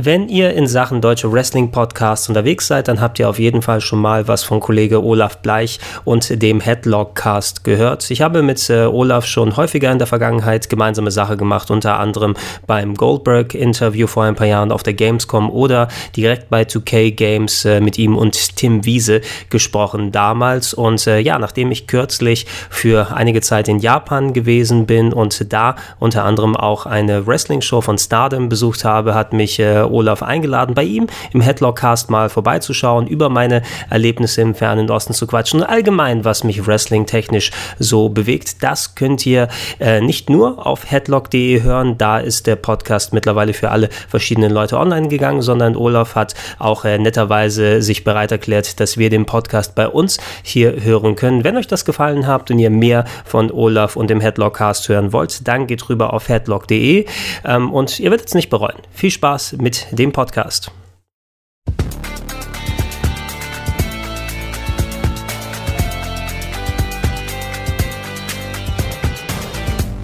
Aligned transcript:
Wenn 0.00 0.28
ihr 0.28 0.54
in 0.54 0.68
Sachen 0.68 1.00
deutsche 1.00 1.32
Wrestling 1.32 1.72
Podcasts 1.72 2.28
unterwegs 2.28 2.68
seid, 2.68 2.86
dann 2.86 3.00
habt 3.00 3.18
ihr 3.18 3.28
auf 3.28 3.40
jeden 3.40 3.62
Fall 3.62 3.80
schon 3.80 3.98
mal 3.98 4.28
was 4.28 4.44
von 4.44 4.60
Kollege 4.60 5.02
Olaf 5.02 5.38
Bleich 5.38 5.80
und 6.04 6.40
dem 6.40 6.60
Headlock 6.60 7.16
Cast 7.16 7.64
gehört. 7.64 8.08
Ich 8.12 8.22
habe 8.22 8.42
mit 8.42 8.70
äh, 8.70 8.84
Olaf 8.84 9.26
schon 9.26 9.56
häufiger 9.56 9.90
in 9.90 9.98
der 9.98 10.06
Vergangenheit 10.06 10.70
gemeinsame 10.70 11.10
Sache 11.10 11.36
gemacht, 11.36 11.72
unter 11.72 11.98
anderem 11.98 12.36
beim 12.68 12.94
Goldberg 12.94 13.54
Interview 13.54 14.06
vor 14.06 14.22
ein 14.22 14.36
paar 14.36 14.46
Jahren 14.46 14.70
auf 14.70 14.84
der 14.84 14.94
Gamescom 14.94 15.50
oder 15.50 15.88
direkt 16.14 16.48
bei 16.48 16.62
2K 16.62 17.10
Games 17.10 17.64
äh, 17.64 17.80
mit 17.80 17.98
ihm 17.98 18.16
und 18.16 18.54
Tim 18.54 18.84
Wiese 18.84 19.20
gesprochen 19.50 20.12
damals. 20.12 20.74
Und 20.74 21.08
äh, 21.08 21.18
ja, 21.18 21.40
nachdem 21.40 21.72
ich 21.72 21.88
kürzlich 21.88 22.46
für 22.70 23.16
einige 23.16 23.40
Zeit 23.40 23.66
in 23.66 23.80
Japan 23.80 24.32
gewesen 24.32 24.86
bin 24.86 25.12
und 25.12 25.52
da 25.52 25.74
unter 25.98 26.22
anderem 26.22 26.54
auch 26.54 26.86
eine 26.86 27.26
Wrestling 27.26 27.62
Show 27.62 27.80
von 27.80 27.98
Stardom 27.98 28.48
besucht 28.48 28.84
habe, 28.84 29.16
hat 29.16 29.32
mich 29.32 29.58
äh, 29.58 29.87
Olaf 29.90 30.22
eingeladen, 30.22 30.74
bei 30.74 30.84
ihm 30.84 31.06
im 31.32 31.40
Headlock-Cast 31.40 32.10
mal 32.10 32.28
vorbeizuschauen, 32.28 33.06
über 33.06 33.28
meine 33.28 33.62
Erlebnisse 33.90 34.42
im 34.42 34.54
fernen 34.54 34.90
Osten 34.90 35.12
zu 35.12 35.26
quatschen 35.26 35.60
und 35.60 35.66
allgemein, 35.66 36.24
was 36.24 36.44
mich 36.44 36.66
wrestling-technisch 36.66 37.50
so 37.78 38.08
bewegt. 38.08 38.62
Das 38.62 38.94
könnt 38.94 39.24
ihr 39.26 39.48
äh, 39.80 40.00
nicht 40.00 40.30
nur 40.30 40.66
auf 40.66 40.90
headlock.de 40.90 41.62
hören, 41.62 41.98
da 41.98 42.18
ist 42.18 42.46
der 42.46 42.56
Podcast 42.56 43.12
mittlerweile 43.12 43.52
für 43.54 43.70
alle 43.70 43.88
verschiedenen 44.08 44.52
Leute 44.52 44.78
online 44.78 45.08
gegangen, 45.08 45.42
sondern 45.42 45.76
Olaf 45.76 46.14
hat 46.14 46.34
auch 46.58 46.84
äh, 46.84 46.98
netterweise 46.98 47.82
sich 47.82 48.04
bereit 48.04 48.32
erklärt, 48.32 48.80
dass 48.80 48.98
wir 48.98 49.10
den 49.10 49.26
Podcast 49.26 49.74
bei 49.74 49.88
uns 49.88 50.18
hier 50.42 50.82
hören 50.82 51.16
können. 51.16 51.44
Wenn 51.44 51.56
euch 51.56 51.66
das 51.66 51.84
gefallen 51.84 52.26
hat 52.26 52.50
und 52.50 52.58
ihr 52.58 52.70
mehr 52.70 53.04
von 53.24 53.50
Olaf 53.50 53.96
und 53.96 54.10
dem 54.10 54.20
Headlock-Cast 54.20 54.88
hören 54.88 55.12
wollt, 55.12 55.46
dann 55.46 55.66
geht 55.66 55.88
rüber 55.88 56.12
auf 56.12 56.28
headlock.de 56.28 57.06
ähm, 57.44 57.72
und 57.72 58.00
ihr 58.00 58.10
werdet 58.10 58.28
es 58.28 58.34
nicht 58.34 58.50
bereuen. 58.50 58.76
Viel 58.90 59.10
Spaß 59.10 59.56
mit 59.58 59.77
dem 59.92 60.12
Podcast. 60.12 60.70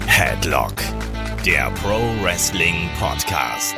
Headlock, 0.07 0.75
der 1.45 1.71
Pro 1.81 1.99
Wrestling 2.23 2.89
Podcast. 2.99 3.75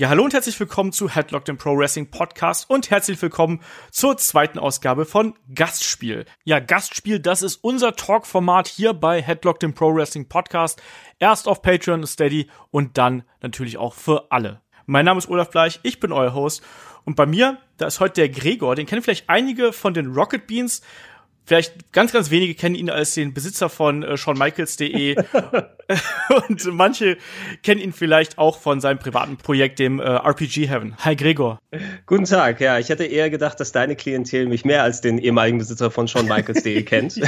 Ja, 0.00 0.08
hallo 0.08 0.24
und 0.24 0.32
herzlich 0.32 0.58
willkommen 0.58 0.92
zu 0.92 1.10
Headlock, 1.10 1.44
dem 1.44 1.58
Pro 1.58 1.76
Wrestling 1.76 2.10
Podcast 2.10 2.70
und 2.70 2.90
herzlich 2.90 3.20
willkommen 3.20 3.60
zur 3.90 4.16
zweiten 4.16 4.58
Ausgabe 4.58 5.04
von 5.04 5.34
Gastspiel. 5.54 6.24
Ja, 6.44 6.58
Gastspiel, 6.58 7.20
das 7.20 7.42
ist 7.42 7.56
unser 7.56 7.94
Talk-Format 7.94 8.66
hier 8.66 8.94
bei 8.94 9.20
Headlock, 9.20 9.60
dem 9.60 9.74
Pro 9.74 9.94
Wrestling 9.94 10.26
Podcast. 10.26 10.80
Erst 11.18 11.46
auf 11.46 11.60
Patreon, 11.60 12.06
Steady 12.06 12.48
und 12.70 12.96
dann 12.96 13.24
natürlich 13.42 13.76
auch 13.76 13.92
für 13.92 14.32
alle. 14.32 14.62
Mein 14.90 15.04
Name 15.04 15.18
ist 15.18 15.28
Olaf 15.28 15.50
Bleich, 15.50 15.78
ich 15.84 16.00
bin 16.00 16.10
euer 16.10 16.34
Host. 16.34 16.64
Und 17.04 17.14
bei 17.14 17.24
mir, 17.24 17.58
da 17.76 17.86
ist 17.86 18.00
heute 18.00 18.22
der 18.22 18.28
Gregor, 18.28 18.74
den 18.74 18.86
kennen 18.86 19.02
vielleicht 19.02 19.30
einige 19.30 19.72
von 19.72 19.94
den 19.94 20.08
Rocket 20.08 20.48
Beans. 20.48 20.82
Vielleicht 21.44 21.92
ganz, 21.92 22.12
ganz 22.12 22.32
wenige 22.32 22.54
kennen 22.54 22.74
ihn 22.74 22.90
als 22.90 23.14
den 23.14 23.32
Besitzer 23.32 23.68
von 23.68 24.02
äh, 24.02 24.16
ShawnMichaels.de. 24.16 25.14
und 26.48 26.64
manche 26.72 27.18
kennen 27.62 27.80
ihn 27.80 27.92
vielleicht 27.92 28.38
auch 28.38 28.58
von 28.58 28.80
seinem 28.80 28.98
privaten 28.98 29.36
Projekt, 29.36 29.78
dem 29.78 30.00
äh, 30.00 30.02
RPG 30.02 30.66
Heaven. 30.66 30.96
Hi 30.98 31.14
Gregor. 31.14 31.60
Guten 32.06 32.24
Tag, 32.24 32.60
ja. 32.60 32.80
Ich 32.80 32.88
hätte 32.88 33.04
eher 33.04 33.30
gedacht, 33.30 33.60
dass 33.60 33.70
deine 33.70 33.94
Klientel 33.94 34.48
mich 34.48 34.64
mehr 34.64 34.82
als 34.82 35.00
den 35.00 35.18
ehemaligen 35.18 35.58
Besitzer 35.58 35.92
von 35.92 36.08
ShawnMichaels.de 36.08 36.82
kennt. 36.82 37.20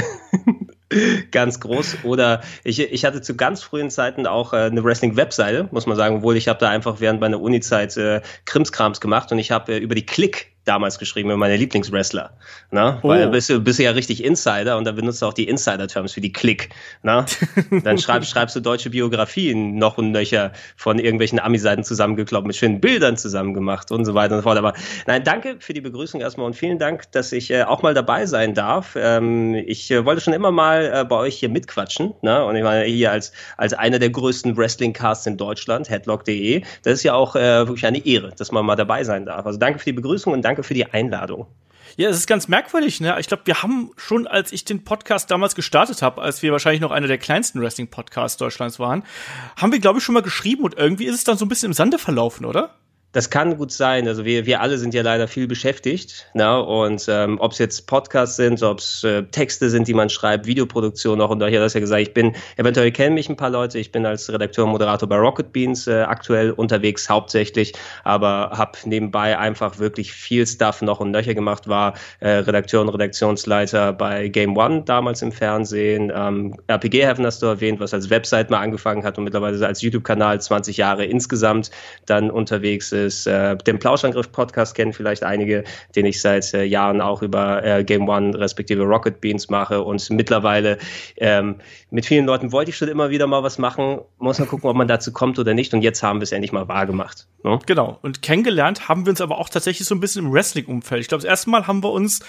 Ganz 1.30 1.60
groß. 1.60 1.98
Oder 2.04 2.42
ich, 2.64 2.80
ich 2.80 3.04
hatte 3.04 3.22
zu 3.22 3.36
ganz 3.36 3.62
frühen 3.62 3.90
Zeiten 3.90 4.26
auch 4.26 4.52
äh, 4.52 4.56
eine 4.56 4.84
Wrestling-Webseite, 4.84 5.68
muss 5.70 5.86
man 5.86 5.96
sagen, 5.96 6.16
obwohl 6.16 6.36
ich 6.36 6.48
habe 6.48 6.58
da 6.58 6.68
einfach 6.68 7.00
während 7.00 7.20
meiner 7.20 7.40
Uni-Zeit 7.40 7.96
äh, 7.96 8.20
Krimskrams 8.44 9.00
gemacht 9.00 9.32
und 9.32 9.38
ich 9.38 9.50
habe 9.50 9.74
äh, 9.74 9.78
über 9.78 9.94
die 9.94 10.06
Klick 10.06 10.51
damals 10.64 10.98
geschrieben 10.98 11.30
über 11.30 11.36
meine 11.36 11.56
Lieblingswrestler. 11.56 12.30
Ne? 12.70 12.98
Oh. 13.02 13.08
Weil 13.08 13.28
bist 13.28 13.50
du 13.50 13.60
bist 13.60 13.78
ja 13.78 13.90
richtig 13.90 14.24
Insider 14.24 14.76
und 14.76 14.84
da 14.84 14.92
benutzt 14.92 15.22
du 15.22 15.26
auch 15.26 15.32
die 15.32 15.48
Insider-Terms 15.48 16.12
für 16.12 16.20
die 16.20 16.32
Klick. 16.32 16.70
Ne? 17.02 17.24
Dann 17.82 17.98
schreib, 17.98 18.24
schreibst 18.24 18.54
du 18.56 18.60
deutsche 18.60 18.90
Biografien 18.90 19.76
noch 19.76 19.98
und 19.98 20.12
nöcher 20.12 20.52
von 20.76 20.98
irgendwelchen 20.98 21.40
Ami-Seiten 21.40 21.84
zusammengekloppt, 21.84 22.46
mit 22.46 22.56
schönen 22.56 22.80
Bildern 22.80 23.16
zusammen 23.16 23.54
gemacht 23.54 23.90
und 23.90 24.04
so 24.04 24.14
weiter 24.14 24.34
und 24.34 24.40
so 24.40 24.42
fort. 24.42 24.58
Aber 24.58 24.74
nein, 25.06 25.24
danke 25.24 25.56
für 25.58 25.72
die 25.72 25.80
Begrüßung 25.80 26.20
erstmal 26.20 26.46
und 26.46 26.54
vielen 26.54 26.78
Dank, 26.78 27.10
dass 27.12 27.32
ich 27.32 27.50
äh, 27.50 27.64
auch 27.64 27.82
mal 27.82 27.94
dabei 27.94 28.26
sein 28.26 28.54
darf. 28.54 28.96
Ähm, 28.96 29.54
ich 29.54 29.90
äh, 29.90 30.04
wollte 30.04 30.20
schon 30.20 30.34
immer 30.34 30.50
mal 30.50 30.90
äh, 30.94 31.04
bei 31.04 31.16
euch 31.16 31.38
hier 31.38 31.48
mitquatschen. 31.48 32.14
Ne? 32.22 32.44
Und 32.44 32.56
ich 32.56 32.62
meine, 32.62 32.84
hier 32.84 33.10
als, 33.10 33.32
als 33.56 33.74
einer 33.74 33.98
der 33.98 34.10
größten 34.10 34.56
Wrestling-Casts 34.56 35.26
in 35.26 35.36
Deutschland, 35.36 35.90
headlock.de, 35.90 36.62
das 36.82 36.94
ist 36.94 37.02
ja 37.02 37.14
auch 37.14 37.34
äh, 37.34 37.66
wirklich 37.66 37.86
eine 37.86 38.04
Ehre, 38.04 38.32
dass 38.36 38.52
man 38.52 38.64
mal 38.64 38.76
dabei 38.76 39.04
sein 39.04 39.26
darf. 39.26 39.46
Also 39.46 39.58
danke 39.58 39.78
für 39.78 39.86
die 39.86 39.92
Begrüßung 39.92 40.32
und 40.32 40.42
danke 40.42 40.51
danke 40.52 40.62
für 40.62 40.74
die 40.74 40.86
Einladung. 40.86 41.46
Ja, 41.96 42.08
es 42.08 42.16
ist 42.16 42.26
ganz 42.26 42.48
merkwürdig, 42.48 43.00
ne? 43.00 43.16
Ich 43.20 43.26
glaube, 43.26 43.42
wir 43.46 43.62
haben 43.62 43.90
schon, 43.96 44.26
als 44.26 44.52
ich 44.52 44.64
den 44.64 44.84
Podcast 44.84 45.30
damals 45.30 45.54
gestartet 45.54 46.00
habe, 46.00 46.22
als 46.22 46.42
wir 46.42 46.52
wahrscheinlich 46.52 46.80
noch 46.80 46.90
einer 46.90 47.06
der 47.06 47.18
kleinsten 47.18 47.60
Wrestling-Podcasts 47.60 48.38
Deutschlands 48.38 48.78
waren, 48.78 49.02
haben 49.56 49.72
wir, 49.72 49.78
glaube 49.78 49.98
ich, 49.98 50.04
schon 50.04 50.14
mal 50.14 50.22
geschrieben 50.22 50.62
und 50.64 50.74
irgendwie 50.74 51.04
ist 51.04 51.16
es 51.16 51.24
dann 51.24 51.36
so 51.36 51.44
ein 51.44 51.48
bisschen 51.48 51.66
im 51.66 51.72
Sande 51.74 51.98
verlaufen, 51.98 52.46
oder? 52.46 52.74
Das 53.12 53.28
kann 53.28 53.58
gut 53.58 53.72
sein. 53.72 54.08
Also 54.08 54.24
wir, 54.24 54.46
wir 54.46 54.62
alle 54.62 54.78
sind 54.78 54.94
ja 54.94 55.02
leider 55.02 55.28
viel 55.28 55.46
beschäftigt. 55.46 56.26
Ne? 56.32 56.62
Und 56.62 57.04
ähm, 57.08 57.38
ob 57.40 57.52
es 57.52 57.58
jetzt 57.58 57.86
Podcasts 57.86 58.36
sind, 58.36 58.62
ob 58.62 58.78
es 58.78 59.04
äh, 59.04 59.22
Texte 59.24 59.68
sind, 59.68 59.86
die 59.86 59.92
man 59.92 60.08
schreibt, 60.08 60.46
Videoproduktion 60.46 61.18
noch. 61.18 61.28
Und 61.28 61.38
daher 61.40 61.60
hat 61.60 61.66
das 61.66 61.74
ja 61.74 61.80
gesagt, 61.80 62.00
ich 62.00 62.14
bin, 62.14 62.34
eventuell 62.56 62.90
kennen 62.90 63.14
mich 63.14 63.28
ein 63.28 63.36
paar 63.36 63.50
Leute. 63.50 63.78
Ich 63.78 63.92
bin 63.92 64.06
als 64.06 64.32
Redakteur 64.32 64.64
und 64.64 64.70
Moderator 64.70 65.06
bei 65.06 65.16
Rocket 65.16 65.52
Beans 65.52 65.86
äh, 65.86 66.00
aktuell 66.00 66.52
unterwegs 66.52 67.10
hauptsächlich, 67.10 67.74
aber 68.04 68.52
habe 68.54 68.78
nebenbei 68.86 69.38
einfach 69.38 69.78
wirklich 69.78 70.12
viel 70.12 70.46
Stuff 70.46 70.80
noch 70.80 71.00
und 71.00 71.10
nöcher 71.10 71.34
gemacht, 71.34 71.68
war 71.68 71.92
äh, 72.20 72.30
Redakteur 72.30 72.80
und 72.80 72.88
Redaktionsleiter 72.88 73.92
bei 73.92 74.28
Game 74.28 74.56
One 74.56 74.84
damals 74.84 75.20
im 75.20 75.32
Fernsehen. 75.32 76.10
Ähm, 76.14 76.56
RPG 76.66 77.04
Heaven 77.04 77.26
hast 77.26 77.42
du 77.42 77.46
erwähnt, 77.46 77.78
was 77.78 77.92
als 77.92 78.08
Website 78.08 78.48
mal 78.48 78.60
angefangen 78.60 79.04
hat 79.04 79.18
und 79.18 79.24
mittlerweile 79.24 79.66
als 79.66 79.82
YouTube-Kanal 79.82 80.40
20 80.40 80.78
Jahre 80.78 81.04
insgesamt 81.04 81.70
dann 82.06 82.30
unterwegs 82.30 82.90
ist 82.90 83.01
ist. 83.02 83.26
Äh, 83.26 83.56
den 83.56 83.78
Plauschangriff-Podcast 83.78 84.74
kennen 84.74 84.92
vielleicht 84.92 85.22
einige, 85.22 85.64
den 85.94 86.06
ich 86.06 86.20
seit 86.20 86.52
äh, 86.54 86.64
Jahren 86.64 87.00
auch 87.00 87.22
über 87.22 87.64
äh, 87.64 87.84
Game 87.84 88.08
One 88.08 88.38
respektive 88.38 88.82
Rocket 88.84 89.20
Beans 89.20 89.48
mache 89.50 89.82
und 89.82 90.08
mittlerweile 90.10 90.78
ähm, 91.16 91.56
mit 91.90 92.06
vielen 92.06 92.26
Leuten 92.26 92.52
wollte 92.52 92.70
ich 92.70 92.76
schon 92.76 92.88
immer 92.88 93.10
wieder 93.10 93.26
mal 93.26 93.42
was 93.42 93.58
machen. 93.58 94.00
Muss 94.18 94.38
man 94.38 94.48
gucken, 94.48 94.70
ob 94.70 94.76
man 94.76 94.88
dazu 94.88 95.12
kommt 95.12 95.38
oder 95.38 95.54
nicht. 95.54 95.74
Und 95.74 95.82
jetzt 95.82 96.02
haben 96.02 96.20
wir 96.20 96.24
es 96.24 96.32
endlich 96.32 96.52
mal 96.52 96.68
wahr 96.68 96.86
gemacht. 96.86 97.26
Ne? 97.44 97.58
Genau. 97.66 97.98
Und 98.02 98.22
kennengelernt 98.22 98.88
haben 98.88 99.06
wir 99.06 99.10
uns 99.10 99.20
aber 99.20 99.38
auch 99.38 99.48
tatsächlich 99.48 99.86
so 99.86 99.94
ein 99.94 100.00
bisschen 100.00 100.24
im 100.24 100.32
Wrestling-Umfeld. 100.32 101.00
Ich 101.00 101.08
glaube, 101.08 101.22
das 101.22 101.28
erste 101.28 101.50
Mal 101.50 101.66
haben 101.66 101.82
wir 101.82 101.90
uns 101.90 102.20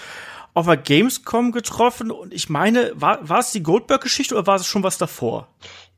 auf 0.54 0.66
der 0.66 0.76
Gamescom 0.76 1.50
getroffen 1.50 2.12
und 2.12 2.32
ich 2.32 2.48
meine, 2.48 2.92
war, 2.94 3.28
war 3.28 3.40
es 3.40 3.50
die 3.50 3.62
Goldberg-Geschichte 3.62 4.34
oder 4.36 4.46
war 4.46 4.54
es 4.56 4.66
schon 4.66 4.84
was 4.84 4.98
davor? 4.98 5.48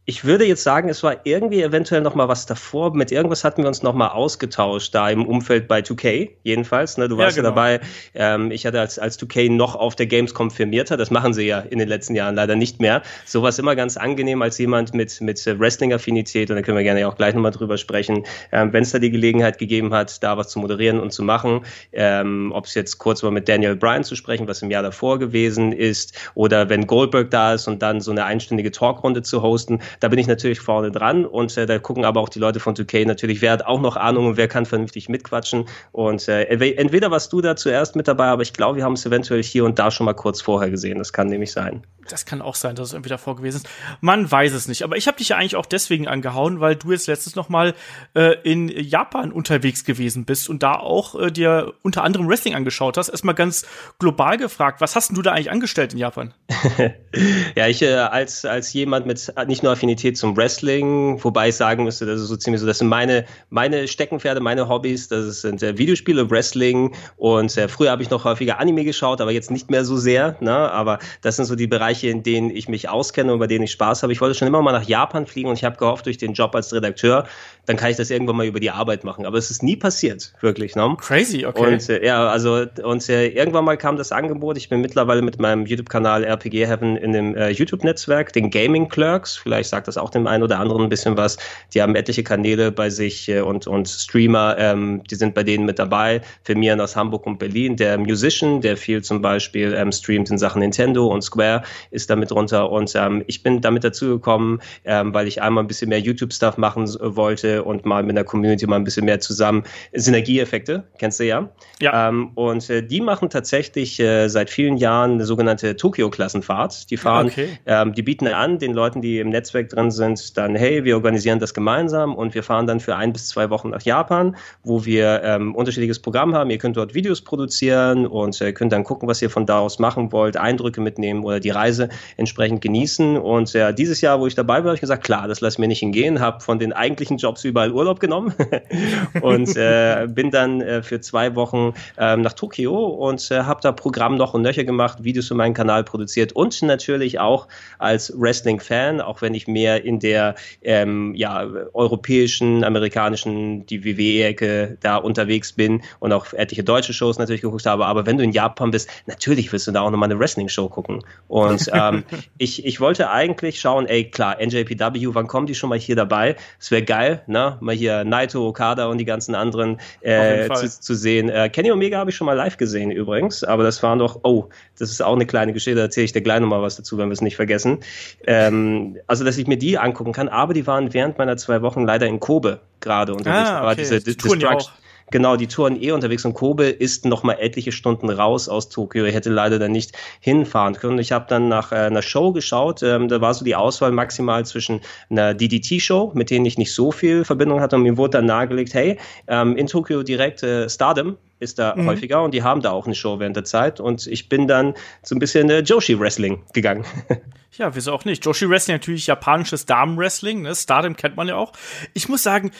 Ich 0.08 0.24
würde 0.24 0.46
jetzt 0.46 0.62
sagen, 0.62 0.88
es 0.88 1.02
war 1.02 1.16
irgendwie 1.24 1.60
eventuell 1.62 2.00
noch 2.00 2.14
mal 2.14 2.28
was 2.28 2.46
davor. 2.46 2.94
Mit 2.94 3.10
irgendwas 3.10 3.42
hatten 3.42 3.62
wir 3.62 3.68
uns 3.68 3.82
noch 3.82 3.92
mal 3.92 4.10
ausgetauscht, 4.10 4.94
da 4.94 5.10
im 5.10 5.26
Umfeld 5.26 5.66
bei 5.66 5.80
2K 5.80 6.30
jedenfalls. 6.44 6.96
Ne? 6.96 7.08
Du 7.08 7.18
warst 7.18 7.36
ja, 7.36 7.42
genau. 7.42 7.52
dabei. 7.52 7.80
Ähm, 8.14 8.52
ich 8.52 8.64
hatte 8.66 8.78
als, 8.78 9.00
als 9.00 9.18
2K 9.18 9.50
noch 9.50 9.74
auf 9.74 9.96
der 9.96 10.06
Gamescom 10.06 10.52
firmiert. 10.52 10.92
Das 10.92 11.10
machen 11.10 11.34
sie 11.34 11.42
ja 11.42 11.58
in 11.58 11.80
den 11.80 11.88
letzten 11.88 12.14
Jahren 12.14 12.36
leider 12.36 12.54
nicht 12.54 12.80
mehr. 12.80 13.02
Sowas 13.24 13.58
immer 13.58 13.74
ganz 13.74 13.96
angenehm 13.96 14.42
als 14.42 14.58
jemand 14.58 14.94
mit, 14.94 15.20
mit 15.20 15.44
Wrestling-Affinität. 15.44 16.50
Und 16.50 16.56
da 16.56 16.62
können 16.62 16.76
wir 16.76 16.84
gerne 16.84 17.08
auch 17.08 17.16
gleich 17.16 17.34
noch 17.34 17.42
mal 17.42 17.50
drüber 17.50 17.76
sprechen. 17.76 18.22
Ähm, 18.52 18.72
Wenn 18.72 18.84
es 18.84 18.92
da 18.92 19.00
die 19.00 19.10
Gelegenheit 19.10 19.58
gegeben 19.58 19.92
hat, 19.92 20.22
da 20.22 20.36
was 20.36 20.50
zu 20.50 20.60
moderieren 20.60 21.00
und 21.00 21.12
zu 21.12 21.24
machen. 21.24 21.62
Ähm, 21.92 22.52
Ob 22.54 22.66
es 22.66 22.74
jetzt 22.74 22.98
kurz 22.98 23.24
war 23.24 23.32
mit 23.32 23.48
Daniel 23.48 23.74
Bryan 23.74 24.04
zu 24.04 24.14
sprechen, 24.14 24.46
was 24.46 24.62
im 24.62 24.70
Jahr 24.70 24.84
davor 24.84 25.18
gewesen 25.18 25.72
ist. 25.72 26.16
Oder 26.36 26.68
wenn 26.68 26.86
Goldberg 26.86 27.32
da 27.32 27.54
ist 27.54 27.66
und 27.66 27.82
dann 27.82 28.00
so 28.00 28.12
eine 28.12 28.24
einstündige 28.24 28.70
Talkrunde 28.70 29.22
zu 29.22 29.42
hosten 29.42 29.80
da 30.00 30.08
bin 30.08 30.18
ich 30.18 30.26
natürlich 30.26 30.60
vorne 30.60 30.90
dran 30.90 31.24
und 31.24 31.56
äh, 31.56 31.66
da 31.66 31.78
gucken 31.78 32.04
aber 32.04 32.20
auch 32.20 32.28
die 32.28 32.38
Leute 32.38 32.60
von 32.60 32.74
2K 32.74 33.06
natürlich, 33.06 33.42
wer 33.42 33.52
hat 33.52 33.66
auch 33.66 33.80
noch 33.80 33.96
Ahnung 33.96 34.26
und 34.26 34.36
wer 34.36 34.48
kann 34.48 34.66
vernünftig 34.66 35.08
mitquatschen. 35.08 35.66
Und 35.92 36.28
äh, 36.28 36.44
entweder 36.44 37.10
warst 37.10 37.32
du 37.32 37.40
da 37.40 37.56
zuerst 37.56 37.96
mit 37.96 38.08
dabei, 38.08 38.26
aber 38.26 38.42
ich 38.42 38.52
glaube, 38.52 38.76
wir 38.76 38.84
haben 38.84 38.94
es 38.94 39.06
eventuell 39.06 39.42
hier 39.42 39.64
und 39.64 39.78
da 39.78 39.90
schon 39.90 40.04
mal 40.04 40.14
kurz 40.14 40.40
vorher 40.40 40.70
gesehen. 40.70 40.98
Das 40.98 41.12
kann 41.12 41.28
nämlich 41.28 41.52
sein. 41.52 41.82
Das 42.08 42.26
kann 42.26 42.42
auch 42.42 42.54
sein, 42.54 42.76
dass 42.76 42.88
es 42.88 42.94
irgendwie 42.94 43.10
davor 43.10 43.36
gewesen 43.36 43.56
ist. 43.56 43.68
Man 44.00 44.30
weiß 44.30 44.52
es 44.52 44.68
nicht. 44.68 44.82
Aber 44.82 44.96
ich 44.96 45.06
habe 45.06 45.18
dich 45.18 45.30
ja 45.30 45.36
eigentlich 45.36 45.56
auch 45.56 45.66
deswegen 45.66 46.08
angehauen, 46.08 46.60
weil 46.60 46.76
du 46.76 46.92
jetzt 46.92 47.06
letztes 47.06 47.36
noch 47.36 47.48
mal 47.48 47.74
äh, 48.14 48.36
in 48.42 48.68
Japan 48.68 49.32
unterwegs 49.32 49.84
gewesen 49.84 50.24
bist 50.24 50.48
und 50.48 50.62
da 50.62 50.74
auch 50.74 51.14
äh, 51.18 51.30
dir 51.30 51.74
unter 51.82 52.04
anderem 52.04 52.28
Wrestling 52.28 52.54
angeschaut 52.54 52.96
hast. 52.96 53.08
Erstmal 53.08 53.34
ganz 53.34 53.66
global 53.98 54.36
gefragt, 54.36 54.80
was 54.80 54.96
hast 54.96 55.08
denn 55.08 55.16
du 55.16 55.22
da 55.22 55.32
eigentlich 55.32 55.50
angestellt 55.50 55.92
in 55.92 55.98
Japan? 55.98 56.34
ja, 57.56 57.66
ich 57.66 57.82
äh, 57.82 57.94
als, 57.94 58.44
als 58.44 58.72
jemand 58.72 59.06
mit 59.06 59.32
nicht 59.46 59.62
nur 59.62 59.72
Affinität 59.72 60.16
zum 60.16 60.36
Wrestling, 60.36 61.22
wobei 61.22 61.48
ich 61.48 61.56
sagen 61.56 61.84
müsste, 61.84 62.06
das 62.06 62.20
ist 62.20 62.28
so 62.28 62.36
ziemlich 62.36 62.60
so, 62.60 62.66
das 62.66 62.78
sind 62.78 62.88
meine, 62.88 63.24
meine 63.50 63.88
Steckenpferde, 63.88 64.40
meine 64.40 64.68
Hobbys, 64.68 65.08
das 65.08 65.40
sind 65.40 65.62
äh, 65.62 65.78
Videospiele, 65.78 66.30
Wrestling 66.30 66.94
und 67.16 67.56
äh, 67.56 67.68
früher 67.68 67.90
habe 67.90 68.02
ich 68.02 68.10
noch 68.10 68.24
häufiger 68.24 68.58
Anime 68.58 68.84
geschaut, 68.84 69.20
aber 69.20 69.32
jetzt 69.32 69.50
nicht 69.50 69.70
mehr 69.70 69.84
so 69.84 69.96
sehr, 69.96 70.36
ne? 70.40 70.70
aber 70.70 70.98
das 71.22 71.36
sind 71.36 71.46
so 71.46 71.56
die 71.56 71.66
Bereiche, 71.66 71.95
in 72.04 72.22
denen 72.22 72.50
ich 72.50 72.68
mich 72.68 72.88
auskenne 72.88 73.32
und 73.32 73.38
bei 73.38 73.46
denen 73.46 73.64
ich 73.64 73.72
Spaß 73.72 74.02
habe. 74.02 74.12
Ich 74.12 74.20
wollte 74.20 74.34
schon 74.34 74.48
immer 74.48 74.62
mal 74.62 74.72
nach 74.72 74.86
Japan 74.86 75.26
fliegen 75.26 75.48
und 75.48 75.56
ich 75.56 75.64
habe 75.64 75.76
gehofft, 75.76 76.06
durch 76.06 76.18
den 76.18 76.32
Job 76.32 76.54
als 76.54 76.72
Redakteur 76.72 77.26
dann 77.66 77.76
kann 77.76 77.90
ich 77.90 77.96
das 77.96 78.10
irgendwann 78.10 78.36
mal 78.36 78.46
über 78.46 78.60
die 78.60 78.70
Arbeit 78.70 79.04
machen. 79.04 79.26
Aber 79.26 79.36
es 79.36 79.50
ist 79.50 79.62
nie 79.62 79.76
passiert, 79.76 80.32
wirklich. 80.40 80.76
Ne? 80.76 80.96
Crazy, 81.00 81.44
okay. 81.44 81.74
Und 81.74 81.88
äh, 81.88 82.06
ja, 82.06 82.28
also 82.28 82.64
und 82.82 83.08
äh, 83.08 83.28
irgendwann 83.28 83.64
mal 83.64 83.76
kam 83.76 83.96
das 83.96 84.12
Angebot. 84.12 84.56
Ich 84.56 84.68
bin 84.68 84.80
mittlerweile 84.80 85.20
mit 85.20 85.38
meinem 85.40 85.66
YouTube-Kanal 85.66 86.24
RPG 86.24 86.66
Heaven 86.66 86.96
in 86.96 87.12
dem 87.12 87.36
äh, 87.36 87.50
YouTube-Netzwerk, 87.50 88.32
den 88.32 88.50
Gaming 88.50 88.88
Clerks. 88.88 89.36
Vielleicht 89.36 89.68
sagt 89.68 89.88
das 89.88 89.98
auch 89.98 90.10
dem 90.10 90.26
einen 90.26 90.44
oder 90.44 90.58
anderen 90.60 90.82
ein 90.82 90.88
bisschen 90.88 91.16
was. 91.16 91.36
Die 91.74 91.82
haben 91.82 91.96
etliche 91.96 92.22
Kanäle 92.22 92.70
bei 92.70 92.88
sich 92.88 93.28
äh, 93.28 93.40
und, 93.40 93.66
und 93.66 93.88
Streamer, 93.88 94.56
ähm, 94.58 95.02
die 95.10 95.16
sind 95.16 95.34
bei 95.34 95.42
denen 95.42 95.66
mit 95.66 95.78
dabei. 95.78 96.20
Firmieren 96.44 96.80
aus 96.80 96.94
Hamburg 96.94 97.26
und 97.26 97.38
Berlin. 97.38 97.76
Der 97.76 97.98
Musician, 97.98 98.60
der 98.60 98.76
viel 98.76 99.02
zum 99.02 99.20
Beispiel 99.20 99.74
ähm, 99.74 99.90
streamt 99.90 100.30
in 100.30 100.38
Sachen 100.38 100.60
Nintendo 100.60 101.08
und 101.08 101.22
Square, 101.22 101.62
ist 101.90 102.08
damit 102.10 102.30
drunter. 102.30 102.70
Und 102.70 102.94
ähm, 102.94 103.24
ich 103.26 103.42
bin 103.42 103.60
damit 103.60 103.82
dazugekommen, 103.82 104.60
ähm, 104.84 105.12
weil 105.12 105.26
ich 105.26 105.42
einmal 105.42 105.64
ein 105.64 105.66
bisschen 105.66 105.88
mehr 105.88 106.00
YouTube-Stuff 106.00 106.58
machen 106.58 106.86
wollte 107.00 107.55
und 107.64 107.84
mal 107.86 108.02
mit 108.02 108.16
der 108.16 108.24
Community 108.24 108.66
mal 108.66 108.76
ein 108.76 108.84
bisschen 108.84 109.04
mehr 109.04 109.20
zusammen. 109.20 109.64
Synergieeffekte, 109.92 110.84
kennst 110.98 111.20
du 111.20 111.24
ja. 111.24 111.48
Ja. 111.80 112.08
Ähm, 112.08 112.30
und 112.34 112.68
äh, 112.70 112.82
die 112.82 113.00
machen 113.00 113.30
tatsächlich 113.30 113.98
äh, 114.00 114.28
seit 114.28 114.50
vielen 114.50 114.76
Jahren 114.76 115.12
eine 115.12 115.24
sogenannte 115.24 115.76
Tokio-Klassenfahrt. 115.76 116.90
Die 116.90 116.96
fahren, 116.96 117.26
Okay. 117.26 117.48
ähm, 117.66 117.92
die 117.94 118.02
bieten 118.02 118.26
an 118.28 118.58
den 118.58 118.72
Leuten, 118.72 119.00
die 119.02 119.18
im 119.18 119.30
Netzwerk 119.30 119.68
drin 119.68 119.90
sind, 119.90 120.36
dann, 120.36 120.54
hey, 120.54 120.84
wir 120.84 120.96
organisieren 120.96 121.38
das 121.38 121.54
gemeinsam 121.54 122.14
und 122.14 122.34
wir 122.34 122.42
fahren 122.42 122.66
dann 122.66 122.80
für 122.80 122.96
ein 122.96 123.12
bis 123.12 123.28
zwei 123.28 123.50
Wochen 123.50 123.70
nach 123.70 123.82
Japan, 123.82 124.36
wo 124.62 124.84
wir 124.84 125.22
ähm, 125.24 125.54
unterschiedliches 125.54 125.98
Programm 125.98 126.34
haben. 126.34 126.50
Ihr 126.50 126.58
könnt 126.58 126.76
dort 126.76 126.94
Videos 126.94 127.22
produzieren 127.22 128.06
und 128.06 128.40
äh, 128.40 128.52
könnt 128.52 128.72
dann 128.72 128.84
gucken, 128.84 129.08
was 129.08 129.20
ihr 129.22 129.30
von 129.30 129.46
da 129.46 129.58
aus 129.58 129.78
machen 129.78 130.12
wollt, 130.12 130.36
Eindrücke 130.36 130.80
mitnehmen 130.80 131.24
oder 131.24 131.40
die 131.40 131.50
Reise 131.50 131.88
entsprechend 132.16 132.60
genießen. 132.60 133.16
Und 133.16 133.52
ja, 133.52 133.72
dieses 133.72 134.00
Jahr, 134.00 134.20
wo 134.20 134.26
ich 134.26 134.34
dabei 134.34 134.58
war, 134.58 134.66
habe 134.66 134.74
ich 134.74 134.80
gesagt, 134.80 135.04
klar, 135.04 135.28
das 135.28 135.40
lasse 135.40 135.54
ich 135.54 135.58
mir 135.58 135.68
nicht 135.68 135.80
hingehen, 135.80 136.20
habe 136.20 136.40
von 136.40 136.58
den 136.58 136.72
eigentlichen 136.72 137.16
Jobs 137.16 137.44
überall 137.48 137.72
Urlaub 137.72 138.00
genommen 138.00 138.34
und 139.20 139.56
äh, 139.56 140.06
bin 140.08 140.30
dann 140.30 140.60
äh, 140.60 140.82
für 140.82 141.00
zwei 141.00 141.34
Wochen 141.34 141.74
ähm, 141.98 142.22
nach 142.22 142.32
Tokio 142.32 142.86
und 142.86 143.30
äh, 143.30 143.42
habe 143.42 143.60
da 143.62 143.72
Programm 143.72 144.16
noch 144.16 144.34
und 144.34 144.42
nöcher 144.42 144.64
gemacht, 144.64 145.04
Videos 145.04 145.28
für 145.28 145.34
meinen 145.34 145.54
Kanal 145.54 145.84
produziert 145.84 146.32
und 146.32 146.60
natürlich 146.62 147.18
auch 147.18 147.48
als 147.78 148.12
Wrestling-Fan, 148.16 149.00
auch 149.00 149.22
wenn 149.22 149.34
ich 149.34 149.46
mehr 149.46 149.84
in 149.84 150.00
der 150.00 150.34
ähm, 150.62 151.14
ja, 151.14 151.46
europäischen, 151.72 152.64
amerikanischen, 152.64 153.66
die 153.66 153.84
WWE-Ecke 153.84 154.78
da 154.80 154.96
unterwegs 154.96 155.52
bin 155.52 155.82
und 156.00 156.12
auch 156.12 156.32
etliche 156.32 156.64
deutsche 156.64 156.92
Shows 156.92 157.18
natürlich 157.18 157.42
geguckt 157.42 157.66
habe. 157.66 157.86
Aber 157.86 158.06
wenn 158.06 158.16
du 158.16 158.24
in 158.24 158.32
Japan 158.32 158.70
bist, 158.70 158.88
natürlich 159.06 159.52
wirst 159.52 159.66
du 159.66 159.72
da 159.72 159.82
auch 159.82 159.90
nochmal 159.90 160.10
eine 160.10 160.18
Wrestling-Show 160.18 160.68
gucken. 160.68 161.04
Und 161.28 161.70
ähm, 161.72 162.04
ich, 162.38 162.64
ich 162.64 162.80
wollte 162.80 163.10
eigentlich 163.10 163.60
schauen, 163.60 163.86
ey, 163.86 164.10
klar, 164.10 164.36
NJPW, 164.40 165.14
wann 165.14 165.26
kommen 165.26 165.46
die 165.46 165.54
schon 165.54 165.70
mal 165.70 165.78
hier 165.78 165.96
dabei? 165.96 166.36
Es 166.60 166.70
wäre 166.70 166.82
geil, 166.82 167.22
ne? 167.26 167.35
Mal 167.60 167.74
hier 167.74 168.04
Naito, 168.04 168.46
Okada 168.46 168.86
und 168.86 168.98
die 168.98 169.04
ganzen 169.04 169.34
anderen 169.34 169.78
äh, 170.00 170.48
zu, 170.54 170.80
zu 170.80 170.94
sehen. 170.94 171.28
Äh, 171.28 171.48
Kenny 171.48 171.70
Omega 171.70 171.98
habe 171.98 172.10
ich 172.10 172.16
schon 172.16 172.26
mal 172.26 172.34
live 172.34 172.56
gesehen 172.56 172.90
übrigens, 172.90 173.44
aber 173.44 173.62
das 173.62 173.82
waren 173.82 173.98
doch, 173.98 174.20
oh, 174.22 174.48
das 174.78 174.90
ist 174.90 175.02
auch 175.02 175.14
eine 175.14 175.26
kleine 175.26 175.52
Geschichte, 175.52 175.76
da 175.76 175.82
erzähle 175.82 176.04
ich 176.06 176.12
dir 176.12 176.22
gleich 176.22 176.40
nochmal 176.40 176.62
was 176.62 176.76
dazu, 176.76 176.98
wenn 176.98 177.08
wir 177.08 177.14
es 177.14 177.20
nicht 177.20 177.36
vergessen. 177.36 177.78
Ähm, 178.26 178.96
also, 179.06 179.24
dass 179.24 179.38
ich 179.38 179.46
mir 179.46 179.58
die 179.58 179.78
angucken 179.78 180.12
kann, 180.12 180.28
aber 180.28 180.54
die 180.54 180.66
waren 180.66 180.92
während 180.94 181.18
meiner 181.18 181.36
zwei 181.36 181.62
Wochen 181.62 181.84
leider 181.84 182.06
in 182.06 182.20
Kobe 182.20 182.60
gerade 182.80 183.14
unterwegs. 183.14 183.50
Ah, 183.50 183.66
okay. 183.66 183.76
diese 183.78 183.94
ja 183.96 184.00
Destruction. 184.00 184.72
Genau, 185.12 185.36
die 185.36 185.46
touren 185.46 185.80
eh 185.80 185.92
unterwegs 185.92 186.24
und 186.24 186.34
Kobe 186.34 186.64
ist 186.66 187.04
noch 187.04 187.22
mal 187.22 187.34
etliche 187.34 187.70
Stunden 187.70 188.10
raus 188.10 188.48
aus 188.48 188.68
Tokio. 188.68 189.04
Er 189.04 189.12
hätte 189.12 189.30
leider 189.30 189.58
dann 189.60 189.70
nicht 189.70 189.92
hinfahren 190.20 190.74
können. 190.74 190.98
Ich 190.98 191.12
habe 191.12 191.26
dann 191.28 191.48
nach 191.48 191.70
äh, 191.70 191.76
einer 191.76 192.02
Show 192.02 192.32
geschaut. 192.32 192.82
Ähm, 192.82 193.06
da 193.08 193.20
war 193.20 193.32
so 193.32 193.44
die 193.44 193.54
Auswahl 193.54 193.92
maximal 193.92 194.44
zwischen 194.44 194.80
einer 195.08 195.32
DDT-Show, 195.34 196.12
mit 196.14 196.30
denen 196.30 196.44
ich 196.44 196.58
nicht 196.58 196.74
so 196.74 196.90
viel 196.90 197.24
Verbindung 197.24 197.60
hatte. 197.60 197.76
Und 197.76 197.82
mir 197.82 197.96
wurde 197.96 198.18
dann 198.18 198.26
nahegelegt, 198.26 198.74
hey, 198.74 198.98
ähm, 199.28 199.56
in 199.56 199.68
Tokio 199.68 200.02
direkt 200.02 200.42
äh, 200.42 200.68
Stardom 200.68 201.16
ist 201.38 201.58
da 201.58 201.76
Mhm. 201.76 201.86
häufiger 201.86 202.22
und 202.22 202.32
die 202.32 202.42
haben 202.42 202.62
da 202.62 202.70
auch 202.72 202.86
eine 202.86 202.94
Show 202.94 203.20
während 203.20 203.36
der 203.36 203.44
Zeit. 203.44 203.78
Und 203.78 204.06
ich 204.06 204.28
bin 204.28 204.48
dann 204.48 204.74
so 205.02 205.14
ein 205.14 205.18
bisschen 205.18 205.48
äh, 205.50 205.60
Joshi-Wrestling 205.60 206.42
gegangen. 206.52 206.84
Ja, 207.58 207.74
wieso 207.74 207.92
auch 207.92 208.04
nicht? 208.04 208.22
Joshi 208.22 208.50
Wrestling 208.50 208.74
natürlich 208.76 209.06
japanisches 209.06 209.64
Damenwrestling, 209.64 210.42
ne? 210.42 210.54
Stardom 210.54 210.94
kennt 210.94 211.16
man 211.16 211.26
ja 211.26 211.36
auch. 211.36 211.52
Ich 211.94 212.06
muss 212.06 212.22
sagen, 212.22 212.50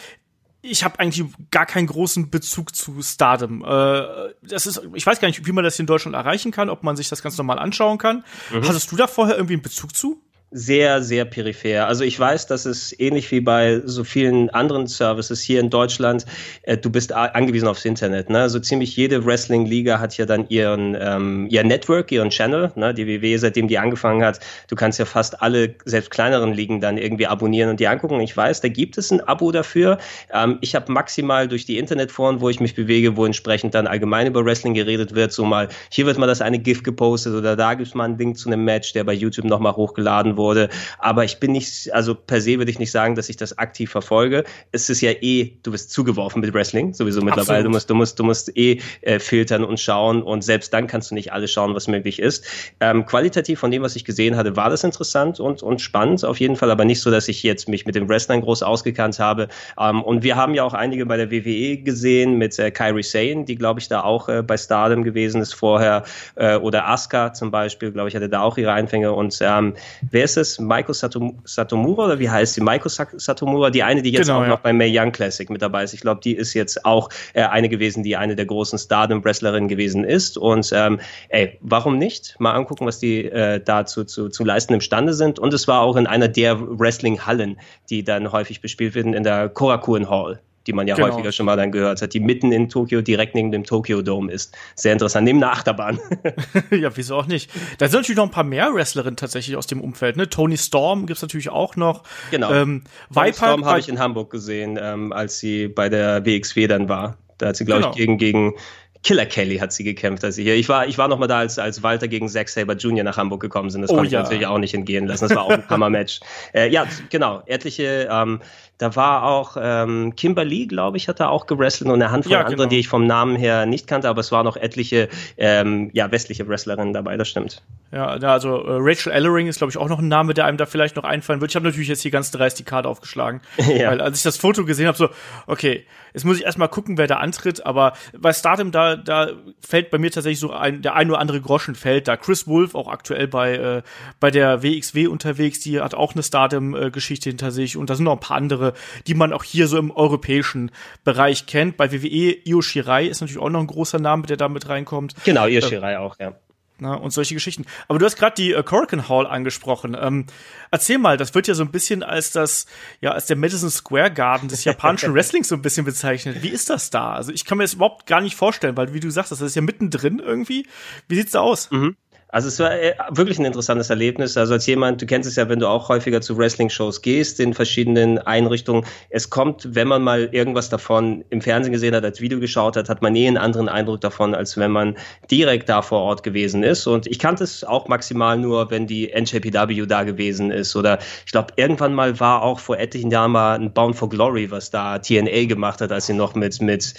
ich 0.63 0.85
habe 0.85 0.99
eigentlich 0.99 1.25
gar 1.51 1.67
keinen 1.67 1.87
großen 1.87 2.31
Bezug 2.31 2.75
zu 2.75 3.01
Stardom. 3.03 3.63
Äh, 3.65 4.35
das 4.43 4.67
ist, 4.67 4.83
ich 4.95 5.07
weiß 5.07 5.21
gar 5.21 5.29
nicht, 5.29 5.47
wie 5.47 5.53
man 5.53 5.65
das 5.65 5.77
hier 5.77 5.85
in 5.85 5.87
Deutschland 5.87 6.17
erreichen 6.17 6.51
kann, 6.51 6.71
ob 6.71 6.83
man 6.83 6.97
sich 6.97 7.09
das 7.09 7.23
ganz 7.23 7.37
normal 7.39 7.59
anschauen 7.59 7.99
kann. 7.99 8.25
Hattest 8.53 8.91
du 8.91 8.97
da 8.97 9.07
vorher 9.07 9.37
irgendwie 9.37 9.55
einen 9.55 9.63
Bezug 9.63 9.95
zu? 9.95 10.23
Sehr, 10.53 11.03
sehr 11.03 11.25
peripher. 11.25 11.89
Also 11.89 12.05
ich 12.05 12.19
weiß, 12.19 12.47
dass 12.47 12.67
es 12.67 12.99
ähnlich 13.01 13.31
wie 13.33 13.41
bei 13.41 13.83
so 13.85 14.05
vielen 14.05 14.49
anderen 14.51 14.87
Services 14.87 15.41
hier 15.41 15.59
in 15.59 15.71
Deutschland, 15.71 16.25
äh, 16.63 16.79
du 16.79 16.89
bist 16.89 17.13
angewiesen 17.13 17.67
aufs 17.67 17.85
Internet. 17.85 18.31
Ne? 18.31 18.49
So 18.49 18.61
ziemlich 18.61 18.97
jede 18.97 19.25
Wrestling-Liga 19.25 19.99
hat 19.99 20.17
ja 20.17 20.25
dann 20.25 20.49
ihren 20.49 20.97
ähm, 21.01 21.49
ihr 21.51 21.65
Network, 21.65 22.13
ihren 22.13 22.31
Channel. 22.31 22.71
Ne? 22.77 22.95
Die 22.95 23.07
WWE, 23.09 23.37
seitdem 23.39 23.67
die 23.67 23.77
angefangen 23.77 24.25
hat, 24.25 24.39
du 24.69 24.77
kannst 24.77 25.01
ja 25.01 25.05
fast 25.05 25.43
alle, 25.43 25.75
selbst 25.85 26.13
kleineren 26.13 26.53
Ligen 26.53 26.81
dann 26.81 26.97
irgendwie 26.97 27.27
abonnieren 27.27 27.71
und 27.71 27.81
die 27.81 27.89
angucken. 27.89 28.21
Ich 28.21 28.37
weiß, 28.37 28.61
da 28.61 28.69
gibt 28.69 28.99
es 28.99 29.11
ein 29.11 29.21
Abo 29.23 29.51
dafür. 29.51 29.99
Ähm, 30.33 30.59
ich 30.61 30.77
habe 30.77 30.93
maximal 30.93 31.49
durch 31.49 31.67
die 31.67 31.77
Internetforen, 31.77 32.41
wo 32.41 32.49
ich 32.49 32.61
mich 32.61 32.77
bewege, 32.77 33.17
wo 33.17 33.27
entsprechend 33.27 33.75
dann 33.75 33.89
allgemein 33.89 34.29
über 34.29 34.45
Wrestling 34.45 34.75
geredet 34.75 35.13
wird, 35.15 35.33
so 35.33 35.45
mal, 35.45 35.69
hier 35.91 36.07
wird 36.07 36.19
mal 36.19 36.27
das 36.29 36.41
eine 36.41 36.61
GIF 36.61 36.85
gepostet 36.85 37.35
oder 37.35 37.57
da 37.57 37.75
gibt 37.75 37.89
es 37.89 37.95
mal 37.95 38.05
ein 38.05 38.17
Link 38.17 38.39
zu 38.39 38.49
einem 38.49 38.65
Match, 38.65 38.93
der 38.93 39.03
bei 39.03 39.13
YouTube 39.13 39.47
nochmal 39.47 39.75
hochgeladen 39.75 40.36
wurde. 40.37 40.69
Aber 40.99 41.25
ich 41.25 41.39
bin 41.39 41.53
nicht, 41.53 41.93
also 41.93 42.15
per 42.15 42.41
se 42.41 42.59
würde 42.59 42.71
ich 42.71 42.79
nicht 42.79 42.91
sagen, 42.91 43.15
dass 43.15 43.29
ich 43.29 43.37
das 43.37 43.59
aktiv 43.59 43.91
verfolge. 43.91 44.45
Es 44.73 44.91
ist 44.91 45.01
ja 45.01 45.13
eh, 45.13 45.53
du 45.63 45.71
bist 45.73 45.91
zugeworfen 45.91 46.41
mit 46.41 46.53
Wrestling, 46.55 46.95
sowieso 46.95 47.21
mittlerweile. 47.21 47.59
Absolut. 47.59 47.67
Du 47.67 47.71
musst, 47.71 47.91
du 47.91 47.95
musst, 47.95 48.19
du 48.19 48.25
musst 48.25 48.57
eh 48.57 48.81
äh, 49.03 49.19
filtern 49.19 49.65
und 49.65 49.81
schauen 49.81 50.23
und 50.23 50.43
selbst 50.43 50.73
dann 50.73 50.87
kannst 50.87 51.11
du 51.11 51.15
nicht 51.15 51.33
alles 51.33 51.51
schauen, 51.51 51.75
was 51.75 51.89
möglich 51.89 52.19
ist. 52.19 52.45
Ähm, 52.81 53.07
qualitativ 53.07 53.59
von 53.59 53.71
dem, 53.71 53.83
was 53.83 53.97
ich 53.97 54.05
gesehen 54.05 54.37
hatte, 54.37 54.57
war 54.57 54.71
das 54.71 54.85
interessant 54.85 55.41
und, 55.41 55.63
und 55.63 55.81
spannend 55.81 56.25
auf 56.25 56.41
jeden 56.41 56.57
Fall, 56.57 56.71
aber 56.71 56.85
nicht 56.85 57.01
so, 57.01 57.11
dass 57.11 57.29
ich 57.29 57.43
jetzt 57.43 57.69
mich 57.69 57.87
mit 57.87 57.95
dem 57.95 58.09
Wrestlern 58.09 58.41
groß 58.41 58.63
ausgekannt 58.63 59.19
habe. 59.19 59.49
Ähm, 59.79 60.03
und 60.03 60.23
wir 60.23 60.37
haben 60.37 60.55
ja 60.55 60.65
auch 60.65 60.75
einige 60.75 61.07
bei 61.07 61.17
der 61.17 61.31
WWE 61.31 61.79
gesehen 61.79 62.39
mit 62.39 62.59
äh, 62.59 62.71
Kairi 62.71 63.03
Sane, 63.03 63.45
die 63.45 63.57
glaube 63.57 63.81
ich 63.81 63.89
da 63.89 64.03
auch 64.03 64.29
äh, 64.29 64.43
bei 64.43 64.57
Stardom 64.57 65.03
gewesen 65.03 65.41
ist 65.41 65.55
vorher, 65.55 66.05
äh, 66.37 66.57
oder 66.57 66.89
Asuka 66.89 67.33
zum 67.33 67.51
Beispiel, 67.51 67.93
glaube 67.93 68.09
ich, 68.09 68.17
hatte 68.17 68.29
da 68.29 68.43
auch 68.43 68.59
ihre 68.59 68.73
Einfänge. 68.73 69.13
Und 69.13 69.39
ähm, 69.41 69.75
wer 70.11 70.25
ist 70.27 70.37
es? 70.37 70.59
Maiko 70.59 70.93
Satom 70.93 71.39
Satomura 71.45 72.05
oder 72.05 72.19
wie 72.19 72.29
heißt 72.29 72.55
sie? 72.55 72.61
Maiko 72.61 72.89
Sa 72.89 73.07
Satomura, 73.17 73.71
die 73.71 73.83
eine, 73.83 74.03
die 74.03 74.11
jetzt 74.11 74.27
Genau, 74.27 74.41
auch 74.41 74.43
ja. 74.43 74.49
noch 74.49 74.61
beim 74.61 74.77
Mae 74.77 74.91
Young 74.93 75.13
Classic 75.13 75.49
mit 75.49 75.63
dabei 75.63 75.85
ist. 75.85 75.95
Ich 75.95 76.01
glaube, 76.01 76.21
die 76.23 76.35
ist 76.35 76.53
jetzt 76.55 76.85
auch 76.85 77.09
äh, 77.33 77.43
eine 77.43 77.69
gewesen, 77.69 78.03
die 78.03 78.17
eine 78.17 78.37
der 78.37 78.47
großen 78.47 78.79
Stardom-Wrestlerinnen 78.79 79.69
gewesen 79.69 80.05
ist. 80.05 80.37
Und 80.37 80.71
ähm, 80.75 81.01
ey, 81.29 81.59
warum 81.61 81.97
nicht? 81.99 82.37
Mal 82.39 82.53
angucken, 82.53 82.87
was 82.87 82.99
die 82.99 83.25
äh, 83.25 83.61
da 83.65 83.87
zu, 83.87 84.05
zu, 84.05 84.29
zu 84.29 84.45
leisten 84.45 84.75
imstande 84.75 85.15
sind. 85.15 85.39
Und 85.39 85.55
es 85.55 85.67
war 85.69 85.81
auch 85.81 85.97
in 85.97 86.07
einer 86.07 86.29
der 86.29 86.59
Wrestling-Hallen, 86.61 87.59
die 87.89 88.05
dann 88.05 88.33
häufig 88.33 88.61
bespielt 88.61 88.95
werden, 88.95 89.15
in 89.15 89.23
der 89.23 89.49
Korakuen 89.49 90.11
Hall 90.11 90.41
die 90.67 90.73
man 90.73 90.87
ja 90.87 90.95
Genau. 90.97 91.09
häufiger 91.09 91.33
schon 91.33 91.47
mal 91.47 91.57
dann 91.57 91.73
gehört 91.73 92.03
hat, 92.03 92.13
die 92.15 92.21
mitten 92.21 92.53
in 92.53 92.69
Tokio, 92.69 93.01
direkt 93.03 93.35
neben 93.35 93.53
dem 93.53 93.65
Tokyo 93.65 94.03
Dome 94.03 94.33
ist. 94.33 94.57
Sehr 94.75 94.93
interessant, 94.93 95.25
neben 95.25 95.43
einer 95.43 95.53
Achterbahn. 95.53 95.99
ja, 96.71 96.91
wieso 96.97 97.17
auch 97.17 97.27
nicht? 97.27 97.51
Da 97.79 97.89
sind 97.89 98.01
natürlich 98.01 98.17
noch 98.17 98.25
ein 98.25 98.31
paar 98.31 98.45
mehr 98.45 98.73
Wrestlerinnen 98.75 99.17
tatsächlich 99.17 99.57
aus 99.57 99.67
dem 99.67 99.81
Umfeld. 99.81 100.17
Ne? 100.17 100.29
Tony 100.29 100.57
Storm 100.57 101.07
gibt's 101.07 101.23
natürlich 101.23 101.51
auch 101.51 101.77
noch. 101.77 102.03
Genau. 102.31 102.53
Ähm, 102.53 102.85
Viper 103.11 103.33
Storm 103.33 103.65
habe 103.65 103.79
ich 103.81 103.89
in 103.89 103.99
Hamburg 103.99 104.31
gesehen, 104.31 104.79
ähm, 104.81 105.13
als 105.13 105.39
sie 105.39 105.69
bei 105.69 105.89
der 105.89 106.25
WXW 106.25 106.67
dann 106.67 106.89
war. 106.89 107.17
Da 107.39 107.49
hat 107.49 107.57
sie, 107.57 107.65
glaube 107.65 107.83
Genau. 107.83 107.91
ich, 107.93 107.97
gegen, 107.99 108.19
gegen 108.19 108.55
Killer 109.03 109.27
Kelly 109.27 109.59
hat 109.59 109.73
sie 109.73 109.85
gekämpft. 109.85 110.25
Als 110.25 110.35
sie 110.35 110.43
hier. 110.43 110.55
Ich 110.57 110.69
war, 110.69 110.87
ich 110.89 110.99
war 110.99 111.07
noch 111.07 111.19
mal 111.19 111.29
da, 111.29 111.39
als, 111.39 111.59
als 111.61 111.83
Walter 111.85 112.09
gegen 112.09 112.29
Zack 112.29 112.49
Saber 112.49 112.73
Jr. 112.75 113.05
nach 113.05 113.17
Hamburg 113.17 113.41
gekommen 113.41 113.71
sind. 113.71 113.83
Das 113.83 113.91
Oh 113.91 113.95
konnte 113.97 114.11
ja. 114.11 114.21
ich 114.21 114.25
natürlich 114.25 114.47
auch 114.47 114.59
nicht 114.59 114.75
entgehen 114.75 115.07
lassen. 115.07 115.29
Das 115.29 115.37
war 115.37 115.45
auch 115.45 115.51
ein 115.51 115.63
Hammer-Match. 115.69 116.21
Äh, 116.53 116.71
ja, 116.71 116.87
genau. 117.11 117.43
Etliche, 117.47 118.09
ähm, 118.11 118.41
da 118.79 118.95
war 118.95 119.25
auch 119.25 119.57
ähm, 119.59 120.15
Kimberly, 120.17 120.67
glaube 120.67 120.97
ich, 120.99 121.09
hat 121.09 121.21
da 121.21 121.29
auch 121.29 121.47
gewrestelt 121.47 121.89
und 121.89 121.95
eine 121.95 122.11
Handvoll 122.11 122.33
Ja, 122.33 122.43
genau. 122.43 122.67
die 122.67 122.79
ich 122.79 122.89
vom 122.89 123.07
Namen 123.07 123.37
her 123.37 123.65
nicht 123.65 123.87
kannte, 123.87 124.09
aber 124.09 124.21
es 124.21 124.33
waren 124.33 124.45
noch 124.45 124.57
etliche 124.57 125.09
ähm, 125.39 125.91
ja, 125.95 126.11
westliche 126.11 126.47
Wrestlerinnen 126.47 126.93
dabei, 126.93 127.17
das 127.17 127.29
stimmt. 127.29 127.63
Ja, 127.93 128.19
da, 128.19 128.33
also 128.33 128.65
äh, 128.65 128.77
Rachel 128.81 129.13
Ellering 129.13 129.47
ist, 129.47 129.59
glaube 129.59 129.71
ich, 129.71 129.79
auch 129.79 129.89
noch 129.89 130.01
ein 130.01 130.09
Name, 130.09 130.35
der 130.35 130.45
einem 130.45 130.59
da 130.59 130.67
vielleicht 130.67 130.97
noch 130.97 131.05
einfallen 131.05 131.41
wird. 131.41 131.53
Ich 131.53 131.57
habe 131.57 131.65
natürlich 131.65 131.89
jetzt 131.89 132.03
hier 132.03 132.11
ganz 132.11 132.31
dreist 132.31 132.59
die 132.59 132.65
Karte 132.65 132.89
aufgeschlagen. 132.89 133.41
Ja. 133.77 133.91
Weil 133.91 134.01
als 134.01 134.19
ich 134.19 134.23
das 134.23 134.39
Foto 134.39 134.65
gesehen 134.65 134.87
habe, 134.87 134.97
so, 134.97 135.09
okay, 135.47 135.85
jetzt 136.15 136.25
muss 136.25 136.39
ich 136.39 136.45
erstmal 136.45 136.69
gucken, 136.69 136.97
wer 136.97 137.07
da 137.07 137.17
antritt, 137.17 137.67
aber 137.67 137.93
bei 138.17 138.33
Stardom, 138.33 138.71
da, 138.71 138.97
da 138.97 139.31
fällt 139.61 139.91
bei 139.91 139.99
mir 139.99 140.11
tatsächlich 140.11 140.41
so 140.41 140.51
ein, 140.51 140.81
der 140.83 140.95
ein 140.95 141.11
oder 141.11 141.19
andere 141.19 141.41
Groschen 141.41 141.75
fällt 141.75 142.09
da. 142.09 142.17
Chris 142.17 142.47
Wolf, 142.47 142.75
auch 142.75 142.89
aktuell 142.89 143.29
bei, 143.29 143.57
äh, 143.57 143.83
bei 144.19 144.31
der 144.31 144.63
WXW 144.63 145.09
unterwegs, 145.09 145.61
die 145.61 145.81
hat 145.81 145.95
auch 145.95 146.15
eine 146.15 146.23
Stardom-Geschichte 146.23 147.29
hinter 147.29 147.51
sich 147.51 147.77
und 147.77 147.91
da 147.91 147.97
sind 147.97 148.05
noch 148.05 148.13
ein 148.13 148.21
paar 148.21 148.37
andere, 148.37 148.66
die 149.07 149.15
man 149.15 149.33
auch 149.33 149.45
hier 149.45 149.69
so 149.69 149.79
im 149.79 149.91
europäischen 149.91 150.71
Bereich 151.05 151.47
kennt. 151.47 151.77
Bei 151.77 151.93
WWE, 151.93 152.37
Io 152.45 152.63
Shirai 152.63 153.07
ist 153.07 153.21
natürlich 153.21 153.41
auch 153.41 153.51
noch 153.51 153.61
ein 153.61 153.67
großer 153.67 153.99
Name, 153.99 154.27
der 154.27 154.37
da 154.37 154.49
mit 154.49 154.69
reinkommt. 154.69 155.15
Genau, 155.25 155.47
ihr 155.47 155.63
Shirai 155.63 155.99
auch, 155.99 156.19
ja. 156.19 156.35
Ne, 156.79 156.99
und 156.99 157.11
solche 157.11 157.33
Geschichten. 157.33 157.65
Aber 157.89 157.99
du 157.99 158.05
hast 158.05 158.17
gerade 158.17 158.35
die 158.35 158.53
äh, 158.53 158.63
Korakuen 158.63 159.09
Hall 159.09 159.27
angesprochen. 159.27 159.97
Ähm, 159.99 160.27
erzähl 160.71 160.99
mal, 160.99 161.17
das 161.17 161.35
wird 161.35 161.49
ja 161.49 161.55
so 161.55 161.63
ein 161.63 161.71
bisschen 161.71 162.03
als 162.03 162.33
das, 162.33 162.67
ja, 163.01 163.13
als 163.13 163.25
der 163.25 163.37
Madison 163.37 163.71
Square 163.71 164.11
Garden 164.11 164.49
des 164.49 164.65
japanischen 164.65 165.15
Wrestlings 165.15 165.49
so 165.49 165.55
ein 165.55 165.63
bisschen 165.63 165.87
bezeichnet. 165.87 166.43
Wie 166.43 166.51
ist 166.51 166.69
das 166.69 166.91
da? 166.91 167.15
Also 167.15 167.33
ich 167.33 167.47
kann 167.47 167.57
mir 167.57 167.65
das 167.65 167.73
überhaupt 167.73 168.05
gar 168.05 168.21
nicht 168.21 168.37
vorstellen, 168.37 168.77
weil 168.77 168.93
wie 168.93 169.01
du 169.01 169.09
sagst, 169.09 169.33
das 169.33 169.41
ist 169.41 169.57
ja 169.57 169.63
mittendrin 169.63 170.19
irgendwie. 170.19 170.67
Wie 171.09 171.15
sieht's 171.15 171.33
da 171.33 171.41
aus? 171.41 171.71
Mhm. 171.71 171.97
Also 172.37 172.49
es 172.49 172.59
war 172.59 172.71
äh, 172.71 172.93
wirklich 173.13 173.39
ein 173.39 173.47
interessantes 173.47 173.89
Erlebnis. 173.89 174.37
Also 174.37 174.53
als 174.53 174.67
jemand, 174.67 175.01
du 175.01 175.07
kennst 175.07 175.27
es 175.27 175.37
ja, 175.37 175.49
wenn 175.49 175.59
du 175.59 175.67
auch 175.67 175.89
häufiger 175.89 176.21
zu 176.21 176.37
Wrestling-Shows 176.37 177.01
gehst, 177.01 177.41
in 177.41 177.55
verschiedenen 177.55 178.19
Einrichtungen. 178.19 178.85
Es 179.09 179.31
kommt, 179.31 179.75
wenn 179.75 179.89
man 179.89 180.03
mal 180.03 180.29
irgendwas 180.33 180.69
davon 180.69 181.25
im 181.31 181.41
Fernsehen 181.41 181.73
gesehen 181.73 181.95
hat, 181.95 182.05
als 182.05 182.21
Video 182.21 182.39
geschaut 182.39 182.77
hat, 182.77 182.91
hat 182.91 183.01
man 183.01 183.17
eh 183.17 183.27
einen 183.27 183.39
anderen 183.39 183.71
Eindruck 183.71 184.03
davon, 184.03 184.35
als 184.35 184.59
wenn 184.59 184.71
man 184.71 184.99
direkt 185.31 185.71
da 185.71 185.81
vor 185.81 186.01
Ort 186.01 186.25
gewesen 186.25 186.63
ist. 186.63 186.87
Und 186.87 187.07
ich 187.07 187.19
kannte 187.19 187.43
es 187.43 187.65
auch 187.65 187.89
maximal 187.89 188.37
nur, 188.37 188.71
wenn 188.71 188.87
die 188.87 189.11
NJPW 189.19 189.87
da 189.87 190.03
gewesen 190.03 190.51
ist. 190.51 190.77
Oder 190.77 190.99
ich 191.25 191.33
glaube, 191.33 191.55
irgendwann 191.57 191.95
mal 191.95 192.21
war 192.21 192.43
auch 192.43 192.59
vor 192.59 192.77
etlichen 192.77 193.11
Jahren 193.11 193.33
mal 193.33 193.55
ein 193.55 193.73
Bound 193.73 193.97
for 193.97 194.11
Glory, 194.11 194.51
was 194.51 194.71
da 194.71 194.99
TNA 194.99 195.47
gemacht 195.47 195.81
hat, 195.81 195.91
als 195.91 196.05
sie 196.05 196.13
noch 196.13 196.35
mit, 196.35 196.61
mit 196.61 196.93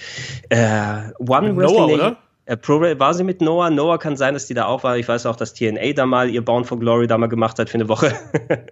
äh, 0.50 1.12
One 1.20 1.50
mit 1.50 1.58
Wrestling. 1.58 1.78
Noah, 1.78 1.94
oder? 1.94 2.18
Äh, 2.48 2.56
Pro 2.56 2.80
war 2.80 3.14
sie 3.14 3.26
mit 3.26 3.42
Noah? 3.42 3.70
Noah 3.70 4.00
kann 4.00 4.16
sein, 4.16 4.34
dass 4.34 4.48
die 4.48 4.54
da 4.54 4.66
auch 4.66 4.84
war. 4.84 4.98
Ich 4.98 5.08
weiß 5.08 5.26
auch, 5.26 5.36
dass 5.36 5.54
TNA 5.54 5.92
da 5.94 6.06
mal 6.06 6.30
ihr 6.30 6.44
Bound 6.44 6.66
for 6.66 6.80
Glory 6.80 7.06
da 7.06 7.18
mal 7.18 7.28
gemacht 7.28 7.60
hat 7.60 7.70
für 7.70 7.76
eine 7.76 7.90
Woche. 7.90 8.14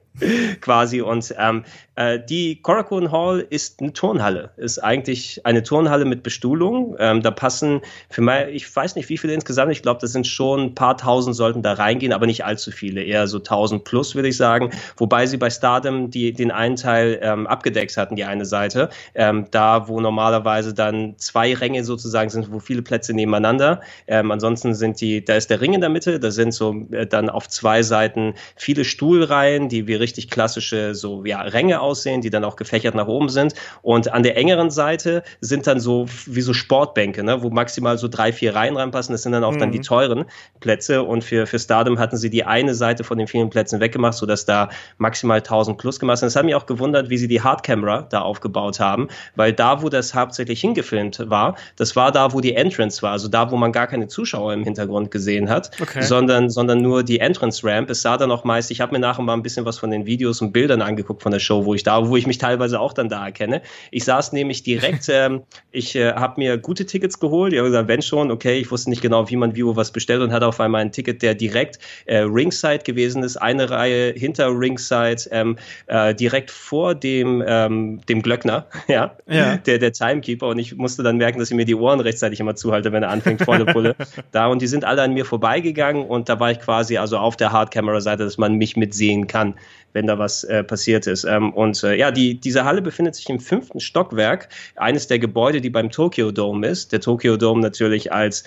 Quasi. 0.61 1.01
Und 1.01 1.35
ähm, 1.37 1.65
äh, 1.95 2.19
die 2.19 2.61
Korakuen 2.61 3.11
Hall 3.11 3.45
ist 3.49 3.81
eine 3.81 3.93
Turnhalle. 3.93 4.51
Ist 4.57 4.79
eigentlich 4.79 5.45
eine 5.45 5.63
Turnhalle 5.63 6.05
mit 6.05 6.23
Bestuhlung. 6.23 6.95
Ähm, 6.99 7.21
da 7.21 7.31
passen 7.31 7.81
für 8.09 8.21
mich, 8.21 8.47
ich 8.51 8.75
weiß 8.75 8.95
nicht, 8.95 9.09
wie 9.09 9.17
viele 9.17 9.33
insgesamt. 9.33 9.71
Ich 9.71 9.81
glaube, 9.81 10.01
das 10.01 10.11
sind 10.11 10.27
schon 10.27 10.61
ein 10.61 10.75
paar 10.75 10.97
tausend 10.97 11.35
sollten 11.35 11.61
da 11.61 11.73
reingehen, 11.73 12.13
aber 12.13 12.25
nicht 12.25 12.43
allzu 12.43 12.71
viele. 12.71 13.03
Eher 13.03 13.27
so 13.27 13.39
tausend 13.39 13.83
plus, 13.85 14.15
würde 14.15 14.29
ich 14.29 14.37
sagen. 14.37 14.71
Wobei 14.97 15.25
sie 15.25 15.37
bei 15.37 15.49
Stardom 15.49 16.09
die, 16.11 16.33
den 16.33 16.51
einen 16.51 16.75
Teil 16.75 17.19
ähm, 17.21 17.47
abgedeckt 17.47 17.95
hatten, 17.97 18.15
die 18.15 18.25
eine 18.25 18.45
Seite. 18.45 18.89
Ähm, 19.13 19.45
da, 19.51 19.87
wo 19.87 20.01
normalerweise 20.01 20.73
dann 20.73 21.15
zwei 21.17 21.53
Ränge 21.53 21.83
sozusagen 21.83 22.29
sind, 22.29 22.51
wo 22.51 22.59
viele 22.59 22.81
Plätze 22.81 23.13
nebeneinander. 23.13 23.81
Ähm, 24.07 24.31
ansonsten 24.31 24.73
sind 24.73 24.99
die, 24.99 25.23
da 25.23 25.35
ist 25.35 25.49
der 25.49 25.61
Ring 25.61 25.73
in 25.73 25.81
der 25.81 25.89
Mitte, 25.89 26.19
da 26.19 26.31
sind 26.31 26.53
so 26.53 26.85
äh, 26.91 27.07
dann 27.07 27.29
auf 27.29 27.47
zwei 27.47 27.83
Seiten 27.83 28.33
viele 28.55 28.83
Stuhlreihen, 28.83 29.69
die 29.69 29.87
wie 29.87 29.95
richtig 29.95 30.29
klassische 30.29 30.95
so 30.95 31.23
ja, 31.25 31.41
Ränge 31.41 31.84
aussehen, 31.85 32.21
die 32.21 32.29
dann 32.29 32.43
auch 32.43 32.55
gefächert 32.55 32.95
nach 32.95 33.07
oben 33.07 33.29
sind. 33.29 33.55
Und 33.81 34.11
an 34.11 34.23
der 34.23 34.37
engeren 34.37 34.69
Seite 34.69 35.23
sind 35.41 35.67
dann 35.67 35.79
so 35.79 36.05
wie 36.25 36.41
so 36.41 36.53
Sportbänke, 36.53 37.23
ne, 37.23 37.41
wo 37.41 37.49
maximal 37.49 37.97
so 37.97 38.07
drei, 38.07 38.31
vier 38.31 38.55
Reihen 38.55 38.77
reinpassen. 38.77 39.13
Das 39.13 39.23
sind 39.23 39.31
dann 39.31 39.43
auch 39.43 39.53
mhm. 39.53 39.59
dann 39.59 39.71
die 39.71 39.79
mhm. 39.79 39.83
teuren 39.83 40.25
Plätze. 40.59 41.01
Und 41.01 41.23
für, 41.23 41.47
für 41.47 41.57
Stardom 41.57 41.97
hatten 41.97 42.17
sie 42.17 42.29
die 42.29 42.43
eine 42.43 42.75
Seite 42.75 43.03
von 43.03 43.17
den 43.17 43.27
vielen 43.27 43.49
Plätzen 43.49 43.79
weggemacht, 43.79 44.13
sodass 44.13 44.45
da 44.45 44.69
maximal 44.99 45.39
1000 45.39 45.77
plus 45.77 45.99
gemacht 45.99 46.19
sind. 46.19 46.27
Das 46.27 46.35
hat 46.35 46.45
mich 46.45 46.55
auch 46.55 46.67
gewundert, 46.67 47.09
wie 47.09 47.17
sie 47.17 47.27
die 47.27 47.41
Hardcamera 47.41 48.03
da 48.03 48.21
aufgebaut 48.21 48.79
haben, 48.79 49.07
weil 49.35 49.53
da, 49.53 49.81
wo 49.81 49.89
das 49.89 50.13
hauptsächlich 50.13 50.61
hingefilmt 50.61 51.29
war, 51.29 51.55
das 51.77 51.95
war 51.95 52.11
da, 52.11 52.31
wo 52.33 52.41
die 52.41 52.53
Entrance 52.53 53.01
war, 53.01 53.13
also 53.13 53.27
da, 53.27 53.51
wo 53.51 53.55
wo 53.55 53.57
man 53.57 53.71
gar 53.71 53.87
keine 53.87 54.09
Zuschauer 54.09 54.51
im 54.51 54.65
Hintergrund 54.65 55.11
gesehen 55.11 55.49
hat, 55.49 55.71
okay. 55.81 56.01
sondern, 56.01 56.49
sondern 56.49 56.81
nur 56.81 57.03
die 57.03 57.19
Entrance 57.21 57.65
Ramp. 57.65 57.89
Es 57.89 58.01
sah 58.01 58.17
dann 58.17 58.29
auch 58.29 58.43
meist, 58.43 58.69
ich 58.69 58.81
habe 58.81 58.91
mir 58.91 58.99
nachher 58.99 59.21
mal 59.21 59.33
ein 59.33 59.43
bisschen 59.43 59.63
was 59.63 59.79
von 59.79 59.91
den 59.91 60.05
Videos 60.05 60.41
und 60.41 60.51
Bildern 60.51 60.81
angeguckt 60.81 61.23
von 61.23 61.31
der 61.31 61.39
Show, 61.39 61.63
wo 61.63 61.73
ich 61.75 61.83
da, 61.83 62.07
wo 62.07 62.17
ich 62.17 62.27
mich 62.27 62.37
teilweise 62.37 62.79
auch 62.79 62.93
dann 62.93 63.09
da 63.09 63.25
erkenne. 63.25 63.61
Ich 63.91 64.03
saß 64.05 64.33
nämlich 64.33 64.63
direkt, 64.63 65.07
ähm, 65.09 65.43
ich 65.71 65.95
äh, 65.95 66.13
habe 66.13 66.39
mir 66.39 66.57
gute 66.57 66.85
Tickets 66.85 67.19
geholt. 67.19 67.53
Ich 67.53 67.59
habe 67.59 67.69
gesagt, 67.69 67.87
wenn 67.87 68.01
schon, 68.01 68.31
okay, 68.31 68.57
ich 68.57 68.71
wusste 68.71 68.89
nicht 68.89 69.01
genau, 69.01 69.29
wie 69.29 69.35
man 69.35 69.55
wie 69.55 69.65
wo 69.65 69.75
was 69.75 69.91
bestellt 69.91 70.21
und 70.21 70.31
hatte 70.31 70.47
auf 70.47 70.59
einmal 70.59 70.81
ein 70.81 70.91
Ticket, 70.91 71.21
der 71.21 71.35
direkt 71.35 71.79
äh, 72.05 72.19
Ringside 72.19 72.79
gewesen 72.79 73.23
ist, 73.23 73.37
eine 73.37 73.69
Reihe 73.69 74.13
hinter 74.13 74.47
Ringside, 74.47 75.23
ähm, 75.31 75.57
äh, 75.87 76.13
direkt 76.15 76.51
vor 76.51 76.95
dem, 76.95 77.43
ähm, 77.45 78.01
dem 78.07 78.21
Glöckner, 78.21 78.67
ja, 78.87 79.15
ja. 79.27 79.57
Der, 79.57 79.79
der 79.79 79.91
Timekeeper. 79.91 80.47
Und 80.47 80.59
ich 80.59 80.75
musste 80.75 81.03
dann 81.03 81.17
merken, 81.17 81.39
dass 81.39 81.51
ich 81.51 81.55
mir 81.55 81.65
die 81.65 81.75
Ohren 81.75 81.99
rechtzeitig 81.99 82.39
immer 82.39 82.55
zuhalte, 82.55 82.91
wenn 82.91 83.03
er 83.03 83.09
anfängt 83.09 83.43
volle 83.43 83.65
Pulle 83.73 83.95
da 84.31 84.47
und 84.47 84.61
die 84.61 84.67
sind 84.67 84.85
alle 84.85 85.01
an 85.01 85.13
mir 85.13 85.25
vorbeigegangen 85.25 86.05
und 86.05 86.29
da 86.29 86.39
war 86.39 86.51
ich 86.51 86.59
quasi 86.59 86.97
also 86.97 87.17
auf 87.17 87.35
der 87.35 87.51
Hardcamera-Seite, 87.51 88.23
dass 88.23 88.37
man 88.37 88.55
mich 88.55 88.75
mitsehen 88.75 89.27
kann, 89.27 89.55
wenn 89.95 90.07
da 90.07 90.19
was 90.19 90.43
äh, 90.43 90.63
passiert 90.63 91.07
ist. 91.07 91.23
Ähm, 91.23 91.53
und 91.53 91.81
äh, 91.83 91.95
ja, 91.95 92.11
die, 92.11 92.39
diese 92.39 92.65
Halle 92.65 92.81
befindet 92.81 93.15
sich 93.15 93.29
im 93.29 93.39
fünften 93.39 93.79
Stockwerk, 93.79 94.49
eines 94.75 95.07
der 95.07 95.19
Gebäude, 95.19 95.61
die 95.61 95.69
beim 95.69 95.89
Tokyo 95.89 96.31
Dome 96.31 96.67
ist. 96.67 96.91
Der 96.91 96.99
Tokyo 96.99 97.37
Dome 97.37 97.61
natürlich 97.61 98.11
als 98.11 98.43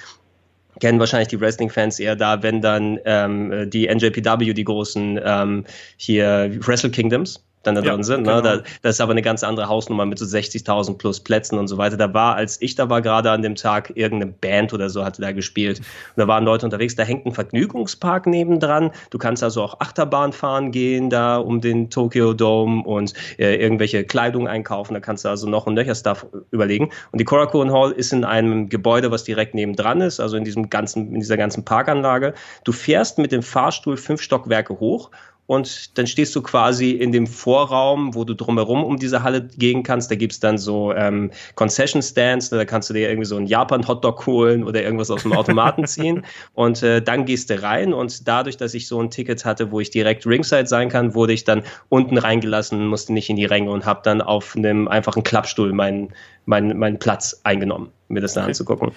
kennen 0.80 1.00
wahrscheinlich 1.00 1.28
die 1.28 1.40
Wrestling-Fans 1.40 1.98
eher 1.98 2.14
da, 2.14 2.42
wenn 2.42 2.60
dann 2.60 3.00
ähm, 3.04 3.68
die 3.70 3.88
NJPW, 3.88 4.52
die 4.52 4.64
großen 4.64 5.18
ähm, 5.24 5.64
hier 5.96 6.56
Wrestle 6.60 6.90
Kingdoms, 6.90 7.42
dann 7.62 7.74
da 7.74 7.82
ja, 7.82 7.92
drin 7.92 8.02
sind. 8.02 8.22
Ne? 8.22 8.36
Genau. 8.36 8.40
Da, 8.40 8.62
das 8.82 8.96
ist 8.96 9.00
aber 9.00 9.12
eine 9.12 9.22
ganz 9.22 9.42
andere 9.42 9.68
Hausnummer 9.68 10.06
mit 10.06 10.18
so 10.18 10.24
60.000 10.24 10.98
plus 10.98 11.20
Plätzen 11.20 11.58
und 11.58 11.68
so 11.68 11.78
weiter. 11.78 11.96
Da 11.96 12.12
war, 12.14 12.36
als 12.36 12.60
ich 12.60 12.74
da 12.74 12.88
war, 12.88 13.02
gerade 13.02 13.30
an 13.30 13.42
dem 13.42 13.54
Tag, 13.54 13.92
irgendeine 13.94 14.32
Band 14.32 14.72
oder 14.72 14.90
so 14.90 15.04
hatte 15.04 15.22
da 15.22 15.32
gespielt. 15.32 15.78
Und 15.78 15.86
da 16.16 16.28
waren 16.28 16.44
Leute 16.44 16.66
unterwegs. 16.66 16.94
Da 16.96 17.02
hängt 17.02 17.26
ein 17.26 17.32
Vergnügungspark 17.32 18.26
nebendran. 18.26 18.90
Du 19.10 19.18
kannst 19.18 19.42
also 19.42 19.62
auch 19.62 19.80
Achterbahn 19.80 20.32
fahren 20.32 20.72
gehen 20.72 21.10
da 21.10 21.36
um 21.36 21.60
den 21.60 21.90
Tokyo 21.90 22.32
Dome 22.32 22.82
und 22.84 23.14
äh, 23.38 23.56
irgendwelche 23.56 24.04
Kleidung 24.04 24.48
einkaufen. 24.48 24.94
Da 24.94 25.00
kannst 25.00 25.24
du 25.24 25.28
also 25.28 25.48
noch 25.48 25.66
und 25.66 25.74
nöcher 25.74 25.94
Stuff 25.94 26.26
überlegen. 26.50 26.90
Und 27.12 27.20
die 27.20 27.24
Korakuen 27.24 27.72
Hall 27.72 27.92
ist 27.92 28.12
in 28.12 28.24
einem 28.24 28.68
Gebäude, 28.68 29.10
was 29.10 29.24
direkt 29.24 29.54
nebendran 29.54 30.00
ist, 30.00 30.20
also 30.20 30.36
in 30.36 30.44
diesem 30.44 30.70
ganzen, 30.70 31.14
in 31.14 31.20
dieser 31.20 31.36
ganzen 31.36 31.64
Parkanlage. 31.64 32.34
Du 32.64 32.72
fährst 32.72 33.18
mit 33.18 33.32
dem 33.32 33.42
Fahrstuhl 33.42 33.96
fünf 33.96 34.22
Stockwerke 34.22 34.78
hoch 34.80 35.10
und 35.48 35.96
dann 35.96 36.06
stehst 36.06 36.36
du 36.36 36.42
quasi 36.42 36.90
in 36.90 37.10
dem 37.10 37.26
Vorraum, 37.26 38.14
wo 38.14 38.24
du 38.24 38.34
drumherum 38.34 38.84
um 38.84 38.98
diese 38.98 39.22
Halle 39.22 39.48
gehen 39.56 39.82
kannst. 39.82 40.10
Da 40.10 40.14
gibt's 40.14 40.40
dann 40.40 40.58
so 40.58 40.92
ähm, 40.92 41.30
Concession 41.54 42.02
Stands, 42.02 42.50
da 42.50 42.66
kannst 42.66 42.90
du 42.90 42.94
dir 42.94 43.08
irgendwie 43.08 43.24
so 43.24 43.36
einen 43.36 43.46
Japan-Hotdog 43.46 44.26
holen 44.26 44.62
oder 44.62 44.82
irgendwas 44.82 45.10
aus 45.10 45.22
dem 45.22 45.32
Automaten 45.32 45.86
ziehen. 45.86 46.26
Und 46.52 46.82
äh, 46.82 47.00
dann 47.00 47.24
gehst 47.24 47.48
du 47.48 47.62
rein 47.62 47.94
und 47.94 48.28
dadurch, 48.28 48.58
dass 48.58 48.74
ich 48.74 48.86
so 48.88 49.00
ein 49.00 49.10
Ticket 49.10 49.46
hatte, 49.46 49.70
wo 49.72 49.80
ich 49.80 49.88
direkt 49.88 50.26
Ringside 50.26 50.66
sein 50.66 50.90
kann, 50.90 51.14
wurde 51.14 51.32
ich 51.32 51.44
dann 51.44 51.62
unten 51.88 52.18
reingelassen, 52.18 52.86
musste 52.86 53.14
nicht 53.14 53.30
in 53.30 53.36
die 53.36 53.46
Ränge 53.46 53.70
und 53.70 53.86
habe 53.86 54.00
dann 54.04 54.20
auf 54.20 54.54
einem 54.54 54.86
einfachen 54.86 55.22
Klappstuhl 55.22 55.72
meinen 55.72 56.12
mein, 56.44 56.76
mein 56.78 56.98
Platz 56.98 57.40
eingenommen, 57.44 57.88
mir 58.08 58.20
das 58.20 58.34
dann 58.34 58.44
okay. 58.44 58.50
anzugucken. 58.50 58.92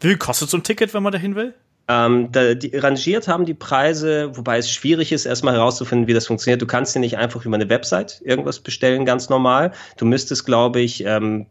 Wie 0.00 0.08
viel 0.08 0.18
kostet 0.18 0.50
so 0.50 0.56
ein 0.56 0.62
Ticket, 0.62 0.94
wenn 0.94 1.02
man 1.02 1.12
dahin 1.12 1.34
will? 1.34 1.54
Ähm, 1.88 2.32
da, 2.32 2.54
die, 2.54 2.76
rangiert 2.76 3.28
haben 3.28 3.44
die 3.44 3.54
Preise, 3.54 4.36
wobei 4.36 4.58
es 4.58 4.70
schwierig 4.70 5.12
ist, 5.12 5.24
erstmal 5.24 5.54
herauszufinden, 5.54 6.08
wie 6.08 6.14
das 6.14 6.26
funktioniert. 6.26 6.60
Du 6.60 6.66
kannst 6.66 6.94
dir 6.96 7.00
nicht 7.00 7.16
einfach 7.16 7.44
über 7.44 7.54
eine 7.54 7.68
Website 7.68 8.20
irgendwas 8.24 8.58
bestellen, 8.58 9.04
ganz 9.04 9.28
normal. 9.28 9.72
Du 9.96 10.04
müsstest, 10.04 10.44
glaube 10.46 10.80
ich, 10.80 11.04
ähm, 11.04 11.46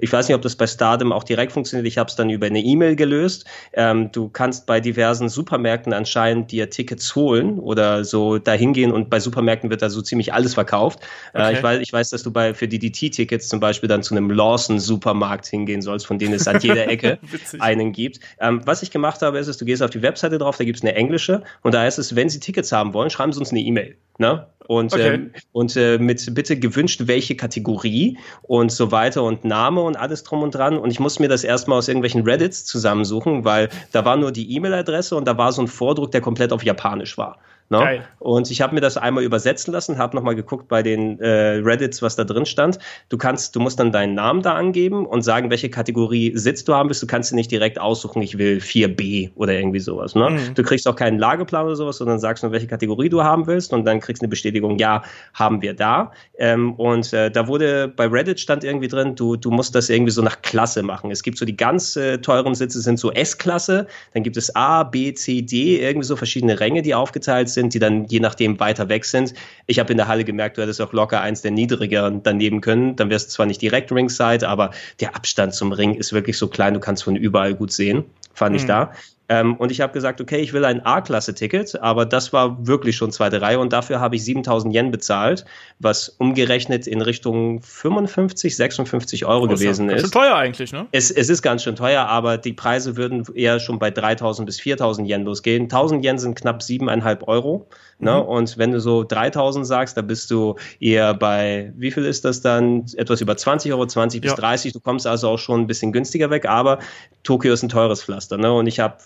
ich 0.00 0.12
weiß 0.12 0.28
nicht, 0.28 0.34
ob 0.34 0.42
das 0.42 0.56
bei 0.56 0.66
Stardom 0.66 1.12
auch 1.12 1.24
direkt 1.24 1.52
funktioniert. 1.52 1.86
Ich 1.86 1.98
habe 1.98 2.08
es 2.08 2.16
dann 2.16 2.30
über 2.30 2.46
eine 2.46 2.60
E-Mail 2.60 2.96
gelöst. 2.96 3.44
Ähm, 3.74 4.10
du 4.12 4.30
kannst 4.30 4.66
bei 4.66 4.80
diversen 4.80 5.28
Supermärkten 5.28 5.92
anscheinend 5.92 6.52
dir 6.52 6.70
Tickets 6.70 7.14
holen 7.14 7.58
oder 7.58 8.04
so 8.04 8.38
dahin 8.38 8.72
gehen 8.72 8.92
und 8.92 9.10
bei 9.10 9.20
Supermärkten 9.20 9.68
wird 9.68 9.82
da 9.82 9.90
so 9.90 10.00
ziemlich 10.00 10.32
alles 10.32 10.54
verkauft. 10.54 11.00
Äh, 11.34 11.40
okay. 11.40 11.48
Äh, 11.48 11.52
ich, 11.52 11.62
weiß, 11.62 11.80
ich 11.82 11.92
weiß, 11.92 12.10
dass 12.10 12.22
du 12.22 12.30
bei 12.30 12.54
für 12.54 12.66
die 12.66 12.78
DT-Tickets 12.78 13.48
zum 13.48 13.60
Beispiel 13.60 13.88
dann 13.88 14.02
zu 14.02 14.14
einem 14.14 14.30
Lawson-Supermarkt 14.30 15.46
hingehen 15.46 15.82
sollst, 15.82 16.06
von 16.06 16.18
denen 16.18 16.32
es 16.32 16.48
an 16.48 16.60
jeder 16.60 16.88
Ecke 16.88 17.18
einen 17.58 17.92
gibt. 17.92 18.20
Ähm, 18.40 18.62
was 18.64 18.82
ich 18.82 18.90
gemacht 18.90 19.20
habe, 19.20 19.38
ist, 19.38 19.48
dass 19.48 19.58
du 19.58 19.65
gehst 19.66 19.82
auf 19.82 19.90
die 19.90 20.02
Webseite 20.02 20.38
drauf, 20.38 20.56
da 20.56 20.64
gibt 20.64 20.78
es 20.78 20.82
eine 20.82 20.94
englische 20.94 21.42
und 21.62 21.74
da 21.74 21.80
heißt 21.82 21.98
es, 21.98 22.16
wenn 22.16 22.28
Sie 22.28 22.40
Tickets 22.40 22.72
haben 22.72 22.94
wollen, 22.94 23.10
schreiben 23.10 23.32
Sie 23.32 23.38
uns 23.38 23.50
eine 23.50 23.60
E-Mail. 23.60 23.96
Ne? 24.18 24.46
Und, 24.66 24.92
okay. 24.92 25.14
ähm, 25.14 25.32
und 25.52 25.76
äh, 25.76 25.98
mit 25.98 26.34
bitte 26.34 26.58
gewünscht, 26.58 27.02
welche 27.04 27.36
Kategorie 27.36 28.18
und 28.42 28.72
so 28.72 28.90
weiter 28.90 29.22
und 29.22 29.44
Name 29.44 29.82
und 29.82 29.96
alles 29.96 30.24
drum 30.24 30.42
und 30.42 30.54
dran. 30.54 30.78
Und 30.78 30.90
ich 30.90 30.98
muss 30.98 31.18
mir 31.18 31.28
das 31.28 31.44
erstmal 31.44 31.78
aus 31.78 31.88
irgendwelchen 31.88 32.22
Reddits 32.22 32.64
zusammensuchen, 32.64 33.44
weil 33.44 33.68
da 33.92 34.04
war 34.04 34.16
nur 34.16 34.32
die 34.32 34.54
E-Mail-Adresse 34.56 35.14
und 35.14 35.26
da 35.26 35.38
war 35.38 35.52
so 35.52 35.62
ein 35.62 35.68
Vordruck, 35.68 36.10
der 36.10 36.20
komplett 36.20 36.52
auf 36.52 36.64
Japanisch 36.64 37.16
war. 37.16 37.38
Ne? 37.68 38.04
Und 38.20 38.50
ich 38.50 38.60
habe 38.60 38.74
mir 38.74 38.80
das 38.80 38.96
einmal 38.96 39.24
übersetzen 39.24 39.72
lassen, 39.72 39.98
habe 39.98 40.14
nochmal 40.14 40.36
geguckt 40.36 40.68
bei 40.68 40.82
den 40.82 41.18
äh, 41.20 41.56
Reddits, 41.56 42.00
was 42.00 42.14
da 42.14 42.22
drin 42.22 42.46
stand. 42.46 42.78
Du 43.08 43.18
kannst, 43.18 43.56
du 43.56 43.60
musst 43.60 43.80
dann 43.80 43.90
deinen 43.90 44.14
Namen 44.14 44.42
da 44.42 44.54
angeben 44.54 45.04
und 45.04 45.22
sagen, 45.22 45.50
welche 45.50 45.68
Kategorie 45.68 46.32
Sitz 46.36 46.62
du 46.64 46.74
haben 46.74 46.88
willst. 46.88 47.02
Du 47.02 47.08
kannst 47.08 47.32
dir 47.32 47.34
nicht 47.34 47.50
direkt 47.50 47.80
aussuchen, 47.80 48.22
ich 48.22 48.38
will 48.38 48.58
4b 48.58 49.32
oder 49.34 49.52
irgendwie 49.52 49.80
sowas. 49.80 50.14
Ne? 50.14 50.30
Mhm. 50.30 50.54
Du 50.54 50.62
kriegst 50.62 50.86
auch 50.86 50.94
keinen 50.94 51.18
Lageplan 51.18 51.66
oder 51.66 51.74
sowas, 51.74 51.96
sondern 51.96 52.20
sagst 52.20 52.44
nur, 52.44 52.52
welche 52.52 52.68
Kategorie 52.68 53.08
du 53.08 53.24
haben 53.24 53.46
willst 53.48 53.72
und 53.72 53.84
dann 53.84 53.98
kriegst 53.98 54.22
du 54.22 54.26
eine 54.26 54.30
Bestätigung, 54.30 54.78
ja, 54.78 55.02
haben 55.34 55.60
wir 55.60 55.74
da. 55.74 56.12
Ähm, 56.38 56.74
und 56.74 57.12
äh, 57.12 57.30
da 57.32 57.48
wurde 57.48 57.88
bei 57.88 58.06
Reddit 58.06 58.38
stand 58.38 58.62
irgendwie 58.62 58.88
drin, 58.88 59.16
du, 59.16 59.34
du 59.34 59.50
musst 59.50 59.74
das 59.74 59.88
irgendwie 59.88 60.12
so 60.12 60.22
nach 60.22 60.40
Klasse 60.42 60.84
machen. 60.84 61.10
Es 61.10 61.24
gibt 61.24 61.36
so 61.36 61.44
die 61.44 61.56
ganz 61.56 61.96
äh, 61.96 62.18
teuren 62.18 62.54
Sitze 62.54 62.80
sind 62.80 63.00
so 63.00 63.10
S-Klasse, 63.10 63.88
dann 64.14 64.22
gibt 64.22 64.36
es 64.36 64.54
A, 64.54 64.84
B, 64.84 65.12
C, 65.14 65.42
D, 65.42 65.80
irgendwie 65.80 66.06
so 66.06 66.14
verschiedene 66.14 66.60
Ränge, 66.60 66.82
die 66.82 66.94
aufgeteilt 66.94 67.48
sind 67.48 67.55
sind, 67.56 67.74
die 67.74 67.80
dann 67.80 68.04
je 68.06 68.20
nachdem 68.20 68.60
weiter 68.60 68.88
weg 68.88 69.04
sind. 69.04 69.34
Ich 69.66 69.80
habe 69.80 69.90
in 69.90 69.96
der 69.96 70.06
Halle 70.06 70.24
gemerkt, 70.24 70.56
du 70.56 70.62
hättest 70.62 70.80
auch 70.80 70.92
locker 70.92 71.20
eins 71.20 71.42
der 71.42 71.50
niedrigeren 71.50 72.22
daneben 72.22 72.60
können. 72.60 72.94
Dann 72.94 73.10
wärst 73.10 73.30
du 73.30 73.34
zwar 73.34 73.46
nicht 73.46 73.60
direkt 73.60 73.90
Ringside, 73.90 74.48
aber 74.48 74.70
der 75.00 75.16
Abstand 75.16 75.54
zum 75.54 75.72
Ring 75.72 75.94
ist 75.94 76.12
wirklich 76.12 76.38
so 76.38 76.46
klein, 76.46 76.74
du 76.74 76.80
kannst 76.80 77.02
von 77.02 77.16
überall 77.16 77.54
gut 77.54 77.72
sehen 77.72 78.04
fand 78.36 78.52
mhm. 78.52 78.58
ich 78.58 78.66
da. 78.66 78.92
Ähm, 79.28 79.56
und 79.56 79.72
ich 79.72 79.80
habe 79.80 79.92
gesagt, 79.92 80.20
okay, 80.20 80.38
ich 80.38 80.52
will 80.52 80.64
ein 80.64 80.84
A-Klasse-Ticket, 80.84 81.82
aber 81.82 82.06
das 82.06 82.32
war 82.32 82.66
wirklich 82.66 82.96
schon 82.96 83.10
zweite 83.10 83.40
Reihe 83.40 83.58
und 83.58 83.72
dafür 83.72 84.00
habe 84.00 84.16
ich 84.16 84.24
7000 84.24 84.74
Yen 84.74 84.90
bezahlt, 84.90 85.44
was 85.78 86.08
umgerechnet 86.08 86.86
in 86.86 87.02
Richtung 87.02 87.60
55, 87.62 88.56
56 88.56 89.26
Euro 89.26 89.44
oh, 89.44 89.48
gewesen 89.48 89.88
ist. 89.88 90.02
Ganz 90.02 90.02
schön 90.02 90.22
teuer 90.22 90.36
eigentlich, 90.36 90.72
ne? 90.72 90.86
Es, 90.92 91.10
es 91.10 91.28
ist 91.28 91.42
ganz 91.42 91.64
schön 91.64 91.76
teuer, 91.76 92.06
aber 92.06 92.38
die 92.38 92.52
Preise 92.52 92.96
würden 92.96 93.24
eher 93.34 93.58
schon 93.58 93.78
bei 93.78 93.90
3000 93.90 94.46
bis 94.46 94.60
4000 94.60 95.08
Yen 95.08 95.24
losgehen. 95.24 95.64
1000 95.64 96.04
Yen 96.04 96.18
sind 96.18 96.36
knapp 96.36 96.60
7,5 96.60 97.24
Euro. 97.24 97.68
Ne? 97.98 98.12
Mhm. 98.12 98.28
Und 98.28 98.58
wenn 98.58 98.72
du 98.72 98.80
so 98.80 99.04
3000 99.04 99.66
sagst, 99.66 99.96
da 99.96 100.02
bist 100.02 100.30
du 100.30 100.56
eher 100.80 101.14
bei, 101.14 101.72
wie 101.76 101.90
viel 101.90 102.04
ist 102.04 102.24
das 102.24 102.42
dann? 102.42 102.84
Etwas 102.96 103.22
über 103.22 103.36
20 103.36 103.72
Euro, 103.72 103.86
20 103.86 104.20
bis 104.20 104.32
ja. 104.32 104.36
30. 104.36 104.74
Du 104.74 104.80
kommst 104.80 105.06
also 105.06 105.30
auch 105.30 105.38
schon 105.38 105.62
ein 105.62 105.66
bisschen 105.66 105.92
günstiger 105.92 106.28
weg, 106.28 106.46
aber 106.46 106.78
Tokio 107.22 107.54
ist 107.54 107.62
ein 107.62 107.70
teures 107.70 108.02
Pflaster. 108.02 108.36
Ne? 108.36 108.52
Und 108.52 108.66
ich 108.66 108.80
habe 108.80 108.96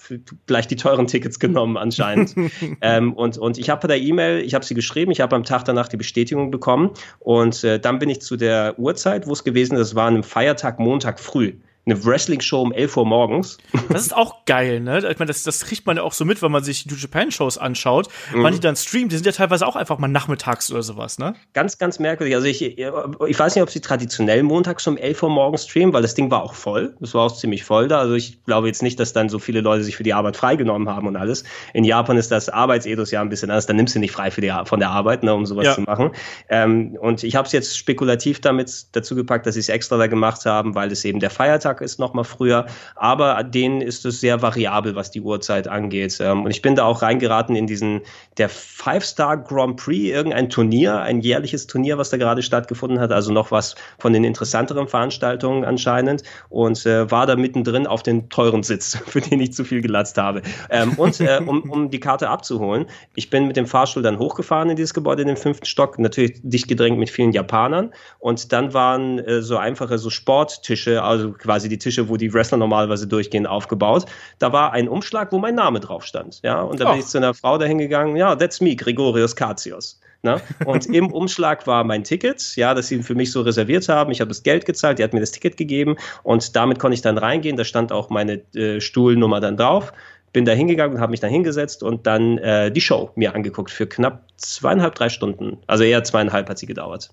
gleich 0.47 0.67
die 0.67 0.77
teuren 0.77 1.07
Tickets 1.07 1.39
genommen 1.39 1.77
anscheinend. 1.77 2.35
ähm, 2.81 3.13
und, 3.13 3.39
und 3.39 3.59
ich 3.59 3.71
habe 3.71 3.83
bei 3.83 3.89
der 3.89 4.01
E-Mail, 4.01 4.43
ich 4.45 4.55
habe 4.55 4.65
sie 4.65 4.75
geschrieben, 4.75 5.11
ich 5.11 5.21
habe 5.21 5.37
am 5.37 5.45
Tag 5.45 5.65
danach 5.65 5.89
die 5.89 5.97
Bestätigung 5.97 6.51
bekommen. 6.51 6.91
Und 7.19 7.65
äh, 7.65 7.79
dann 7.79 7.99
bin 7.99 8.09
ich 8.09 8.21
zu 8.21 8.37
der 8.37 8.79
Uhrzeit, 8.79 9.27
wo 9.27 9.33
es 9.33 9.45
gewesen 9.45 9.75
ist, 9.75 9.91
das 9.91 9.95
war 9.95 10.07
an 10.07 10.15
einem 10.15 10.23
Feiertag, 10.23 10.79
Montag 10.79 11.21
früh 11.21 11.55
eine 11.87 12.05
Wrestling-Show 12.05 12.61
um 12.61 12.73
11 12.73 12.97
Uhr 12.97 13.07
morgens. 13.07 13.59
Das 13.89 14.03
ist 14.03 14.15
auch 14.15 14.45
geil, 14.45 14.81
ne? 14.81 14.99
Ich 14.99 15.19
meine, 15.19 15.27
das, 15.27 15.43
das 15.43 15.65
kriegt 15.65 15.85
man 15.85 15.97
ja 15.97 16.05
auch 16.05 16.13
so 16.13 16.25
mit, 16.25 16.43
wenn 16.43 16.53
man 16.53 16.63
sich 16.63 16.87
New 16.87 16.95
Japan-Shows 16.95 17.59
anschaut. 17.59 18.09
Mhm. 18.33 18.45
Wann 18.45 18.55
die 18.55 18.61
dann 18.61 18.77
streamen, 18.77 19.09
die 19.09 19.17
sind 19.17 19.27
ja 19.27 19.33
teilweise 19.33 19.67
auch 19.67 19.75
einfach 19.75 19.99
mal 19.99 20.07
nachmittags 20.07 20.71
oder 20.71 20.83
sowas, 20.83 21.19
ne? 21.19 21.35
Ganz, 21.55 21.77
ganz 21.79 21.99
merkwürdig. 21.99 22.37
Also 22.37 22.47
ich, 22.47 22.63
ich 22.63 23.39
weiß 23.39 23.55
nicht, 23.55 23.63
ob 23.63 23.71
sie 23.71 23.81
traditionell 23.81 24.45
montags 24.45 24.87
um 24.87 24.97
11 24.97 25.23
Uhr 25.25 25.31
morgens 25.31 25.65
streamen, 25.65 25.93
weil 25.93 26.03
das 26.03 26.15
Ding 26.15 26.31
war 26.31 26.45
auch 26.45 26.55
voll. 26.55 26.95
Das 27.01 27.15
war 27.15 27.27
auch 27.27 27.37
ziemlich 27.37 27.65
voll 27.65 27.89
da. 27.89 27.99
Also 27.99 28.15
ich 28.15 28.45
glaube 28.45 28.69
jetzt 28.69 28.83
nicht, 28.83 29.01
dass 29.01 29.13
dann 29.13 29.29
so 29.29 29.41
viele 29.41 29.61
Leute 29.61 29.83
sich 29.83 29.97
für 29.97 30.05
die 30.05 30.15
Arbeit 30.15 30.37
freigenommen 30.37 30.89
haben 30.89 31.09
und 31.09 31.17
alles. 31.17 31.43
In 31.75 31.85
Japan 31.85 32.17
ist 32.17 32.31
das 32.31 32.49
Arbeitsethos 32.49 33.11
ja 33.11 33.21
ein 33.21 33.29
bisschen 33.29 33.51
anders. 33.51 33.67
Dann 33.67 33.77
nimmst 33.77 33.97
du 33.97 33.99
nicht 33.99 34.13
frei 34.13 34.31
für 34.31 34.41
die, 34.41 34.53
von 34.65 34.79
der 34.79 34.91
Arbeit, 34.91 35.25
ne, 35.25 35.35
um 35.35 35.47
sowas 35.47 35.67
ja. 35.67 35.75
zu 35.75 35.81
machen. 35.83 36.13
Ähm, 36.49 36.97
und 37.01 37.25
ich 37.25 37.35
habe 37.35 37.47
es 37.47 37.53
jetzt 37.53 37.77
spekulativ 37.77 38.41
damit 38.41 38.87
dazu 38.93 39.17
gepackt, 39.17 39.47
dass 39.47 39.55
sie 39.55 39.61
es 39.61 39.69
extra 39.69 39.97
da 39.97 40.07
gemacht 40.07 40.45
haben, 40.47 40.75
weil 40.75 40.93
es 40.93 41.05
eben 41.05 41.19
der 41.19 41.31
Feiertag 41.31 41.70
ist 41.81 41.99
noch 41.99 42.15
mal 42.15 42.25
früher. 42.25 42.67
Aber 42.97 43.43
denen 43.45 43.81
ist 43.81 44.05
es 44.05 44.21
sehr 44.21 44.43
variabel, 44.43 44.97
was 44.97 45.11
die 45.11 45.21
Uhrzeit 45.21 45.69
angeht. 45.69 46.19
Ähm, 46.21 46.45
und 46.45 46.51
ich 46.51 46.63
bin 46.63 46.75
da 46.75 46.85
auch 46.85 47.03
reingeraten 47.03 47.55
in 47.55 47.67
diesen, 47.67 48.01
der 48.37 48.49
Five-Star 48.49 49.37
Grand 49.37 49.77
Prix, 49.77 50.13
irgendein 50.13 50.51
Turnier, 50.51 51.01
ein 51.01 51.21
jährliches 51.21 51.67
Turnier, 51.67 51.99
was 51.99 52.11
da 52.11 52.17
gerade 52.17 52.43
stattgefunden 52.43 52.99
hat. 52.99 53.13
Also 53.13 53.33
noch 53.33 53.51
was 53.51 53.75
von 53.99 54.13
den 54.13 54.25
interessanteren 54.25 54.89
Veranstaltungen 54.89 55.65
anscheinend. 55.65 56.23
Und 56.49 56.85
äh, 56.87 57.11
war 57.11 57.27
da 57.27 57.37
mittendrin 57.37 57.87
auf 57.87 58.03
den 58.03 58.29
teuren 58.29 58.63
Sitz, 58.63 58.97
für 59.07 59.21
den 59.21 59.41
ich 59.41 59.53
zu 59.53 59.65
viel 59.65 59.83
gelatzt 59.83 60.19
habe. 60.19 60.43
Ähm, 60.71 60.95
und 60.95 61.21
äh, 61.21 61.41
um, 61.45 61.71
um 61.71 61.91
die 61.91 62.01
Karte 62.01 62.29
abzuholen, 62.29 62.87
ich 63.15 63.31
bin 63.31 63.47
mit 63.47 63.57
dem 63.57 63.67
Fahrstuhl 63.67 64.03
dann 64.03 64.19
hochgefahren 64.19 64.71
in 64.71 64.77
dieses 64.77 64.95
Gebäude, 64.95 65.23
in 65.23 65.29
den 65.29 65.37
fünften 65.37 65.67
Stock, 65.67 65.99
natürlich 65.99 66.41
dicht 66.43 66.69
gedrängt 66.69 66.99
mit 66.99 67.11
vielen 67.11 67.33
Japanern. 67.33 67.93
Und 68.19 68.53
dann 68.53 68.73
waren 68.73 69.19
äh, 69.19 69.43
so 69.43 69.57
einfache 69.57 69.99
so 69.99 70.09
Sporttische, 70.11 71.03
also 71.03 71.33
quasi 71.33 71.60
die 71.69 71.79
Tische, 71.79 72.09
wo 72.09 72.17
die 72.17 72.33
Wrestler 72.33 72.59
normalerweise 72.59 73.07
durchgehen, 73.07 73.47
aufgebaut. 73.47 74.07
Da 74.39 74.53
war 74.53 74.73
ein 74.73 74.89
Umschlag, 74.89 75.33
wo 75.33 75.39
mein 75.39 75.55
Name 75.55 75.81
drauf 75.81 76.05
stand. 76.05 76.41
Ja, 76.43 76.63
und 76.63 76.81
da 76.81 76.85
bin 76.85 76.95
oh. 76.95 77.01
ich 77.01 77.07
zu 77.07 77.19
einer 77.19 77.35
Frau 77.35 77.59
dahin 77.59 77.79
gegangen, 77.79 78.17
ja, 78.17 78.37
that's 78.37 78.61
me, 78.61 78.77
Gregorius 78.77 79.37
Katios. 79.37 80.01
Ne? 80.23 80.41
Und 80.67 80.87
im 80.87 81.07
Umschlag 81.13 81.67
war 81.67 81.85
mein 81.85 82.05
Ticket, 82.05 82.55
ja, 82.57 82.75
das 82.75 82.89
sie 82.89 83.03
für 83.03 83.15
mich 83.15 83.33
so 83.33 83.41
reserviert 83.41 83.89
haben. 83.89 84.13
Ich 84.13 84.21
habe 84.21 84.29
das 84.29 84.43
Geld 84.43 84.67
gezahlt, 84.67 84.99
die 84.99 85.05
hat 85.05 85.15
mir 85.15 85.21
das 85.21 85.31
Ticket 85.31 85.57
gegeben 85.57 85.97
und 86.23 86.55
damit 86.57 86.79
konnte 86.79 86.95
ich 86.95 87.03
dann 87.03 87.17
reingehen. 87.17 87.57
Da 87.57 87.65
stand 87.65 87.91
auch 87.91 88.11
meine 88.11 88.43
äh, 88.55 88.81
Stuhlnummer 88.81 89.41
dann 89.41 89.57
drauf. 89.57 89.93
Bin 90.33 90.45
da 90.45 90.53
hingegangen 90.53 90.97
und 90.97 91.01
habe 91.01 91.11
mich 91.11 91.21
da 91.21 91.27
hingesetzt 91.27 91.83
und 91.83 92.07
dann 92.07 92.39
äh, 92.39 92.71
die 92.71 92.81
Show 92.81 93.11
mir 93.17 93.35
angeguckt 93.35 93.71
für 93.71 93.87
knapp 93.87 94.25
zweieinhalb, 94.37 94.95
drei 94.95 95.09
Stunden. 95.09 95.59
Also 95.67 95.85
eher 95.85 96.05
zweieinhalb 96.05 96.49
hat 96.49 96.59
sie 96.59 96.67
gedauert. 96.67 97.11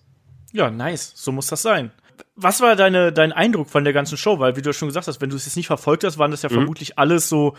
Ja, 0.51 0.69
nice. 0.69 1.13
So 1.15 1.31
muss 1.31 1.47
das 1.47 1.61
sein. 1.61 1.91
Was 2.35 2.61
war 2.61 2.75
deine, 2.75 3.11
dein 3.11 3.31
Eindruck 3.31 3.69
von 3.69 3.83
der 3.83 3.93
ganzen 3.93 4.17
Show? 4.17 4.39
Weil, 4.39 4.55
wie 4.55 4.61
du 4.61 4.73
schon 4.73 4.87
gesagt 4.87 5.07
hast, 5.07 5.21
wenn 5.21 5.29
du 5.29 5.35
es 5.35 5.45
jetzt 5.45 5.55
nicht 5.55 5.67
verfolgt 5.67 6.03
hast, 6.03 6.17
waren 6.17 6.31
das 6.31 6.41
ja 6.41 6.49
mhm. 6.49 6.55
vermutlich 6.55 6.97
alles 6.97 7.29
so 7.29 7.55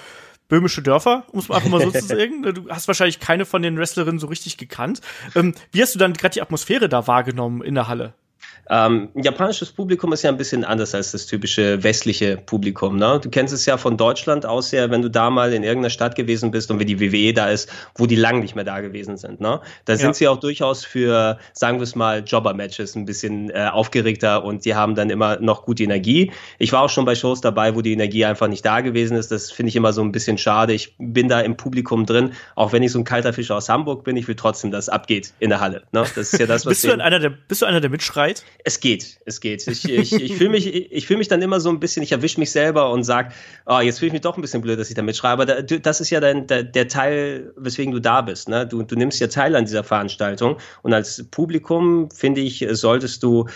böhmische 0.48 0.82
Dörfer, 0.82 1.24
um 1.30 1.40
es 1.40 1.50
einfach 1.50 1.68
mal 1.68 1.80
so 1.80 1.90
zu 1.92 2.00
sagen. 2.00 2.42
Du 2.42 2.68
hast 2.68 2.88
wahrscheinlich 2.88 3.20
keine 3.20 3.44
von 3.44 3.62
den 3.62 3.78
Wrestlerinnen 3.78 4.18
so 4.18 4.26
richtig 4.26 4.56
gekannt. 4.56 5.00
Ähm, 5.34 5.54
wie 5.72 5.82
hast 5.82 5.94
du 5.94 5.98
dann 5.98 6.14
gerade 6.14 6.34
die 6.34 6.42
Atmosphäre 6.42 6.88
da 6.88 7.06
wahrgenommen 7.06 7.62
in 7.62 7.74
der 7.74 7.88
Halle? 7.88 8.14
Ähm, 8.70 9.08
japanisches 9.14 9.72
Publikum 9.72 10.12
ist 10.12 10.22
ja 10.22 10.30
ein 10.30 10.36
bisschen 10.36 10.64
anders 10.64 10.94
als 10.94 11.12
das 11.12 11.26
typische 11.26 11.82
westliche 11.82 12.36
Publikum. 12.36 12.96
Ne? 12.96 13.18
Du 13.22 13.30
kennst 13.30 13.54
es 13.54 13.64
ja 13.66 13.76
von 13.76 13.96
Deutschland 13.96 14.44
aus 14.44 14.70
ja, 14.72 14.90
wenn 14.90 15.02
du 15.02 15.10
da 15.10 15.30
mal 15.30 15.52
in 15.52 15.62
irgendeiner 15.62 15.90
Stadt 15.90 16.14
gewesen 16.16 16.50
bist 16.50 16.70
und 16.70 16.78
wie 16.78 16.84
die 16.84 17.00
WWE 17.00 17.32
da 17.32 17.48
ist, 17.48 17.70
wo 17.94 18.06
die 18.06 18.16
lang 18.16 18.40
nicht 18.40 18.54
mehr 18.54 18.64
da 18.64 18.80
gewesen 18.80 19.16
sind. 19.16 19.40
Ne? 19.40 19.60
Da 19.84 19.96
sind 19.96 20.08
ja. 20.08 20.14
sie 20.14 20.28
auch 20.28 20.38
durchaus 20.38 20.84
für, 20.84 21.38
sagen 21.52 21.78
wir 21.78 21.84
es 21.84 21.94
mal, 21.94 22.22
Jobber-Matches 22.24 22.94
ein 22.94 23.06
bisschen 23.06 23.50
äh, 23.50 23.68
aufgeregter 23.72 24.44
und 24.44 24.64
die 24.64 24.74
haben 24.74 24.94
dann 24.94 25.10
immer 25.10 25.40
noch 25.40 25.64
gute 25.64 25.84
Energie. 25.84 26.32
Ich 26.58 26.72
war 26.72 26.82
auch 26.82 26.90
schon 26.90 27.04
bei 27.04 27.14
Shows 27.14 27.40
dabei, 27.40 27.74
wo 27.74 27.82
die 27.82 27.92
Energie 27.92 28.24
einfach 28.24 28.48
nicht 28.48 28.64
da 28.64 28.80
gewesen 28.80 29.16
ist. 29.16 29.30
Das 29.32 29.50
finde 29.50 29.68
ich 29.68 29.76
immer 29.76 29.92
so 29.92 30.02
ein 30.02 30.12
bisschen 30.12 30.38
schade. 30.38 30.72
Ich 30.72 30.94
bin 30.98 31.28
da 31.28 31.40
im 31.40 31.56
Publikum 31.56 32.06
drin, 32.06 32.32
auch 32.54 32.72
wenn 32.72 32.82
ich 32.82 32.92
so 32.92 32.98
ein 32.98 33.04
kalter 33.04 33.32
Fisch 33.32 33.50
aus 33.50 33.68
Hamburg 33.68 34.04
bin, 34.04 34.16
ich 34.16 34.28
will 34.28 34.36
trotzdem, 34.36 34.70
dass 34.70 34.84
es 34.84 34.88
abgeht 34.88 35.32
in 35.38 35.50
der 35.50 35.60
Halle. 35.60 35.82
Ne? 35.92 36.04
Das 36.14 36.32
ist 36.32 36.38
ja 36.38 36.46
das, 36.46 36.66
was 36.66 36.70
bist, 36.70 36.84
du 36.84 36.92
einer, 36.92 37.18
der, 37.18 37.30
bist 37.30 37.62
du 37.62 37.66
einer, 37.66 37.80
der 37.80 37.90
mitschreit? 37.90 38.44
Es 38.64 38.80
geht, 38.80 39.18
es 39.24 39.40
geht. 39.40 39.66
Ich, 39.66 39.84
ich, 39.88 40.12
ich 40.12 40.36
fühle 40.36 40.50
mich, 40.50 40.66
ich 40.66 41.06
fühl 41.06 41.16
mich 41.16 41.28
dann 41.28 41.42
immer 41.42 41.60
so 41.60 41.68
ein 41.70 41.80
bisschen, 41.80 42.02
ich 42.02 42.12
erwische 42.12 42.40
mich 42.40 42.50
selber 42.50 42.90
und 42.90 43.04
sage, 43.04 43.32
oh, 43.66 43.80
jetzt 43.80 43.98
fühle 43.98 44.08
ich 44.08 44.12
mich 44.12 44.22
doch 44.22 44.36
ein 44.36 44.42
bisschen 44.42 44.60
blöd, 44.60 44.78
dass 44.78 44.88
ich 44.88 44.94
da 44.94 45.02
mitschreibe. 45.02 45.42
Aber 45.42 45.62
das 45.62 46.00
ist 46.00 46.10
ja 46.10 46.20
dein, 46.20 46.46
der, 46.46 46.64
der 46.64 46.88
Teil, 46.88 47.52
weswegen 47.56 47.92
du 47.92 48.00
da 48.00 48.20
bist. 48.20 48.48
Ne? 48.48 48.66
Du, 48.66 48.82
du 48.82 48.96
nimmst 48.96 49.20
ja 49.20 49.28
teil 49.28 49.56
an 49.56 49.64
dieser 49.64 49.84
Veranstaltung. 49.84 50.58
Und 50.82 50.92
als 50.92 51.24
Publikum, 51.30 52.10
finde 52.10 52.40
ich, 52.40 52.66
solltest 52.72 53.22
du 53.22 53.46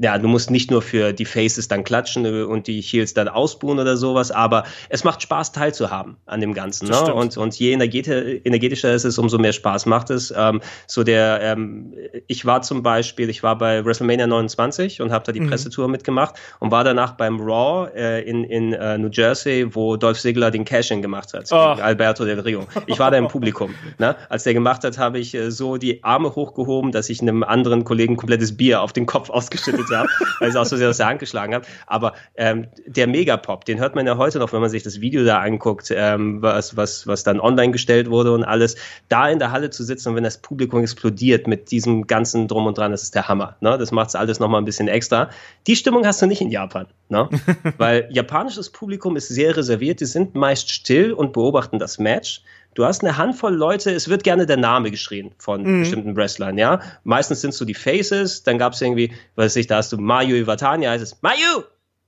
ja, 0.00 0.16
du 0.16 0.28
musst 0.28 0.50
nicht 0.50 0.70
nur 0.70 0.80
für 0.80 1.12
die 1.12 1.26
Faces 1.26 1.68
dann 1.68 1.84
klatschen 1.84 2.24
äh, 2.24 2.42
und 2.42 2.66
die 2.66 2.80
Heels 2.80 3.12
dann 3.12 3.28
ausbuhen 3.28 3.78
oder 3.78 3.96
sowas, 3.96 4.30
aber 4.30 4.64
es 4.88 5.04
macht 5.04 5.22
Spaß 5.22 5.52
teilzuhaben 5.52 6.16
an 6.26 6.40
dem 6.40 6.54
Ganzen. 6.54 6.88
Ne? 6.88 7.12
Und, 7.12 7.36
und 7.36 7.54
je 7.58 7.72
energetischer 7.72 8.94
es 8.94 9.04
ist, 9.04 9.18
umso 9.18 9.38
mehr 9.38 9.52
Spaß 9.52 9.84
macht 9.86 10.10
es. 10.10 10.32
Ähm, 10.34 10.62
so 10.86 11.04
der, 11.04 11.40
ähm, 11.42 11.92
ich 12.26 12.46
war 12.46 12.62
zum 12.62 12.82
Beispiel, 12.82 13.28
ich 13.28 13.42
war 13.42 13.58
bei 13.58 13.84
WrestleMania 13.84 14.26
29 14.26 15.02
und 15.02 15.12
habe 15.12 15.24
da 15.26 15.32
die 15.32 15.40
mhm. 15.40 15.50
Pressetour 15.50 15.86
mitgemacht 15.88 16.36
und 16.60 16.70
war 16.70 16.82
danach 16.82 17.12
beim 17.12 17.38
Raw 17.38 17.90
äh, 17.94 18.22
in, 18.22 18.44
in 18.44 18.72
uh, 18.72 18.96
New 18.96 19.10
Jersey, 19.12 19.66
wo 19.74 19.96
Dolph 19.96 20.18
Ziggler 20.18 20.50
den 20.50 20.64
Cash-In 20.64 21.02
gemacht 21.02 21.34
hat, 21.34 21.48
oh. 21.52 21.56
Alberto 21.56 22.24
Del 22.24 22.40
Rio. 22.40 22.66
Ich 22.86 22.98
war 22.98 23.10
da 23.10 23.18
im 23.18 23.28
Publikum. 23.28 23.74
Ne? 23.98 24.16
Als 24.30 24.44
der 24.44 24.54
gemacht 24.54 24.82
hat, 24.82 24.96
habe 24.96 25.18
ich 25.18 25.34
äh, 25.34 25.50
so 25.50 25.76
die 25.76 26.02
Arme 26.02 26.34
hochgehoben, 26.34 26.90
dass 26.90 27.10
ich 27.10 27.20
einem 27.20 27.42
anderen 27.42 27.84
Kollegen 27.84 28.16
komplettes 28.16 28.56
Bier 28.56 28.80
auf 28.80 28.94
den 28.94 29.04
Kopf 29.04 29.28
ausgeschüttet 29.28 29.89
habe, 29.96 30.08
weil 30.38 30.48
ich 30.48 30.54
es 30.54 30.56
auch 30.56 30.64
so 30.64 30.76
sehr 30.76 30.88
aus 30.88 30.96
der 30.96 31.06
Hand 31.06 31.20
geschlagen 31.20 31.54
habe. 31.54 31.66
Aber 31.86 32.14
ähm, 32.36 32.68
der 32.86 33.06
Megapop, 33.06 33.64
den 33.64 33.78
hört 33.78 33.94
man 33.94 34.06
ja 34.06 34.16
heute 34.16 34.38
noch, 34.38 34.52
wenn 34.52 34.60
man 34.60 34.70
sich 34.70 34.82
das 34.82 35.00
Video 35.00 35.24
da 35.24 35.40
anguckt, 35.40 35.92
ähm, 35.94 36.42
was, 36.42 36.76
was, 36.76 37.06
was 37.06 37.24
dann 37.24 37.40
online 37.40 37.72
gestellt 37.72 38.10
wurde 38.10 38.32
und 38.32 38.44
alles. 38.44 38.76
Da 39.08 39.28
in 39.28 39.38
der 39.38 39.52
Halle 39.52 39.70
zu 39.70 39.84
sitzen 39.84 40.10
und 40.10 40.16
wenn 40.16 40.24
das 40.24 40.38
Publikum 40.38 40.80
explodiert 40.80 41.46
mit 41.46 41.70
diesem 41.70 42.06
ganzen 42.06 42.48
Drum 42.48 42.66
und 42.66 42.78
Dran, 42.78 42.90
das 42.92 43.02
ist 43.02 43.14
der 43.14 43.28
Hammer. 43.28 43.56
Ne? 43.60 43.76
Das 43.78 43.92
macht 43.92 44.08
es 44.08 44.14
alles 44.14 44.40
nochmal 44.40 44.60
ein 44.60 44.64
bisschen 44.64 44.88
extra. 44.88 45.30
Die 45.66 45.76
Stimmung 45.76 46.06
hast 46.06 46.22
du 46.22 46.26
nicht 46.26 46.40
in 46.40 46.50
Japan. 46.50 46.86
Ne? 47.08 47.28
weil 47.78 48.08
japanisches 48.10 48.70
Publikum 48.70 49.16
ist 49.16 49.28
sehr 49.28 49.56
reserviert, 49.56 50.00
die 50.00 50.06
sind 50.06 50.34
meist 50.34 50.70
still 50.70 51.12
und 51.12 51.32
beobachten 51.32 51.78
das 51.78 51.98
Match. 51.98 52.42
Du 52.74 52.84
hast 52.84 53.02
eine 53.02 53.16
Handvoll 53.16 53.54
Leute, 53.54 53.90
es 53.90 54.08
wird 54.08 54.22
gerne 54.22 54.46
der 54.46 54.56
Name 54.56 54.90
geschrien 54.90 55.32
von 55.38 55.62
mhm. 55.62 55.80
bestimmten 55.80 56.16
Wrestlern, 56.16 56.56
ja. 56.56 56.80
Meistens 57.04 57.40
sind 57.40 57.50
es 57.50 57.58
so 57.58 57.64
die 57.64 57.74
Faces, 57.74 58.42
dann 58.42 58.58
gab 58.58 58.74
es 58.74 58.80
irgendwie, 58.80 59.12
weiß 59.36 59.56
ich, 59.56 59.66
da 59.66 59.76
hast 59.76 59.92
du 59.92 59.98
Mayu 59.98 60.36
Iwatani, 60.36 60.86
heißt 60.86 61.02
es 61.02 61.20
Mayu! 61.22 61.64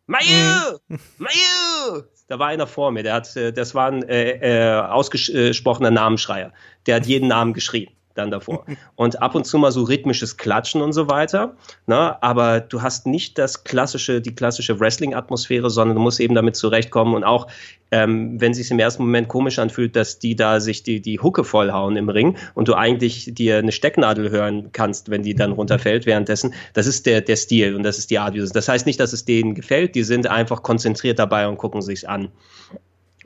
Mayu! 0.07 0.79
Mhm. 0.89 0.99
Mayu! 1.19 2.03
Da 2.29 2.39
war 2.39 2.49
einer 2.49 2.67
vor 2.67 2.93
mir, 2.93 3.03
der 3.03 3.15
hat, 3.15 3.37
äh, 3.37 3.53
das 3.53 3.75
war 3.75 3.91
ein 3.91 4.03
äh, 4.09 4.71
äh, 4.71 4.81
ausgesprochener 4.81 5.91
Namenschreier. 5.91 6.53
Der 6.87 6.97
hat 6.97 7.07
jeden 7.07 7.29
Namen 7.29 7.53
geschrien 7.53 7.91
dann 8.15 8.31
davor. 8.31 8.65
Und 8.95 9.23
ab 9.23 9.35
und 9.35 9.47
zu 9.47 9.59
mal 9.59 9.73
so 9.73 9.85
rhythmisches 9.85 10.37
Klatschen 10.37 10.83
und 10.83 10.93
so 10.93 11.09
weiter. 11.09 11.57
Ne? 11.87 12.23
Aber 12.23 12.61
du 12.61 12.83
hast 12.83 13.07
nicht 13.07 13.39
das 13.39 13.65
klassische, 13.65 14.21
die 14.21 14.35
klassische 14.35 14.79
Wrestling-Atmosphäre, 14.79 15.71
sondern 15.71 15.97
du 15.97 16.03
musst 16.03 16.21
eben 16.21 16.35
damit 16.35 16.57
zurechtkommen 16.57 17.15
und 17.15 17.25
auch, 17.25 17.47
ähm, 17.91 18.41
wenn 18.41 18.55
sich 18.55 18.71
im 18.71 18.79
ersten 18.79 19.05
Moment 19.05 19.29
komisch 19.29 19.59
anfühlt, 19.59 19.97
dass 19.97 20.19
die 20.19 20.35
da 20.35 20.61
sich 20.61 20.83
die, 20.83 21.01
die 21.01 21.21
Hucke 21.21 21.45
vollhauen 21.45 21.97
im 21.97 22.09
Ring 22.09 22.37
und 22.55 22.69
du 22.69 22.75
eigentlich 22.75 23.35
dir 23.35 23.59
eine 23.59 23.73
Stecknadel 23.73 24.31
hören 24.31 24.71
kannst, 24.73 25.11
wenn 25.11 25.23
die 25.23 25.35
dann 25.35 25.53
runterfällt 25.53 26.07
währenddessen. 26.07 26.55
Das 26.73 26.87
ist 26.87 27.07
der, 27.07 27.21
der 27.21 27.37
Stil 27.37 27.75
und 27.77 27.83
das 27.83 27.99
ist 27.99 28.11
die 28.11 28.19
Art. 28.19 28.35
Das 28.55 28.69
heißt 28.69 28.87
nicht, 28.87 28.99
dass 28.99 29.13
es 29.13 29.25
denen 29.25 29.55
gefällt, 29.55 29.95
die 29.95 30.05
sind 30.05 30.27
einfach 30.27 30.63
konzentriert 30.63 31.19
dabei 31.19 31.47
und 31.49 31.59
gucken 31.59 31.83
sich's 31.83 32.05
an. 32.05 32.31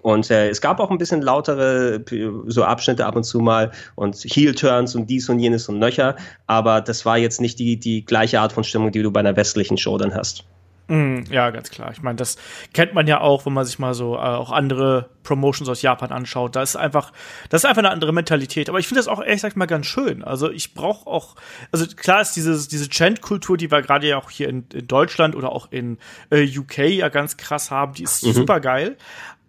Und 0.06 0.30
äh, 0.30 0.50
es 0.50 0.60
gab 0.60 0.78
auch 0.78 0.92
ein 0.92 0.98
bisschen 0.98 1.20
lautere 1.20 2.00
so 2.46 2.62
Abschnitte 2.62 3.04
ab 3.04 3.16
und 3.16 3.24
zu 3.24 3.40
mal 3.40 3.72
und 3.96 4.14
Heel-Turns 4.14 4.94
und 4.94 5.10
dies 5.10 5.28
und 5.28 5.40
jenes 5.40 5.68
und 5.68 5.80
nöcher, 5.80 6.14
aber 6.46 6.80
das 6.80 7.04
war 7.04 7.18
jetzt 7.18 7.40
nicht 7.40 7.58
die, 7.58 7.76
die 7.76 8.04
gleiche 8.04 8.38
Art 8.38 8.52
von 8.52 8.62
Stimmung, 8.62 8.92
die 8.92 9.02
du 9.02 9.10
bei 9.10 9.18
einer 9.18 9.34
westlichen 9.34 9.76
Show 9.76 9.98
dann 9.98 10.14
hast. 10.14 10.44
Mm, 10.88 11.22
ja, 11.30 11.50
ganz 11.50 11.70
klar. 11.70 11.90
Ich 11.90 12.02
meine, 12.02 12.14
das 12.14 12.36
kennt 12.72 12.94
man 12.94 13.08
ja 13.08 13.20
auch, 13.20 13.44
wenn 13.44 13.52
man 13.52 13.64
sich 13.64 13.80
mal 13.80 13.94
so 13.94 14.14
äh, 14.14 14.18
auch 14.18 14.52
andere 14.52 15.10
Promotions 15.24 15.68
aus 15.68 15.82
Japan 15.82 16.12
anschaut. 16.12 16.54
Da 16.54 16.62
ist 16.62 16.76
einfach, 16.76 17.12
das 17.48 17.62
ist 17.62 17.68
einfach 17.68 17.82
eine 17.82 17.90
andere 17.90 18.12
Mentalität. 18.12 18.68
Aber 18.68 18.78
ich 18.78 18.86
finde 18.86 19.00
das 19.00 19.08
auch 19.08 19.18
ehrlich 19.18 19.38
gesagt 19.38 19.56
mal 19.56 19.66
ganz 19.66 19.86
schön. 19.86 20.22
Also 20.22 20.48
ich 20.48 20.74
brauche 20.74 21.08
auch, 21.08 21.34
also 21.72 21.84
klar 21.96 22.20
ist 22.20 22.34
dieses, 22.36 22.68
diese 22.68 22.88
Chant-Kultur, 22.88 23.56
die 23.56 23.72
wir 23.72 23.82
gerade 23.82 24.06
ja 24.06 24.18
auch 24.18 24.30
hier 24.30 24.48
in, 24.48 24.66
in, 24.72 24.86
Deutschland 24.86 25.34
oder 25.34 25.50
auch 25.50 25.72
in 25.72 25.98
äh, 26.30 26.46
UK 26.56 26.78
ja 26.90 27.08
ganz 27.08 27.36
krass 27.36 27.72
haben, 27.72 27.94
die 27.94 28.04
ist 28.04 28.24
mhm. 28.24 28.32
super 28.32 28.60
geil. 28.60 28.96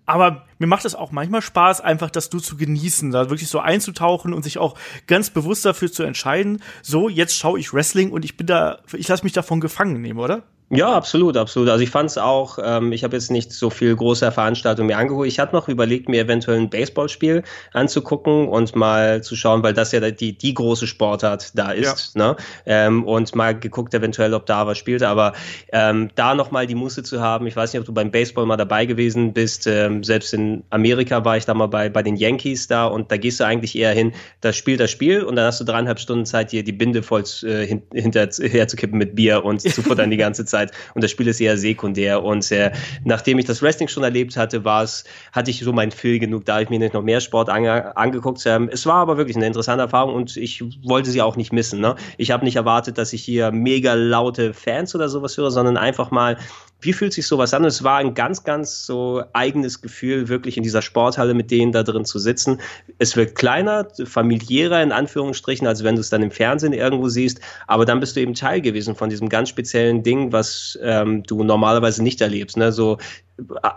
Aber 0.07 0.45
mir 0.57 0.67
macht 0.67 0.85
es 0.85 0.95
auch 0.95 1.11
manchmal 1.11 1.41
Spaß, 1.41 1.81
einfach 1.81 2.09
das 2.09 2.29
du 2.29 2.39
zu 2.39 2.55
genießen, 2.55 3.11
da 3.11 3.29
wirklich 3.29 3.49
so 3.49 3.59
einzutauchen 3.59 4.33
und 4.33 4.41
sich 4.41 4.57
auch 4.57 4.75
ganz 5.05 5.29
bewusst 5.29 5.65
dafür 5.65 5.91
zu 5.91 6.03
entscheiden, 6.03 6.63
so, 6.81 7.09
jetzt 7.09 7.35
schaue 7.35 7.59
ich 7.59 7.73
Wrestling 7.73 8.11
und 8.11 8.23
ich 8.23 8.37
bin 8.37 8.47
da, 8.47 8.79
ich 8.93 9.07
lasse 9.09 9.25
mich 9.25 9.33
davon 9.33 9.59
gefangen 9.59 10.01
nehmen, 10.01 10.19
oder? 10.19 10.43
Ja, 10.69 10.93
absolut, 10.93 11.37
absolut. 11.37 11.69
Also 11.69 11.81
ich 11.81 11.89
fand 11.89 12.09
es 12.09 12.17
auch, 12.17 12.59
ähm, 12.61 12.91
ich 12.91 13.05
habe 13.05 13.15
jetzt 13.15 13.31
nicht 13.31 13.53
so 13.53 13.69
viel 13.69 13.95
große 13.95 14.29
Veranstaltungen 14.33 14.87
mir 14.87 14.97
angeholt. 14.97 15.29
Ich 15.29 15.39
hatte 15.39 15.55
noch 15.55 15.69
überlegt, 15.69 16.09
mir 16.09 16.21
eventuell 16.21 16.59
ein 16.59 16.69
Baseballspiel 16.69 17.43
anzugucken 17.71 18.49
und 18.49 18.75
mal 18.75 19.23
zu 19.23 19.37
schauen, 19.37 19.63
weil 19.63 19.73
das 19.73 19.93
ja 19.93 20.11
die, 20.11 20.37
die 20.37 20.53
große 20.53 20.85
Sportart 20.85 21.57
da 21.57 21.71
ist. 21.71 22.15
Ja. 22.15 22.31
Ne? 22.31 22.35
Ähm, 22.65 23.05
und 23.05 23.33
mal 23.33 23.57
geguckt 23.57 23.93
eventuell, 23.93 24.33
ob 24.33 24.45
da 24.45 24.67
was 24.67 24.77
spielt. 24.77 25.03
Aber 25.03 25.31
ähm, 25.71 26.09
da 26.15 26.35
nochmal 26.35 26.67
die 26.67 26.75
Muße 26.75 27.01
zu 27.01 27.21
haben, 27.21 27.47
ich 27.47 27.55
weiß 27.55 27.71
nicht, 27.71 27.79
ob 27.79 27.85
du 27.85 27.93
beim 27.93 28.11
Baseball 28.11 28.45
mal 28.45 28.57
dabei 28.57 28.85
gewesen 28.85 29.31
bist. 29.31 29.67
Ähm, 29.67 30.03
selbst 30.03 30.33
in 30.33 30.65
Amerika 30.69 31.23
war 31.23 31.37
ich 31.37 31.45
da 31.45 31.53
mal 31.53 31.67
bei, 31.67 31.87
bei 31.87 32.03
den 32.03 32.17
Yankees 32.17 32.67
da 32.67 32.87
und 32.87 33.09
da 33.09 33.15
gehst 33.15 33.39
du 33.39 33.45
eigentlich 33.45 33.77
eher 33.77 33.93
hin, 33.93 34.11
das 34.41 34.57
Spiel, 34.57 34.75
das 34.75 34.91
Spiel 34.91 35.23
und 35.23 35.37
dann 35.37 35.45
hast 35.45 35.61
du 35.61 35.63
dreieinhalb 35.63 35.97
Stunden 35.97 36.25
Zeit, 36.25 36.51
dir 36.51 36.65
die 36.65 36.73
Binde 36.73 37.03
voll 37.03 37.23
äh, 37.43 37.65
hinterher 37.93 38.67
zu 38.67 38.75
kippen 38.75 38.97
mit 38.97 39.15
Bier 39.15 39.45
und 39.45 39.61
zu 39.61 39.81
futtern 39.81 40.11
die 40.11 40.17
ganze 40.17 40.43
Zeit. 40.43 40.56
Zeit 40.57 40.71
und 40.93 41.03
das 41.03 41.11
Spiel 41.11 41.27
ist 41.27 41.39
eher 41.39 41.57
sekundär. 41.57 42.23
Und 42.23 42.51
äh, 42.51 42.71
nachdem 43.03 43.39
ich 43.39 43.45
das 43.45 43.61
Wrestling 43.61 43.87
schon 43.87 44.03
erlebt 44.03 44.37
hatte, 44.37 44.63
war 44.63 44.83
es, 44.83 45.03
hatte 45.31 45.51
ich 45.51 45.59
so 45.59 45.73
mein 45.73 45.91
Feel 45.91 46.19
genug, 46.19 46.45
da 46.45 46.59
ich 46.59 46.69
mir 46.69 46.79
nicht 46.79 46.93
noch 46.93 47.03
mehr 47.03 47.21
Sport 47.21 47.49
ange 47.49 47.95
angeguckt. 47.95 48.43
Ähm, 48.45 48.69
es 48.71 48.85
war 48.85 48.95
aber 48.95 49.17
wirklich 49.17 49.35
eine 49.35 49.47
interessante 49.47 49.83
Erfahrung 49.83 50.15
und 50.15 50.37
ich 50.37 50.63
wollte 50.83 51.11
sie 51.11 51.21
auch 51.21 51.35
nicht 51.35 51.53
missen. 51.53 51.79
Ne? 51.79 51.95
Ich 52.17 52.31
habe 52.31 52.45
nicht 52.45 52.55
erwartet, 52.55 52.97
dass 52.97 53.13
ich 53.13 53.23
hier 53.23 53.51
mega 53.51 53.93
laute 53.93 54.53
Fans 54.53 54.95
oder 54.95 55.09
sowas 55.09 55.37
höre, 55.37 55.51
sondern 55.51 55.77
einfach 55.77 56.11
mal 56.11 56.37
wie 56.79 56.93
fühlt 56.93 57.13
sich 57.13 57.25
sowas 57.25 57.53
an? 57.53 57.65
Es 57.65 57.83
war 57.83 57.97
ein 57.97 58.13
ganz, 58.13 58.43
ganz 58.43 58.85
so 58.85 59.23
eigenes 59.33 59.81
Gefühl, 59.81 60.27
wirklich 60.27 60.57
in 60.57 60.63
dieser 60.63 60.81
Sporthalle 60.81 61.33
mit 61.33 61.49
denen 61.49 61.71
da 61.71 61.83
drin 61.83 62.05
zu 62.05 62.19
sitzen. 62.19 62.59
Es 62.99 63.15
wird 63.15 63.35
kleiner, 63.35 63.87
familiärer 64.05 64.83
in 64.83 64.91
Anführungsstrichen, 64.91 65.65
als 65.65 65.83
wenn 65.83 65.95
du 65.95 66.01
es 66.01 66.09
dann 66.09 66.21
im 66.21 66.31
Fernsehen 66.31 66.73
irgendwo 66.73 67.09
siehst. 67.09 67.41
Aber 67.65 67.85
dann 67.85 67.99
bist 67.99 68.15
du 68.15 68.21
eben 68.21 68.35
Teil 68.35 68.61
gewesen 68.61 68.95
von 68.95 69.09
diesem 69.09 69.27
ganz 69.29 69.49
speziellen 69.49 70.03
Ding, 70.03 70.31
was 70.31 70.77
ähm, 70.81 71.23
du 71.23 71.43
normalerweise 71.43 72.03
nicht 72.03 72.21
erlebst. 72.21 72.57
Ne? 72.57 72.71
So 72.71 72.97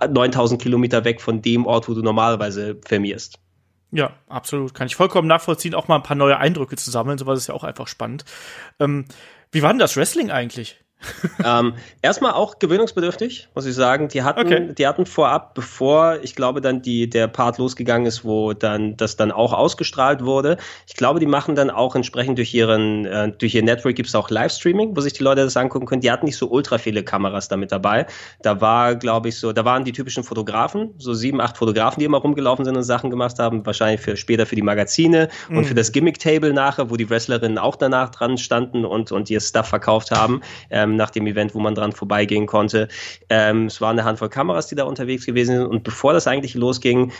9000 0.08 0.60
äh, 0.60 0.62
Kilometer 0.62 1.04
weg 1.04 1.22
von 1.22 1.40
dem 1.40 1.64
Ort, 1.66 1.88
wo 1.88 1.94
du 1.94 2.02
normalerweise 2.02 2.78
firmierst. 2.86 3.38
Ja, 3.92 4.12
absolut. 4.28 4.74
Kann 4.74 4.86
ich 4.86 4.94
vollkommen 4.94 5.26
nachvollziehen, 5.26 5.74
auch 5.74 5.88
mal 5.88 5.96
ein 5.96 6.02
paar 6.02 6.16
neue 6.16 6.38
Eindrücke 6.38 6.76
zu 6.76 6.90
sammeln. 6.90 7.18
Sowas 7.18 7.38
ist 7.38 7.48
ja 7.48 7.54
auch 7.54 7.64
einfach 7.64 7.88
spannend. 7.88 8.24
Ähm, 8.78 9.06
wie 9.50 9.62
war 9.62 9.70
denn 9.70 9.80
das 9.80 9.96
Wrestling 9.96 10.30
eigentlich? 10.30 10.80
ähm, 11.44 11.74
erstmal 12.02 12.32
auch 12.32 12.58
gewöhnungsbedürftig, 12.58 13.48
muss 13.54 13.66
ich 13.66 13.74
sagen. 13.74 14.08
Die 14.08 14.22
hatten, 14.22 14.40
okay. 14.40 14.74
die 14.76 14.86
hatten 14.86 15.06
vorab, 15.06 15.54
bevor 15.54 16.18
ich 16.22 16.34
glaube 16.34 16.60
dann 16.60 16.82
die, 16.82 17.08
der 17.08 17.28
Part 17.28 17.58
losgegangen 17.58 18.06
ist, 18.06 18.24
wo 18.24 18.52
dann 18.52 18.96
das 18.96 19.16
dann 19.16 19.32
auch 19.32 19.52
ausgestrahlt 19.52 20.24
wurde. 20.24 20.58
Ich 20.86 20.94
glaube, 20.94 21.20
die 21.20 21.26
machen 21.26 21.54
dann 21.54 21.70
auch 21.70 21.94
entsprechend 21.94 22.38
durch 22.38 22.52
ihren, 22.54 23.06
äh, 23.06 23.32
durch 23.32 23.54
ihr 23.54 23.62
Network 23.62 23.96
gibt 23.96 24.08
es 24.08 24.14
auch 24.14 24.30
Livestreaming, 24.30 24.96
wo 24.96 25.00
sich 25.00 25.12
die 25.14 25.22
Leute 25.22 25.42
das 25.42 25.56
angucken 25.56 25.86
können. 25.86 26.00
Die 26.00 26.10
hatten 26.10 26.26
nicht 26.26 26.36
so 26.36 26.48
ultra 26.48 26.78
viele 26.78 27.02
Kameras 27.02 27.48
damit 27.48 27.72
dabei. 27.72 28.06
Da 28.42 28.60
war, 28.60 28.94
glaube 28.94 29.28
ich, 29.28 29.38
so, 29.38 29.52
da 29.52 29.64
waren 29.64 29.84
die 29.84 29.92
typischen 29.92 30.24
Fotografen, 30.24 30.94
so 30.98 31.14
sieben, 31.14 31.40
acht 31.40 31.56
Fotografen, 31.56 32.00
die 32.00 32.06
immer 32.06 32.18
rumgelaufen 32.18 32.64
sind 32.64 32.76
und 32.76 32.82
Sachen 32.82 33.10
gemacht 33.10 33.38
haben, 33.38 33.64
wahrscheinlich 33.64 34.00
für 34.00 34.16
später 34.16 34.46
für 34.46 34.56
die 34.56 34.62
Magazine 34.62 35.28
mhm. 35.48 35.58
und 35.58 35.64
für 35.64 35.74
das 35.74 35.92
Gimmick-Table 35.92 36.52
nachher, 36.52 36.90
wo 36.90 36.96
die 36.96 37.08
Wrestlerinnen 37.08 37.58
auch 37.58 37.76
danach 37.76 38.10
dran 38.10 38.38
standen 38.38 38.84
und, 38.84 39.12
und 39.12 39.30
ihr 39.30 39.40
Stuff 39.40 39.68
verkauft 39.68 40.10
haben. 40.10 40.42
Ähm, 40.70 40.89
ähm, 40.90 40.96
nach 40.96 41.10
dem 41.10 41.26
Event, 41.26 41.54
wo 41.54 41.60
man 41.60 41.74
dran 41.74 41.92
vorbeigehen 41.92 42.46
konnte. 42.46 42.88
Ähm, 43.28 43.66
es 43.66 43.80
war 43.80 43.90
eine 43.90 44.04
Handvoll 44.04 44.28
Kameras, 44.28 44.66
die 44.68 44.74
da 44.74 44.84
unterwegs 44.84 45.26
gewesen 45.26 45.56
sind. 45.56 45.66
Und 45.66 45.84
bevor 45.84 46.12
das 46.12 46.26
eigentlich 46.26 46.54
losging, 46.54 47.12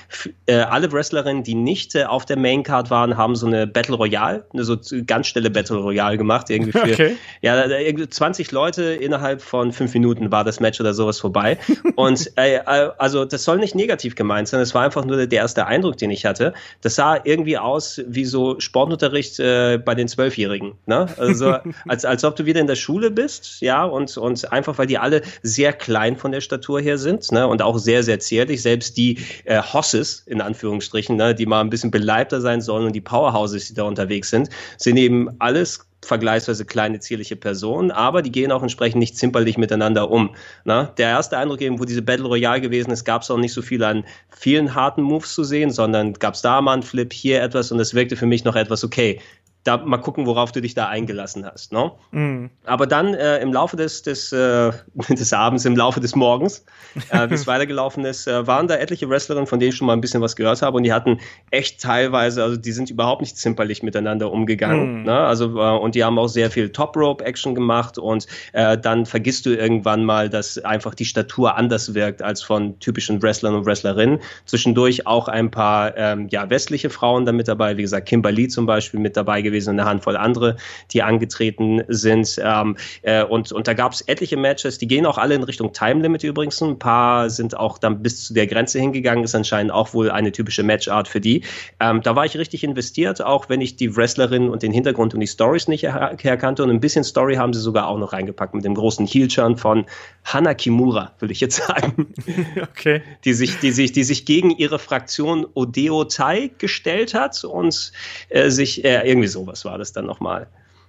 äh, 0.47 0.57
alle 0.57 0.91
Wrestlerinnen, 0.93 1.43
die 1.43 1.55
nicht 1.55 1.95
äh, 1.95 2.05
auf 2.05 2.25
der 2.25 2.39
Maincard 2.39 2.91
waren, 2.91 3.17
haben 3.17 3.37
so 3.37 3.47
eine 3.47 3.67
Battle 3.67 3.97
Royale, 3.97 4.45
eine 4.53 4.65
so 4.65 4.77
ganz 5.07 5.29
schnelle 5.29 5.51
Battle 5.51 5.79
Royale 5.79 6.19
gemacht. 6.19 6.51
Irgendwie 6.51 6.73
für 6.73 6.83
okay. 6.83 7.17
ja, 7.41 7.65
20 8.09 8.53
Leute 8.53 8.83
innerhalb 8.83 9.43
von 9.43 9.73
fünf 9.73 9.95
Minuten 9.95 10.31
war 10.33 10.45
das 10.45 10.61
Match 10.61 10.81
oder 10.81 10.95
sowas 10.95 11.21
vorbei. 11.21 11.59
Und 11.97 12.33
äh, 12.37 12.57
äh, 12.57 12.91
also 12.99 13.25
das 13.25 13.45
soll 13.45 13.59
nicht 13.59 13.75
negativ 13.75 14.15
gemeint 14.15 14.49
sein. 14.49 14.61
Es 14.61 14.75
war 14.75 14.83
einfach 14.83 15.05
nur 15.05 15.27
der 15.27 15.39
erste 15.39 15.67
Eindruck, 15.67 15.97
den 15.97 16.11
ich 16.11 16.25
hatte. 16.25 16.53
Das 16.81 16.95
sah 16.97 17.19
irgendwie 17.23 17.59
aus 17.59 18.01
wie 18.07 18.25
so 18.25 18.59
Sportunterricht 18.59 19.39
äh, 19.39 19.79
bei 19.79 19.95
den 19.95 20.09
Zwölfjährigen. 20.09 20.73
Ne? 20.87 21.09
Also 21.17 21.57
als, 21.89 22.05
als 22.05 22.25
ob 22.25 22.37
du 22.37 22.47
wieder 22.47 22.61
in 22.61 22.67
der 22.67 22.77
Schule 22.77 23.11
bist, 23.11 23.60
ja, 23.61 23.85
und, 23.85 24.17
und 24.17 24.53
einfach, 24.53 24.79
weil 24.79 24.87
die 24.87 24.99
alle 24.99 25.23
sehr 25.43 25.73
klein 25.73 26.17
von 26.17 26.33
der 26.33 26.41
Statur 26.41 26.81
her 26.81 26.99
sind, 26.99 27.31
ne, 27.33 27.47
und 27.47 27.63
auch 27.63 27.79
sehr, 27.79 28.03
sehr 28.03 28.21
zierlich. 28.21 28.63
Selbst 28.63 28.97
die 28.97 29.19
äh, 29.45 29.61
Hosses, 29.63 30.23
in 30.27 30.41
Anführungsstrichen, 30.41 31.17
ne, 31.17 31.35
die 31.35 31.47
mal 31.47 31.61
ein 31.61 31.71
bisschen 31.71 31.91
beleibter 31.91 32.41
sein 32.41 32.61
sollen 32.61 32.87
und 32.87 32.93
die 32.93 33.01
Powerhouses, 33.01 33.69
die 33.69 33.75
da 33.75 33.85
unterwegs 33.85 34.31
sind, 34.31 34.51
sind 34.79 34.97
eben 34.97 35.31
alles 35.39 35.87
vergleichsweise 36.03 36.65
kleine, 36.65 36.99
zierliche 37.01 37.37
Personen, 37.37 37.91
aber 37.91 38.23
die 38.23 38.33
gehen 38.33 38.53
auch 38.53 38.63
entsprechend 38.63 38.99
nicht 39.01 39.17
zimperlich 39.17 39.59
miteinander 39.59 40.11
um. 40.11 40.35
Na, 40.65 40.85
der 40.97 41.09
erste 41.09 41.37
Eindruck 41.37 41.61
eben, 41.61 41.79
wo 41.79 41.85
diese 41.85 42.03
Battle 42.03 42.27
Royale 42.27 42.61
gewesen 42.61 42.91
ist, 42.91 43.05
gab 43.05 43.23
es 43.23 43.31
auch 43.31 43.37
nicht 43.37 43.53
so 43.53 43.63
viel 43.63 43.83
an 43.85 44.05
vielen 44.31 44.75
harten 44.75 45.03
Moves 45.03 45.35
zu 45.35 45.45
sehen, 45.45 45.71
sondern 45.71 46.15
gab 46.15 46.35
es 46.35 46.43
da 46.43 46.61
mal 46.63 46.73
einen 46.73 46.83
Flip, 46.83 47.13
hier 47.13 47.43
etwas 47.43 47.71
und 47.71 47.81
es 47.81 47.95
wirkte 47.95 48.17
für 48.17 48.27
mich 48.27 48.45
noch 48.45 48.57
etwas 48.57 48.83
okay 48.83 49.21
da 49.65 49.77
mal 49.77 49.99
gucken, 49.99 50.27
worauf 50.27 50.53
du 50.53 50.63
dich 50.63 50.75
da 50.75 50.89
eingelassen 50.89 51.45
hast. 51.45 51.73
Ne? 51.73 51.93
Mm. 52.13 52.47
Aber 52.65 52.87
dann 52.87 53.13
äh, 53.13 53.41
im 53.41 53.53
Laufe 53.53 53.77
des, 53.77 54.03
des, 54.03 54.33
äh, 54.33 54.73
des 55.11 55.33
Abends, 55.33 55.67
im 55.67 55.77
Laufe 55.77 56.01
des 56.01 56.17
Morgens, 56.17 56.65
äh, 57.11 57.29
wie 57.31 57.35
es 57.35 57.47
weitergelaufen 57.47 58.05
ist, 58.07 58.27
äh, 58.27 58.47
waren 58.47 58.69
da 58.69 58.77
etliche 58.77 59.09
Wrestlerinnen, 59.11 59.47
von 59.47 59.61
denen 59.61 59.71
ich 59.71 59.77
schon 59.77 59.87
mal 59.87 59.93
ein 59.93 60.01
bisschen 60.01 60.23
was 60.23 60.35
gehört 60.35 60.63
habe 60.63 60.79
und 60.79 60.85
die 60.85 60.93
hatten 60.93 61.19
echt 61.51 61.81
teilweise, 61.81 62.43
also 62.43 62.57
die 62.57 62.73
sind 62.73 62.91
überhaupt 62.91 63.21
nicht 63.21 63.37
zimperlich 63.37 63.83
miteinander 63.83 64.33
umgegangen. 64.33 65.03
Mm. 65.03 65.05
Ne? 65.05 65.15
Also, 65.15 65.61
äh, 65.61 65.79
und 65.79 65.95
die 65.95 66.05
haben 66.05 66.19
auch 66.19 66.29
sehr 66.29 66.51
viel 66.51 66.71
Top-Rope-Action 66.71 67.55
gemacht 67.55 67.99
und 67.99 68.27
äh, 68.55 68.79
dann 68.79 69.05
vergisst 69.05 69.45
du 69.45 69.55
irgendwann 69.55 70.05
mal, 70.05 70.31
dass 70.31 70.57
einfach 70.59 70.95
die 70.95 71.05
Statur 71.05 71.57
anders 71.57 71.93
wirkt 71.93 72.23
als 72.23 72.43
von 72.43 72.79
typischen 72.81 73.23
Wrestlern 73.23 73.55
und 73.55 73.67
Wrestlerinnen. 73.67 74.21
Zwischendurch 74.47 75.07
auch 75.07 75.29
ein 75.29 75.51
paar 75.51 75.95
ähm, 75.99 76.29
ja, 76.31 76.49
westliche 76.49 76.89
Frauen 76.89 77.27
da 77.27 77.33
mit 77.33 77.47
dabei, 77.47 77.77
wie 77.77 77.83
gesagt, 77.83 78.09
Kimberly 78.09 78.49
zum 78.49 78.65
Beispiel 78.65 78.99
mit 78.99 79.19
dabei 79.19 79.43
gewesen 79.43 79.50
gewesen 79.51 79.71
und 79.71 79.81
eine 79.81 79.89
Handvoll 79.89 80.17
andere, 80.17 80.57
die 80.93 81.03
angetreten 81.03 81.83
sind. 81.89 82.41
Ähm, 82.43 82.77
äh, 83.03 83.25
und, 83.25 83.53
und 83.53 83.69
da 83.69 83.75
gab 83.75 83.93
es 83.93 84.01
etliche 84.03 84.37
Matches, 84.37 84.79
die 84.79 84.89
gehen 84.89 85.07
auch 85.07 85.19
alle 85.19 85.35
in 85.35 85.43
Richtung 85.43 85.73
Time 85.73 86.03
Limit 86.03 86.25
übrigens. 86.25 86.61
Ein 86.63 86.79
paar 86.79 87.31
sind 87.31 87.57
auch 87.57 87.79
dann 87.79 88.03
bis 88.03 88.25
zu 88.25 88.35
der 88.35 88.47
Grenze 88.47 88.79
hingegangen, 88.79 89.25
ist 89.25 89.35
anscheinend 89.35 89.73
auch 89.73 89.95
wohl 89.95 90.11
eine 90.11 90.33
typische 90.33 90.63
Matchart 90.63 91.09
für 91.09 91.21
die. 91.21 91.43
Ähm, 91.81 92.03
da 92.03 92.17
war 92.17 92.25
ich 92.25 92.37
richtig 92.37 92.65
investiert, 92.65 93.23
auch 93.23 93.49
wenn 93.49 93.61
ich 93.61 93.77
die 93.77 93.97
Wrestlerin 93.97 94.49
und 94.49 94.63
den 94.63 94.73
Hintergrund 94.73 95.15
und 95.15 95.21
die 95.21 95.27
Stories 95.27 95.69
nicht 95.69 95.83
her 95.83 96.17
herkannte. 96.21 96.63
Und 96.63 96.71
ein 96.71 96.81
bisschen 96.81 97.05
Story 97.05 97.37
haben 97.37 97.53
sie 97.53 97.61
sogar 97.61 97.89
auch 97.89 97.99
noch 97.99 98.13
reingepackt 98.13 98.55
mit 98.55 98.65
dem 98.65 98.75
großen 98.75 99.07
Heel-Turn 99.07 99.57
von 99.57 99.87
Hana 100.25 100.55
Kimura, 100.55 101.13
würde 101.19 101.33
ich 101.33 101.41
jetzt 101.41 101.57
sagen. 101.57 102.13
okay. 102.63 103.03
Die 103.25 103.35
sich, 103.35 103.59
die, 103.59 103.73
sich, 103.73 103.93
die 103.93 104.05
sich 104.05 104.25
gegen 104.25 104.51
ihre 104.51 104.79
Fraktion 104.79 105.47
Odeo 105.55 106.05
Tai 106.05 106.51
gestellt 106.59 107.15
hat 107.15 107.45
und 107.45 107.93
äh, 108.29 108.51
sich 108.51 108.85
äh, 108.85 109.09
irgendwie 109.09 109.29
so 109.29 109.40
sowas 109.41 109.65
war 109.65 109.79
das 109.79 109.93
dann 109.93 110.07
nochmal. 110.07 110.49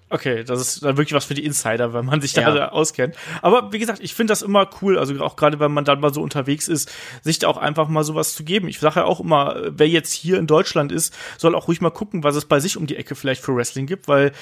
Okay, 0.10 0.44
das 0.44 0.60
ist 0.60 0.84
dann 0.84 0.98
wirklich 0.98 1.14
was 1.14 1.24
für 1.24 1.36
die 1.36 1.46
Insider, 1.46 1.94
wenn 1.94 2.06
man 2.06 2.20
sich 2.20 2.34
da 2.34 2.54
ja. 2.54 2.72
auskennt. 2.72 3.16
Aber 3.42 3.72
wie 3.72 3.80
gesagt, 3.80 4.02
ich 4.02 4.14
finde 4.14 4.32
das 4.32 4.42
immer 4.42 4.70
cool, 4.82 5.00
also 5.00 5.18
auch 5.24 5.38
gerade 5.38 5.62
wenn 5.62 5.72
man 5.72 5.86
dann 5.86 6.02
mal 6.02 6.14
so 6.14 6.22
unterwegs 6.22 6.68
ist, 6.68 6.92
sich 7.22 7.40
da 7.40 7.48
auch 7.48 7.56
einfach 7.56 7.88
mal 7.88 8.04
sowas 8.04 8.36
zu 8.36 8.44
geben. 8.44 8.68
Ich 8.68 8.80
sage 8.80 9.00
ja 9.00 9.06
auch 9.06 9.22
immer, 9.22 9.56
wer 9.70 9.88
jetzt 9.88 10.12
hier 10.12 10.38
in 10.38 10.48
Deutschland 10.48 10.92
ist, 10.92 11.14
soll 11.38 11.56
auch 11.56 11.70
ruhig 11.70 11.80
mal 11.80 11.92
gucken, 11.92 12.26
was 12.26 12.36
es 12.36 12.44
bei 12.44 12.60
sich 12.60 12.76
um 12.76 12.88
die 12.88 12.98
Ecke 12.98 13.16
vielleicht 13.16 13.42
für 13.42 13.56
Wrestling 13.56 13.86
gibt, 13.86 14.10
weil 14.10 14.34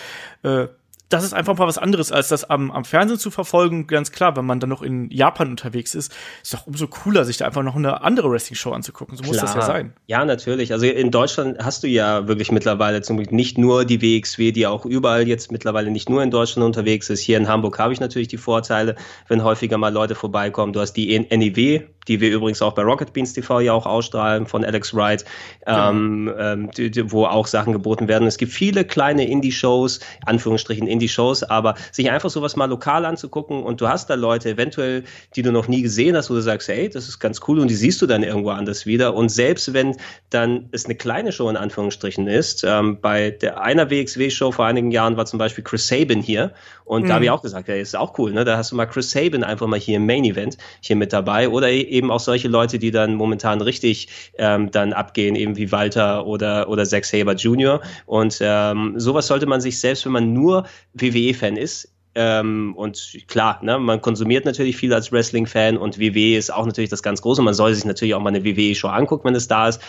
äh, 0.42 0.68
das 1.10 1.24
ist 1.24 1.34
einfach 1.34 1.58
mal 1.58 1.68
was 1.68 1.80
anderes, 1.80 2.12
als 2.12 2.28
das 2.28 2.48
am, 2.50 2.70
am 2.70 2.86
Fernsehen 2.86 3.18
zu 3.18 3.32
verfolgen. 3.32 3.88
Ganz 3.88 4.12
klar, 4.12 4.36
wenn 4.36 4.46
man 4.46 4.60
dann 4.60 4.70
noch 4.70 4.84
in 4.84 5.10
Japan 5.10 5.50
unterwegs 5.50 5.96
ist, 5.96 6.14
ist 6.44 6.54
doch 6.54 6.68
umso 6.68 6.88
cooler, 6.88 7.26
sich 7.26 7.38
da 7.38 7.46
einfach 7.46 7.64
noch 7.64 7.76
eine 7.76 8.04
andere 8.04 8.30
Wrestling-Show 8.32 8.72
anzugucken. 8.72 9.18
So 9.18 9.24
muss 9.24 9.38
klar. 9.38 9.46
das 9.48 9.56
ja 9.56 9.62
sein. 9.64 9.94
Ja, 10.06 10.24
natürlich. 10.24 10.72
Also 10.72 10.86
in 10.86 11.10
Deutschland 11.10 11.58
hast 11.64 11.84
du 11.84 11.88
ja 11.88 12.28
wirklich 12.28 12.52
mittlerweile 12.52 13.02
zum 13.02 13.18
Glück 13.18 13.32
nicht 13.32 13.58
nur 13.58 13.86
die 13.86 14.02
WXW, 14.02 14.52
die 14.52 14.68
auch 14.68 14.86
überall 14.86 15.28
jetzt 15.28 15.52
mittlerweile 15.52 15.90
nicht 15.90 16.10
nur 16.10 16.22
in 16.22 16.30
Deutschland 16.30 16.66
unterwegs 16.66 17.10
ist. 17.10 17.22
Hier 17.22 17.38
in 17.38 17.48
Hamburg 17.48 17.80
habe 17.80 17.92
ich 17.92 18.00
natürlich 18.00 18.28
die 18.28 18.38
Vorteile, 18.38 18.96
wenn 19.28 19.44
häufiger 19.44 19.80
mal 19.80 19.92
Leute 19.92 20.14
vorbeikommen. 20.14 20.74
Du 20.74 20.80
hast 20.80 20.94
die 20.94 21.20
NEW 21.20 21.82
die 22.10 22.20
wir 22.20 22.32
übrigens 22.32 22.62
auch 22.62 22.74
bei 22.74 22.82
Rocket 22.82 23.14
Beans 23.14 23.34
TV 23.34 23.62
ja 23.62 23.74
auch 23.74 23.86
ausstrahlen 23.86 24.48
von 24.48 24.66
Alex 24.66 24.94
Wright, 24.94 25.24
genau. 25.66 25.90
ähm, 25.92 26.34
ähm, 26.38 26.70
wo 27.06 27.26
auch 27.26 27.48
Sachen 27.48 27.72
geboten 27.72 28.08
werden. 28.08 28.28
Es 28.28 28.38
gibt 28.38 28.52
viele 28.52 28.84
kleine 28.84 29.30
Indie-Shows, 29.30 30.00
Anführungsstrichen 30.26 30.88
Indie-Shows, 31.00 31.44
aber 31.44 31.76
sich 31.92 32.12
einfach 32.12 32.30
sowas 32.30 32.56
mal 32.56 32.66
lokal 32.66 33.06
anzugucken 33.06 33.64
und 33.64 33.80
du 33.82 33.88
hast 33.88 34.10
da 34.10 34.16
Leute 34.16 34.50
eventuell, 34.50 35.04
die 35.36 35.42
du 35.42 35.52
noch 35.52 35.68
nie 35.68 35.82
gesehen 35.82 36.16
hast, 36.16 36.30
wo 36.30 36.34
du 36.34 36.42
sagst, 36.42 36.68
hey, 36.68 36.90
das 36.90 37.08
ist 37.08 37.20
ganz 37.20 37.40
cool 37.48 37.60
und 37.60 37.70
die 37.70 37.76
siehst 37.76 38.02
du 38.02 38.06
dann 38.06 38.24
irgendwo 38.24 38.50
anders 38.50 38.86
wieder. 38.86 39.14
Und 39.14 39.30
selbst 39.30 39.74
wenn 39.74 39.96
dann 40.30 40.70
es 40.72 40.86
eine 40.86 40.96
kleine 40.96 41.32
Show 41.32 41.50
in 41.50 41.58
Anführungsstrichen 41.58 42.28
ist, 42.28 42.64
ähm, 42.64 43.00
bei 43.02 43.32
der 43.32 43.62
einer 43.62 43.90
WXW-Show 43.90 44.52
vor 44.52 44.66
einigen 44.66 44.92
Jahren 44.92 45.18
war 45.18 45.26
zum 45.26 45.40
Beispiel 45.40 45.64
Chris 45.64 45.88
Sabin 45.88 46.22
hier 46.22 46.54
und 46.90 47.04
mhm. 47.04 47.08
da 47.08 47.14
habe 47.14 47.26
ich 47.26 47.30
auch 47.30 47.44
gesagt, 47.44 47.68
ja, 47.68 47.76
ist 47.76 47.96
auch 47.96 48.18
cool, 48.18 48.32
ne? 48.34 48.44
Da 48.46 48.58
hast 48.58 48.72
du 48.72 48.76
mal 48.76 48.88
Chris 48.88 49.12
Sabin 49.12 49.44
einfach 49.44 49.68
mal 49.68 49.80
hier 49.80 49.98
im 49.98 50.08
Main 50.08 50.24
Event 50.24 50.58
hier 50.82 50.96
mit 50.96 51.14
dabei 51.14 51.48
oder 51.48 51.70
eben 51.70 52.10
auch 52.10 52.20
solche 52.20 52.48
Leute, 52.48 52.80
die 52.80 52.90
dann 52.90 53.14
momentan 53.14 53.62
richtig 53.62 54.08
ähm, 54.40 54.72
dann 54.72 54.94
abgehen, 54.94 55.36
eben 55.36 55.56
wie 55.56 55.72
Walter 55.72 56.26
oder, 56.26 56.68
oder 56.68 56.86
Zack 56.86 57.06
Saber 57.06 57.34
Jr. 57.34 57.80
Und 58.08 58.40
ähm, 58.42 58.96
sowas 58.98 59.28
sollte 59.28 59.46
man 59.46 59.62
sich 59.62 59.80
selbst, 59.80 60.04
wenn 60.06 60.14
man 60.14 60.34
nur 60.34 60.66
WWE-Fan 60.94 61.58
ist, 61.58 61.90
ähm, 62.16 62.74
und 62.76 63.18
klar, 63.28 63.60
ne, 63.64 63.78
man 63.78 64.02
konsumiert 64.02 64.46
natürlich 64.46 64.78
viel 64.78 64.94
als 64.94 65.12
Wrestling-Fan 65.12 65.78
und 65.78 66.00
WWE 66.00 66.38
ist 66.38 66.52
auch 66.52 66.66
natürlich 66.66 66.90
das 66.90 67.04
ganz 67.04 67.22
Große. 67.22 67.42
Man 67.42 67.54
soll 67.54 67.74
sich 67.74 67.86
natürlich 67.86 68.16
auch 68.16 68.20
mal 68.20 68.30
eine 68.30 68.44
WWE-Show 68.44 68.88
angucken, 68.88 69.28
wenn 69.28 69.36
es 69.36 69.48
da 69.48 69.70
ist. 69.70 69.82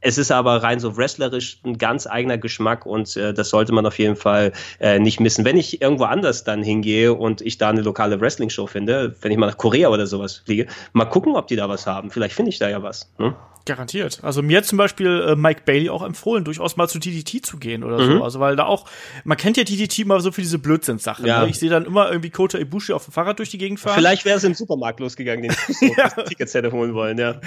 Es 0.00 0.18
ist 0.18 0.30
aber 0.30 0.62
rein 0.62 0.80
so 0.80 0.96
wrestlerisch 0.96 1.60
ein 1.64 1.78
ganz 1.78 2.06
eigener 2.06 2.36
Geschmack 2.36 2.84
und 2.84 3.16
äh, 3.16 3.32
das 3.32 3.48
sollte 3.48 3.72
man 3.72 3.86
auf 3.86 3.98
jeden 3.98 4.16
Fall 4.16 4.52
äh, 4.78 4.98
nicht 4.98 5.18
missen. 5.18 5.44
Wenn 5.44 5.56
ich 5.56 5.80
irgendwo 5.80 6.04
anders 6.04 6.44
dann 6.44 6.62
hingehe 6.62 7.14
und 7.14 7.40
ich 7.40 7.58
da 7.58 7.70
eine 7.70 7.80
lokale 7.80 8.20
Wrestling-Show 8.20 8.66
finde, 8.66 9.16
wenn 9.22 9.32
ich 9.32 9.38
mal 9.38 9.46
nach 9.46 9.56
Korea 9.56 9.88
oder 9.88 10.06
sowas 10.06 10.42
fliege, 10.44 10.66
mal 10.92 11.06
gucken, 11.06 11.36
ob 11.36 11.48
die 11.48 11.56
da 11.56 11.68
was 11.68 11.86
haben. 11.86 12.10
Vielleicht 12.10 12.34
finde 12.34 12.50
ich 12.50 12.58
da 12.58 12.68
ja 12.68 12.82
was. 12.82 13.10
Hm? 13.18 13.34
Garantiert. 13.66 14.18
Also 14.22 14.42
mir 14.42 14.62
zum 14.62 14.76
Beispiel 14.76 15.24
äh, 15.26 15.36
Mike 15.36 15.62
Bailey 15.64 15.88
auch 15.88 16.02
empfohlen, 16.02 16.44
durchaus 16.44 16.76
mal 16.76 16.86
zu 16.86 16.98
DDT 16.98 17.44
zu 17.46 17.56
gehen 17.56 17.82
oder 17.82 17.98
mhm. 17.98 18.18
so. 18.18 18.24
Also 18.24 18.38
weil 18.38 18.56
da 18.56 18.66
auch, 18.66 18.86
man 19.24 19.38
kennt 19.38 19.56
ja 19.56 19.64
DDT 19.64 20.00
immer 20.00 20.20
so 20.20 20.32
für 20.32 20.42
diese 20.42 20.58
Blödsinnssachen. 20.58 21.24
Ja. 21.24 21.42
Ne? 21.42 21.48
Ich 21.48 21.58
sehe 21.58 21.70
dann 21.70 21.86
immer 21.86 22.08
irgendwie 22.08 22.28
Kota 22.28 22.58
Ibushi 22.58 22.92
auf 22.92 23.04
dem 23.04 23.12
Fahrrad 23.12 23.38
durch 23.38 23.48
die 23.48 23.56
Gegend 23.56 23.80
fahren. 23.80 23.94
Vielleicht 23.96 24.26
wäre 24.26 24.36
es 24.36 24.44
im 24.44 24.52
Supermarkt 24.52 25.00
losgegangen, 25.00 25.44
den 25.44 25.52
so 25.68 25.86
ja. 25.86 26.08
Tickets 26.10 26.52
hätte 26.52 26.72
holen 26.72 26.92
wollen, 26.92 27.16
ja. 27.16 27.40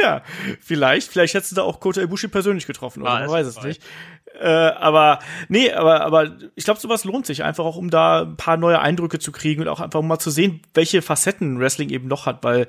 Ja, 0.00 0.22
vielleicht. 0.60 1.08
Vielleicht 1.10 1.32
hättest 1.32 1.52
du 1.52 1.56
da 1.56 1.62
auch 1.62 1.80
Kota 1.80 2.02
Ibushi 2.02 2.28
persönlich 2.28 2.66
getroffen. 2.66 3.02
Oder 3.02 3.12
ah, 3.12 3.20
man 3.20 3.30
weiß 3.30 3.46
es 3.46 3.62
nicht. 3.62 3.82
Äh, 4.40 4.48
aber 4.48 5.18
nee, 5.48 5.70
aber, 5.72 6.00
aber 6.02 6.32
ich 6.54 6.64
glaube, 6.64 6.80
sowas 6.80 7.04
lohnt 7.04 7.26
sich 7.26 7.44
einfach 7.44 7.64
auch, 7.64 7.76
um 7.76 7.90
da 7.90 8.22
ein 8.22 8.36
paar 8.36 8.56
neue 8.56 8.80
Eindrücke 8.80 9.18
zu 9.18 9.30
kriegen 9.30 9.62
und 9.62 9.68
auch 9.68 9.80
einfach 9.80 10.00
um 10.00 10.08
mal 10.08 10.18
zu 10.18 10.30
sehen, 10.30 10.62
welche 10.74 11.02
Facetten 11.02 11.60
Wrestling 11.60 11.90
eben 11.90 12.08
noch 12.08 12.26
hat, 12.26 12.42
weil 12.42 12.66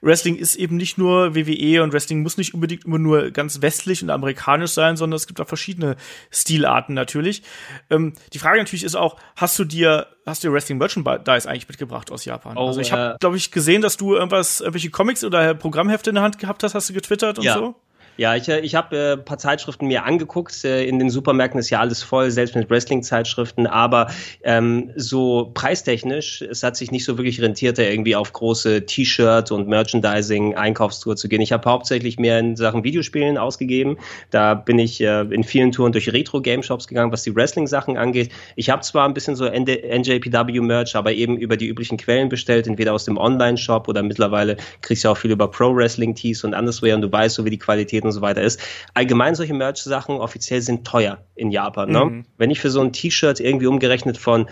Wrestling 0.00 0.36
ist 0.36 0.56
eben 0.56 0.76
nicht 0.76 0.98
nur 0.98 1.34
WWE 1.34 1.82
und 1.82 1.92
Wrestling 1.92 2.22
muss 2.22 2.36
nicht 2.36 2.54
unbedingt 2.54 2.84
immer 2.84 2.98
nur 2.98 3.30
ganz 3.30 3.62
westlich 3.62 4.02
und 4.02 4.10
amerikanisch 4.10 4.72
sein, 4.72 4.96
sondern 4.96 5.16
es 5.16 5.26
gibt 5.26 5.40
auch 5.40 5.48
verschiedene 5.48 5.96
Stilarten 6.30 6.94
natürlich. 6.94 7.42
Ähm, 7.90 8.12
die 8.32 8.38
Frage 8.38 8.58
natürlich 8.58 8.84
ist 8.84 8.94
auch, 8.94 9.16
hast 9.36 9.58
du 9.58 9.64
dir 9.64 10.06
hast 10.26 10.42
du 10.44 10.52
Wrestling 10.52 10.78
Merchandise 10.78 11.48
eigentlich 11.48 11.68
mitgebracht 11.68 12.10
aus 12.10 12.24
Japan? 12.24 12.56
Oh, 12.56 12.66
also 12.66 12.80
ich 12.80 12.92
habe, 12.92 13.14
äh, 13.14 13.18
glaube 13.18 13.36
ich, 13.36 13.52
gesehen, 13.52 13.80
dass 13.80 13.96
du 13.96 14.14
irgendwas, 14.14 14.60
irgendwelche 14.60 14.90
Comics 14.90 15.24
oder 15.24 15.54
Programmhefte 15.54 16.10
in 16.10 16.14
der 16.14 16.24
Hand 16.24 16.38
gehabt 16.38 16.62
hast, 16.62 16.74
hast 16.74 16.90
du 16.90 16.94
getwittert 16.94 17.38
und 17.38 17.44
ja. 17.44 17.54
so? 17.54 17.76
Ja, 18.16 18.34
ich, 18.34 18.48
äh, 18.48 18.60
ich 18.60 18.74
habe 18.74 18.96
äh, 18.96 19.16
paar 19.16 19.36
Zeitschriften 19.36 19.86
mir 19.86 20.04
angeguckt. 20.04 20.64
Äh, 20.64 20.84
in 20.84 20.98
den 20.98 21.10
Supermärkten 21.10 21.60
ist 21.60 21.68
ja 21.68 21.80
alles 21.80 22.02
voll, 22.02 22.30
selbst 22.30 22.56
mit 22.56 22.70
Wrestling-Zeitschriften. 22.70 23.66
Aber 23.66 24.10
ähm, 24.42 24.90
so 24.96 25.50
preistechnisch, 25.52 26.40
es 26.42 26.62
hat 26.62 26.76
sich 26.76 26.90
nicht 26.90 27.04
so 27.04 27.18
wirklich 27.18 27.42
rentiert, 27.42 27.78
da 27.78 27.82
irgendwie 27.82 28.16
auf 28.16 28.32
große 28.32 28.86
T-Shirt 28.86 29.52
und 29.52 29.68
Merchandising-Einkaufstour 29.68 31.16
zu 31.16 31.28
gehen. 31.28 31.42
Ich 31.42 31.52
habe 31.52 31.68
hauptsächlich 31.68 32.18
mehr 32.18 32.38
in 32.38 32.56
Sachen 32.56 32.84
Videospielen 32.84 33.36
ausgegeben. 33.36 33.98
Da 34.30 34.54
bin 34.54 34.78
ich 34.78 35.00
äh, 35.02 35.20
in 35.22 35.44
vielen 35.44 35.72
Touren 35.72 35.92
durch 35.92 36.10
Retro-Game-Shops 36.10 36.88
gegangen, 36.88 37.12
was 37.12 37.22
die 37.22 37.36
Wrestling-Sachen 37.36 37.98
angeht. 37.98 38.30
Ich 38.56 38.70
habe 38.70 38.80
zwar 38.80 39.06
ein 39.06 39.12
bisschen 39.12 39.36
so 39.36 39.44
NJPW-Merch, 39.44 40.96
aber 40.96 41.12
eben 41.12 41.36
über 41.36 41.58
die 41.58 41.66
üblichen 41.66 41.98
Quellen 41.98 42.30
bestellt, 42.30 42.66
entweder 42.66 42.94
aus 42.94 43.04
dem 43.04 43.18
Online-Shop 43.18 43.88
oder 43.88 44.02
mittlerweile 44.02 44.56
kriegst 44.80 45.04
du 45.04 45.10
auch 45.10 45.18
viel 45.18 45.32
über 45.32 45.50
Pro-Wrestling-Tees 45.50 46.44
und 46.44 46.54
anderswehr 46.54 46.94
und 46.94 47.02
du 47.02 47.12
weißt 47.12 47.34
so, 47.34 47.44
wie 47.44 47.50
die 47.50 47.58
Qualität 47.58 48.05
und 48.06 48.12
so 48.12 48.20
weiter 48.20 48.42
ist. 48.42 48.60
Allgemein 48.94 49.34
solche 49.34 49.54
Merch-Sachen 49.54 50.16
offiziell 50.16 50.62
sind 50.62 50.86
teuer 50.86 51.24
in 51.34 51.50
Japan. 51.50 51.90
Ne? 51.90 52.04
Mhm. 52.04 52.24
Wenn 52.36 52.50
ich 52.50 52.60
für 52.60 52.70
so 52.70 52.80
ein 52.80 52.92
T-Shirt 52.92 53.40
irgendwie 53.40 53.66
umgerechnet 53.66 54.18
von 54.18 54.48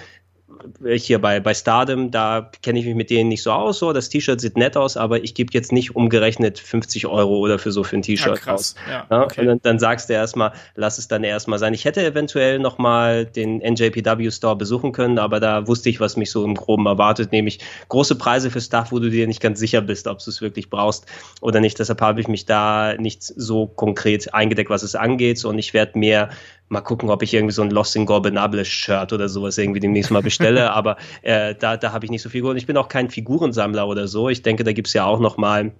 hier 0.97 1.21
bei, 1.21 1.41
bei 1.41 1.55
Stardom, 1.55 2.11
da 2.11 2.51
kenne 2.63 2.79
ich 2.79 2.87
mich 2.87 2.95
mit 2.95 3.11
denen 3.11 3.29
nicht 3.29 3.43
so 3.43 3.53
aus. 3.53 3.79
So, 3.79 3.93
das 3.93 4.09
T-Shirt 4.09 4.41
sieht 4.41 4.57
nett 4.57 4.77
aus, 4.77 4.97
aber 4.97 5.23
ich 5.23 5.35
gebe 5.35 5.53
jetzt 5.53 5.73
nicht 5.73 5.97
umgerechnet 5.97 6.59
50 6.59 7.07
Euro 7.07 7.39
oder 7.39 7.59
für 7.59 7.73
so 7.73 7.85
für 7.85 7.97
ein 7.97 8.03
T-Shirt 8.03 8.41
ja, 8.47 8.53
aus. 8.53 8.75
Ja, 8.89 9.07
ja, 9.11 9.23
okay. 9.23 9.41
Und 9.43 9.47
dann, 9.47 9.61
dann, 9.63 9.79
sagst 9.79 10.09
du 10.09 10.15
erstmal, 10.15 10.53
lass 10.75 10.99
es 10.99 11.09
dann 11.09 11.25
erstmal 11.25 11.59
sein. 11.59 11.75
Ich 11.75 11.85
hätte 11.85 12.05
eventuell 12.05 12.59
nochmal 12.59 13.27
den 13.27 13.59
NJPW 13.59 14.31
Store 14.31 14.57
besuchen 14.57 14.93
können, 14.93 15.19
aber 15.19 15.41
da 15.41 15.67
wusste 15.67 15.89
ich, 15.91 16.01
was 16.01 16.17
mich 16.17 16.31
so 16.31 16.45
im 16.45 16.55
Groben 16.55 16.87
erwartet, 16.87 17.33
nämlich 17.33 17.61
große 17.89 18.17
Preise 18.17 18.51
für 18.51 18.61
Stuff, 18.61 18.93
wo 18.93 18.99
du 18.99 19.11
dir 19.11 19.27
nicht 19.27 19.41
ganz 19.41 19.59
sicher 19.59 19.81
bist, 19.81 20.07
ob 20.07 20.19
du 20.23 20.31
es 20.31 20.41
wirklich 20.41 20.71
brauchst 20.71 21.07
oder 21.41 21.61
nicht. 21.61 21.79
Deshalb 21.79 22.01
habe 22.01 22.21
ich 22.21 22.29
mich 22.29 22.47
da 22.47 22.95
nicht 22.99 23.23
so 23.23 23.67
konkret 23.67 24.33
eingedeckt, 24.35 24.71
was 24.71 24.83
es 24.83 24.95
angeht. 24.95 25.45
Und 25.45 25.59
ich 25.59 25.75
werde 25.75 25.99
mehr 25.99 26.31
mal 26.69 26.81
gucken, 26.81 27.11
ob 27.11 27.23
ich 27.23 27.35
irgendwie 27.35 27.53
so 27.53 27.63
ein 27.63 27.71
Lost 27.71 27.97
in 27.97 28.07
Gorbinables 28.07 28.69
Shirt 28.69 29.13
oder 29.13 29.29
sowas 29.29 29.59
irgendwie 29.59 29.81
demnächst 29.81 30.11
mal 30.11 30.23
bestelle. 30.23 30.71
aber 30.73 30.97
äh, 31.23 31.55
da, 31.55 31.77
da 31.77 31.93
habe 31.93 32.05
ich 32.05 32.11
nicht 32.11 32.23
so 32.23 32.29
viel 32.29 32.45
Figuren. 32.45 32.57
Ich 32.57 32.67
bin 32.67 32.77
auch 32.77 32.89
kein 32.89 33.09
Figurensammler 33.11 33.89
oder 33.89 34.07
so. 34.07 34.29
Ich 34.29 34.43
denke, 34.43 34.65
da 34.65 34.73
gibt 34.73 34.89
es 34.89 34.93
ja 34.93 35.07
auch 35.07 35.19
noch 35.19 35.37
mal 35.39 35.73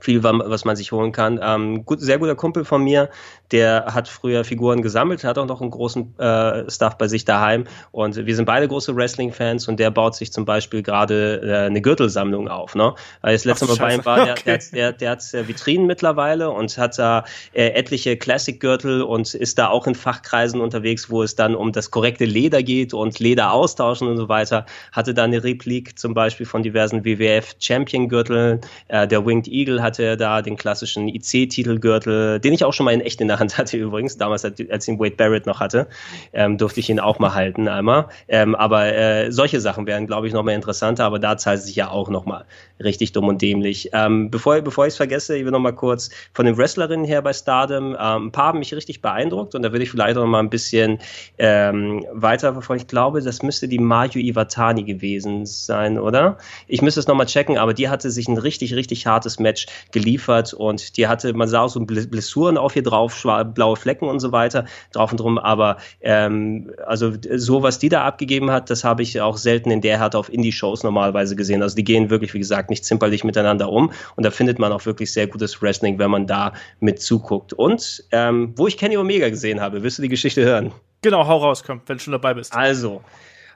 viel, 0.00 0.22
was 0.22 0.64
man 0.64 0.76
sich 0.76 0.92
holen 0.92 1.12
kann. 1.12 1.40
Ähm, 1.42 1.84
gut, 1.84 2.00
sehr 2.00 2.18
guter 2.18 2.34
Kumpel 2.34 2.64
von 2.64 2.82
mir, 2.82 3.08
der 3.52 3.86
hat 3.94 4.08
früher 4.08 4.44
Figuren 4.44 4.82
gesammelt, 4.82 5.24
hat 5.24 5.38
auch 5.38 5.46
noch 5.46 5.60
einen 5.60 5.70
großen 5.70 6.18
äh, 6.18 6.70
Stuff 6.70 6.98
bei 6.98 7.08
sich 7.08 7.24
daheim 7.24 7.64
und 7.92 8.26
wir 8.26 8.36
sind 8.36 8.44
beide 8.44 8.66
große 8.68 8.94
Wrestling-Fans 8.94 9.68
und 9.68 9.78
der 9.78 9.90
baut 9.90 10.14
sich 10.14 10.32
zum 10.32 10.44
Beispiel 10.44 10.82
gerade 10.82 11.40
äh, 11.42 11.66
eine 11.66 11.80
Gürtelsammlung 11.80 12.48
auf. 12.48 12.74
Ne? 12.74 12.94
Weil 13.20 13.34
das 13.34 13.44
letzte 13.44 13.66
Ach, 13.66 13.68
Mal 13.70 13.78
bei 13.78 13.94
ihm 13.94 14.04
war, 14.04 14.24
der, 14.24 14.32
okay. 14.32 14.58
der, 14.72 14.92
der, 14.92 14.92
der 14.92 15.10
hat 15.10 15.34
äh, 15.34 15.46
Vitrinen 15.46 15.86
mittlerweile 15.86 16.50
und 16.50 16.76
hat 16.78 16.98
da 16.98 17.24
äh, 17.52 17.68
etliche 17.68 18.16
Classic-Gürtel 18.16 19.02
und 19.02 19.34
ist 19.34 19.58
da 19.58 19.68
auch 19.68 19.86
in 19.86 19.94
Fachkreisen 19.94 20.60
unterwegs, 20.60 21.10
wo 21.10 21.22
es 21.22 21.36
dann 21.36 21.54
um 21.54 21.72
das 21.72 21.90
korrekte 21.90 22.24
Leder 22.24 22.62
geht 22.62 22.94
und 22.94 23.18
Leder 23.18 23.52
austauschen 23.52 24.08
und 24.08 24.16
so 24.16 24.28
weiter. 24.28 24.66
Hatte 24.92 25.14
da 25.14 25.24
eine 25.24 25.42
Replik 25.44 25.98
zum 25.98 26.14
Beispiel 26.14 26.46
von 26.46 26.62
diversen 26.62 27.04
WWF-Champion-Gürteln. 27.04 28.60
Äh, 28.88 29.06
der 29.06 29.24
Winged 29.24 29.48
Eagle 29.48 29.82
hatte 29.86 30.02
er 30.02 30.16
da 30.16 30.42
den 30.42 30.56
klassischen 30.56 31.08
IC-Titelgürtel, 31.08 32.40
den 32.40 32.52
ich 32.52 32.64
auch 32.64 32.72
schon 32.72 32.84
mal 32.84 32.92
in 32.92 33.00
echt 33.00 33.20
in 33.20 33.28
der 33.28 33.38
Hand 33.38 33.56
hatte 33.56 33.76
übrigens, 33.78 34.18
damals 34.18 34.44
als 34.44 34.88
ihn 34.88 34.98
Wade 34.98 35.16
Barrett 35.16 35.46
noch 35.46 35.60
hatte, 35.60 35.86
ähm, 36.32 36.58
durfte 36.58 36.80
ich 36.80 36.90
ihn 36.90 37.00
auch 37.00 37.18
mal 37.18 37.34
halten 37.34 37.68
einmal. 37.68 38.08
Ähm, 38.28 38.54
aber 38.54 38.92
äh, 38.92 39.30
solche 39.30 39.60
Sachen 39.60 39.86
wären, 39.86 40.06
glaube 40.06 40.26
ich, 40.26 40.32
noch 40.32 40.42
mal 40.42 40.52
interessanter, 40.52 41.04
aber 41.04 41.18
da 41.18 41.36
zahlt 41.36 41.60
es 41.60 41.66
sich 41.66 41.76
ja 41.76 41.88
auch 41.88 42.10
noch 42.10 42.26
mal 42.26 42.44
richtig 42.82 43.12
dumm 43.12 43.28
und 43.28 43.40
dämlich. 43.40 43.90
Ähm, 43.92 44.30
bevor 44.30 44.60
bevor 44.60 44.86
ich 44.86 44.92
es 44.92 44.96
vergesse, 44.96 45.36
ich 45.36 45.44
will 45.44 45.52
noch 45.52 45.60
mal 45.60 45.72
kurz 45.72 46.10
von 46.34 46.46
den 46.46 46.58
Wrestlerinnen 46.58 47.06
her 47.06 47.22
bei 47.22 47.32
Stardom, 47.32 47.96
ähm, 47.98 48.26
ein 48.26 48.32
paar 48.32 48.48
haben 48.56 48.58
mich 48.58 48.74
richtig 48.74 49.02
beeindruckt 49.02 49.54
und 49.54 49.62
da 49.62 49.72
will 49.72 49.82
ich 49.82 49.90
vielleicht 49.90 50.16
noch 50.16 50.26
mal 50.26 50.40
ein 50.40 50.50
bisschen 50.50 50.98
ähm, 51.38 52.04
weiter 52.12 52.52
verfolgen. 52.52 52.82
Ich 52.82 52.88
glaube, 52.88 53.22
das 53.22 53.42
müsste 53.42 53.68
die 53.68 53.78
Mayu 53.78 54.18
Iwatani 54.18 54.82
gewesen 54.82 55.46
sein, 55.46 55.98
oder? 55.98 56.38
Ich 56.66 56.82
müsste 56.82 57.00
es 57.00 57.06
noch 57.06 57.14
mal 57.14 57.26
checken, 57.26 57.58
aber 57.58 57.74
die 57.74 57.88
hatte 57.88 58.10
sich 58.10 58.28
ein 58.28 58.38
richtig, 58.38 58.74
richtig 58.74 59.06
hartes 59.06 59.38
Match 59.38 59.66
geliefert 59.92 60.54
und 60.54 60.96
die 60.96 61.06
hatte, 61.06 61.32
man 61.32 61.48
sah 61.48 61.62
auch 61.62 61.68
so 61.68 61.80
Blessuren 61.80 62.58
auf 62.58 62.76
ihr 62.76 62.82
drauf, 62.82 63.26
blaue 63.54 63.76
Flecken 63.76 64.08
und 64.08 64.20
so 64.20 64.32
weiter 64.32 64.64
drauf 64.92 65.10
und 65.10 65.20
drum, 65.20 65.38
aber 65.38 65.76
ähm, 66.00 66.72
also 66.86 67.12
so, 67.34 67.62
was 67.62 67.78
die 67.78 67.88
da 67.88 68.04
abgegeben 68.04 68.50
hat, 68.50 68.70
das 68.70 68.84
habe 68.84 69.02
ich 69.02 69.20
auch 69.20 69.36
selten 69.36 69.70
in 69.70 69.80
der 69.80 69.98
Härte 69.98 70.18
auf 70.18 70.32
Indie-Shows 70.32 70.82
normalerweise 70.82 71.36
gesehen. 71.36 71.62
Also 71.62 71.76
die 71.76 71.84
gehen 71.84 72.10
wirklich, 72.10 72.34
wie 72.34 72.38
gesagt, 72.38 72.70
nicht 72.70 72.84
zimperlich 72.84 73.24
miteinander 73.24 73.70
um 73.70 73.92
und 74.16 74.24
da 74.24 74.30
findet 74.30 74.58
man 74.58 74.72
auch 74.72 74.84
wirklich 74.86 75.12
sehr 75.12 75.26
gutes 75.26 75.60
Wrestling, 75.62 75.98
wenn 75.98 76.10
man 76.10 76.26
da 76.26 76.52
mit 76.80 77.00
zuguckt. 77.00 77.52
Und 77.52 78.04
ähm, 78.12 78.52
wo 78.56 78.66
ich 78.66 78.76
Kenny 78.76 78.96
Omega 78.96 79.28
gesehen 79.28 79.60
habe, 79.60 79.82
wirst 79.82 79.98
du 79.98 80.02
die 80.02 80.08
Geschichte 80.08 80.44
hören? 80.44 80.72
Genau, 81.02 81.26
hau 81.26 81.38
raus, 81.38 81.62
komm, 81.64 81.80
wenn 81.86 81.98
du 81.98 82.02
schon 82.02 82.12
dabei 82.12 82.34
bist. 82.34 82.54
Also, 82.54 83.02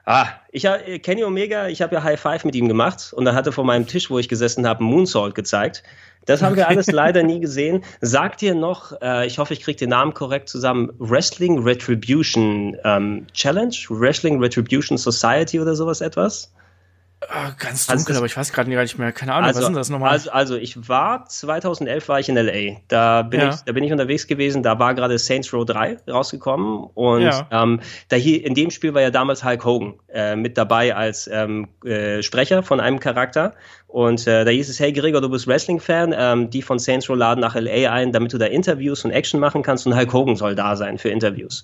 Ah, 0.05 0.27
ich 0.51 0.65
äh, 0.65 0.99
Kenny 0.99 1.23
Omega, 1.23 1.67
ich 1.67 1.81
habe 1.81 1.95
ja 1.95 2.03
High 2.03 2.19
Five 2.19 2.45
mit 2.45 2.55
ihm 2.55 2.67
gemacht 2.67 3.13
und 3.15 3.27
er 3.27 3.35
hatte 3.35 3.51
vor 3.51 3.63
meinem 3.63 3.87
Tisch, 3.87 4.09
wo 4.09 4.19
ich 4.19 4.29
gesessen 4.29 4.67
habe, 4.67 4.83
Moonsault 4.83 5.35
gezeigt. 5.35 5.83
Das 6.25 6.41
haben 6.41 6.55
wir 6.55 6.67
alles 6.67 6.87
leider 6.87 7.23
nie 7.23 7.39
gesehen. 7.41 7.83
Sagt 7.99 8.41
ihr 8.41 8.55
noch, 8.55 8.99
äh, 9.01 9.25
ich 9.25 9.39
hoffe, 9.39 9.53
ich 9.53 9.61
kriege 9.61 9.77
den 9.77 9.89
Namen 9.89 10.13
korrekt 10.13 10.49
zusammen, 10.49 10.91
Wrestling 10.99 11.59
Retribution 11.59 12.77
ähm, 12.83 13.27
Challenge? 13.33 13.75
Wrestling 13.89 14.39
Retribution 14.39 14.97
Society 14.97 15.59
oder 15.59 15.75
sowas 15.75 16.01
etwas? 16.01 16.51
Oh, 17.29 17.51
ganz 17.59 17.85
dunkel, 17.85 18.07
also 18.07 18.19
aber 18.19 18.25
ich 18.25 18.35
weiß 18.35 18.51
gerade 18.51 18.71
gar 18.71 18.81
nicht 18.81 18.97
mehr. 18.97 19.11
Keine 19.11 19.33
Ahnung, 19.33 19.47
also, 19.47 19.61
was 19.61 19.69
ist 19.69 19.75
das 19.75 19.89
nochmal? 19.89 20.09
Also, 20.09 20.31
also 20.31 20.55
ich 20.55 20.89
war 20.89 21.27
2011 21.27 22.09
war 22.09 22.19
ich 22.19 22.29
in 22.29 22.35
LA. 22.35 22.79
Da 22.87 23.21
bin 23.21 23.39
ja. 23.39 23.49
ich, 23.49 23.57
da 23.57 23.71
bin 23.73 23.83
ich 23.83 23.91
unterwegs 23.91 24.25
gewesen. 24.25 24.63
Da 24.63 24.79
war 24.79 24.95
gerade 24.95 25.19
Saints 25.19 25.53
Row 25.53 25.63
3 25.63 25.99
rausgekommen 26.09 26.89
und 26.95 27.21
ja. 27.21 27.47
ähm, 27.51 27.81
da 28.09 28.15
hier 28.15 28.43
in 28.43 28.55
dem 28.55 28.71
Spiel 28.71 28.95
war 28.95 29.03
ja 29.03 29.11
damals 29.11 29.43
Hulk 29.43 29.63
Hogan 29.63 29.93
äh, 30.11 30.35
mit 30.35 30.57
dabei 30.57 30.95
als 30.95 31.27
ähm, 31.27 31.69
äh, 31.85 32.23
Sprecher 32.23 32.63
von 32.63 32.79
einem 32.79 32.99
Charakter 32.99 33.53
Und 33.91 34.25
äh, 34.25 34.45
da 34.45 34.51
hieß 34.51 34.69
es, 34.69 34.79
hey 34.79 34.93
Gregor, 34.93 35.19
du 35.19 35.27
bist 35.27 35.47
Wrestling-Fan, 35.47 36.15
ähm, 36.17 36.49
die 36.49 36.61
von 36.61 36.79
Saints 36.79 37.09
Row 37.09 37.17
laden 37.17 37.41
nach 37.41 37.55
LA 37.55 37.91
ein, 37.91 38.13
damit 38.13 38.31
du 38.31 38.37
da 38.37 38.45
Interviews 38.45 39.03
und 39.03 39.11
Action 39.11 39.37
machen 39.37 39.63
kannst 39.63 39.85
und 39.85 39.93
Hulk 39.93 40.13
Hogan 40.13 40.37
soll 40.37 40.55
da 40.55 40.77
sein 40.77 40.97
für 40.97 41.09
Interviews. 41.09 41.61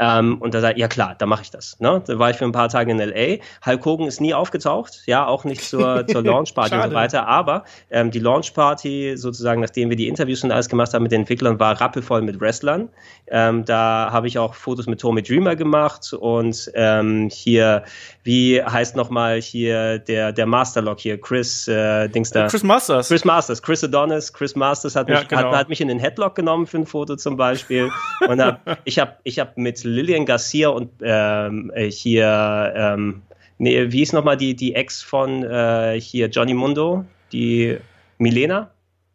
Ähm, 0.00 0.38
und 0.40 0.52
da 0.52 0.60
sagt 0.60 0.78
ja 0.78 0.88
klar, 0.88 1.14
da 1.16 1.26
mache 1.26 1.42
ich 1.42 1.52
das. 1.52 1.78
Ne? 1.78 2.02
Da 2.04 2.18
war 2.18 2.30
ich 2.30 2.36
für 2.36 2.44
ein 2.44 2.50
paar 2.50 2.70
Tage 2.70 2.90
in 2.90 2.98
LA. 2.98 3.36
Hulk 3.64 3.84
Hogan 3.84 4.08
ist 4.08 4.20
nie 4.20 4.34
aufgetaucht, 4.34 5.02
ja, 5.06 5.24
auch 5.24 5.44
nicht 5.44 5.62
zur, 5.62 6.04
zur 6.08 6.24
Launch-Party 6.24 6.74
und 6.74 6.88
so 6.88 6.92
weiter, 6.92 7.28
aber 7.28 7.62
ähm, 7.90 8.10
die 8.10 8.18
Launch-Party, 8.18 9.12
sozusagen, 9.16 9.60
nachdem 9.60 9.90
wir 9.90 9.96
die 9.96 10.08
Interviews 10.08 10.42
und 10.42 10.50
alles 10.50 10.68
gemacht 10.68 10.92
haben 10.92 11.04
mit 11.04 11.12
den 11.12 11.20
Entwicklern, 11.20 11.60
war 11.60 11.80
rappelvoll 11.80 12.22
mit 12.22 12.40
Wrestlern. 12.40 12.88
Ähm, 13.28 13.64
da 13.64 14.08
habe 14.10 14.26
ich 14.26 14.40
auch 14.40 14.54
Fotos 14.54 14.88
mit 14.88 15.00
Tommy 15.00 15.22
Dreamer 15.22 15.54
gemacht 15.54 16.12
und 16.14 16.68
ähm, 16.74 17.28
hier, 17.30 17.84
wie 18.24 18.60
heißt 18.60 18.96
nochmal 18.96 19.40
hier 19.40 20.00
der, 20.00 20.32
der 20.32 20.46
Masterlock 20.46 20.98
hier, 20.98 21.20
Chris 21.20 21.59
äh, 21.68 22.08
Dings 22.08 22.30
da. 22.30 22.46
Chris 22.46 22.62
Masters. 22.62 23.08
Chris 23.08 23.24
Masters, 23.24 23.62
Chris 23.62 23.84
Adonis. 23.84 24.32
Chris 24.32 24.54
Masters 24.54 24.96
hat 24.96 25.08
mich, 25.08 25.18
ja, 25.18 25.24
genau. 25.24 25.50
hat, 25.50 25.56
hat, 25.56 25.68
mich 25.68 25.80
in 25.80 25.88
den 25.88 25.98
Headlock 25.98 26.34
genommen 26.34 26.66
für 26.66 26.78
ein 26.78 26.86
Foto 26.86 27.16
zum 27.16 27.36
Beispiel. 27.36 27.90
und 28.28 28.40
hab, 28.40 28.78
ich 28.84 28.98
habe 28.98 29.16
ich 29.24 29.38
hab 29.38 29.56
mit 29.56 29.82
Lillian 29.84 30.26
Garcia 30.26 30.68
und 30.68 30.90
ähm, 31.02 31.72
hier, 31.88 32.72
ähm, 32.76 33.22
nee, 33.58 33.90
wie 33.90 34.02
ist 34.02 34.12
nochmal 34.12 34.36
die, 34.36 34.54
die 34.54 34.74
Ex 34.74 35.02
von 35.02 35.42
äh, 35.44 36.00
hier 36.00 36.28
Johnny 36.28 36.54
Mundo? 36.54 37.04
Die 37.32 37.78
Milena? 38.18 38.70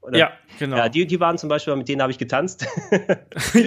Oder? 0.05 0.17
Ja, 0.17 0.31
genau. 0.59 0.77
Ja, 0.77 0.89
die, 0.89 1.07
die 1.07 1.19
waren 1.19 1.37
zum 1.37 1.49
Beispiel, 1.49 1.75
mit 1.75 1.87
denen 1.87 2.01
habe 2.01 2.11
ich 2.11 2.17
getanzt. 2.17 2.65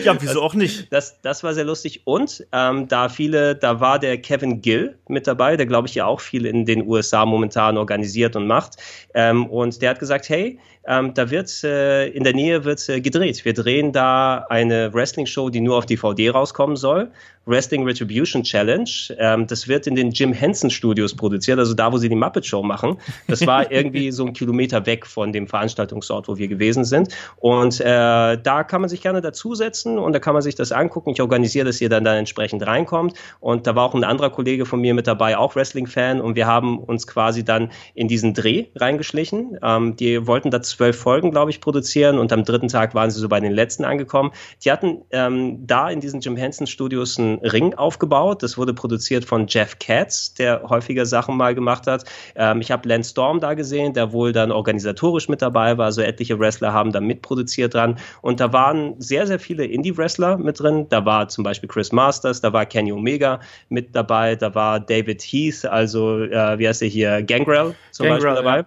ja, 0.04 0.16
wieso 0.20 0.34
das, 0.34 0.36
auch 0.36 0.54
nicht? 0.54 0.92
Das, 0.92 1.20
das 1.20 1.42
war 1.42 1.52
sehr 1.54 1.64
lustig. 1.64 2.02
Und 2.04 2.46
ähm, 2.52 2.86
da 2.88 3.08
viele, 3.08 3.56
da 3.56 3.80
war 3.80 3.98
der 3.98 4.18
Kevin 4.18 4.60
Gill 4.60 4.98
mit 5.08 5.26
dabei, 5.26 5.56
der 5.56 5.66
glaube 5.66 5.88
ich 5.88 5.94
ja 5.94 6.06
auch 6.06 6.20
viel 6.20 6.46
in 6.46 6.64
den 6.64 6.86
USA 6.86 7.26
momentan 7.26 7.76
organisiert 7.76 8.36
und 8.36 8.46
macht. 8.46 8.76
Ähm, 9.14 9.46
und 9.46 9.82
der 9.82 9.90
hat 9.90 9.98
gesagt, 9.98 10.28
hey, 10.28 10.58
ähm, 10.86 11.12
da 11.12 11.30
wird 11.30 11.64
äh, 11.64 12.06
in 12.08 12.24
der 12.24 12.34
Nähe 12.34 12.64
wird 12.64 12.88
äh, 12.88 13.00
gedreht. 13.00 13.44
Wir 13.44 13.52
drehen 13.52 13.92
da 13.92 14.46
eine 14.48 14.94
Wrestling-Show, 14.94 15.50
die 15.50 15.60
nur 15.60 15.76
auf 15.76 15.86
DVD 15.86 16.30
rauskommen 16.30 16.76
soll. 16.76 17.10
Wrestling 17.48 17.84
Retribution 17.84 18.42
Challenge. 18.42 18.90
Ähm, 19.18 19.46
das 19.46 19.66
wird 19.66 19.86
in 19.86 19.94
den 19.94 20.10
Jim 20.10 20.32
Henson 20.32 20.70
Studios 20.70 21.16
produziert, 21.16 21.58
also 21.58 21.74
da, 21.74 21.92
wo 21.92 21.96
sie 21.96 22.08
die 22.08 22.14
Muppet 22.14 22.44
Show 22.46 22.62
machen. 22.62 22.98
Das 23.26 23.46
war 23.46 23.72
irgendwie 23.78 24.12
so 24.12 24.26
ein 24.26 24.34
Kilometer 24.34 24.84
weg 24.86 25.06
von 25.06 25.32
dem 25.32 25.46
Veranstaltungsort, 25.46 26.28
wo 26.28 26.36
wir 26.36 26.48
gewesen 26.48 26.84
sind. 26.84 27.08
Und 27.36 27.80
äh, 27.80 27.84
da 27.84 28.64
kann 28.64 28.82
man 28.82 28.90
sich 28.90 29.00
gerne 29.00 29.20
dazusetzen 29.20 29.98
und 29.98 30.12
da 30.12 30.18
kann 30.18 30.34
man 30.34 30.42
sich 30.42 30.54
das 30.54 30.72
angucken. 30.72 31.10
Ich 31.10 31.22
organisiere, 31.22 31.64
dass 31.64 31.80
ihr 31.80 31.88
dann 31.88 32.04
da 32.04 32.16
entsprechend 32.16 32.66
reinkommt. 32.66 33.14
Und 33.40 33.66
da 33.66 33.74
war 33.74 33.84
auch 33.84 33.94
ein 33.94 34.04
anderer 34.04 34.30
Kollege 34.30 34.66
von 34.66 34.80
mir 34.80 34.92
mit 34.92 35.06
dabei, 35.06 35.38
auch 35.38 35.56
Wrestling-Fan. 35.56 36.20
Und 36.20 36.36
wir 36.36 36.46
haben 36.46 36.78
uns 36.78 37.06
quasi 37.06 37.44
dann 37.44 37.70
in 37.94 38.08
diesen 38.08 38.34
Dreh 38.34 38.66
reingeschlichen. 38.76 39.58
Ähm, 39.62 39.96
die 39.96 40.26
wollten 40.26 40.50
da 40.50 40.60
zwölf 40.60 40.98
Folgen, 40.98 41.30
glaube 41.30 41.50
ich, 41.50 41.60
produzieren 41.60 42.18
und 42.18 42.32
am 42.32 42.44
dritten 42.44 42.68
Tag 42.68 42.94
waren 42.94 43.10
sie 43.10 43.20
so 43.20 43.28
bei 43.28 43.40
den 43.40 43.52
letzten 43.52 43.84
angekommen. 43.84 44.32
Die 44.64 44.70
hatten 44.70 45.02
ähm, 45.10 45.66
da 45.66 45.88
in 45.88 46.00
diesen 46.00 46.20
Jim 46.20 46.36
Henson 46.36 46.66
Studios 46.66 47.16
ein 47.18 47.37
Ring 47.42 47.74
aufgebaut. 47.74 48.42
Das 48.42 48.58
wurde 48.58 48.74
produziert 48.74 49.24
von 49.24 49.46
Jeff 49.48 49.78
Katz, 49.78 50.34
der 50.34 50.62
häufiger 50.68 51.06
Sachen 51.06 51.36
mal 51.36 51.54
gemacht 51.54 51.86
hat. 51.86 52.04
Ähm, 52.36 52.60
ich 52.60 52.70
habe 52.70 52.88
Lance 52.88 53.10
Storm 53.10 53.40
da 53.40 53.54
gesehen, 53.54 53.94
der 53.94 54.12
wohl 54.12 54.32
dann 54.32 54.52
organisatorisch 54.52 55.28
mit 55.28 55.42
dabei 55.42 55.78
war. 55.78 55.86
Also 55.86 56.02
etliche 56.02 56.38
Wrestler 56.38 56.72
haben 56.72 56.92
da 56.92 57.00
mitproduziert 57.00 57.74
dran. 57.74 57.98
Und 58.22 58.40
da 58.40 58.52
waren 58.52 59.00
sehr, 59.00 59.26
sehr 59.26 59.38
viele 59.38 59.64
Indie-Wrestler 59.64 60.38
mit 60.38 60.60
drin. 60.60 60.86
Da 60.88 61.04
war 61.04 61.28
zum 61.28 61.44
Beispiel 61.44 61.68
Chris 61.68 61.92
Masters, 61.92 62.40
da 62.40 62.52
war 62.52 62.66
Kenny 62.66 62.92
Omega 62.92 63.40
mit 63.68 63.94
dabei, 63.94 64.36
da 64.36 64.54
war 64.54 64.80
David 64.80 65.22
Heath, 65.22 65.64
also 65.64 66.22
äh, 66.22 66.58
wie 66.58 66.68
heißt 66.68 66.82
er 66.82 66.88
hier, 66.88 67.22
Gangrel 67.22 67.74
zum 67.90 68.06
Gangrel, 68.06 68.34
Beispiel 68.34 68.44
dabei. 68.44 68.58
Ja. 68.58 68.66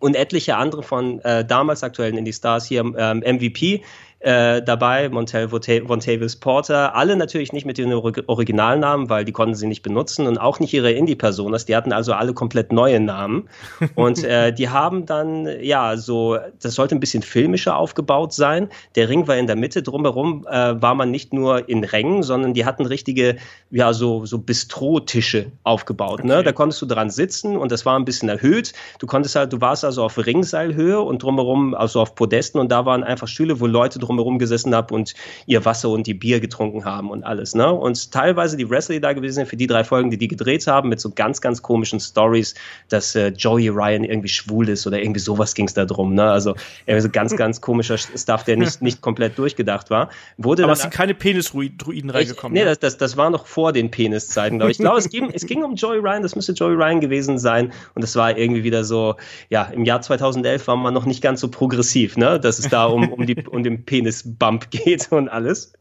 Und 0.00 0.14
etliche 0.14 0.56
andere 0.56 0.82
von 0.82 1.20
äh, 1.20 1.44
damals 1.44 1.82
aktuellen 1.82 2.16
Indie-Stars 2.16 2.66
hier, 2.66 2.80
ähm, 2.96 3.18
MVP, 3.18 3.82
äh, 4.20 4.62
dabei, 4.62 5.08
Montel 5.08 5.52
Vontavis 5.52 6.36
Porter, 6.36 6.96
alle 6.96 7.14
natürlich 7.14 7.52
nicht 7.52 7.64
mit 7.64 7.78
den 7.78 7.92
Originalnamen, 7.92 9.08
weil 9.08 9.24
die 9.24 9.30
konnten 9.30 9.54
sie 9.54 9.68
nicht 9.68 9.82
benutzen 9.82 10.26
und 10.26 10.38
auch 10.38 10.58
nicht 10.58 10.74
ihre 10.74 10.90
Indie-Personas, 10.90 11.66
die 11.66 11.76
hatten 11.76 11.92
also 11.92 12.12
alle 12.14 12.34
komplett 12.34 12.72
neue 12.72 12.98
Namen 12.98 13.48
und 13.94 14.24
äh, 14.24 14.52
die 14.52 14.70
haben 14.70 15.06
dann, 15.06 15.48
ja, 15.62 15.96
so, 15.96 16.36
das 16.60 16.74
sollte 16.74 16.96
ein 16.96 17.00
bisschen 17.00 17.22
filmischer 17.22 17.76
aufgebaut 17.76 18.32
sein, 18.32 18.68
der 18.96 19.08
Ring 19.08 19.28
war 19.28 19.36
in 19.36 19.46
der 19.46 19.54
Mitte, 19.54 19.84
drumherum 19.84 20.44
äh, 20.50 20.82
war 20.82 20.96
man 20.96 21.12
nicht 21.12 21.32
nur 21.32 21.68
in 21.68 21.84
Rängen, 21.84 22.24
sondern 22.24 22.54
die 22.54 22.64
hatten 22.64 22.86
richtige, 22.86 23.36
ja, 23.70 23.92
so, 23.92 24.26
so 24.26 24.38
Bistro-Tische 24.38 25.52
aufgebaut, 25.62 26.24
ne? 26.24 26.32
okay. 26.32 26.38
ne? 26.38 26.42
da 26.42 26.52
konntest 26.52 26.82
du 26.82 26.86
dran 26.86 27.10
sitzen 27.10 27.56
und 27.56 27.70
das 27.70 27.86
war 27.86 27.96
ein 27.96 28.04
bisschen 28.04 28.28
erhöht, 28.28 28.72
du 28.98 29.06
konntest 29.06 29.36
halt, 29.36 29.52
du 29.52 29.60
warst 29.60 29.84
also 29.84 30.02
auf 30.02 30.18
Ringseilhöhe 30.18 31.00
und 31.00 31.22
drumherum, 31.22 31.74
also 31.74 32.00
auf 32.00 32.16
Podesten 32.16 32.58
und 32.58 32.72
da 32.72 32.84
waren 32.84 33.04
einfach 33.04 33.28
Stühle, 33.28 33.60
wo 33.60 33.66
Leute 33.66 34.00
drumherum 34.08 34.38
gesessen 34.38 34.74
habe 34.74 34.94
und 34.94 35.14
ihr 35.46 35.64
Wasser 35.64 35.90
und 35.90 36.06
die 36.06 36.14
Bier 36.14 36.40
getrunken 36.40 36.84
haben 36.84 37.10
und 37.10 37.24
alles. 37.24 37.54
Ne? 37.54 37.72
Und 37.72 38.10
teilweise 38.10 38.56
die 38.56 38.68
Wrestler, 38.68 38.94
die 38.94 39.00
da 39.00 39.12
gewesen 39.12 39.36
sind, 39.36 39.48
für 39.48 39.56
die 39.56 39.66
drei 39.66 39.84
Folgen, 39.84 40.10
die 40.10 40.18
die 40.18 40.28
gedreht 40.28 40.66
haben, 40.66 40.88
mit 40.88 41.00
so 41.00 41.10
ganz, 41.10 41.40
ganz 41.40 41.62
komischen 41.62 42.00
Stories, 42.00 42.54
dass 42.88 43.14
äh, 43.14 43.28
Joey 43.28 43.68
Ryan 43.68 44.04
irgendwie 44.04 44.28
schwul 44.28 44.68
ist 44.68 44.86
oder 44.86 45.00
irgendwie 45.00 45.20
sowas 45.20 45.54
ging 45.54 45.66
es 45.66 45.74
da 45.74 45.84
drum. 45.84 46.14
Ne? 46.14 46.24
Also 46.24 46.54
so 46.98 47.08
ganz, 47.10 47.36
ganz 47.36 47.60
komischer 47.60 47.98
Stuff, 47.98 48.44
der 48.44 48.56
nicht, 48.56 48.82
nicht 48.82 49.00
komplett 49.00 49.38
durchgedacht 49.38 49.90
war. 49.90 50.10
Wurde 50.38 50.64
Aber 50.64 50.72
es 50.72 50.80
sind 50.80 50.92
keine 50.92 51.14
Penis-Druiden 51.14 52.10
reingekommen. 52.10 52.54
Nee, 52.54 52.60
ne? 52.60 52.66
das, 52.66 52.78
das, 52.78 52.96
das 52.96 53.16
war 53.16 53.30
noch 53.30 53.46
vor 53.46 53.72
den 53.72 53.90
Peniszeiten, 53.90 54.58
glaube 54.58 54.72
ich. 54.72 54.78
Ich 54.78 54.82
glaube, 54.82 54.98
es 54.98 55.10
ging, 55.10 55.30
es 55.32 55.46
ging 55.46 55.62
um 55.62 55.74
Joey 55.74 55.98
Ryan, 55.98 56.22
das 56.22 56.34
müsste 56.34 56.52
Joey 56.52 56.74
Ryan 56.74 57.00
gewesen 57.00 57.38
sein. 57.38 57.72
Und 57.94 58.02
das 58.02 58.16
war 58.16 58.36
irgendwie 58.36 58.64
wieder 58.64 58.84
so, 58.84 59.16
ja, 59.50 59.64
im 59.64 59.84
Jahr 59.84 60.00
2011 60.00 60.66
war 60.66 60.76
man 60.76 60.94
noch 60.94 61.04
nicht 61.04 61.22
ganz 61.22 61.40
so 61.40 61.48
progressiv, 61.48 62.16
ne? 62.16 62.40
dass 62.40 62.58
es 62.58 62.68
da 62.68 62.86
um, 62.86 63.12
um, 63.12 63.26
die, 63.26 63.36
um 63.46 63.62
den 63.62 63.84
Penis 63.84 63.97
Penis-Bump 63.98 64.70
geht 64.70 65.10
und 65.12 65.28
alles. 65.28 65.72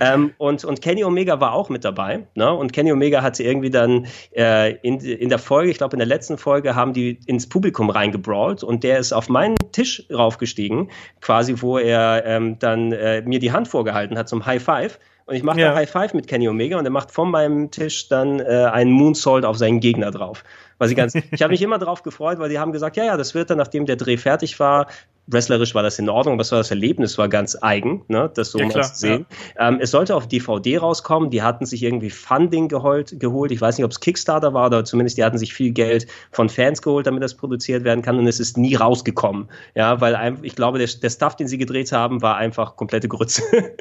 Ähm, 0.00 0.32
und, 0.38 0.64
und 0.64 0.80
Kenny 0.80 1.04
Omega 1.04 1.40
war 1.40 1.52
auch 1.52 1.68
mit 1.68 1.84
dabei. 1.84 2.26
Ne? 2.34 2.52
Und 2.52 2.72
Kenny 2.72 2.92
Omega 2.92 3.22
hatte 3.22 3.42
irgendwie 3.42 3.70
dann 3.70 4.06
äh, 4.36 4.74
in, 4.76 5.00
in 5.00 5.28
der 5.28 5.38
Folge, 5.38 5.70
ich 5.70 5.78
glaube 5.78 5.94
in 5.94 5.98
der 5.98 6.06
letzten 6.06 6.38
Folge, 6.38 6.74
haben 6.74 6.92
die 6.92 7.18
ins 7.26 7.48
Publikum 7.48 7.90
reingebrawlt 7.90 8.62
und 8.62 8.84
der 8.84 8.98
ist 8.98 9.12
auf 9.12 9.28
meinen 9.28 9.56
Tisch 9.72 10.04
raufgestiegen, 10.12 10.90
quasi 11.20 11.54
wo 11.58 11.78
er 11.78 12.24
ähm, 12.24 12.58
dann 12.58 12.92
äh, 12.92 13.22
mir 13.22 13.38
die 13.38 13.52
Hand 13.52 13.68
vorgehalten 13.68 14.16
hat 14.16 14.28
zum 14.28 14.46
High 14.46 14.62
Five. 14.62 14.98
Und 15.26 15.34
ich 15.34 15.42
mache 15.42 15.60
ja. 15.60 15.74
High 15.74 15.90
Five 15.90 16.14
mit 16.14 16.26
Kenny 16.26 16.48
Omega 16.48 16.78
und 16.78 16.86
er 16.86 16.90
macht 16.90 17.10
von 17.10 17.30
meinem 17.30 17.70
Tisch 17.70 18.08
dann 18.08 18.40
äh, 18.40 18.68
einen 18.72 18.90
Moonsault 18.92 19.44
auf 19.44 19.58
seinen 19.58 19.80
Gegner 19.80 20.10
drauf. 20.10 20.42
Was 20.78 20.90
ich 20.90 20.96
ganz, 20.96 21.14
ich 21.14 21.42
habe 21.42 21.50
mich 21.50 21.60
immer 21.60 21.78
darauf 21.78 22.02
gefreut, 22.02 22.38
weil 22.38 22.48
die 22.48 22.58
haben 22.58 22.72
gesagt, 22.72 22.96
ja, 22.96 23.04
ja, 23.04 23.16
das 23.16 23.34
wird 23.34 23.50
dann, 23.50 23.58
nachdem 23.58 23.84
der 23.84 23.96
Dreh 23.96 24.16
fertig 24.16 24.58
war, 24.58 24.86
wrestlerisch 25.28 25.74
war 25.74 25.82
das 25.82 25.98
in 25.98 26.08
Ordnung, 26.08 26.34
aber 26.34 26.50
war 26.50 26.58
das 26.58 26.70
Erlebnis 26.70 27.18
war 27.18 27.28
ganz 27.28 27.56
eigen, 27.60 28.02
ne, 28.08 28.30
das 28.34 28.50
so 28.50 28.58
ja, 28.58 28.66
mal 28.66 28.82
zu 28.82 28.94
sehen. 28.94 29.26
Ja. 29.56 29.68
Ähm, 29.68 29.78
es 29.80 29.90
sollte 29.90 30.16
auf 30.16 30.26
DVD 30.26 30.78
rauskommen, 30.78 31.30
die 31.30 31.42
hatten 31.42 31.66
sich 31.66 31.82
irgendwie 31.82 32.10
Funding 32.10 32.68
geholt, 32.68 33.20
geholt. 33.20 33.52
ich 33.52 33.60
weiß 33.60 33.78
nicht, 33.78 33.84
ob 33.84 33.90
es 33.90 34.00
Kickstarter 34.00 34.54
war 34.54 34.66
oder 34.66 34.84
zumindest 34.84 35.18
die 35.18 35.24
hatten 35.24 35.38
sich 35.38 35.54
viel 35.54 35.70
Geld 35.70 36.06
von 36.32 36.48
Fans 36.48 36.82
geholt, 36.82 37.06
damit 37.06 37.22
das 37.22 37.34
produziert 37.34 37.84
werden 37.84 38.02
kann 38.02 38.18
und 38.18 38.26
es 38.26 38.40
ist 38.40 38.56
nie 38.56 38.74
rausgekommen, 38.74 39.48
ja, 39.74 40.00
weil 40.00 40.38
ich 40.42 40.56
glaube, 40.56 40.78
der, 40.78 40.88
der 40.88 41.10
Stuff, 41.10 41.36
den 41.36 41.48
sie 41.48 41.58
gedreht 41.58 41.92
haben, 41.92 42.22
war 42.22 42.36
einfach 42.36 42.76
komplette 42.76 43.08
Grütze. 43.08 43.42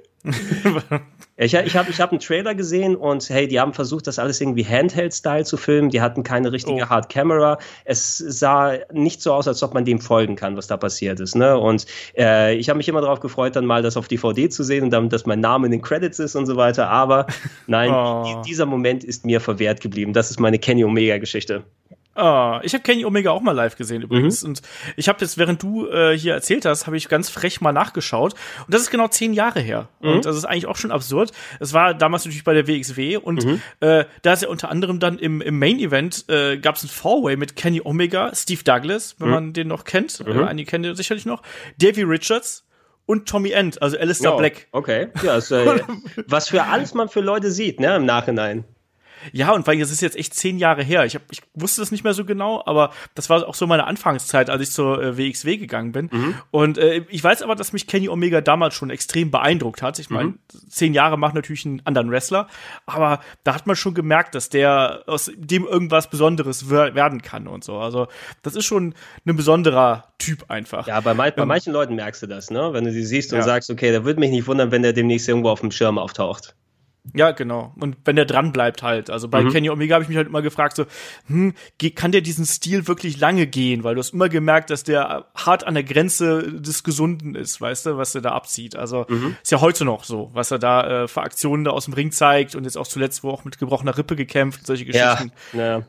ich 1.38 1.53
ich 1.53 1.75
habe 1.75 1.89
ich 1.89 2.01
hab 2.01 2.12
einen 2.12 2.19
Trailer 2.19 2.56
gesehen 2.56 2.95
und 2.95 3.30
hey, 3.30 3.47
die 3.47 3.60
haben 3.60 3.73
versucht, 3.73 4.08
das 4.08 4.19
alles 4.19 4.41
irgendwie 4.41 4.65
Handheld-Style 4.65 5.45
zu 5.45 5.58
filmen. 5.58 5.89
Die 5.89 6.01
hatten 6.01 6.23
keine 6.23 6.51
richtige 6.51 6.84
oh. 6.84 6.89
Hard 6.89 7.10
Camera. 7.10 7.60
Es 7.86 8.17
sah 8.17 8.73
nicht 8.91 9.21
so 9.21 9.34
aus, 9.34 9.47
als 9.47 9.62
ob 9.63 9.73
man 9.73 9.86
dem 9.86 9.99
folgen 9.99 10.36
kann, 10.36 10.58
was 10.58 10.67
da 10.67 10.77
passiert 10.77 11.19
ist. 11.19 11.36
Ne? 11.36 11.58
Und 11.58 11.86
äh, 12.17 12.56
ich 12.56 12.69
habe 12.69 12.77
mich 12.77 12.89
immer 12.89 13.01
darauf 13.01 13.19
gefreut, 13.19 13.56
dann 13.56 13.65
mal 13.65 13.82
das 13.82 13.97
auf 13.97 14.08
DVD 14.08 14.49
zu 14.49 14.63
sehen 14.63 14.84
und 14.84 14.89
dann, 14.89 15.10
dass 15.10 15.25
mein 15.25 15.39
Name 15.39 15.67
in 15.67 15.71
den 15.71 15.82
Credits 15.82 16.19
ist 16.19 16.36
und 16.36 16.45
so 16.45 16.56
weiter. 16.58 16.89
Aber 16.89 17.27
nein, 17.67 17.91
oh. 17.93 18.41
dieser 18.45 18.65
Moment 18.65 19.03
ist 19.03 19.25
mir 19.25 19.39
verwehrt 19.39 19.82
geblieben. 19.82 20.13
Das 20.13 20.32
ist 20.32 20.39
meine 20.39 20.60
Kenny 20.60 20.84
Omega-Geschichte. 20.84 21.63
Oh, 22.17 22.60
ich 22.63 22.73
habe 22.73 22.82
Kenny 22.82 23.06
Omega 23.06 23.32
auch 23.32 23.41
mal 23.41 23.51
live 23.51 23.75
gesehen 23.75 24.01
übrigens. 24.01 24.41
Mhm. 24.41 24.49
Und 24.49 24.62
ich 24.95 25.08
habe 25.08 25.19
jetzt, 25.21 25.38
während 25.38 25.62
du 25.62 25.88
äh, 25.88 26.17
hier 26.17 26.34
erzählt 26.34 26.65
hast, 26.65 26.88
habe 26.88 26.97
ich 26.97 27.10
ganz 27.10 27.30
frech 27.30 27.62
mal 27.62 27.71
nachgeschaut. 27.71 28.34
Und 28.65 28.73
das 28.73 28.82
ist 28.82 28.89
genau 28.89 29.08
zehn 29.08 29.34
Jahre 29.34 29.60
her. 29.60 29.89
Mhm. 30.01 30.10
Und 30.10 30.25
das 30.25 30.36
ist 30.36 30.45
eigentlich 30.45 30.65
auch 30.65 30.77
schon 30.77 30.91
absurd. 30.91 31.32
Es 31.60 31.73
war 31.73 31.93
damals 31.93 32.25
natürlich 32.25 32.43
bei 32.43 32.56
der 32.56 32.67
WXW. 32.67 33.17
Und 33.17 33.45
mhm. 33.45 33.62
äh, 33.82 34.06
da 34.23 34.34
ist 34.34 34.41
ja 34.41 34.49
unter 34.49 34.69
anderem 34.69 34.99
dann 34.99 35.19
im, 35.19 35.41
im 35.41 35.60
Main 35.60 35.80
Event 35.80 36.25
äh, 36.27 36.58
gab 36.58 36.75
es 36.75 36.84
ein 36.84 36.89
Four-Way 36.89 37.38
mit 37.38 37.56
Kenny 37.56 37.82
Omega, 37.84 38.34
Steve 38.34 38.63
Douglas, 38.63 39.15
wenn 39.19 39.27
mhm. 39.27 39.34
man 39.34 39.53
den 39.53 39.67
noch 39.67 39.84
kennt. 39.84 40.19
Äh, 40.25 40.43
einige 40.43 40.69
kennen 40.69 40.84
den 40.84 40.95
sicherlich 40.95 41.25
noch. 41.25 41.43
Davey 41.77 42.01
Richards, 42.01 42.67
und 43.08 43.27
Tommy 43.27 43.51
End, 43.51 43.82
also 43.82 43.97
Alistair 43.97 44.34
oh, 44.34 44.38
Black. 44.38 44.67
Okay, 44.73 45.08
ja, 45.23 45.38
äh, 45.38 45.82
was 46.27 46.49
für 46.49 46.63
alles 46.63 46.93
man 46.93 47.08
für 47.10 47.21
Leute 47.21 47.51
sieht, 47.51 47.80
ne, 47.80 47.95
im 47.95 48.06
Nachhinein. 48.06 48.65
Ja, 49.32 49.52
und 49.52 49.67
weil 49.67 49.79
es 49.81 49.92
ist 49.92 50.02
jetzt 50.02 50.15
echt 50.15 50.33
zehn 50.33 50.58
Jahre 50.58 50.83
her. 50.83 51.06
Ich, 51.06 51.15
hab, 51.15 51.23
ich 51.31 51.42
wusste 51.54 51.81
das 51.81 51.92
nicht 51.92 52.04
mehr 52.04 52.13
so 52.13 52.25
genau, 52.25 52.63
aber 52.65 52.92
das 53.15 53.29
war 53.29 53.48
auch 53.48 53.56
so 53.56 53.67
meine 53.67 53.85
Anfangszeit, 53.85 54.50
als 54.50 54.62
ich 54.62 54.71
zur 54.71 55.02
äh, 55.02 55.17
WXW 55.17 55.58
gegangen 55.58 55.92
bin. 55.92 56.10
Mhm. 56.12 56.35
Und 56.52 56.77
äh, 56.77 57.06
ich 57.10 57.23
weiß 57.23 57.42
aber, 57.42 57.56
dass 57.56 57.73
mich 57.73 57.87
Kenny 57.87 58.10
Omega 58.10 58.42
damals 58.42 58.75
schon 58.75 58.89
extrem 58.89 59.31
beeindruckt 59.31 59.81
hat. 59.81 60.00
Ich 60.00 60.10
meine, 60.10 60.29
mhm. 60.29 60.39
zehn 60.69 60.94
Jahre 60.94 61.17
macht 61.17 61.35
natürlich 61.35 61.65
einen 61.65 61.81
anderen 61.85 62.12
Wrestler, 62.12 62.48
aber 62.85 63.19
da 63.44 63.56
hat 63.56 63.67
man 63.67 63.75
schon 63.75 63.94
gemerkt, 63.94 64.35
dass 64.35 64.50
der 64.50 65.04
aus 65.08 65.31
dem 65.35 65.65
irgendwas 65.65 66.10
Besonderes 66.10 66.69
werden 66.69 67.21
kann 67.21 67.48
und 67.48 67.63
so. 67.63 67.77
Also 67.77 68.08
das 68.42 68.56
ist 68.56 68.65
schon 68.65 68.94
ein 69.25 69.35
besonderer 69.35 70.06
Typ 70.17 70.50
einfach. 70.50 70.87
Ja, 70.87 71.00
bei, 71.02 71.13
bei 71.13 71.33
ähm, 71.35 71.48
manchen 71.48 71.73
Leuten 71.73 71.96
merkst 71.96 72.23
du 72.23 72.27
das, 72.27 72.50
ne? 72.50 72.73
Wenn 72.73 72.85
du 72.85 72.92
sie 72.92 73.06
siehst 73.06 73.31
und 73.33 73.39
ja. 73.39 73.46
sagst, 73.46 73.69
okay, 73.69 73.92
da 73.92 74.04
würde 74.04 74.19
mich 74.19 74.31
nicht 74.31 74.48
wundern, 74.48 74.71
wenn 74.71 74.81
der 74.81 74.94
demnächst 74.94 75.27
irgendwo 75.27 75.50
auf 75.50 75.62
dem 75.62 75.71
Schirm 75.71 75.98
auftaucht. 75.98 76.56
Ja, 77.13 77.31
genau. 77.31 77.73
Und 77.79 77.97
wenn 78.05 78.15
der 78.15 78.25
dran 78.25 78.51
bleibt 78.51 78.83
halt. 78.83 79.10
Also 79.10 79.27
bei 79.27 79.43
mhm. 79.43 79.51
Kenny 79.51 79.69
Omega 79.69 79.95
habe 79.95 80.03
ich 80.03 80.10
mich 80.10 80.17
halt 80.17 80.27
immer 80.27 80.41
gefragt, 80.41 80.75
so, 80.75 80.85
hm, 81.27 81.53
kann 81.95 82.12
der 82.12 82.21
diesen 82.21 82.45
Stil 82.45 82.87
wirklich 82.87 83.19
lange 83.19 83.47
gehen? 83.47 83.83
Weil 83.83 83.95
du 83.95 83.99
hast 83.99 84.13
immer 84.13 84.29
gemerkt, 84.29 84.69
dass 84.69 84.83
der 84.83 85.25
hart 85.35 85.65
an 85.65 85.73
der 85.73 85.83
Grenze 85.83 86.60
des 86.62 86.83
Gesunden 86.83 87.35
ist, 87.35 87.62
weißt 87.62 87.85
du, 87.85 87.97
was 87.97 88.15
er 88.15 88.21
da 88.21 88.31
abzieht. 88.31 88.75
Also 88.75 89.05
mhm. 89.08 89.37
ist 89.41 89.51
ja 89.51 89.62
heute 89.62 89.85
noch 89.85 90.03
so, 90.03 90.29
was 90.33 90.51
er 90.51 90.60
da 90.60 91.03
äh, 91.03 91.08
für 91.08 91.21
Aktionen 91.21 91.63
da 91.63 91.71
aus 91.71 91.85
dem 91.85 91.93
Ring 91.93 92.12
zeigt 92.12 92.55
und 92.55 92.65
jetzt 92.65 92.77
auch 92.77 92.87
zuletzt, 92.87 93.23
wo 93.23 93.29
auch 93.29 93.45
mit 93.45 93.58
gebrochener 93.58 93.97
Rippe 93.97 94.15
gekämpft, 94.15 94.65
solche 94.65 94.85
Geschichten. 94.85 95.31
Ja, 95.53 95.60
ja. 95.60 95.83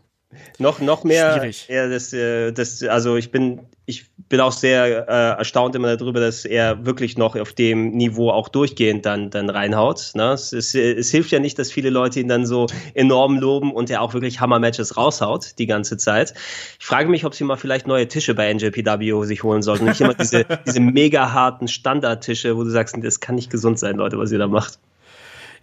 Noch, 0.59 0.81
noch 0.81 1.05
mehr, 1.05 1.33
Schwierig. 1.33 1.69
Ja, 1.69 1.89
das, 1.89 2.13
äh, 2.13 2.53
das, 2.53 2.83
also 2.83 3.17
ich 3.17 3.31
bin, 3.31 3.61
ich 3.87 4.05
bin 4.29 4.41
auch 4.41 4.53
sehr 4.53 5.09
äh, 5.09 5.39
erstaunt 5.39 5.75
immer 5.75 5.97
darüber, 5.97 6.21
dass 6.21 6.45
er 6.45 6.85
wirklich 6.85 7.17
noch 7.17 7.35
auf 7.35 7.55
dem 7.55 7.93
Niveau 7.93 8.31
auch 8.31 8.51
durchgehend 8.51 9.07
dann, 9.07 9.31
dann 9.31 9.49
reinhaut. 9.49 10.11
Ne? 10.15 10.33
Es, 10.33 10.53
es, 10.53 10.75
es 10.75 11.11
hilft 11.11 11.31
ja 11.31 11.39
nicht, 11.39 11.59
dass 11.59 11.73
viele 11.73 11.89
Leute 11.89 12.21
ihn 12.21 12.29
dann 12.29 12.45
so 12.45 12.67
enorm 12.93 13.39
loben 13.39 13.73
und 13.73 13.89
er 13.89 14.03
auch 14.03 14.13
wirklich 14.13 14.39
Hammer-Matches 14.39 14.99
raushaut 14.99 15.59
die 15.59 15.67
ganze 15.67 15.97
Zeit. 15.97 16.35
Ich 16.79 16.85
frage 16.85 17.09
mich, 17.09 17.25
ob 17.25 17.35
sie 17.35 17.45
mal 17.45 17.57
vielleicht 17.57 17.87
neue 17.87 18.07
Tische 18.07 18.35
bei 18.35 18.53
NJPW 18.53 19.25
sich 19.25 19.43
holen 19.43 19.63
sollten. 19.63 19.87
Nicht 19.87 20.03
immer 20.03 20.15
diese, 20.15 20.45
diese 20.67 20.81
mega 20.81 21.33
harten 21.33 21.69
Standardtische, 21.69 22.55
wo 22.55 22.65
du 22.65 22.71
sagst, 22.71 22.95
das 23.01 23.21
kann 23.21 23.37
nicht 23.37 23.51
gesund 23.51 23.79
sein, 23.79 23.97
Leute, 23.97 24.19
was 24.19 24.31
ihr 24.31 24.39
da 24.39 24.47
macht. 24.47 24.79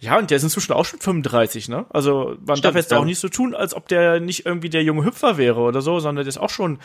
Ja, 0.00 0.18
und 0.18 0.30
der 0.30 0.36
ist 0.36 0.42
inzwischen 0.42 0.72
auch 0.72 0.84
schon 0.84 1.00
35, 1.00 1.68
ne? 1.68 1.86
Also 1.90 2.36
man 2.44 2.56
Stimmt, 2.56 2.64
darf 2.64 2.74
jetzt 2.74 2.90
ja. 2.90 2.98
auch 2.98 3.04
nicht 3.04 3.18
so 3.18 3.28
tun, 3.28 3.54
als 3.54 3.74
ob 3.74 3.88
der 3.88 4.20
nicht 4.20 4.46
irgendwie 4.46 4.68
der 4.68 4.82
junge 4.82 5.04
Hüpfer 5.04 5.38
wäre 5.38 5.60
oder 5.60 5.80
so, 5.80 6.00
sondern 6.00 6.24
der 6.24 6.28
ist 6.28 6.38
auch 6.38 6.50
schon 6.50 6.78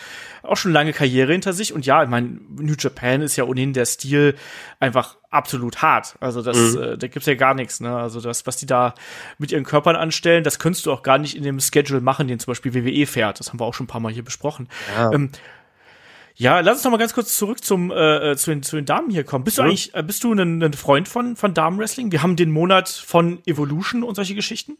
auch 0.44 0.58
schon 0.58 0.72
lange 0.72 0.94
Karriere 0.94 1.32
hinter 1.32 1.54
sich. 1.54 1.74
Und 1.74 1.86
ja, 1.86 2.04
ich 2.04 2.10
meine, 2.10 2.40
New 2.50 2.76
Japan 2.78 3.22
ist 3.22 3.36
ja 3.36 3.44
ohnehin 3.44 3.74
der 3.74 3.86
Stil 3.86 4.36
einfach 4.80 5.18
absolut 5.30 5.82
hart. 5.82 6.16
Also 6.20 6.42
das, 6.42 6.58
mhm. 6.76 6.82
äh, 6.82 6.98
da 6.98 7.08
gibt's 7.08 7.28
ja 7.28 7.36
gar 7.36 7.54
nichts, 7.54 7.80
ne? 7.80 7.96
Also 7.96 8.22
das, 8.22 8.48
was 8.48 8.58
die 8.58 8.66
da 8.66 8.94
mit 9.38 9.52
ihren 9.52 9.64
Körpern 9.64 9.96
anstellen, 9.96 10.44
das 10.44 10.60
könntest 10.60 10.86
du 10.86 10.92
auch 10.92 11.04
gar 11.04 11.18
nicht 11.18 11.36
in 11.36 11.44
dem 11.44 11.60
Schedule 11.60 12.02
machen, 12.02 12.28
den 12.28 12.40
zum 12.40 12.52
Beispiel 12.52 12.74
WWE 12.74 13.06
fährt. 13.06 13.40
Das 13.40 13.50
haben 13.50 13.60
wir 13.60 13.66
auch 13.66 13.74
schon 13.74 13.86
ein 13.86 13.88
paar 13.88 14.02
Mal 14.02 14.12
hier 14.12 14.24
besprochen. 14.24 14.68
Ja. 14.96 15.12
Ähm, 15.12 15.32
ja, 16.36 16.60
lass 16.60 16.78
uns 16.78 16.84
noch 16.84 16.92
mal 16.92 16.98
ganz 16.98 17.14
kurz 17.14 17.38
zurück 17.38 17.64
zum 17.64 17.92
äh, 17.92 18.32
äh, 18.32 18.36
zu, 18.38 18.52
den, 18.52 18.64
zu 18.64 18.76
den 18.76 18.86
Damen 18.86 19.10
hier 19.10 19.24
kommen. 19.24 19.44
Bist 19.44 19.58
du 19.58 19.64
eigentlich 19.64 19.94
äh, 19.94 20.04
bist 20.04 20.24
du 20.24 20.34
ein, 20.34 20.62
ein 20.62 20.74
Freund 20.74 21.08
von 21.08 21.36
von 21.36 21.54
Damenwrestling? 21.54 22.12
Wir 22.12 22.24
haben 22.24 22.36
den 22.36 22.52
Monat 22.52 22.90
von 22.90 23.42
Evolution 23.46 24.04
und 24.04 24.16
solche 24.16 24.36
Geschichten. 24.36 24.78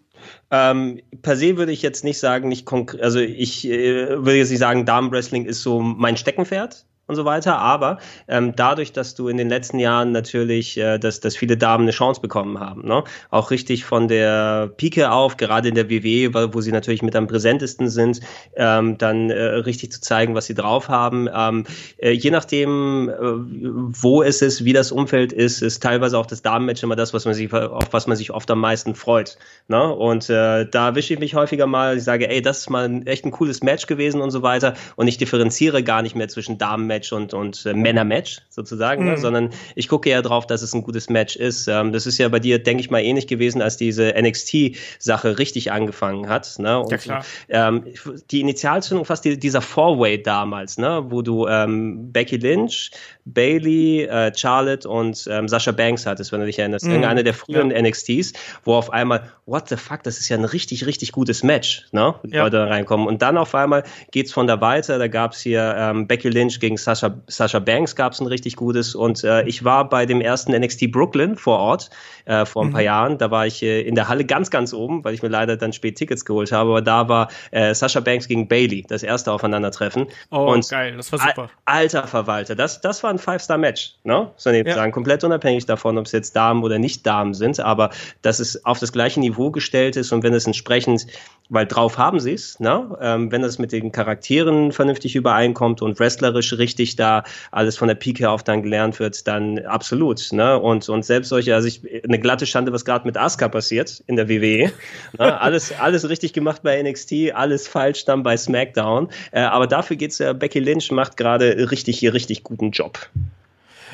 Ähm, 0.50 1.02
per 1.22 1.36
se 1.36 1.58
würde 1.58 1.72
ich 1.72 1.82
jetzt 1.82 2.04
nicht 2.04 2.20
sagen, 2.20 2.50
nicht 2.50 2.66
konkret, 2.66 3.02
also 3.02 3.20
ich 3.20 3.68
äh, 3.68 4.10
würde 4.10 4.36
jetzt 4.36 4.50
nicht 4.50 4.60
sagen, 4.60 4.86
Damenwrestling 4.86 5.46
ist 5.46 5.62
so 5.62 5.82
mein 5.82 6.18
Steckenpferd 6.18 6.86
und 7.08 7.16
so 7.16 7.26
weiter. 7.26 7.58
Aber 7.58 7.98
ähm, 8.28 8.54
dadurch, 8.56 8.94
dass 8.94 9.16
du 9.16 9.28
in 9.28 9.38
den 9.38 9.50
letzten 9.50 9.80
Jahren 9.80 10.12
natürlich, 10.12 10.78
äh, 10.78 10.98
dass, 10.98 11.20
dass 11.20 11.36
viele 11.36 11.58
Damen 11.58 11.84
eine 11.84 11.92
Chance 11.92 12.22
bekommen 12.22 12.60
haben, 12.60 12.88
ne? 12.88 13.04
auch 13.30 13.52
richtig 13.52 13.86
von 13.86 14.08
der 14.08 14.72
Pike 14.78 15.12
auf, 15.12 15.38
gerade 15.38 15.70
in 15.70 15.76
der 15.76 15.90
WWE, 15.90 16.34
wo 16.54 16.62
sie 16.62 16.72
natürlich 16.72 17.02
mit 17.02 17.16
am 17.16 17.28
präsentesten 17.28 17.90
sind, 17.90 18.22
ähm, 18.56 18.98
dann 18.98 19.30
äh, 19.30 19.42
richtig 19.42 19.92
zu 19.92 20.02
zeigen, 20.02 20.36
was 20.36 20.46
sie 20.46 20.54
drauf 20.54 20.90
haben. 20.90 21.28
Ähm, 21.34 21.66
äh, 21.98 22.12
je 22.12 22.32
nachdem, 22.32 23.10
äh, 23.10 23.14
wo 23.20 24.24
es 24.24 24.42
ist, 24.42 24.64
wie 24.64 24.74
das 24.74 24.92
Umfeld 24.92 25.34
ist, 25.34 25.62
ist 25.62 25.84
teilweise 25.84 26.18
auch 26.18 26.26
das 26.26 26.42
Damenmatch 26.42 26.84
immer 26.84 26.96
das, 26.96 27.14
was 27.14 27.26
man 27.26 27.34
sich, 27.34 27.54
auf 27.54 27.92
was 27.92 28.08
man 28.08 28.16
sich 28.16 28.32
oft 28.32 28.50
am 28.50 28.60
meisten 28.60 28.96
freut. 28.96 29.38
Ne? 29.68 29.94
Und 29.94 30.30
äh, 30.30 30.66
da 30.70 30.96
wische 30.96 31.14
ich 31.14 31.20
mich 31.20 31.36
häufiger 31.36 31.68
mal, 31.68 31.98
ich 31.98 32.04
sage, 32.04 32.30
ey, 32.30 32.42
das 32.42 32.60
ist 32.60 32.70
mal 32.70 33.02
echt 33.06 33.26
ein 33.26 33.32
cooles 33.32 33.62
Match 33.64 33.88
gewesen 33.88 34.22
und 34.22 34.32
so 34.32 34.42
weiter. 34.42 34.76
Und 34.96 35.08
ich 35.08 35.18
differenziere 35.18 35.84
gar 35.84 36.02
nicht 36.02 36.16
mehr 36.16 36.30
zwischen 36.30 36.58
Damenmatch 36.58 37.01
Match 37.02 37.12
und, 37.12 37.34
und 37.34 37.66
äh, 37.66 37.74
Männer-Match 37.74 38.42
sozusagen, 38.50 39.04
ne? 39.04 39.12
mhm. 39.12 39.16
ne? 39.16 39.22
sondern 39.22 39.50
ich 39.76 39.88
gucke 39.88 40.10
eher 40.10 40.22
drauf, 40.22 40.46
dass 40.46 40.62
es 40.62 40.74
ein 40.74 40.84
gutes 40.84 41.10
Match 41.10 41.36
ist. 41.36 41.68
Ähm, 41.68 41.92
das 41.92 42.06
ist 42.06 42.18
ja 42.20 42.30
bei 42.30 42.40
dir, 42.40 42.60
denke 42.60 42.82
ich 42.82 42.92
mal, 42.92 43.02
ähnlich 43.02 43.28
gewesen, 43.28 43.62
als 43.62 43.78
diese 43.78 44.14
NXT-Sache 44.16 45.40
richtig 45.40 45.72
angefangen 45.72 46.30
hat. 46.30 46.60
Ne? 46.60 46.80
Und, 46.80 46.92
ja, 46.92 46.98
klar. 46.98 47.26
Ähm, 47.50 47.86
die 48.30 48.42
Initialzündung 48.42 49.06
fast 49.06 49.26
die, 49.26 49.40
dieser 49.40 49.62
Four-Way 49.62 50.22
damals, 50.22 50.78
ne? 50.78 51.04
wo 51.10 51.22
du 51.22 51.48
ähm, 51.48 52.12
Becky 52.12 52.38
Lynch, 52.38 52.92
Bailey, 53.26 54.04
äh, 54.04 54.32
Charlotte 54.36 54.88
und 54.88 55.28
ähm, 55.30 55.48
Sasha 55.48 55.72
Banks 55.72 56.06
hattest, 56.06 56.32
wenn 56.32 56.40
du 56.40 56.46
dich 56.46 56.60
erinnerst. 56.60 56.86
Mhm. 56.86 56.92
Irgendeine 56.92 57.24
der 57.24 57.34
früheren 57.34 57.72
ja. 57.72 57.82
NXTs, 57.82 58.34
wo 58.64 58.76
auf 58.76 58.92
einmal, 58.92 59.32
what 59.46 59.70
the 59.70 59.76
fuck, 59.76 60.04
das 60.04 60.20
ist 60.20 60.30
ja 60.30 60.38
ein 60.38 60.46
richtig, 60.46 60.86
richtig 60.86 61.12
gutes 61.12 61.44
Match, 61.44 61.88
ne? 61.92 62.16
Die 62.24 62.36
ja. 62.36 62.44
Leute 62.44 62.58
da 62.58 62.66
reinkommen. 62.66 63.08
Und 63.08 63.22
dann 63.22 63.38
auf 63.38 63.56
einmal 63.56 63.84
geht's 64.12 64.32
von 64.32 64.48
da 64.48 64.62
weiter. 64.62 65.00
Da 65.00 65.08
gab's 65.08 65.42
hier 65.42 65.76
ähm, 65.78 66.08
Becky 66.08 66.30
Lynch 66.30 66.60
gegen 66.60 66.78
Sasha, 66.84 67.22
Sasha 67.28 67.60
Banks 67.60 67.96
gab's 67.96 68.20
ein 68.20 68.28
richtig 68.28 68.56
gutes. 68.56 68.96
Und 68.96 69.24
äh, 69.24 69.44
ich 69.44 69.64
war 69.64 69.88
bei 69.88 70.06
dem 70.06 70.22
ersten 70.22 70.52
NXT 70.54 70.92
Brooklyn 70.92 71.36
vor 71.36 71.60
Ort 71.60 71.90
äh, 72.26 72.46
vor 72.46 72.64
ein 72.64 72.70
mhm. 72.70 72.74
paar 72.74 72.82
Jahren. 72.82 73.18
Da 73.18 73.32
war 73.32 73.48
ich 73.48 73.64
äh, 73.64 73.82
in 73.82 73.96
der 73.96 74.08
Halle 74.08 74.26
ganz, 74.26 74.50
ganz 74.50 74.74
oben, 74.74 75.04
weil 75.04 75.14
ich 75.14 75.22
mir 75.22 75.30
leider 75.30 75.58
dann 75.58 75.74
spät 75.74 75.98
Tickets 75.98 76.26
geholt 76.26 76.52
habe. 76.52 76.70
Aber 76.70 76.82
da 76.82 77.08
war 77.10 77.30
äh, 77.52 77.74
Sasha 77.74 78.00
Banks 78.00 78.28
gegen 78.28 78.48
Bailey, 78.48 78.86
das 78.88 79.04
erste 79.04 79.32
Aufeinandertreffen. 79.32 80.08
Oh, 80.30 80.52
und 80.52 80.68
geil, 80.70 80.98
das 80.98 81.12
war 81.12 81.20
super. 81.20 81.50
Alter 81.66 82.08
Verwalter, 82.08 82.56
das, 82.56 82.82
das 82.82 83.04
war 83.04 83.10
ein 83.10 83.20
Five-Star-Match, 83.20 83.96
ne? 84.04 84.32
So 84.38 84.50
ja. 84.50 84.74
sagen, 84.74 84.92
komplett 84.92 85.24
unabhängig 85.24 85.66
davon, 85.66 85.98
ob 85.98 86.06
es 86.06 86.12
jetzt 86.12 86.36
Damen 86.36 86.64
oder 86.64 86.80
nicht 86.80 87.06
Damen 87.06 87.34
sind, 87.34 87.60
aber 87.60 87.92
dass 88.22 88.40
es 88.40 88.66
auf 88.66 88.80
das 88.80 88.92
gleiche 88.92 89.20
Niveau 89.20 89.52
gestellt 89.52 89.96
ist 89.96 90.12
und 90.12 90.24
wenn 90.24 90.34
es 90.34 90.48
entsprechend, 90.48 91.08
weil 91.50 91.66
drauf 91.66 91.98
haben 91.98 92.20
sie 92.20 92.34
es, 92.34 92.60
ne? 92.60 92.98
Ähm, 93.02 93.32
wenn 93.32 93.42
das 93.42 93.60
mit 93.60 93.72
den 93.72 93.92
Charakteren 93.92 94.72
vernünftig 94.72 95.16
übereinkommt 95.16 95.82
und 95.82 96.00
wrestlerisch 96.00 96.54
richtig 96.54 96.71
da 96.96 97.24
alles 97.52 97.78
von 97.78 97.88
der 97.88 97.96
Pike 97.96 98.30
auf 98.30 98.44
dann 98.44 98.64
gelernt 98.64 99.00
wird, 99.00 99.28
dann 99.28 99.60
absolut, 99.60 100.32
ne? 100.32 100.60
Und, 100.60 100.88
und 100.90 101.06
selbst 101.06 101.30
solche, 101.30 101.56
also 101.56 101.68
ich, 101.68 101.82
eine 102.04 102.20
glatte 102.20 102.46
Schande, 102.46 102.72
was 102.74 102.86
gerade 102.86 103.06
mit 103.06 103.18
Asuka 103.18 103.50
passiert 103.50 104.04
in 104.08 104.16
der 104.16 104.30
WWE. 104.30 104.72
Ne? 105.18 105.42
alles, 105.42 105.72
alles 105.80 106.08
richtig 106.10 106.34
gemacht 106.34 106.64
bei 106.64 106.82
NXT, 106.82 107.34
alles 107.34 107.68
falsch 107.68 108.06
dann 108.06 108.24
bei 108.24 108.38
SmackDown. 108.38 109.10
Äh, 109.32 109.42
aber 109.42 109.68
dafür 109.68 109.96
geht's 109.96 110.20
ja, 110.20 110.34
Becky 110.34 110.60
Lynch 110.60 110.92
macht 110.92 111.18
gerade 111.18 111.72
richtig 111.72 112.00
hier 112.00 112.14
richtig 112.14 112.44
guten 112.44 112.72
Job. 112.72 113.10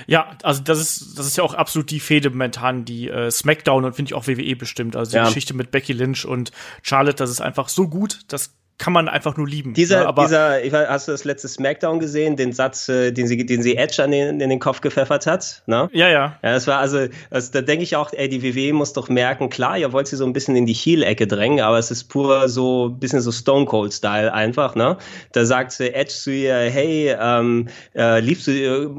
Ja, 0.05 0.37
also 0.43 0.61
das 0.61 0.79
ist, 0.79 1.17
das 1.17 1.25
ist 1.25 1.37
ja 1.37 1.43
auch 1.43 1.53
absolut 1.53 1.89
die 1.89 1.99
Fehde 1.99 2.29
momentan, 2.29 2.85
die 2.85 3.09
äh, 3.09 3.31
SmackDown 3.31 3.83
und 3.85 3.95
finde 3.95 4.09
ich 4.09 4.13
auch 4.13 4.27
WWE 4.27 4.55
bestimmt. 4.55 4.95
Also 4.95 5.11
die 5.11 5.17
ja. 5.17 5.25
Geschichte 5.25 5.53
mit 5.53 5.71
Becky 5.71 5.93
Lynch 5.93 6.25
und 6.25 6.51
Charlotte, 6.83 7.17
das 7.17 7.29
ist 7.29 7.41
einfach 7.41 7.69
so 7.69 7.87
gut, 7.87 8.19
das 8.27 8.53
kann 8.79 8.93
man 8.93 9.09
einfach 9.09 9.37
nur 9.37 9.47
lieben. 9.47 9.73
Dieser, 9.73 10.01
ja, 10.01 10.07
aber 10.07 10.23
dieser, 10.23 10.63
ich 10.63 10.71
weiß, 10.71 10.87
hast 10.87 11.07
du 11.07 11.11
das 11.11 11.23
letzte 11.23 11.47
Smackdown 11.47 11.99
gesehen, 11.99 12.35
den 12.35 12.53
Satz, 12.53 12.87
äh, 12.87 13.11
den 13.11 13.27
sie, 13.27 13.43
den 13.43 13.63
sie 13.63 13.75
Edge 13.75 14.03
an 14.03 14.11
den, 14.11 14.39
in 14.39 14.49
den 14.49 14.59
Kopf 14.59 14.81
gepfeffert 14.81 15.25
hat? 15.25 15.63
Ne? 15.65 15.89
Ja, 15.93 16.07
ja. 16.09 16.37
Ja, 16.43 16.51
das 16.53 16.67
war 16.67 16.77
also, 16.77 17.07
also 17.31 17.51
da 17.51 17.61
denke 17.61 17.83
ich 17.83 17.95
auch, 17.95 18.13
ey, 18.13 18.29
die 18.29 18.43
WWE 18.43 18.73
muss 18.73 18.93
doch 18.93 19.09
merken, 19.09 19.49
klar, 19.49 19.79
ihr 19.79 19.93
wollt 19.93 20.07
sie 20.07 20.15
so 20.15 20.25
ein 20.25 20.33
bisschen 20.33 20.55
in 20.55 20.67
die 20.67 20.73
Heel-Ecke 20.73 21.25
drängen, 21.25 21.61
aber 21.61 21.79
es 21.79 21.89
ist 21.89 22.03
pur 22.03 22.47
so 22.49 22.89
ein 22.89 22.99
bisschen 22.99 23.21
so 23.21 23.31
Stone 23.31 23.65
Cold-Style 23.65 24.31
einfach, 24.31 24.75
ne? 24.75 24.97
Da 25.31 25.45
sagt 25.45 25.71
sie 25.71 25.91
Edge 25.93 26.13
zu 26.13 26.31
ihr, 26.31 26.55
hey, 26.55 27.15
ähm, 27.19 27.69
äh, 27.95 28.19
liebst 28.19 28.45
du, 28.45 28.51
äh, 28.51 28.89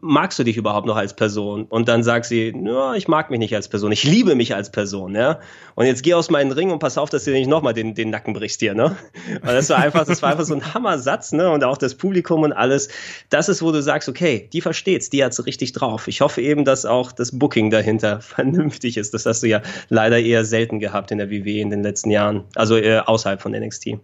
magst 0.00 0.38
du 0.38 0.44
dich 0.44 0.56
überhaupt 0.56 0.86
noch 0.86 0.96
als 0.96 1.14
Person? 1.14 1.66
Und 1.68 1.88
dann 1.88 2.02
sagt 2.02 2.24
sie, 2.26 2.54
ja, 2.64 2.94
ich 2.94 3.08
mag 3.08 3.30
mich 3.30 3.40
nicht 3.40 3.54
als 3.54 3.68
Person, 3.68 3.92
ich 3.92 4.04
liebe 4.04 4.34
mich 4.34 4.54
als 4.54 4.70
Person, 4.70 5.14
ja? 5.14 5.38
Und 5.74 5.84
jetzt 5.84 6.02
geh 6.02 6.14
aus 6.14 6.30
meinem 6.30 6.52
Ring 6.52 6.70
und 6.70 6.78
pass 6.78 6.96
auf, 6.96 7.10
dass 7.10 7.24
du 7.24 7.32
nicht 7.32 7.48
nochmal 7.48 7.74
den, 7.74 7.94
den 7.94 8.08
Nacken 8.08 8.32
brichst 8.32 8.60
hier, 8.60 8.72
ne? 8.72 8.96
Weil 9.42 9.54
das 9.54 9.70
war 9.70 9.78
einfach, 9.78 10.04
das 10.04 10.22
war 10.22 10.30
einfach 10.30 10.44
so 10.44 10.54
ein 10.54 10.74
Hammersatz, 10.74 11.32
ne? 11.32 11.50
Und 11.50 11.64
auch 11.64 11.78
das 11.78 11.94
Publikum 11.94 12.42
und 12.42 12.52
alles. 12.52 12.88
Das 13.30 13.48
ist, 13.48 13.62
wo 13.62 13.72
du 13.72 13.82
sagst, 13.82 14.08
okay, 14.08 14.48
die 14.52 14.60
versteht's, 14.60 15.10
die 15.10 15.24
hat's 15.24 15.44
richtig 15.46 15.72
drauf. 15.72 16.08
Ich 16.08 16.20
hoffe 16.20 16.40
eben, 16.40 16.64
dass 16.64 16.86
auch 16.86 17.12
das 17.12 17.38
Booking 17.38 17.70
dahinter 17.70 18.20
vernünftig 18.20 18.96
ist. 18.96 19.14
Das 19.14 19.26
hast 19.26 19.42
du 19.42 19.48
ja 19.48 19.62
leider 19.88 20.18
eher 20.18 20.44
selten 20.44 20.78
gehabt 20.78 21.10
in 21.10 21.18
der 21.18 21.30
WWE 21.30 21.60
in 21.60 21.70
den 21.70 21.82
letzten 21.82 22.10
Jahren. 22.10 22.44
Also 22.54 22.76
äh, 22.76 22.98
außerhalb 22.98 23.40
von 23.40 23.52
NXT. 23.52 23.98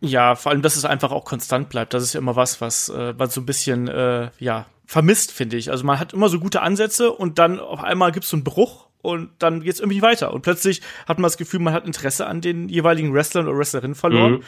Ja, 0.00 0.34
vor 0.34 0.52
allem, 0.52 0.62
dass 0.62 0.76
es 0.76 0.84
einfach 0.84 1.10
auch 1.10 1.24
konstant 1.24 1.68
bleibt. 1.68 1.94
Das 1.94 2.02
ist 2.02 2.12
ja 2.12 2.20
immer 2.20 2.36
was, 2.36 2.60
was, 2.60 2.88
äh, 2.88 3.14
was 3.18 3.34
so 3.34 3.40
ein 3.40 3.46
bisschen, 3.46 3.88
äh, 3.88 4.30
ja, 4.38 4.66
vermisst, 4.84 5.32
finde 5.32 5.56
ich. 5.56 5.70
Also 5.70 5.84
man 5.84 5.98
hat 5.98 6.12
immer 6.12 6.28
so 6.28 6.38
gute 6.38 6.62
Ansätze 6.62 7.12
und 7.12 7.38
dann 7.38 7.58
auf 7.58 7.82
einmal 7.82 8.12
gibt's 8.12 8.30
so 8.30 8.36
einen 8.36 8.44
Bruch 8.44 8.85
und 9.06 9.30
dann 9.38 9.62
geht's 9.62 9.80
irgendwie 9.80 10.02
weiter. 10.02 10.32
Und 10.32 10.42
plötzlich 10.42 10.82
hat 11.06 11.18
man 11.18 11.24
das 11.24 11.36
Gefühl, 11.36 11.60
man 11.60 11.72
hat 11.72 11.86
Interesse 11.86 12.26
an 12.26 12.40
den 12.40 12.68
jeweiligen 12.68 13.14
Wrestlern 13.14 13.48
oder 13.48 13.58
Wrestlerinnen 13.58 13.94
verloren. 13.94 14.32
Mhm. 14.32 14.42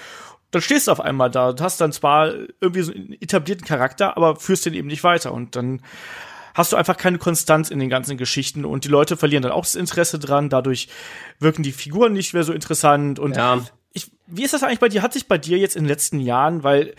Dann 0.50 0.62
stehst 0.62 0.88
du 0.88 0.92
auf 0.92 1.00
einmal 1.00 1.30
da. 1.30 1.52
Du 1.52 1.62
hast 1.62 1.80
dann 1.80 1.92
zwar 1.92 2.32
irgendwie 2.61 2.82
so 2.82 2.92
einen 2.92 3.12
etablierten 3.20 3.66
Charakter, 3.66 4.16
aber 4.16 4.36
führst 4.36 4.66
den 4.66 4.74
eben 4.74 4.88
nicht 4.88 5.04
weiter. 5.04 5.32
Und 5.32 5.56
dann 5.56 5.82
hast 6.59 6.72
du 6.72 6.76
einfach 6.76 6.96
keine 6.96 7.18
Konstanz 7.18 7.70
in 7.70 7.78
den 7.78 7.88
ganzen 7.88 8.16
Geschichten 8.16 8.64
und 8.64 8.84
die 8.84 8.88
Leute 8.88 9.16
verlieren 9.16 9.42
dann 9.42 9.52
auch 9.52 9.62
das 9.62 9.76
Interesse 9.76 10.18
dran. 10.18 10.48
Dadurch 10.48 10.88
wirken 11.38 11.62
die 11.62 11.72
Figuren 11.72 12.12
nicht 12.12 12.34
mehr 12.34 12.42
so 12.42 12.52
interessant 12.52 13.20
und 13.20 13.36
ja. 13.36 13.61
ich, 13.92 14.11
wie 14.26 14.42
ist 14.42 14.54
das 14.54 14.64
eigentlich 14.64 14.80
bei 14.80 14.88
dir? 14.88 15.02
Hat 15.02 15.12
sich 15.12 15.28
bei 15.28 15.38
dir 15.38 15.56
jetzt 15.59 15.76
in 15.76 15.84
den 15.84 15.88
letzten 15.88 16.18
Jahren, 16.18 16.64
weil 16.64 16.94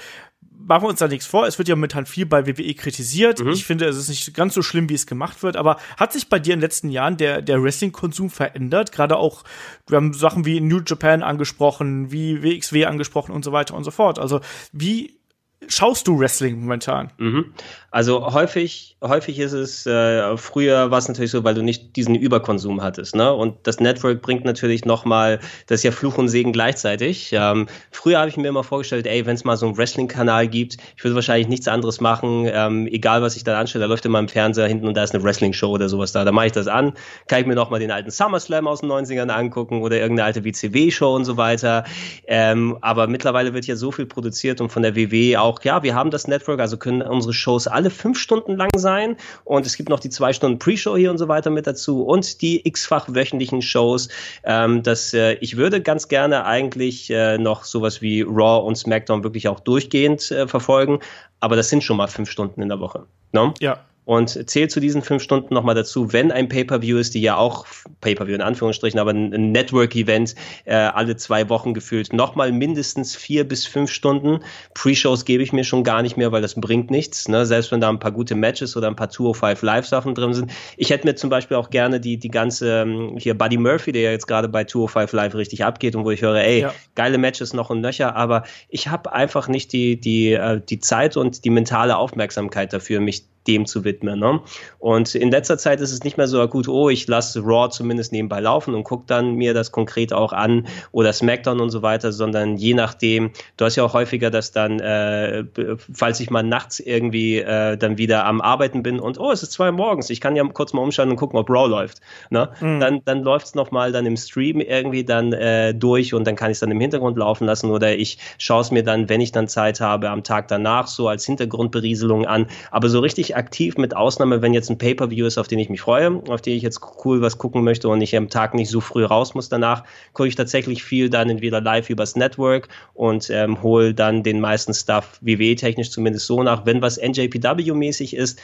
machen 0.65 0.83
wir 0.83 0.89
uns 0.89 0.99
da 0.99 1.07
nichts 1.07 1.25
vor. 1.25 1.47
Es 1.47 1.57
wird 1.57 1.67
ja 1.67 1.75
momentan 1.75 2.05
viel 2.05 2.25
bei 2.25 2.45
WWE 2.45 2.73
kritisiert. 2.73 3.39
Mhm. 3.39 3.51
Ich 3.51 3.65
finde, 3.65 3.85
es 3.85 3.97
ist 3.97 4.09
nicht 4.09 4.33
ganz 4.33 4.53
so 4.53 4.61
schlimm, 4.61 4.89
wie 4.89 4.93
es 4.93 5.07
gemacht 5.07 5.41
wird. 5.43 5.55
Aber 5.55 5.77
hat 5.97 6.13
sich 6.13 6.29
bei 6.29 6.39
dir 6.39 6.53
in 6.53 6.59
den 6.59 6.65
letzten 6.65 6.89
Jahren 6.89 7.17
der, 7.17 7.41
der 7.41 7.61
Wrestling-Konsum 7.63 8.29
verändert? 8.29 8.91
Gerade 8.91 9.17
auch, 9.17 9.43
wir 9.87 9.97
haben 9.97 10.13
Sachen 10.13 10.45
wie 10.45 10.59
New 10.61 10.81
Japan 10.85 11.23
angesprochen, 11.23 12.11
wie 12.11 12.43
WXW 12.43 12.85
angesprochen 12.85 13.31
und 13.31 13.45
so 13.45 13.51
weiter 13.51 13.75
und 13.75 13.83
so 13.83 13.91
fort. 13.91 14.19
Also, 14.19 14.41
wie 14.71 15.18
schaust 15.67 16.07
du 16.07 16.19
Wrestling 16.19 16.61
momentan? 16.61 17.11
Mhm. 17.17 17.53
Also 17.91 18.33
häufig, 18.33 18.97
häufig 19.03 19.39
ist 19.39 19.53
es, 19.53 19.85
äh, 19.87 20.37
früher 20.37 20.91
war 20.91 20.99
es 20.99 21.07
natürlich 21.07 21.31
so, 21.31 21.43
weil 21.43 21.55
du 21.55 21.63
nicht 21.63 21.95
diesen 21.95 22.13
Überkonsum 22.13 22.83
hattest, 22.83 23.15
ne? 23.15 23.33
Und 23.33 23.55
das 23.63 23.79
Network 23.79 24.21
bringt 24.21 24.45
natürlich 24.45 24.85
nochmal, 24.85 25.39
das 25.65 25.79
ist 25.79 25.83
ja 25.83 25.91
Fluch 25.91 26.19
und 26.19 26.29
Segen 26.29 26.53
gleichzeitig. 26.53 27.31
Ähm, 27.33 27.65
früher 27.89 28.19
habe 28.19 28.29
ich 28.29 28.37
mir 28.37 28.47
immer 28.47 28.63
vorgestellt, 28.63 29.07
ey, 29.07 29.25
wenn 29.25 29.33
es 29.33 29.43
mal 29.43 29.57
so 29.57 29.65
einen 29.65 29.77
Wrestling-Kanal 29.77 30.47
gibt, 30.47 30.77
ich 30.95 31.03
würde 31.03 31.15
wahrscheinlich 31.15 31.47
nichts 31.47 31.67
anderes 31.67 31.99
machen, 31.99 32.47
ähm, 32.51 32.85
egal 32.87 33.23
was 33.23 33.35
ich 33.35 33.43
da 33.43 33.59
anstelle, 33.59 33.85
da 33.85 33.89
läuft 33.89 34.05
immer 34.05 34.19
im 34.19 34.27
Fernseher 34.27 34.67
hinten 34.67 34.87
und 34.87 34.95
da 34.95 35.03
ist 35.03 35.15
eine 35.15 35.23
Wrestling-Show 35.23 35.71
oder 35.71 35.89
sowas 35.89 36.11
da. 36.11 36.23
Da 36.23 36.31
mache 36.31 36.47
ich 36.47 36.51
das 36.51 36.67
an, 36.67 36.93
kann 37.27 37.41
ich 37.41 37.47
mir 37.47 37.55
nochmal 37.55 37.79
den 37.79 37.89
alten 37.89 38.11
SummerSlam 38.11 38.67
aus 38.67 38.81
den 38.81 38.91
90ern 38.91 39.29
angucken 39.29 39.81
oder 39.81 39.97
irgendeine 39.97 40.27
alte 40.27 40.45
WCW-Show 40.45 41.15
und 41.15 41.25
so 41.25 41.37
weiter. 41.37 41.85
Ähm, 42.27 42.77
aber 42.81 43.07
mittlerweile 43.07 43.55
wird 43.55 43.65
ja 43.65 43.75
so 43.75 43.91
viel 43.91 44.05
produziert 44.05 44.61
und 44.61 44.69
von 44.69 44.83
der 44.83 44.95
WW 44.95 45.37
auch, 45.37 45.48
ja, 45.63 45.83
wir 45.83 45.95
haben 45.95 46.11
das 46.11 46.27
Network, 46.27 46.59
also 46.59 46.77
können 46.77 47.01
unsere 47.01 47.33
Shows 47.33 47.67
alle 47.67 47.89
fünf 47.89 48.17
Stunden 48.17 48.55
lang 48.55 48.69
sein 48.77 49.17
und 49.43 49.65
es 49.65 49.75
gibt 49.75 49.89
noch 49.89 49.99
die 49.99 50.09
zwei 50.09 50.33
Stunden 50.33 50.59
Pre-Show 50.59 50.95
hier 50.97 51.11
und 51.11 51.17
so 51.17 51.27
weiter 51.27 51.49
mit 51.49 51.67
dazu 51.67 52.03
und 52.03 52.41
die 52.41 52.65
x-fach 52.67 53.07
wöchentlichen 53.09 53.61
Shows. 53.61 54.09
Ähm, 54.43 54.83
das, 54.83 55.13
äh, 55.13 55.33
ich 55.41 55.57
würde 55.57 55.81
ganz 55.81 56.07
gerne 56.07 56.45
eigentlich 56.45 57.09
äh, 57.09 57.37
noch 57.37 57.63
sowas 57.63 58.01
wie 58.01 58.21
Raw 58.21 58.65
und 58.65 58.75
SmackDown 58.75 59.23
wirklich 59.23 59.47
auch 59.47 59.59
durchgehend 59.59 60.31
äh, 60.31 60.47
verfolgen, 60.47 60.99
aber 61.39 61.55
das 61.55 61.69
sind 61.69 61.83
schon 61.83 61.97
mal 61.97 62.07
fünf 62.07 62.29
Stunden 62.29 62.61
in 62.61 62.69
der 62.69 62.79
Woche. 62.79 63.05
No? 63.31 63.47
Ne? 63.47 63.53
Ja 63.59 63.79
und 64.09 64.49
zählt 64.49 64.71
zu 64.71 64.79
diesen 64.79 65.03
fünf 65.03 65.21
Stunden 65.21 65.53
nochmal 65.53 65.75
dazu, 65.75 66.11
wenn 66.11 66.31
ein 66.31 66.49
Pay-Per-View 66.49 66.97
ist, 66.97 67.13
die 67.13 67.21
ja 67.21 67.37
auch 67.37 67.67
Pay-Per-View 68.01 68.33
in 68.33 68.41
Anführungsstrichen, 68.41 68.99
aber 68.99 69.11
ein 69.11 69.51
Network-Event 69.51 70.33
äh, 70.65 70.73
alle 70.73 71.15
zwei 71.15 71.47
Wochen 71.47 71.75
gefühlt, 71.75 72.11
nochmal 72.11 72.51
mindestens 72.51 73.15
vier 73.15 73.47
bis 73.47 73.67
fünf 73.67 73.91
Stunden. 73.91 74.39
Pre-Shows 74.73 75.25
gebe 75.25 75.43
ich 75.43 75.53
mir 75.53 75.63
schon 75.63 75.83
gar 75.83 76.01
nicht 76.01 76.17
mehr, 76.17 76.31
weil 76.31 76.41
das 76.41 76.55
bringt 76.55 76.89
nichts, 76.89 77.27
ne? 77.27 77.45
selbst 77.45 77.71
wenn 77.71 77.81
da 77.81 77.89
ein 77.89 77.99
paar 77.99 78.11
gute 78.11 78.33
Matches 78.33 78.75
oder 78.75 78.87
ein 78.87 78.95
paar 78.95 79.11
205 79.11 79.61
Live-Sachen 79.61 80.15
drin 80.15 80.33
sind. 80.33 80.51
Ich 80.75 80.89
hätte 80.89 81.05
mir 81.05 81.13
zum 81.13 81.29
Beispiel 81.29 81.57
auch 81.57 81.69
gerne 81.69 81.99
die, 81.99 82.17
die 82.17 82.31
ganze, 82.31 82.81
ähm, 82.81 83.15
hier 83.15 83.37
Buddy 83.37 83.57
Murphy, 83.57 83.91
der 83.91 84.01
ja 84.01 84.09
jetzt 84.09 84.25
gerade 84.25 84.49
bei 84.49 84.63
205 84.63 85.13
Live 85.13 85.35
richtig 85.35 85.63
abgeht 85.63 85.95
und 85.95 86.03
wo 86.03 86.09
ich 86.09 86.23
höre, 86.23 86.43
ey, 86.43 86.61
ja. 86.61 86.73
geile 86.95 87.19
Matches 87.19 87.53
noch 87.53 87.69
und 87.69 87.81
nöcher, 87.81 88.15
aber 88.15 88.41
ich 88.69 88.87
habe 88.87 89.13
einfach 89.13 89.47
nicht 89.47 89.71
die, 89.71 89.99
die, 89.99 90.33
äh, 90.33 90.59
die 90.67 90.79
Zeit 90.79 91.15
und 91.15 91.45
die 91.45 91.51
mentale 91.51 91.95
Aufmerksamkeit 91.95 92.73
dafür, 92.73 93.01
mich 93.01 93.25
dem 93.49 93.65
zu 93.65 93.83
widmen. 93.83 94.19
Ne? 94.19 94.41
Und 94.77 95.15
in 95.15 95.31
letzter 95.31 95.57
Zeit 95.57 95.81
ist 95.81 95.91
es 95.91 96.03
nicht 96.03 96.17
mehr 96.17 96.27
so 96.27 96.39
akut, 96.39 96.67
oh, 96.67 96.89
ich 96.89 97.07
lasse 97.07 97.41
Raw 97.41 97.69
zumindest 97.69 98.11
nebenbei 98.11 98.39
laufen 98.39 98.75
und 98.75 98.83
gucke 98.83 99.03
dann 99.07 99.33
mir 99.33 99.53
das 99.53 99.71
konkret 99.71 100.13
auch 100.13 100.31
an 100.31 100.67
oder 100.91 101.11
SmackDown 101.11 101.59
und 101.59 101.71
so 101.71 101.81
weiter, 101.81 102.11
sondern 102.11 102.57
je 102.57 102.75
nachdem, 102.75 103.31
du 103.57 103.65
hast 103.65 103.75
ja 103.75 103.83
auch 103.83 103.93
häufiger, 103.93 104.29
dass 104.29 104.51
dann, 104.51 104.79
äh, 104.79 105.45
falls 105.91 106.19
ich 106.19 106.29
mal 106.29 106.43
nachts 106.43 106.79
irgendwie 106.79 107.39
äh, 107.39 107.75
dann 107.75 107.97
wieder 107.97 108.25
am 108.25 108.39
Arbeiten 108.39 108.83
bin 108.83 108.99
und 108.99 109.19
oh, 109.19 109.31
es 109.31 109.41
ist 109.41 109.51
zwei 109.51 109.71
morgens, 109.71 110.09
ich 110.09 110.21
kann 110.21 110.35
ja 110.35 110.43
kurz 110.45 110.73
mal 110.73 110.81
umschalten 110.81 111.11
und 111.11 111.17
gucken, 111.17 111.39
ob 111.39 111.49
Raw 111.49 111.67
läuft. 111.67 112.01
Ne? 112.29 112.49
Mhm. 112.61 112.79
Dann, 112.79 113.01
dann 113.05 113.23
läuft 113.23 113.47
es 113.47 113.55
nochmal 113.55 113.91
dann 113.91 114.05
im 114.05 114.15
Stream 114.15 114.61
irgendwie 114.61 115.03
dann 115.03 115.33
äh, 115.33 115.73
durch 115.73 116.13
und 116.13 116.27
dann 116.27 116.35
kann 116.35 116.51
ich 116.51 116.55
es 116.55 116.59
dann 116.59 116.71
im 116.71 116.79
Hintergrund 116.79 117.17
laufen 117.17 117.45
lassen 117.45 117.71
oder 117.71 117.95
ich 117.95 118.19
schaue 118.37 118.61
es 118.61 118.71
mir 118.71 118.83
dann, 118.83 119.09
wenn 119.09 119.21
ich 119.21 119.31
dann 119.31 119.47
Zeit 119.47 119.81
habe, 119.81 120.09
am 120.09 120.23
Tag 120.23 120.47
danach 120.47 120.87
so 120.87 121.07
als 121.07 121.25
Hintergrundberieselung 121.25 122.25
an. 122.25 122.47
Aber 122.71 122.89
so 122.89 122.99
richtig 122.99 123.35
aktiv, 123.39 123.77
mit 123.77 123.95
Ausnahme, 123.95 124.43
wenn 124.43 124.53
jetzt 124.53 124.69
ein 124.69 124.77
Pay-Per-View 124.77 125.25
ist, 125.25 125.37
auf 125.39 125.47
den 125.47 125.57
ich 125.57 125.69
mich 125.69 125.81
freue, 125.81 126.21
auf 126.29 126.41
den 126.41 126.55
ich 126.55 126.61
jetzt 126.61 126.81
cool 127.03 127.21
was 127.21 127.39
gucken 127.39 127.63
möchte 127.63 127.89
und 127.89 128.01
ich 128.01 128.15
am 128.15 128.29
Tag 128.29 128.53
nicht 128.53 128.69
so 128.69 128.81
früh 128.81 129.03
raus 129.03 129.33
muss 129.33 129.49
danach, 129.49 129.83
gucke 130.13 130.29
ich 130.29 130.35
tatsächlich 130.35 130.83
viel 130.83 131.09
dann 131.09 131.29
entweder 131.29 131.61
live 131.61 131.89
übers 131.89 132.15
Network 132.15 132.67
und 132.93 133.29
ähm, 133.31 133.63
hole 133.63 133.95
dann 133.95 134.21
den 134.21 134.39
meisten 134.39 134.73
Stuff 134.73 135.17
WWE-technisch 135.21 135.89
zumindest 135.89 136.27
so 136.27 136.43
nach. 136.43 136.65
Wenn 136.65 136.81
was 136.81 137.01
NJPW-mäßig 137.01 138.15
ist, 138.15 138.39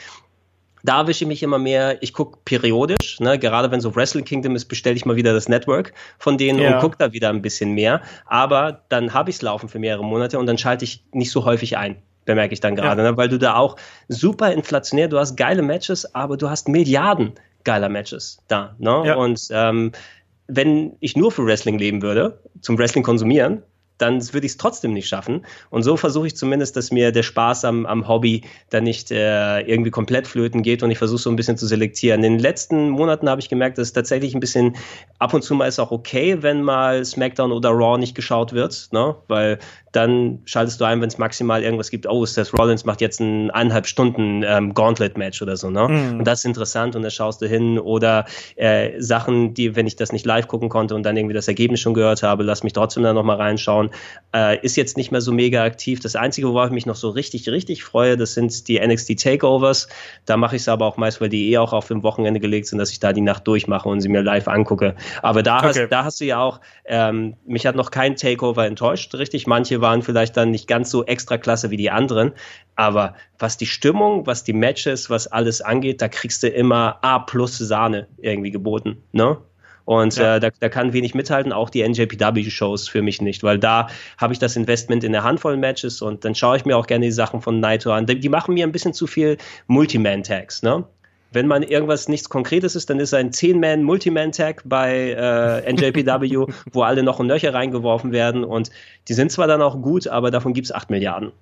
da 0.82 1.00
erwische 1.00 1.24
ich 1.24 1.28
mich 1.28 1.42
immer 1.42 1.58
mehr, 1.58 2.02
ich 2.02 2.12
gucke 2.12 2.38
periodisch, 2.44 3.18
ne? 3.20 3.38
gerade 3.38 3.70
wenn 3.70 3.80
so 3.80 3.94
Wrestle 3.94 4.22
Kingdom 4.22 4.54
ist, 4.54 4.66
bestelle 4.66 4.96
ich 4.96 5.04
mal 5.04 5.16
wieder 5.16 5.34
das 5.34 5.48
Network 5.48 5.92
von 6.18 6.38
denen 6.38 6.60
ja. 6.60 6.74
und 6.74 6.80
gucke 6.80 6.96
da 6.98 7.12
wieder 7.12 7.28
ein 7.28 7.42
bisschen 7.42 7.72
mehr. 7.72 8.02
Aber 8.24 8.84
dann 8.88 9.12
habe 9.12 9.30
ich 9.30 9.36
es 9.36 9.42
laufen 9.42 9.68
für 9.68 9.78
mehrere 9.78 10.04
Monate 10.04 10.38
und 10.38 10.46
dann 10.46 10.58
schalte 10.58 10.84
ich 10.84 11.04
nicht 11.12 11.30
so 11.30 11.44
häufig 11.44 11.76
ein 11.76 12.02
bemerke 12.26 12.52
ich 12.52 12.60
dann 12.60 12.76
gerade, 12.76 13.02
ja. 13.02 13.10
ne? 13.10 13.16
weil 13.16 13.30
du 13.30 13.38
da 13.38 13.54
auch 13.56 13.76
super 14.08 14.52
inflationär, 14.52 15.08
du 15.08 15.18
hast 15.18 15.36
geile 15.36 15.62
Matches, 15.62 16.14
aber 16.14 16.36
du 16.36 16.50
hast 16.50 16.68
Milliarden 16.68 17.32
geiler 17.64 17.88
Matches 17.88 18.38
da. 18.48 18.76
Ne? 18.78 19.02
Ja. 19.06 19.14
Und 19.14 19.48
ähm, 19.50 19.92
wenn 20.46 20.96
ich 21.00 21.16
nur 21.16 21.32
für 21.32 21.46
Wrestling 21.46 21.78
leben 21.78 22.02
würde, 22.02 22.38
zum 22.60 22.78
Wrestling 22.78 23.02
konsumieren, 23.02 23.62
dann 23.98 24.22
würde 24.34 24.46
ich 24.46 24.52
es 24.52 24.58
trotzdem 24.58 24.92
nicht 24.92 25.08
schaffen. 25.08 25.44
Und 25.70 25.82
so 25.82 25.96
versuche 25.96 26.26
ich 26.26 26.36
zumindest, 26.36 26.76
dass 26.76 26.90
mir 26.90 27.12
der 27.12 27.22
Spaß 27.22 27.64
am, 27.64 27.86
am 27.86 28.06
Hobby 28.06 28.42
dann 28.70 28.84
nicht 28.84 29.10
äh, 29.10 29.60
irgendwie 29.60 29.90
komplett 29.90 30.26
flöten 30.26 30.62
geht 30.62 30.82
und 30.82 30.90
ich 30.90 30.98
versuche 30.98 31.20
so 31.20 31.30
ein 31.30 31.36
bisschen 31.36 31.56
zu 31.56 31.66
selektieren. 31.66 32.22
In 32.22 32.34
den 32.34 32.38
letzten 32.38 32.90
Monaten 32.90 33.28
habe 33.28 33.40
ich 33.40 33.48
gemerkt, 33.48 33.78
dass 33.78 33.88
es 33.88 33.92
tatsächlich 33.92 34.34
ein 34.34 34.40
bisschen 34.40 34.76
ab 35.18 35.32
und 35.32 35.42
zu 35.42 35.54
mal 35.54 35.66
ist 35.66 35.78
auch 35.78 35.92
okay, 35.92 36.42
wenn 36.42 36.62
mal 36.62 37.04
SmackDown 37.04 37.52
oder 37.52 37.70
Raw 37.70 37.98
nicht 37.98 38.14
geschaut 38.14 38.52
wird, 38.52 38.88
ne? 38.92 39.16
weil 39.28 39.58
dann 39.96 40.40
schaltest 40.44 40.80
du 40.80 40.84
ein, 40.84 41.00
wenn 41.00 41.08
es 41.08 41.18
maximal 41.18 41.62
irgendwas 41.62 41.90
gibt, 41.90 42.06
oh, 42.06 42.24
Seth 42.26 42.52
Rollins 42.52 42.84
macht 42.84 43.00
jetzt 43.00 43.20
ein 43.20 43.50
eineinhalb 43.50 43.86
Stunden 43.86 44.44
ähm, 44.46 44.74
Gauntlet-Match 44.74 45.42
oder 45.42 45.56
so, 45.56 45.70
ne? 45.70 45.88
Mhm. 45.88 46.18
Und 46.18 46.24
das 46.24 46.40
ist 46.40 46.44
interessant 46.44 46.94
und 46.94 47.02
da 47.02 47.10
schaust 47.10 47.40
du 47.40 47.46
hin 47.46 47.78
oder 47.78 48.26
äh, 48.56 49.00
Sachen, 49.00 49.54
die, 49.54 49.74
wenn 49.74 49.86
ich 49.86 49.96
das 49.96 50.12
nicht 50.12 50.26
live 50.26 50.48
gucken 50.48 50.68
konnte 50.68 50.94
und 50.94 51.02
dann 51.04 51.16
irgendwie 51.16 51.34
das 51.34 51.48
Ergebnis 51.48 51.80
schon 51.80 51.94
gehört 51.94 52.22
habe, 52.22 52.42
lass 52.42 52.62
mich 52.62 52.74
trotzdem 52.74 53.02
da 53.02 53.12
nochmal 53.12 53.36
reinschauen. 53.36 53.90
Äh, 54.34 54.64
ist 54.64 54.76
jetzt 54.76 54.96
nicht 54.96 55.10
mehr 55.10 55.20
so 55.20 55.32
mega 55.32 55.64
aktiv. 55.64 56.00
Das 56.00 56.16
Einzige, 56.16 56.52
worauf 56.52 56.66
ich 56.66 56.72
mich 56.72 56.86
noch 56.86 56.96
so 56.96 57.08
richtig, 57.08 57.48
richtig 57.48 57.82
freue, 57.82 58.16
das 58.16 58.34
sind 58.34 58.68
die 58.68 58.78
NXT 58.78 59.18
Takeovers. 59.18 59.88
Da 60.26 60.36
mache 60.36 60.56
ich 60.56 60.62
es 60.62 60.68
aber 60.68 60.86
auch 60.86 60.96
meist, 60.96 61.20
weil 61.20 61.28
die 61.28 61.50
eh 61.52 61.58
auch 61.58 61.72
auf 61.72 61.88
dem 61.88 62.02
Wochenende 62.02 62.40
gelegt 62.40 62.66
sind, 62.66 62.78
dass 62.78 62.90
ich 62.90 63.00
da 63.00 63.12
die 63.12 63.20
Nacht 63.22 63.46
durchmache 63.46 63.88
und 63.88 64.00
sie 64.00 64.08
mir 64.08 64.22
live 64.22 64.48
angucke. 64.48 64.94
Aber 65.22 65.42
da, 65.42 65.58
okay. 65.58 65.66
hast, 65.68 65.92
da 65.92 66.04
hast 66.04 66.20
du 66.20 66.24
ja 66.24 66.40
auch, 66.40 66.60
ähm, 66.84 67.36
mich 67.46 67.66
hat 67.66 67.76
noch 67.76 67.90
kein 67.90 68.16
Takeover 68.16 68.66
enttäuscht, 68.66 69.14
richtig. 69.14 69.46
Manche 69.46 69.80
waren 69.86 70.02
vielleicht 70.02 70.36
dann 70.36 70.50
nicht 70.50 70.66
ganz 70.66 70.90
so 70.90 71.04
extra 71.04 71.38
klasse 71.38 71.70
wie 71.70 71.76
die 71.76 71.92
anderen. 71.92 72.32
Aber 72.74 73.14
was 73.38 73.56
die 73.56 73.66
Stimmung, 73.66 74.26
was 74.26 74.42
die 74.42 74.52
Matches, 74.52 75.10
was 75.10 75.28
alles 75.28 75.62
angeht, 75.62 76.02
da 76.02 76.08
kriegst 76.08 76.42
du 76.42 76.48
immer 76.48 76.98
A 77.02 77.20
plus 77.20 77.56
Sahne 77.56 78.08
irgendwie 78.18 78.50
geboten. 78.50 78.96
Ne? 79.12 79.38
Und 79.84 80.16
ja. 80.16 80.36
äh, 80.36 80.40
da, 80.40 80.50
da 80.58 80.68
kann 80.68 80.92
wenig 80.92 81.14
mithalten, 81.14 81.52
auch 81.52 81.70
die 81.70 81.88
NJPW-Shows 81.88 82.88
für 82.88 83.00
mich 83.00 83.22
nicht, 83.22 83.44
weil 83.44 83.60
da 83.60 83.86
habe 84.18 84.32
ich 84.32 84.40
das 84.40 84.56
Investment 84.56 85.04
in 85.04 85.12
der 85.12 85.22
Handvoll 85.22 85.56
Matches 85.56 86.02
und 86.02 86.24
dann 86.24 86.34
schaue 86.34 86.56
ich 86.56 86.64
mir 86.64 86.76
auch 86.76 86.88
gerne 86.88 87.06
die 87.06 87.12
Sachen 87.12 87.40
von 87.40 87.60
Naito 87.60 87.92
an. 87.92 88.06
Die, 88.06 88.18
die 88.18 88.28
machen 88.28 88.54
mir 88.54 88.66
ein 88.66 88.72
bisschen 88.72 88.92
zu 88.92 89.06
viel 89.06 89.36
Multiman-Tags, 89.68 90.64
ne? 90.64 90.84
Wenn 91.36 91.46
man 91.46 91.62
irgendwas 91.62 92.08
nichts 92.08 92.30
Konkretes 92.30 92.74
ist, 92.76 92.88
dann 92.88 92.98
ist 92.98 93.12
ein 93.12 93.30
10-Man 93.30 93.82
Multiman-Tag 93.82 94.62
bei 94.64 95.10
äh, 95.10 95.70
NJPW, 95.70 96.46
wo 96.72 96.82
alle 96.82 97.02
noch 97.02 97.20
ein 97.20 97.26
Nöcher 97.26 97.52
reingeworfen 97.52 98.10
werden. 98.10 98.42
Und 98.42 98.70
die 99.08 99.12
sind 99.12 99.30
zwar 99.30 99.46
dann 99.46 99.60
auch 99.60 99.82
gut, 99.82 100.08
aber 100.08 100.30
davon 100.30 100.54
gibt 100.54 100.64
es 100.68 100.72
8 100.72 100.90
Milliarden 100.90 101.32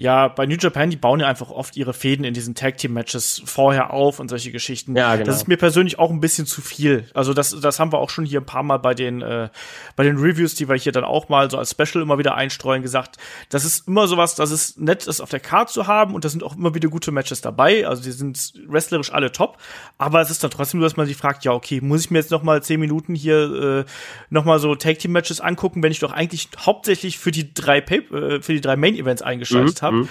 ja, 0.00 0.28
bei 0.28 0.46
New 0.46 0.56
Japan, 0.58 0.88
die 0.88 0.96
bauen 0.96 1.20
ja 1.20 1.26
einfach 1.26 1.50
oft 1.50 1.76
ihre 1.76 1.92
Fäden 1.92 2.24
in 2.24 2.32
diesen 2.32 2.54
Tag 2.54 2.78
Team 2.78 2.94
Matches 2.94 3.42
vorher 3.44 3.92
auf 3.92 4.18
und 4.18 4.30
solche 4.30 4.50
Geschichten. 4.50 4.96
Ja, 4.96 5.12
genau. 5.16 5.26
Das 5.26 5.36
ist 5.36 5.46
mir 5.46 5.58
persönlich 5.58 5.98
auch 5.98 6.08
ein 6.08 6.20
bisschen 6.20 6.46
zu 6.46 6.62
viel. 6.62 7.04
Also 7.12 7.34
das, 7.34 7.50
das 7.60 7.78
haben 7.78 7.92
wir 7.92 7.98
auch 7.98 8.08
schon 8.08 8.24
hier 8.24 8.40
ein 8.40 8.46
paar 8.46 8.62
Mal 8.62 8.78
bei 8.78 8.94
den, 8.94 9.20
äh, 9.20 9.50
bei 9.96 10.04
den 10.04 10.16
Reviews, 10.16 10.54
die 10.54 10.70
wir 10.70 10.76
hier 10.76 10.92
dann 10.92 11.04
auch 11.04 11.28
mal 11.28 11.50
so 11.50 11.58
als 11.58 11.72
Special 11.72 12.02
immer 12.02 12.16
wieder 12.16 12.34
einstreuen, 12.34 12.80
gesagt. 12.80 13.18
Das 13.50 13.66
ist 13.66 13.88
immer 13.88 14.08
sowas, 14.08 14.34
das 14.36 14.50
ist 14.50 14.80
nett, 14.80 15.06
das 15.06 15.20
auf 15.20 15.28
der 15.28 15.38
Karte 15.38 15.70
zu 15.70 15.86
haben 15.86 16.14
und 16.14 16.24
da 16.24 16.30
sind 16.30 16.44
auch 16.44 16.56
immer 16.56 16.74
wieder 16.74 16.88
gute 16.88 17.12
Matches 17.12 17.42
dabei. 17.42 17.86
Also 17.86 18.02
die 18.02 18.12
sind 18.12 18.54
wrestlerisch 18.68 19.12
alle 19.12 19.32
top. 19.32 19.58
Aber 19.98 20.22
es 20.22 20.30
ist 20.30 20.42
dann 20.42 20.50
trotzdem 20.50 20.80
so, 20.80 20.86
dass 20.86 20.96
man 20.96 21.08
sich 21.08 21.18
fragt, 21.18 21.44
ja, 21.44 21.52
okay, 21.52 21.82
muss 21.82 22.00
ich 22.00 22.10
mir 22.10 22.20
jetzt 22.20 22.30
noch 22.30 22.42
mal 22.42 22.62
zehn 22.62 22.80
Minuten 22.80 23.14
hier 23.14 23.84
äh, 23.84 23.90
noch 24.30 24.46
mal 24.46 24.60
so 24.60 24.74
Tag 24.76 24.98
Team 24.98 25.12
Matches 25.12 25.42
angucken, 25.42 25.82
wenn 25.82 25.92
ich 25.92 25.98
doch 25.98 26.12
eigentlich 26.12 26.48
hauptsächlich 26.58 27.18
für 27.18 27.32
die 27.32 27.52
drei, 27.52 27.82
Pay 27.82 27.98
äh, 27.98 28.40
für 28.40 28.54
die 28.54 28.62
drei 28.62 28.76
Main 28.76 28.96
Events 28.96 29.20
eingeschaltet 29.20 29.82
mhm. 29.82 29.86
habe? 29.86 29.89
Habe. 29.90 30.02
Mhm. 30.02 30.08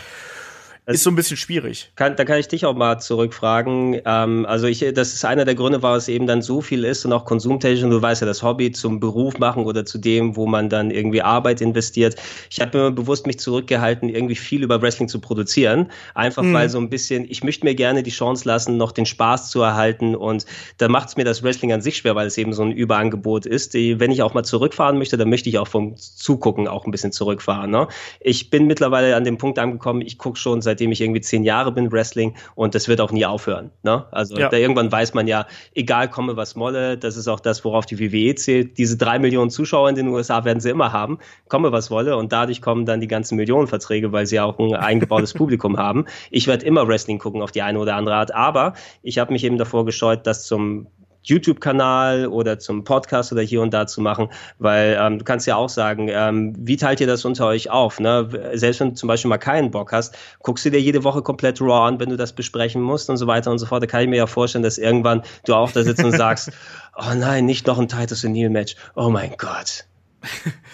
Also, 0.90 0.98
ist 0.98 1.04
so 1.04 1.12
ein 1.12 1.16
bisschen 1.16 1.38
schwierig. 1.38 1.92
Kann, 1.96 2.16
da 2.16 2.26
kann 2.26 2.40
ich 2.40 2.48
dich 2.48 2.66
auch 2.66 2.76
mal 2.76 2.98
zurückfragen. 2.98 4.02
Ähm, 4.06 4.48
also 4.48 4.66
ich, 4.66 4.80
das 4.80 5.14
ist 5.14 5.24
einer 5.24 5.46
der 5.46 5.54
Gründe, 5.54 5.84
warum 5.84 5.98
es 5.98 6.08
eben 6.08 6.26
dann 6.26 6.42
so 6.42 6.62
viel 6.62 6.84
ist 6.84 7.06
und 7.06 7.14
auch 7.14 7.26
konsumtechnisch. 7.26 7.84
Und 7.84 7.92
du 7.92 8.02
weißt 8.02 8.22
ja, 8.22 8.28
das 8.28 8.42
Hobby 8.42 8.72
zum 8.72 9.00
Beruf 9.00 9.38
machen 9.38 9.66
oder 9.66 9.86
zu 9.86 10.00
dem, 10.00 10.36
wo 10.36 10.48
man 10.48 10.68
dann 10.68 10.90
irgendwie 10.90 11.22
Arbeit 11.22 11.62
investiert. 11.62 12.16
Ich 12.50 12.60
habe 12.60 12.76
mir 12.76 12.92
bewusst 12.92 13.28
mich 13.28 13.38
zurückgehalten, 13.38 14.10
irgendwie 14.10 14.34
viel 14.34 14.64
über 14.64 14.82
Wrestling 14.82 15.08
zu 15.08 15.22
produzieren. 15.22 15.92
Einfach 16.16 16.42
mhm. 16.42 16.56
weil 16.56 16.70
so 16.70 16.80
ein 16.80 16.90
bisschen, 16.90 17.24
ich 17.30 17.44
möchte 17.44 17.68
mir 17.68 17.76
gerne 17.76 18.02
die 18.02 18.10
Chance 18.10 18.48
lassen, 18.48 18.78
noch 18.78 18.92
den 18.92 19.06
Spaß 19.06 19.52
zu 19.52 19.62
erhalten. 19.62 20.16
Und 20.16 20.48
da 20.80 20.88
macht 20.88 21.10
es 21.10 21.18
mir 21.18 21.24
das 21.24 21.44
Wrestling 21.44 21.72
an 21.72 21.82
sich 21.82 21.98
schwer, 21.98 22.16
weil 22.16 22.26
es 22.26 22.36
eben 22.40 22.52
so 22.52 22.64
ein 22.64 22.72
Überangebot 22.72 23.46
ist. 23.46 23.76
Die, 23.76 24.00
wenn 24.00 24.10
ich 24.10 24.24
auch 24.24 24.34
mal 24.34 24.44
zurückfahren 24.44 24.98
möchte, 24.98 25.18
dann 25.18 25.30
möchte 25.30 25.50
ich 25.50 25.60
auch 25.60 25.68
vom 25.68 25.96
Zugucken 25.98 26.68
auch 26.68 26.86
ein 26.86 26.92
bisschen 26.92 27.12
zurückfahren. 27.12 27.70
Ne? 27.70 27.88
Ich 28.22 28.50
bin 28.50 28.66
mittlerweile 28.66 29.16
an 29.16 29.24
dem 29.24 29.38
Punkt 29.38 29.60
angekommen, 29.60 30.02
ich 30.02 30.18
gucke 30.18 30.40
schon 30.40 30.64
seit 30.64 30.79
seitdem 30.80 30.92
ich 30.94 31.02
irgendwie 31.02 31.22
zehn 31.22 31.44
Jahre 31.44 31.74
bin, 31.74 31.92
Wrestling 31.92 32.36
und 32.56 32.74
das 32.74 32.88
wird 32.88 33.02
auch 33.02 33.12
nie 33.12 33.26
aufhören. 33.26 33.72
Ne? 33.84 34.06
Also 34.12 34.38
ja. 34.38 34.48
da 34.48 34.56
irgendwann 34.56 34.90
weiß 34.90 35.14
man 35.14 35.28
ja, 35.28 35.46
egal 35.76 36.10
komme 36.10 36.38
was 36.38 36.56
molle, 36.56 36.98
das 36.98 37.18
ist 37.18 37.28
auch 37.28 37.42
das, 37.42 37.66
worauf 37.66 37.86
die 37.86 38.00
WWE 38.00 38.34
zählt. 38.36 38.78
Diese 38.78 38.96
drei 38.96 39.20
Millionen 39.20 39.50
Zuschauer 39.50 39.90
in 39.90 39.96
den 39.96 40.08
USA 40.08 40.46
werden 40.46 40.62
sie 40.62 40.70
immer 40.70 40.94
haben, 40.94 41.20
komme 41.50 41.74
was 41.74 41.92
wolle 41.92 42.16
und 42.16 42.32
dadurch 42.32 42.62
kommen 42.62 42.86
dann 42.86 43.02
die 43.02 43.08
ganzen 43.08 43.36
Millionenverträge, 43.36 44.14
weil 44.14 44.26
sie 44.26 44.40
auch 44.40 44.58
ein 44.58 44.74
eingebautes 44.74 45.34
Publikum 45.40 45.78
haben. 45.78 46.06
Ich 46.32 46.48
werde 46.48 46.66
immer 46.66 46.88
Wrestling 46.88 47.20
gucken 47.20 47.42
auf 47.42 47.52
die 47.52 47.62
eine 47.62 47.80
oder 47.80 47.96
andere 47.96 48.16
Art, 48.16 48.34
aber 48.34 48.74
ich 49.04 49.20
habe 49.20 49.34
mich 49.34 49.44
eben 49.44 49.58
davor 49.58 49.86
gescheut, 49.86 50.26
das 50.26 50.46
zum 50.46 50.88
YouTube-Kanal 51.24 52.28
oder 52.28 52.60
zum 52.60 52.84
Podcast 52.84 53.32
oder 53.32 53.42
hier 53.42 53.62
und 53.62 53.74
da 53.74 53.88
zu 53.88 54.02
machen, 54.02 54.30
weil 54.58 54.98
ähm, 55.00 55.20
du 55.20 55.26
kannst 55.26 55.48
ja 55.48 55.56
auch 55.56 55.70
sagen, 55.70 56.10
ähm, 56.10 56.54
wie 56.58 56.78
teilt 56.78 57.02
ihr 57.02 57.08
das 57.08 57.26
unter 57.26 57.48
euch 57.48 57.70
auf? 57.70 58.00
Ne? 58.00 58.30
Selbst 58.54 58.80
wenn 58.80 58.90
du 58.90 58.96
zum 58.96 59.08
Beispiel 59.08 59.30
mal 59.30 59.38
keinen 59.38 59.72
Bock 59.72 59.92
hast, 59.92 60.18
guckst 60.42 60.66
du 60.66 60.72
dir 60.72 60.82
jede 60.82 61.04
Woche 61.04 61.22
komplett 61.22 61.62
Raw 61.62 61.88
an, 61.88 62.00
wenn 62.00 62.10
du 62.10 62.18
das 62.18 62.34
besprechen 62.34 62.82
musst 62.82 63.10
und 63.10 63.18
so 63.18 63.28
weiter 63.28 63.52
und 63.52 63.60
so 63.60 63.66
fort. 63.66 63.84
Da 63.84 63.88
kann 63.88 64.02
ich 64.02 64.10
mir 64.10 64.18
ja 64.18 64.28
vorstellen, 64.28 64.64
dass 64.64 64.78
irgendwann 64.78 65.24
du 65.46 65.56
auch 65.56 65.72
da 65.72 65.84
sitzt 65.84 66.04
und 66.04 66.12
sagst, 66.12 66.52
oh 66.98 67.14
nein, 67.16 67.46
nicht 67.46 67.68
noch 67.68 67.80
ein 67.80 67.88
Titus 67.88 68.24
O'Neill 68.24 68.50
Match. 68.50 68.76
Oh 68.96 69.10
mein 69.10 69.36
Gott. 69.38 69.86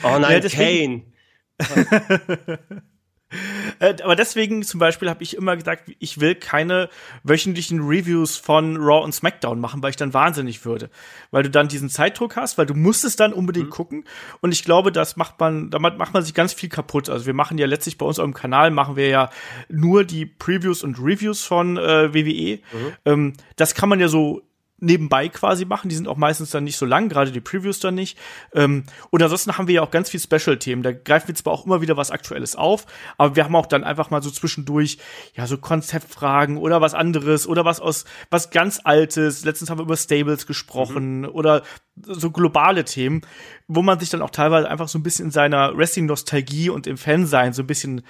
Oh 0.03 0.17
nein, 0.19 0.41
ja, 0.41 0.49
Kane. 0.49 1.03
Äh, 3.79 3.95
aber 4.03 4.15
deswegen 4.15 4.63
zum 4.63 4.79
Beispiel 4.79 5.09
habe 5.09 5.23
ich 5.23 5.35
immer 5.35 5.55
gesagt, 5.55 5.91
ich 5.99 6.19
will 6.19 6.35
keine 6.35 6.89
wöchentlichen 7.23 7.81
Reviews 7.81 8.37
von 8.37 8.77
Raw 8.77 9.03
und 9.03 9.13
SmackDown 9.13 9.59
machen, 9.59 9.83
weil 9.83 9.89
ich 9.89 9.95
dann 9.95 10.13
wahnsinnig 10.13 10.65
würde. 10.65 10.89
Weil 11.31 11.43
du 11.43 11.49
dann 11.49 11.67
diesen 11.67 11.89
Zeitdruck 11.89 12.35
hast, 12.35 12.57
weil 12.57 12.65
du 12.65 12.73
musst 12.73 13.05
es 13.05 13.15
dann 13.15 13.33
unbedingt 13.33 13.67
mhm. 13.67 13.71
gucken. 13.71 14.05
Und 14.41 14.53
ich 14.53 14.63
glaube, 14.63 14.91
das 14.91 15.15
macht 15.17 15.39
man, 15.39 15.69
damit 15.69 15.97
macht 15.97 16.13
man 16.13 16.23
sich 16.23 16.33
ganz 16.33 16.53
viel 16.53 16.69
kaputt. 16.69 17.09
Also 17.09 17.25
wir 17.25 17.33
machen 17.33 17.57
ja 17.57 17.67
letztlich 17.67 17.97
bei 17.97 18.05
uns 18.05 18.19
auf 18.19 18.25
dem 18.25 18.33
Kanal 18.33 18.71
machen 18.71 18.95
wir 18.95 19.07
ja 19.07 19.29
nur 19.69 20.03
die 20.03 20.25
Previews 20.25 20.83
und 20.83 20.99
Reviews 20.99 21.43
von 21.43 21.77
äh, 21.77 22.13
WWE. 22.13 22.57
Mhm. 22.57 22.93
Ähm, 23.05 23.33
das 23.55 23.75
kann 23.75 23.89
man 23.89 23.99
ja 23.99 24.07
so 24.07 24.41
nebenbei 24.85 25.29
quasi 25.29 25.65
machen. 25.65 25.89
Die 25.89 25.95
sind 25.95 26.07
auch 26.07 26.17
meistens 26.17 26.51
dann 26.51 26.63
nicht 26.63 26.77
so 26.77 26.85
lang, 26.85 27.09
gerade 27.09 27.31
die 27.31 27.41
Previews 27.41 27.79
dann 27.79 27.95
nicht. 27.95 28.17
Ähm, 28.53 28.83
und 29.09 29.21
ansonsten 29.21 29.57
haben 29.57 29.67
wir 29.67 29.75
ja 29.75 29.81
auch 29.81 29.91
ganz 29.91 30.09
viel 30.09 30.19
Special-Themen. 30.19 30.83
Da 30.83 30.91
greifen 30.91 31.27
wir 31.27 31.35
zwar 31.35 31.53
auch 31.53 31.65
immer 31.65 31.81
wieder 31.81 31.97
was 31.97 32.11
Aktuelles 32.11 32.55
auf, 32.55 32.85
aber 33.17 33.35
wir 33.35 33.43
haben 33.43 33.55
auch 33.55 33.65
dann 33.65 33.83
einfach 33.83 34.09
mal 34.09 34.21
so 34.21 34.29
zwischendurch, 34.29 34.97
ja, 35.33 35.47
so 35.47 35.57
Konzeptfragen 35.57 36.57
oder 36.57 36.81
was 36.81 36.93
anderes 36.93 37.47
oder 37.47 37.65
was 37.65 37.79
aus, 37.79 38.05
was 38.29 38.51
ganz 38.51 38.81
Altes. 38.83 39.43
Letztens 39.43 39.69
haben 39.69 39.79
wir 39.79 39.85
über 39.85 39.97
Stables 39.97 40.47
gesprochen 40.47 41.21
mhm. 41.21 41.29
oder 41.29 41.63
so 42.01 42.31
globale 42.31 42.85
Themen, 42.85 43.21
wo 43.67 43.81
man 43.81 43.99
sich 43.99 44.09
dann 44.09 44.21
auch 44.21 44.29
teilweise 44.29 44.69
einfach 44.69 44.87
so 44.87 44.99
ein 44.99 45.03
bisschen 45.03 45.25
in 45.25 45.31
seiner 45.31 45.77
Wrestling-Nostalgie 45.77 46.69
und 46.69 46.87
im 46.87 46.97
Fansein 46.97 47.53
so 47.53 47.63
ein 47.63 47.67
bisschen 47.67 48.03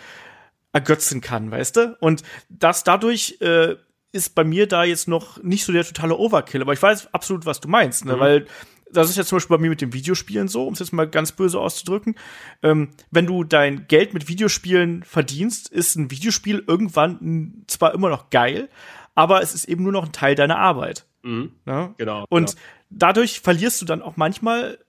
ergötzen 0.73 1.21
kann, 1.21 1.51
weißt 1.51 1.77
du? 1.77 1.97
Und 2.01 2.23
das 2.49 2.83
dadurch 2.83 3.37
äh, 3.39 3.75
ist 4.15 4.33
bei 4.33 4.43
mir 4.43 4.67
da 4.67 4.83
jetzt 4.83 5.07
noch 5.07 5.43
nicht 5.43 5.65
so 5.65 5.73
der 5.73 5.83
totale 5.83 6.17
Overkill. 6.17 6.61
Aber 6.61 6.73
ich 6.73 6.81
weiß 6.81 7.13
absolut, 7.13 7.45
was 7.45 7.59
du 7.59 7.67
meinst, 7.67 8.05
ne? 8.05 8.15
Mhm. 8.15 8.19
weil 8.19 8.45
das 8.91 9.09
ist 9.09 9.17
ja 9.17 9.25
zum 9.25 9.37
Beispiel 9.37 9.57
bei 9.57 9.61
mir 9.61 9.69
mit 9.69 9.81
den 9.81 9.93
Videospielen 9.93 10.47
so, 10.47 10.65
um 10.65 10.73
es 10.73 10.79
jetzt 10.79 10.93
mal 10.93 11.07
ganz 11.07 11.31
böse 11.31 11.59
auszudrücken. 11.59 12.15
Ähm, 12.63 12.89
wenn 13.11 13.27
du 13.27 13.43
dein 13.43 13.87
Geld 13.87 14.13
mit 14.13 14.27
Videospielen 14.27 15.03
verdienst, 15.03 15.67
ist 15.67 15.95
ein 15.95 16.11
Videospiel 16.11 16.63
irgendwann 16.65 17.65
zwar 17.67 17.93
immer 17.93 18.09
noch 18.09 18.29
geil, 18.29 18.69
aber 19.13 19.41
es 19.41 19.53
ist 19.53 19.65
eben 19.65 19.83
nur 19.83 19.91
noch 19.91 20.05
ein 20.05 20.11
Teil 20.11 20.35
deiner 20.35 20.57
Arbeit. 20.57 21.05
Mhm. 21.23 21.51
Ja? 21.65 21.93
Genau. 21.97 22.25
Und 22.29 22.51
genau. 22.51 22.61
dadurch 22.89 23.41
verlierst 23.41 23.81
du 23.81 23.85
dann 23.85 24.01
auch 24.01 24.17
manchmal 24.17 24.79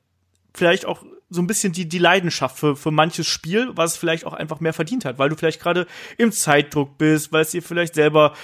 vielleicht 0.55 0.87
auch 0.87 1.05
so 1.29 1.43
ein 1.43 1.47
bisschen 1.47 1.73
die, 1.73 1.89
die 1.89 1.99
Leidenschaft 1.99 2.59
für, 2.59 2.77
für 2.77 2.91
manches 2.91 3.27
Spiel, 3.27 3.71
was 3.75 3.97
vielleicht 3.97 4.27
auch 4.27 4.33
einfach 4.33 4.61
mehr 4.61 4.73
verdient 4.73 5.05
hat, 5.05 5.19
weil 5.19 5.29
du 5.29 5.37
vielleicht 5.37 5.61
gerade 5.61 5.87
im 6.19 6.31
Zeitdruck 6.31 6.99
bist, 6.99 7.33
weil 7.33 7.43
es 7.43 7.51
dir 7.51 7.63
vielleicht 7.63 7.95
selber 7.95 8.35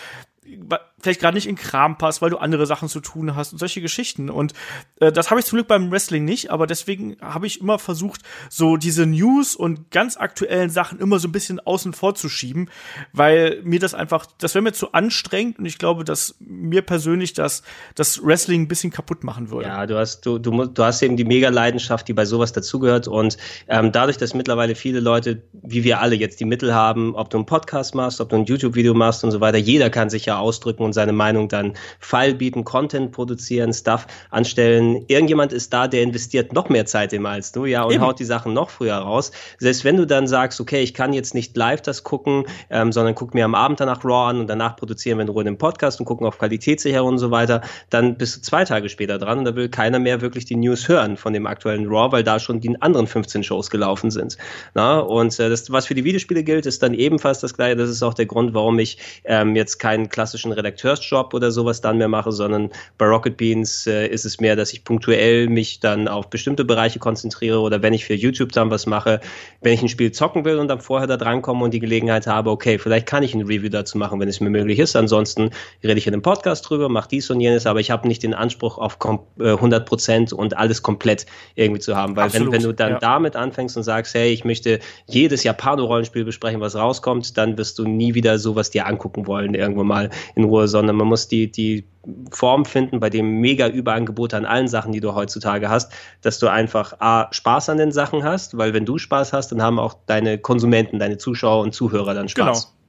but 0.44 0.90
vielleicht 1.02 1.20
gerade 1.20 1.36
nicht 1.36 1.48
in 1.48 1.56
Kram 1.56 1.98
passt, 1.98 2.22
weil 2.22 2.30
du 2.30 2.38
andere 2.38 2.66
Sachen 2.66 2.88
zu 2.88 3.00
tun 3.00 3.34
hast 3.34 3.52
und 3.52 3.58
solche 3.58 3.80
Geschichten. 3.80 4.30
Und 4.30 4.52
äh, 5.00 5.10
das 5.10 5.30
habe 5.30 5.40
ich 5.40 5.46
zum 5.46 5.56
Glück 5.56 5.68
beim 5.68 5.90
Wrestling 5.90 6.24
nicht, 6.24 6.50
aber 6.50 6.66
deswegen 6.66 7.16
habe 7.20 7.46
ich 7.46 7.60
immer 7.60 7.78
versucht, 7.78 8.22
so 8.48 8.76
diese 8.76 9.04
News 9.04 9.56
und 9.56 9.90
ganz 9.90 10.16
aktuellen 10.16 10.70
Sachen 10.70 11.00
immer 11.00 11.18
so 11.18 11.28
ein 11.28 11.32
bisschen 11.32 11.58
außen 11.60 11.92
vor 11.92 12.14
zu 12.14 12.28
schieben, 12.28 12.70
weil 13.12 13.60
mir 13.64 13.80
das 13.80 13.94
einfach, 13.94 14.26
das 14.38 14.54
wäre 14.54 14.62
mir 14.62 14.72
zu 14.72 14.92
anstrengend 14.92 15.58
und 15.58 15.66
ich 15.66 15.78
glaube, 15.78 16.04
dass 16.04 16.36
mir 16.38 16.82
persönlich 16.82 17.32
das, 17.32 17.62
das 17.94 18.24
Wrestling 18.24 18.62
ein 18.62 18.68
bisschen 18.68 18.92
kaputt 18.92 19.24
machen 19.24 19.50
würde. 19.50 19.68
Ja, 19.68 19.86
du 19.86 19.98
hast, 19.98 20.24
du, 20.24 20.38
du, 20.38 20.66
du 20.66 20.84
hast 20.84 21.02
eben 21.02 21.16
die 21.16 21.24
Mega-Leidenschaft, 21.24 22.06
die 22.06 22.12
bei 22.12 22.24
sowas 22.24 22.52
dazugehört 22.52 23.08
und 23.08 23.36
ähm, 23.66 23.90
dadurch, 23.90 24.18
dass 24.18 24.34
mittlerweile 24.34 24.76
viele 24.76 25.00
Leute, 25.00 25.42
wie 25.52 25.82
wir 25.82 26.00
alle 26.00 26.14
jetzt 26.14 26.38
die 26.38 26.44
Mittel 26.44 26.72
haben, 26.74 27.16
ob 27.16 27.30
du 27.30 27.38
einen 27.38 27.46
Podcast 27.46 27.94
machst, 27.96 28.20
ob 28.20 28.28
du 28.28 28.36
ein 28.36 28.44
YouTube-Video 28.44 28.94
machst 28.94 29.24
und 29.24 29.32
so 29.32 29.40
weiter, 29.40 29.58
jeder 29.58 29.90
kann 29.90 30.08
sich 30.08 30.26
ja 30.26 30.38
ausdrücken 30.38 30.84
und 30.84 30.91
seine 30.92 31.12
Meinung 31.12 31.48
dann 31.48 31.74
File 31.98 32.34
bieten, 32.34 32.64
Content 32.64 33.12
produzieren, 33.12 33.72
Stuff 33.72 34.06
anstellen. 34.30 35.04
Irgendjemand 35.08 35.52
ist 35.52 35.72
da, 35.72 35.88
der 35.88 36.02
investiert 36.02 36.52
noch 36.52 36.68
mehr 36.68 36.86
Zeit 36.86 37.12
immer 37.12 37.30
als 37.30 37.52
du, 37.52 37.64
ja, 37.64 37.82
und 37.82 37.94
Eben. 37.94 38.02
haut 38.02 38.18
die 38.18 38.24
Sachen 38.24 38.52
noch 38.52 38.70
früher 38.70 38.96
raus. 38.96 39.32
Selbst 39.58 39.84
wenn 39.84 39.96
du 39.96 40.06
dann 40.06 40.26
sagst, 40.26 40.60
okay, 40.60 40.82
ich 40.82 40.94
kann 40.94 41.12
jetzt 41.12 41.34
nicht 41.34 41.56
live 41.56 41.82
das 41.82 42.02
gucken, 42.02 42.44
ähm, 42.70 42.92
sondern 42.92 43.14
guck 43.14 43.34
mir 43.34 43.44
am 43.44 43.54
Abend 43.54 43.80
danach 43.80 44.04
Raw 44.04 44.30
an 44.30 44.40
und 44.40 44.46
danach 44.48 44.76
produzieren 44.76 45.18
wir 45.18 45.22
in 45.22 45.28
Ruhe 45.28 45.44
den 45.44 45.58
Podcast 45.58 46.00
und 46.00 46.06
gucken 46.06 46.26
auf 46.26 46.38
Qualitätssicherung 46.38 47.08
und 47.08 47.18
so 47.18 47.30
weiter, 47.30 47.62
dann 47.90 48.16
bist 48.16 48.36
du 48.36 48.40
zwei 48.40 48.64
Tage 48.64 48.88
später 48.88 49.18
dran 49.18 49.38
und 49.38 49.44
da 49.44 49.54
will 49.56 49.68
keiner 49.68 49.98
mehr 49.98 50.20
wirklich 50.20 50.44
die 50.44 50.56
News 50.56 50.88
hören 50.88 51.16
von 51.16 51.32
dem 51.32 51.46
aktuellen 51.46 51.86
Raw, 51.86 52.12
weil 52.12 52.22
da 52.22 52.38
schon 52.38 52.60
die 52.60 52.80
anderen 52.80 53.06
15 53.06 53.42
Shows 53.44 53.70
gelaufen 53.70 54.10
sind. 54.10 54.36
Na? 54.74 54.98
Und 54.98 55.38
äh, 55.38 55.48
das, 55.48 55.70
was 55.70 55.86
für 55.86 55.94
die 55.94 56.04
Videospiele 56.04 56.42
gilt, 56.44 56.66
ist 56.66 56.82
dann 56.82 56.94
ebenfalls 56.94 57.40
das 57.40 57.54
gleiche. 57.54 57.76
Das 57.76 57.90
ist 57.90 58.02
auch 58.02 58.14
der 58.14 58.26
Grund, 58.26 58.54
warum 58.54 58.78
ich 58.78 58.98
ähm, 59.24 59.56
jetzt 59.56 59.78
keinen 59.78 60.08
klassischen 60.08 60.52
Redakteursjob 60.82 61.34
oder 61.34 61.50
sowas 61.50 61.80
dann 61.80 61.98
mehr 61.98 62.08
mache, 62.08 62.32
sondern 62.32 62.70
bei 62.98 63.06
Rocket 63.06 63.36
Beans 63.36 63.86
äh, 63.86 64.06
ist 64.06 64.24
es 64.24 64.40
mehr, 64.40 64.56
dass 64.56 64.72
ich 64.72 64.84
punktuell 64.84 65.48
mich 65.48 65.80
dann 65.80 66.08
auf 66.08 66.30
bestimmte 66.30 66.64
Bereiche 66.64 66.98
konzentriere 66.98 67.60
oder 67.60 67.82
wenn 67.82 67.92
ich 67.92 68.04
für 68.04 68.14
YouTube 68.14 68.52
dann 68.52 68.70
was 68.70 68.86
mache, 68.86 69.20
wenn 69.60 69.72
ich 69.72 69.82
ein 69.82 69.88
Spiel 69.88 70.12
zocken 70.12 70.44
will 70.44 70.58
und 70.58 70.68
dann 70.68 70.80
vorher 70.80 71.06
da 71.06 71.16
drankomme 71.16 71.64
und 71.64 71.72
die 71.72 71.80
Gelegenheit 71.80 72.26
habe, 72.26 72.50
okay, 72.50 72.78
vielleicht 72.78 73.06
kann 73.06 73.22
ich 73.22 73.34
ein 73.34 73.42
Review 73.42 73.68
dazu 73.68 73.98
machen, 73.98 74.20
wenn 74.20 74.28
es 74.28 74.40
mir 74.40 74.50
möglich 74.50 74.78
ist. 74.78 74.96
Ansonsten 74.96 75.50
rede 75.82 75.98
ich 75.98 76.06
in 76.06 76.12
einem 76.12 76.22
Podcast 76.22 76.68
drüber, 76.68 76.88
mache 76.88 77.08
dies 77.08 77.30
und 77.30 77.40
jenes, 77.40 77.66
aber 77.66 77.80
ich 77.80 77.90
habe 77.90 78.08
nicht 78.08 78.22
den 78.22 78.34
Anspruch 78.34 78.78
auf 78.78 78.98
100 79.00 79.82
äh, 79.82 79.84
Prozent 79.84 80.32
und 80.32 80.56
alles 80.56 80.82
komplett 80.82 81.26
irgendwie 81.54 81.80
zu 81.80 81.96
haben, 81.96 82.16
weil 82.16 82.32
wenn, 82.32 82.50
wenn 82.52 82.62
du 82.62 82.72
dann 82.72 82.92
ja. 82.92 82.98
damit 82.98 83.36
anfängst 83.36 83.76
und 83.76 83.82
sagst, 83.82 84.14
hey, 84.14 84.32
ich 84.32 84.44
möchte 84.44 84.80
jedes 85.06 85.44
Japano-Rollenspiel 85.44 86.24
besprechen, 86.24 86.60
was 86.60 86.74
rauskommt, 86.74 87.36
dann 87.36 87.56
wirst 87.58 87.78
du 87.78 87.84
nie 87.84 88.14
wieder 88.14 88.38
sowas 88.38 88.70
dir 88.70 88.86
angucken 88.86 89.26
wollen, 89.26 89.54
irgendwo 89.54 89.84
mal 89.84 90.10
in 90.34 90.44
Ruhe, 90.44 90.68
sondern 90.72 90.96
man 90.96 91.06
muss 91.06 91.28
die, 91.28 91.52
die 91.52 91.84
Form 92.32 92.64
finden, 92.64 92.98
bei 92.98 93.08
dem 93.08 93.40
mega 93.40 93.68
Überangebot 93.68 94.34
an 94.34 94.44
allen 94.44 94.66
Sachen, 94.66 94.90
die 94.90 94.98
du 94.98 95.14
heutzutage 95.14 95.68
hast, 95.68 95.92
dass 96.20 96.40
du 96.40 96.48
einfach 96.48 96.94
A, 96.98 97.28
Spaß 97.30 97.68
an 97.68 97.78
den 97.78 97.92
Sachen 97.92 98.24
hast, 98.24 98.58
weil 98.58 98.74
wenn 98.74 98.84
du 98.84 98.98
Spaß 98.98 99.32
hast, 99.32 99.52
dann 99.52 99.62
haben 99.62 99.78
auch 99.78 99.94
deine 100.06 100.38
Konsumenten, 100.38 100.98
deine 100.98 101.18
Zuschauer 101.18 101.62
und 101.62 101.72
Zuhörer 101.72 102.14
dann 102.14 102.28
Spaß. 102.28 102.64
Genau. 102.64 102.81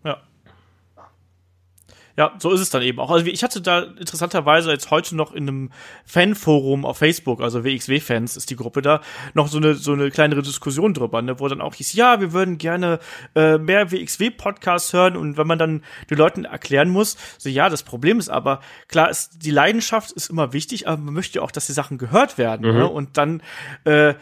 Ja, 2.16 2.34
so 2.38 2.52
ist 2.52 2.62
es 2.62 2.70
dann 2.70 2.84
eben 2.84 3.00
auch. 3.00 3.10
Also 3.10 3.26
ich 3.26 3.44
hatte 3.44 3.60
da 3.60 3.82
interessanterweise 3.82 4.70
jetzt 4.70 4.92
heute 4.92 5.16
noch 5.16 5.34
in 5.34 5.48
einem 5.48 5.70
Fanforum 6.06 6.86
auf 6.86 7.00
Facebook, 7.00 7.42
also 7.42 7.64
WXW-Fans 7.64 8.38
ist 8.38 8.52
die 8.52 8.56
Gruppe 8.56 8.84
da, 8.84 9.02
noch 9.34 9.48
so 9.48 9.58
eine 9.58 9.74
so 9.74 9.94
eine 9.94 10.12
kleinere 10.12 10.44
Diskussion 10.44 10.94
drüber, 10.94 11.24
ne, 11.24 11.40
wo 11.40 11.48
dann 11.48 11.60
auch 11.60 11.74
hieß, 11.74 11.94
ja, 11.94 12.22
wir 12.22 12.32
würden 12.32 12.60
gerne 12.60 13.00
äh, 13.36 13.58
mehr 13.58 13.92
WXW-Podcasts 13.92 14.94
hören 14.94 15.18
und 15.18 15.38
wenn 15.38 15.48
man 15.48 15.58
dann 15.58 15.84
den 16.12 16.18
Leuten 16.20 16.46
erklären 16.46 16.90
muss, 16.90 17.18
so 17.40 17.50
ja, 17.50 17.68
das 17.70 17.82
Problem 17.82 18.20
ist 18.20 18.30
aber, 18.30 18.60
klar, 18.88 19.10
ist, 19.10 19.44
die 19.44 19.52
Leidenschaft 19.52 20.12
ist 20.12 20.30
immer 20.30 20.54
wichtig, 20.54 20.88
aber 20.88 21.02
man 21.02 21.16
möchte 21.16 21.42
auch, 21.42 21.52
dass 21.52 21.66
die 21.66 21.74
Sachen 21.74 21.98
gehört 21.98 22.38
werden. 22.38 22.62
Ne? 22.62 22.74
Mhm. 22.74 22.78
Ne? 22.78 22.88
Und 22.88 23.18
dann 23.18 23.42
äh, 23.86 24.14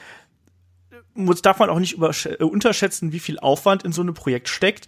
muss, 1.13 1.41
darf 1.41 1.59
man 1.59 1.69
auch 1.69 1.79
nicht 1.79 1.97
äh, 1.99 2.43
unterschätzen, 2.43 3.11
wie 3.11 3.19
viel 3.19 3.39
Aufwand 3.39 3.83
in 3.83 3.91
so 3.91 4.01
einem 4.01 4.13
Projekt 4.13 4.49
steckt 4.49 4.87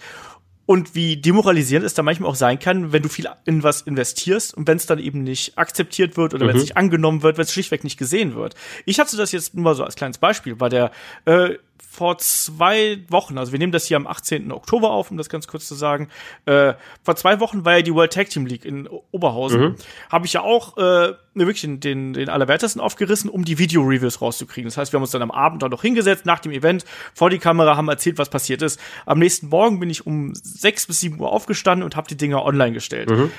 und 0.65 0.95
wie 0.95 1.17
demoralisierend 1.17 1.85
es 1.85 1.93
da 1.93 2.03
manchmal 2.03 2.29
auch 2.29 2.35
sein 2.35 2.59
kann, 2.59 2.93
wenn 2.93 3.03
du 3.03 3.09
viel 3.09 3.27
in 3.45 3.63
was 3.63 3.81
investierst 3.81 4.53
und 4.53 4.67
wenn 4.67 4.77
es 4.77 4.85
dann 4.85 4.99
eben 4.99 5.23
nicht 5.23 5.57
akzeptiert 5.57 6.15
wird 6.15 6.33
oder 6.33 6.45
mhm. 6.45 6.49
wenn 6.49 6.55
es 6.57 6.63
nicht 6.63 6.77
angenommen 6.77 7.21
wird, 7.21 7.37
wenn 7.37 7.43
es 7.43 7.51
schlichtweg 7.51 7.83
nicht 7.83 7.97
gesehen 7.97 8.35
wird. 8.35 8.55
Ich 8.85 8.99
hatte 8.99 9.17
das 9.17 9.31
jetzt 9.31 9.55
nur 9.55 9.63
mal 9.63 9.75
so 9.75 9.83
als 9.83 9.95
kleines 9.95 10.17
Beispiel, 10.17 10.59
weil 10.59 10.69
der 10.69 10.91
äh, 11.25 11.55
vor 11.93 12.17
zwei 12.17 13.03
Wochen, 13.09 13.37
also 13.37 13.51
wir 13.51 13.59
nehmen 13.59 13.71
das 13.71 13.85
hier 13.85 13.97
am 13.97 14.07
18. 14.07 14.51
Oktober 14.51 14.89
auf, 14.89 15.11
um 15.11 15.17
das 15.17 15.29
ganz 15.29 15.47
kurz 15.47 15.67
zu 15.67 15.75
sagen, 15.75 16.09
äh, 16.45 16.73
vor 17.03 17.15
zwei 17.15 17.39
Wochen 17.39 17.65
war 17.65 17.77
ja 17.77 17.81
die 17.83 17.93
World 17.93 18.11
Tag 18.11 18.29
Team 18.29 18.47
League 18.47 18.65
in 18.65 18.87
Oberhausen. 19.11 19.61
Mhm. 19.61 19.75
Habe 20.09 20.25
ich 20.25 20.33
ja 20.33 20.41
auch 20.41 20.75
äh, 20.77 21.13
wirklich 21.35 21.61
den, 21.61 22.13
den 22.13 22.29
Allerwertesten 22.29 22.81
aufgerissen, 22.81 23.29
um 23.29 23.45
die 23.45 23.59
Video-Reviews 23.59 24.21
rauszukriegen. 24.21 24.67
Das 24.67 24.77
heißt, 24.77 24.91
wir 24.91 24.97
haben 24.97 25.03
uns 25.03 25.11
dann 25.11 25.21
am 25.21 25.29
Abend 25.29 25.61
da 25.61 25.69
noch 25.69 25.83
hingesetzt, 25.83 26.25
nach 26.25 26.39
dem 26.39 26.51
Event, 26.51 26.83
vor 27.13 27.29
die 27.29 27.39
Kamera, 27.39 27.77
haben 27.77 27.87
erzählt, 27.89 28.17
was 28.17 28.29
passiert 28.29 28.63
ist. 28.63 28.79
Am 29.05 29.19
nächsten 29.19 29.49
Morgen 29.49 29.79
bin 29.79 29.91
ich 29.91 30.07
um 30.07 30.33
sechs 30.33 30.87
bis 30.87 30.99
sieben 30.99 31.19
Uhr 31.19 31.31
aufgestanden 31.31 31.83
und 31.83 31.95
habe 31.95 32.07
die 32.07 32.17
Dinger 32.17 32.43
online 32.43 32.73
gestellt. 32.73 33.11
Mhm. 33.11 33.31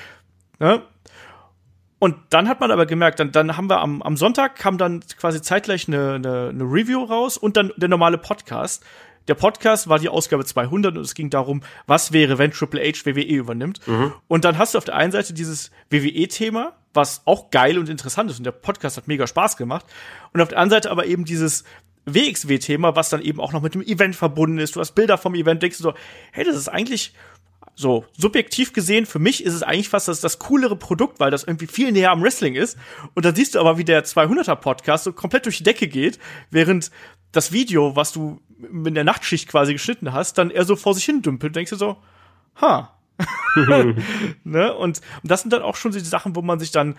Ja? 0.61 0.81
Und 2.05 2.17
dann 2.29 2.47
hat 2.47 2.59
man 2.59 2.69
aber 2.69 2.85
gemerkt, 2.85 3.19
dann, 3.19 3.31
dann 3.31 3.57
haben 3.57 3.67
wir 3.67 3.81
am, 3.81 4.03
am 4.03 4.15
Sonntag 4.15 4.57
kam 4.57 4.77
dann 4.77 4.99
quasi 5.17 5.41
zeitgleich 5.41 5.87
eine, 5.87 6.13
eine, 6.13 6.49
eine 6.49 6.63
Review 6.63 7.03
raus 7.03 7.35
und 7.35 7.57
dann 7.57 7.71
der 7.77 7.89
normale 7.89 8.19
Podcast. 8.19 8.85
Der 9.27 9.33
Podcast 9.33 9.89
war 9.89 9.97
die 9.97 10.07
Ausgabe 10.07 10.45
200 10.45 10.95
und 10.95 11.01
es 11.01 11.15
ging 11.15 11.31
darum, 11.31 11.63
was 11.87 12.11
wäre, 12.11 12.37
wenn 12.37 12.51
Triple 12.51 12.79
H 12.79 13.07
WWE 13.07 13.23
übernimmt. 13.23 13.79
Mhm. 13.87 14.13
Und 14.27 14.45
dann 14.45 14.59
hast 14.59 14.75
du 14.75 14.77
auf 14.77 14.85
der 14.85 14.95
einen 14.95 15.11
Seite 15.11 15.33
dieses 15.33 15.71
WWE-Thema, 15.89 16.73
was 16.93 17.23
auch 17.25 17.49
geil 17.49 17.79
und 17.79 17.89
interessant 17.89 18.29
ist 18.29 18.37
und 18.37 18.43
der 18.43 18.51
Podcast 18.51 18.97
hat 18.97 19.07
mega 19.07 19.25
Spaß 19.25 19.57
gemacht. 19.57 19.87
Und 20.31 20.41
auf 20.41 20.49
der 20.49 20.59
anderen 20.59 20.77
Seite 20.81 20.91
aber 20.91 21.07
eben 21.07 21.25
dieses 21.25 21.63
WXW-Thema, 22.05 22.95
was 22.95 23.09
dann 23.09 23.23
eben 23.23 23.39
auch 23.39 23.51
noch 23.51 23.63
mit 23.63 23.73
dem 23.73 23.81
Event 23.81 24.15
verbunden 24.15 24.59
ist. 24.59 24.75
Du 24.75 24.79
hast 24.79 24.91
Bilder 24.91 25.17
vom 25.17 25.33
Event, 25.33 25.63
denkst 25.63 25.77
du 25.77 25.83
so, 25.83 25.93
hey, 26.33 26.45
das 26.45 26.55
ist 26.55 26.67
eigentlich 26.67 27.15
so 27.75 28.05
subjektiv 28.17 28.73
gesehen, 28.73 29.05
für 29.05 29.19
mich 29.19 29.43
ist 29.43 29.53
es 29.53 29.63
eigentlich 29.63 29.89
fast 29.89 30.07
das, 30.07 30.21
das 30.21 30.39
coolere 30.39 30.75
Produkt, 30.75 31.19
weil 31.19 31.29
das 31.29 31.43
irgendwie 31.43 31.67
viel 31.67 31.91
näher 31.91 32.11
am 32.11 32.23
Wrestling 32.23 32.55
ist. 32.55 32.77
Und 33.13 33.25
dann 33.25 33.35
siehst 33.35 33.55
du 33.55 33.59
aber, 33.59 33.77
wie 33.77 33.83
der 33.83 34.05
200er 34.05 34.55
Podcast 34.55 35.03
so 35.03 35.13
komplett 35.13 35.45
durch 35.45 35.57
die 35.57 35.63
Decke 35.63 35.87
geht, 35.87 36.17
während 36.49 36.89
das 37.31 37.51
Video, 37.51 37.95
was 37.95 38.13
du 38.13 38.41
in 38.71 38.95
der 38.95 39.03
Nachtschicht 39.03 39.49
quasi 39.49 39.73
geschnitten 39.73 40.13
hast, 40.13 40.37
dann 40.37 40.49
eher 40.49 40.63
so 40.63 40.75
vor 40.75 40.93
sich 40.93 41.03
hin 41.03 41.21
dümpelt. 41.21 41.55
Denkst 41.55 41.71
du 41.71 41.75
so, 41.75 41.97
ha. 42.61 42.97
ne? 44.43 44.73
und, 44.73 45.01
und 45.23 45.31
das 45.31 45.41
sind 45.41 45.51
dann 45.51 45.61
auch 45.61 45.75
schon 45.75 45.91
so 45.91 45.99
die 45.99 46.05
Sachen, 46.05 46.35
wo 46.35 46.41
man 46.41 46.59
sich 46.59 46.71
dann 46.71 46.95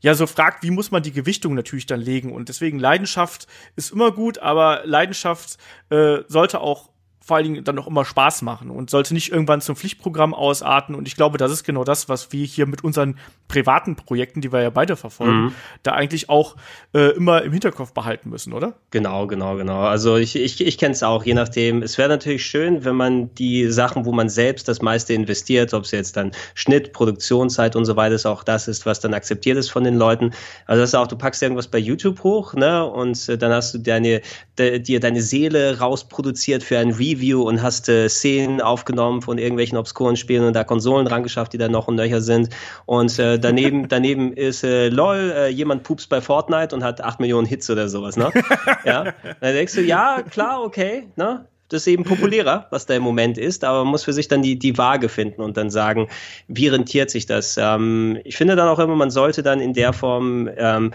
ja 0.00 0.14
so 0.14 0.26
fragt, 0.26 0.62
wie 0.62 0.70
muss 0.70 0.90
man 0.90 1.02
die 1.02 1.12
Gewichtung 1.12 1.54
natürlich 1.54 1.86
dann 1.86 2.00
legen. 2.00 2.32
Und 2.32 2.48
deswegen 2.48 2.78
Leidenschaft 2.78 3.46
ist 3.76 3.92
immer 3.92 4.12
gut, 4.12 4.38
aber 4.38 4.82
Leidenschaft 4.84 5.58
äh, 5.90 6.18
sollte 6.28 6.60
auch 6.60 6.89
vor 7.30 7.36
allen 7.36 7.44
Dingen 7.44 7.62
dann 7.62 7.78
auch 7.78 7.86
immer 7.86 8.04
Spaß 8.04 8.42
machen 8.42 8.70
und 8.70 8.90
sollte 8.90 9.14
nicht 9.14 9.30
irgendwann 9.30 9.60
zum 9.60 9.76
Pflichtprogramm 9.76 10.34
ausarten. 10.34 10.96
Und 10.96 11.06
ich 11.06 11.14
glaube, 11.14 11.38
das 11.38 11.52
ist 11.52 11.62
genau 11.62 11.84
das, 11.84 12.08
was 12.08 12.32
wir 12.32 12.44
hier 12.44 12.66
mit 12.66 12.82
unseren 12.82 13.18
privaten 13.46 13.94
Projekten, 13.94 14.40
die 14.40 14.52
wir 14.52 14.62
ja 14.62 14.70
beide 14.70 14.96
verfolgen, 14.96 15.44
mhm. 15.44 15.54
da 15.84 15.92
eigentlich 15.92 16.28
auch 16.28 16.56
äh, 16.92 17.10
immer 17.10 17.42
im 17.42 17.52
Hinterkopf 17.52 17.92
behalten 17.92 18.30
müssen, 18.30 18.52
oder? 18.52 18.74
Genau, 18.90 19.28
genau, 19.28 19.54
genau. 19.54 19.82
Also 19.82 20.16
ich, 20.16 20.34
ich, 20.34 20.60
ich 20.60 20.76
kenne 20.76 20.90
es 20.90 21.04
auch, 21.04 21.24
je 21.24 21.34
nachdem. 21.34 21.84
Es 21.84 21.98
wäre 21.98 22.08
natürlich 22.08 22.44
schön, 22.44 22.84
wenn 22.84 22.96
man 22.96 23.32
die 23.36 23.70
Sachen, 23.70 24.06
wo 24.06 24.10
man 24.10 24.28
selbst 24.28 24.66
das 24.66 24.82
meiste 24.82 25.14
investiert, 25.14 25.72
ob 25.72 25.84
es 25.84 25.92
jetzt 25.92 26.16
dann 26.16 26.32
Schnitt, 26.56 26.92
Produktionszeit 26.92 27.76
und 27.76 27.84
so 27.84 27.94
weiter 27.94 28.16
ist, 28.16 28.26
auch 28.26 28.42
das 28.42 28.66
ist, 28.66 28.86
was 28.86 28.98
dann 28.98 29.14
akzeptiert 29.14 29.56
ist 29.56 29.70
von 29.70 29.84
den 29.84 29.94
Leuten. 29.94 30.32
Also 30.66 30.80
das 30.80 30.90
ist 30.90 30.94
auch, 30.96 31.06
du 31.06 31.16
packst 31.16 31.40
irgendwas 31.44 31.68
bei 31.68 31.78
YouTube 31.78 32.24
hoch, 32.24 32.54
ne, 32.54 32.84
und 32.84 33.28
äh, 33.28 33.38
dann 33.38 33.52
hast 33.52 33.74
du 33.74 33.78
deine, 33.78 34.20
de, 34.58 34.80
dir 34.80 34.98
deine 34.98 35.22
Seele 35.22 35.78
rausproduziert 35.78 36.64
für 36.64 36.76
ein 36.78 36.90
Review 36.90 37.19
Review 37.20 37.42
und 37.42 37.62
hast 37.62 37.88
äh, 37.88 38.08
Szenen 38.08 38.60
aufgenommen 38.60 39.22
von 39.22 39.38
irgendwelchen 39.38 39.76
obskuren 39.78 40.16
Spielen 40.16 40.44
und 40.44 40.54
da 40.54 40.64
Konsolen 40.64 41.06
dran 41.06 41.22
geschafft, 41.22 41.52
die 41.52 41.58
da 41.58 41.68
noch 41.68 41.88
und 41.88 41.96
nöcher 41.96 42.20
sind. 42.20 42.48
Und 42.86 43.18
äh, 43.18 43.38
daneben, 43.38 43.88
daneben 43.88 44.32
ist 44.32 44.64
äh, 44.64 44.88
lol, 44.88 45.32
äh, 45.36 45.48
jemand 45.48 45.82
pups 45.82 46.06
bei 46.06 46.20
Fortnite 46.20 46.74
und 46.74 46.82
hat 46.82 47.00
acht 47.02 47.20
Millionen 47.20 47.46
Hits 47.46 47.68
oder 47.70 47.88
sowas, 47.88 48.16
ne? 48.16 48.30
ja. 48.84 49.04
Dann 49.40 49.54
denkst 49.54 49.74
du, 49.74 49.82
ja, 49.82 50.22
klar, 50.22 50.62
okay, 50.62 51.08
ne? 51.16 51.46
das 51.70 51.82
ist 51.82 51.86
eben 51.86 52.04
populärer, 52.04 52.66
was 52.70 52.86
da 52.86 52.94
im 52.94 53.02
Moment 53.02 53.38
ist, 53.38 53.64
aber 53.64 53.84
man 53.84 53.92
muss 53.92 54.02
für 54.02 54.12
sich 54.12 54.26
dann 54.26 54.42
die, 54.42 54.58
die 54.58 54.76
Waage 54.76 55.08
finden 55.08 55.40
und 55.40 55.56
dann 55.56 55.70
sagen, 55.70 56.08
wie 56.48 56.66
rentiert 56.66 57.10
sich 57.10 57.26
das? 57.26 57.56
Ähm, 57.58 58.18
ich 58.24 58.36
finde 58.36 58.56
dann 58.56 58.68
auch 58.68 58.80
immer, 58.80 58.96
man 58.96 59.10
sollte 59.10 59.42
dann 59.42 59.60
in 59.60 59.72
der 59.72 59.92
Form 59.92 60.50
ähm, 60.56 60.92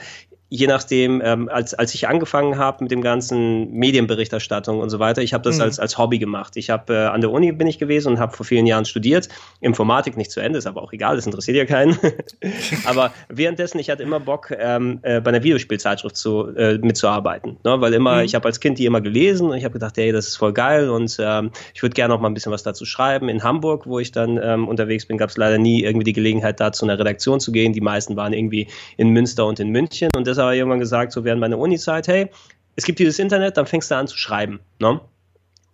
je 0.50 0.68
nachdem, 0.68 1.22
ähm, 1.26 1.50
als, 1.50 1.74
als 1.74 1.94
ich 1.96 2.08
angefangen 2.08 2.58
habe 2.58 2.84
mit 2.84 2.92
dem 2.92 3.02
ganzen 3.02 3.72
Medienberichterstattung 3.72 4.80
und 4.80 4.90
so 4.90 5.00
weiter, 5.00 5.24
ich 5.24 5.34
habe 5.34 5.44
das 5.44 5.58
mhm. 5.58 5.64
als, 5.64 5.80
als 5.80 5.98
Hobby 5.98 6.20
gemacht. 6.20 6.56
Ich 6.56 6.70
habe 6.70 6.94
äh, 6.94 7.06
an 7.08 7.22
der 7.22 7.32
Uni 7.32 7.52
bin 7.52 7.68
ich 7.68 7.80
gewesen 7.80 8.14
und 8.14 8.20
habe 8.20 8.36
vor 8.36 8.46
vielen 8.46 8.68
Jahren 8.68 8.86
studiert. 8.86 9.28
Informatik 9.60 10.18
nicht 10.18 10.30
zu 10.30 10.40
Ende, 10.40 10.60
ist 10.60 10.68
aber 10.68 10.84
auch 10.84 10.94
egal, 10.94 11.16
das 11.16 11.26
interessiert 11.26 11.58
ja 11.58 11.66
keinen. 11.66 11.98
aber 12.86 13.12
währenddessen, 13.28 13.80
ich 13.80 13.90
hatte 13.90 14.04
immer 14.04 14.20
Bock, 14.20 14.52
ähm, 14.58 15.00
äh, 15.02 15.20
bei 15.20 15.30
einer 15.30 15.44
Videospielzeitschrift 15.44 16.16
zu, 16.16 16.56
äh, 16.56 16.78
mitzuarbeiten. 16.78 17.58
Ne? 17.64 17.82
Weil 17.82 17.94
immer, 17.94 18.18
mhm. 18.18 18.26
ich 18.26 18.36
habe 18.36 18.46
als 18.46 18.60
Kind 18.60 18.78
die 18.78 18.86
immer 18.86 19.02
gelesen 19.02 19.50
und 19.50 19.58
ich 19.58 19.64
habe 19.64 19.74
gedacht, 19.74 19.98
hey, 19.98 20.12
das 20.12 20.28
ist 20.28 20.36
voll 20.36 20.54
geil 20.54 20.90
und 20.90 21.18
ähm, 21.20 21.52
ich 21.74 21.82
würde 21.82 21.96
gerne 21.96 22.14
noch 22.14 22.22
mal 22.22 22.30
ein 22.30 22.36
bisschen 22.36 22.52
was 22.52 22.62
dazu 22.62 22.86
schreiben. 22.86 23.30
In 23.30 23.44
Hamburg, 23.44 23.88
wo 23.88 23.98
ich 23.98 24.12
dann 24.12 24.40
ähm, 24.42 24.68
unterwegs 24.68 25.08
bin, 25.08 25.18
gab 25.18 25.32
es 25.32 25.38
leider 25.38 25.58
nie 25.58 25.84
irgendwie 25.84 26.04
die 26.04 26.14
Gelegenheit, 26.14 26.60
da 26.60 26.72
zu 26.72 26.86
einer 26.86 27.00
Redaktion 27.00 27.40
zu 27.40 27.52
gehen. 27.52 27.74
Die 27.74 27.82
meisten 27.82 28.16
waren 28.16 28.34
irgendwie 28.34 28.68
in 28.98 29.10
Münster 29.10 29.48
und 29.48 29.60
in 29.60 29.70
München 29.70 30.10
und 30.16 30.28
deshalb 30.36 30.48
aber 30.48 30.56
irgendwann 30.56 30.80
gesagt, 30.80 31.12
so 31.12 31.24
während 31.24 31.42
meiner 31.42 31.58
Uni-Zeit, 31.58 32.08
hey, 32.08 32.30
es 32.76 32.86
gibt 32.86 33.00
dieses 33.00 33.20
Internet, 33.20 33.58
dann 33.58 33.66
fängst 33.66 33.90
du 33.92 33.96
an 33.96 34.08
zu 34.08 34.18
schreiben. 34.18 34.60
Ne? 34.80 35.00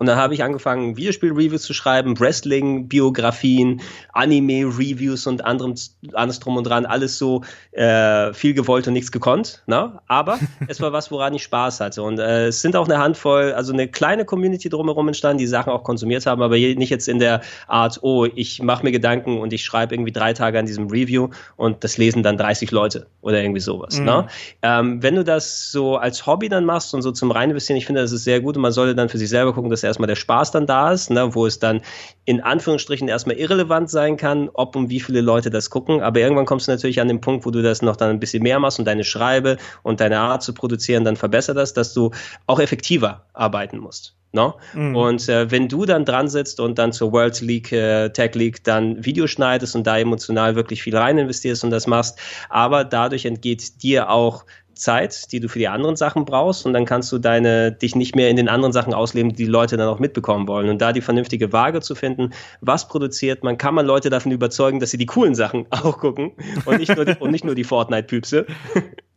Und 0.01 0.07
dann 0.07 0.17
habe 0.17 0.33
ich 0.33 0.43
angefangen, 0.43 0.97
Videospiel-Reviews 0.97 1.61
zu 1.61 1.75
schreiben, 1.75 2.19
Wrestling-Biografien, 2.19 3.81
Anime-Reviews 4.13 5.27
und 5.27 5.45
anderem, 5.45 5.75
alles 6.13 6.39
drum 6.39 6.57
und 6.57 6.63
dran, 6.63 6.87
alles 6.87 7.19
so 7.19 7.43
äh, 7.69 8.33
viel 8.33 8.55
gewollt 8.55 8.87
und 8.87 8.93
nichts 8.93 9.11
gekonnt. 9.11 9.61
Ne? 9.67 9.99
Aber 10.07 10.39
es 10.67 10.81
war 10.81 10.91
was, 10.91 11.11
woran 11.11 11.35
ich 11.35 11.43
Spaß 11.43 11.81
hatte. 11.81 12.01
Und 12.01 12.17
äh, 12.17 12.47
es 12.47 12.63
sind 12.63 12.75
auch 12.75 12.87
eine 12.87 12.97
Handvoll, 12.97 13.53
also 13.53 13.73
eine 13.73 13.87
kleine 13.87 14.25
Community 14.25 14.69
drumherum 14.69 15.07
entstanden, 15.07 15.37
die 15.37 15.45
Sachen 15.45 15.71
auch 15.71 15.83
konsumiert 15.83 16.25
haben, 16.25 16.41
aber 16.41 16.55
nicht 16.55 16.89
jetzt 16.89 17.07
in 17.07 17.19
der 17.19 17.41
Art, 17.67 17.99
oh, 18.01 18.25
ich 18.33 18.59
mache 18.63 18.83
mir 18.83 18.91
Gedanken 18.91 19.37
und 19.37 19.53
ich 19.53 19.63
schreibe 19.63 19.93
irgendwie 19.93 20.11
drei 20.11 20.33
Tage 20.33 20.57
an 20.57 20.65
diesem 20.65 20.87
Review 20.87 21.29
und 21.57 21.83
das 21.83 21.99
lesen 21.99 22.23
dann 22.23 22.39
30 22.39 22.71
Leute 22.71 23.05
oder 23.21 23.39
irgendwie 23.39 23.61
sowas. 23.61 23.99
Mhm. 23.99 24.05
Ne? 24.05 24.27
Ähm, 24.63 25.03
wenn 25.03 25.13
du 25.13 25.23
das 25.23 25.71
so 25.71 25.97
als 25.97 26.25
Hobby 26.25 26.49
dann 26.49 26.65
machst 26.65 26.95
und 26.95 27.03
so 27.03 27.11
zum 27.11 27.29
rein 27.29 27.51
investieren, 27.51 27.77
ich 27.77 27.85
finde, 27.85 28.01
das 28.01 28.11
ist 28.11 28.23
sehr 28.23 28.41
gut 28.41 28.55
und 28.55 28.63
man 28.63 28.71
sollte 28.71 28.95
dann 28.95 29.07
für 29.07 29.19
sich 29.19 29.29
selber 29.29 29.53
gucken, 29.53 29.69
dass 29.69 29.83
er 29.83 29.90
erstmal 29.91 30.07
der 30.07 30.15
Spaß 30.15 30.51
dann 30.51 30.65
da 30.65 30.91
ist, 30.91 31.11
ne, 31.11 31.35
wo 31.35 31.45
es 31.45 31.59
dann 31.59 31.81
in 32.25 32.41
Anführungsstrichen 32.41 33.07
erstmal 33.07 33.35
irrelevant 33.37 33.89
sein 33.89 34.17
kann, 34.17 34.49
ob 34.53 34.75
und 34.75 34.89
wie 34.89 34.99
viele 34.99 35.21
Leute 35.21 35.49
das 35.49 35.69
gucken. 35.69 36.01
Aber 36.01 36.19
irgendwann 36.19 36.45
kommst 36.45 36.67
du 36.67 36.71
natürlich 36.71 37.01
an 37.01 37.07
den 37.07 37.21
Punkt, 37.21 37.45
wo 37.45 37.51
du 37.51 37.61
das 37.61 37.81
noch 37.81 37.95
dann 37.95 38.09
ein 38.09 38.19
bisschen 38.19 38.43
mehr 38.43 38.59
machst 38.59 38.79
und 38.79 38.85
deine 38.85 39.03
Schreibe 39.03 39.57
und 39.83 39.99
deine 39.99 40.19
Art 40.19 40.43
zu 40.43 40.53
produzieren 40.53 41.03
dann 41.03 41.15
verbessert 41.15 41.57
hast, 41.57 41.73
dass 41.73 41.93
du 41.93 42.11
auch 42.47 42.59
effektiver 42.59 43.25
arbeiten 43.33 43.79
musst. 43.79 44.15
No? 44.33 44.55
Mhm. 44.73 44.95
Und 44.95 45.27
äh, 45.27 45.51
wenn 45.51 45.67
du 45.67 45.85
dann 45.85 46.05
dran 46.05 46.29
sitzt 46.29 46.61
und 46.61 46.79
dann 46.79 46.93
zur 46.93 47.11
World 47.11 47.41
League, 47.41 47.71
äh, 47.73 48.09
Tech 48.09 48.33
League 48.35 48.63
dann 48.63 49.03
Video 49.03 49.27
schneidest 49.27 49.75
und 49.75 49.85
da 49.85 49.97
emotional 49.97 50.55
wirklich 50.55 50.81
viel 50.81 50.95
rein 50.95 51.17
investierst 51.17 51.65
und 51.65 51.69
das 51.69 51.85
machst, 51.85 52.17
aber 52.49 52.85
dadurch 52.85 53.25
entgeht 53.25 53.83
dir 53.83 54.09
auch 54.09 54.45
Zeit, 54.81 55.31
die 55.31 55.39
du 55.39 55.47
für 55.47 55.59
die 55.59 55.67
anderen 55.67 55.95
Sachen 55.95 56.25
brauchst 56.25 56.65
und 56.65 56.73
dann 56.73 56.85
kannst 56.85 57.11
du 57.11 57.19
deine, 57.19 57.71
dich 57.71 57.95
nicht 57.95 58.15
mehr 58.15 58.29
in 58.29 58.35
den 58.35 58.49
anderen 58.49 58.73
Sachen 58.73 58.93
ausleben, 58.93 59.29
die 59.29 59.45
die 59.45 59.49
Leute 59.51 59.77
dann 59.77 59.87
auch 59.87 59.99
mitbekommen 59.99 60.47
wollen. 60.47 60.69
Und 60.69 60.81
da 60.81 60.91
die 60.91 61.01
vernünftige 61.01 61.53
Waage 61.53 61.81
zu 61.81 61.95
finden, 61.95 62.31
was 62.59 62.87
produziert 62.87 63.43
man, 63.43 63.57
kann 63.57 63.75
man 63.75 63.85
Leute 63.85 64.09
davon 64.09 64.31
überzeugen, 64.31 64.79
dass 64.79 64.91
sie 64.91 64.97
die 64.97 65.05
coolen 65.05 65.35
Sachen 65.35 65.67
auch 65.69 65.97
gucken 65.97 66.31
und 66.65 66.79
nicht 66.79 66.95
nur, 66.95 67.05
die, 67.05 67.15
und 67.19 67.31
nicht 67.31 67.45
nur 67.45 67.55
die 67.55 67.63
Fortnite-Püpse. 67.63 68.45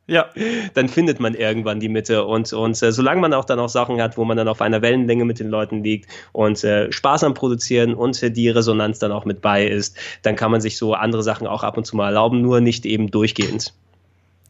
Ja. 0.06 0.28
Dann 0.74 0.88
findet 0.88 1.18
man 1.20 1.34
irgendwann 1.34 1.80
die 1.80 1.88
Mitte 1.88 2.24
und, 2.24 2.52
und 2.52 2.82
äh, 2.82 2.92
solange 2.92 3.20
man 3.20 3.32
auch 3.32 3.46
dann 3.46 3.58
auch 3.58 3.70
Sachen 3.70 4.02
hat, 4.02 4.18
wo 4.18 4.24
man 4.24 4.36
dann 4.36 4.48
auf 4.48 4.60
einer 4.60 4.82
Wellenlänge 4.82 5.24
mit 5.24 5.38
den 5.40 5.48
Leuten 5.48 5.82
liegt 5.82 6.10
und 6.32 6.62
äh, 6.62 6.92
Spaß 6.92 7.24
am 7.24 7.32
Produzieren 7.32 7.94
und 7.94 8.22
äh, 8.22 8.30
die 8.30 8.50
Resonanz 8.50 8.98
dann 8.98 9.12
auch 9.12 9.24
mit 9.24 9.40
bei 9.40 9.66
ist, 9.66 9.96
dann 10.22 10.36
kann 10.36 10.50
man 10.50 10.60
sich 10.60 10.76
so 10.76 10.92
andere 10.92 11.22
Sachen 11.22 11.46
auch 11.46 11.62
ab 11.62 11.78
und 11.78 11.86
zu 11.86 11.96
mal 11.96 12.06
erlauben, 12.06 12.42
nur 12.42 12.60
nicht 12.60 12.84
eben 12.84 13.10
durchgehend. 13.10 13.72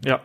Ja. 0.04 0.20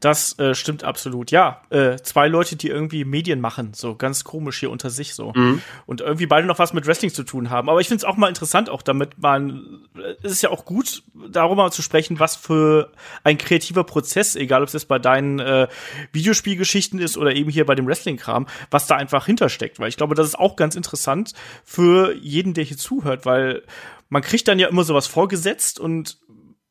Das 0.00 0.38
äh, 0.38 0.54
stimmt 0.54 0.84
absolut. 0.84 1.30
Ja, 1.30 1.62
äh, 1.70 1.96
zwei 1.96 2.28
Leute, 2.28 2.56
die 2.56 2.68
irgendwie 2.68 3.04
Medien 3.04 3.40
machen, 3.40 3.72
so 3.74 3.94
ganz 3.94 4.22
komisch 4.22 4.60
hier 4.60 4.70
unter 4.70 4.90
sich 4.90 5.14
so. 5.14 5.32
Mhm. 5.34 5.62
Und 5.86 6.02
irgendwie 6.02 6.26
beide 6.26 6.46
noch 6.46 6.58
was 6.58 6.74
mit 6.74 6.86
Wrestling 6.86 7.12
zu 7.12 7.22
tun 7.22 7.48
haben. 7.48 7.70
Aber 7.70 7.80
ich 7.80 7.88
finde 7.88 7.98
es 7.98 8.04
auch 8.04 8.16
mal 8.16 8.28
interessant, 8.28 8.68
auch 8.68 8.82
damit 8.82 9.18
man, 9.18 9.86
äh, 9.96 10.14
es 10.22 10.32
ist 10.32 10.42
ja 10.42 10.50
auch 10.50 10.64
gut, 10.64 11.02
darüber 11.30 11.70
zu 11.70 11.80
sprechen, 11.80 12.20
was 12.20 12.36
für 12.36 12.92
ein 13.22 13.38
kreativer 13.38 13.84
Prozess, 13.84 14.36
egal 14.36 14.62
ob 14.62 14.68
es 14.68 14.74
jetzt 14.74 14.88
bei 14.88 14.98
deinen 14.98 15.38
äh, 15.38 15.68
Videospielgeschichten 16.12 16.98
ist 16.98 17.16
oder 17.16 17.34
eben 17.34 17.50
hier 17.50 17.64
bei 17.64 17.74
dem 17.74 17.86
Wrestling-Kram, 17.86 18.46
was 18.70 18.86
da 18.86 18.96
einfach 18.96 19.24
hintersteckt. 19.24 19.78
Weil 19.78 19.88
ich 19.88 19.96
glaube, 19.96 20.14
das 20.14 20.26
ist 20.26 20.38
auch 20.38 20.56
ganz 20.56 20.76
interessant 20.76 21.32
für 21.64 22.14
jeden, 22.16 22.52
der 22.52 22.64
hier 22.64 22.76
zuhört, 22.76 23.24
weil 23.24 23.62
man 24.10 24.22
kriegt 24.22 24.48
dann 24.48 24.58
ja 24.58 24.68
immer 24.68 24.84
sowas 24.84 25.06
vorgesetzt 25.06 25.80
und 25.80 26.18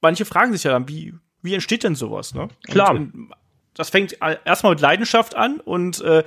manche 0.02 0.26
fragen 0.26 0.54
sich 0.54 0.64
ja 0.64 0.72
dann, 0.72 0.88
wie, 0.88 1.14
wie 1.44 1.54
entsteht 1.54 1.84
denn 1.84 1.96
sowas, 1.96 2.34
ne? 2.34 2.48
Klar. 2.64 2.92
Und, 2.92 3.30
das 3.76 3.90
fängt 3.90 4.18
erstmal 4.46 4.74
mit 4.74 4.82
Leidenschaft 4.82 5.36
an 5.36 5.60
und 5.60 6.00
äh, 6.02 6.24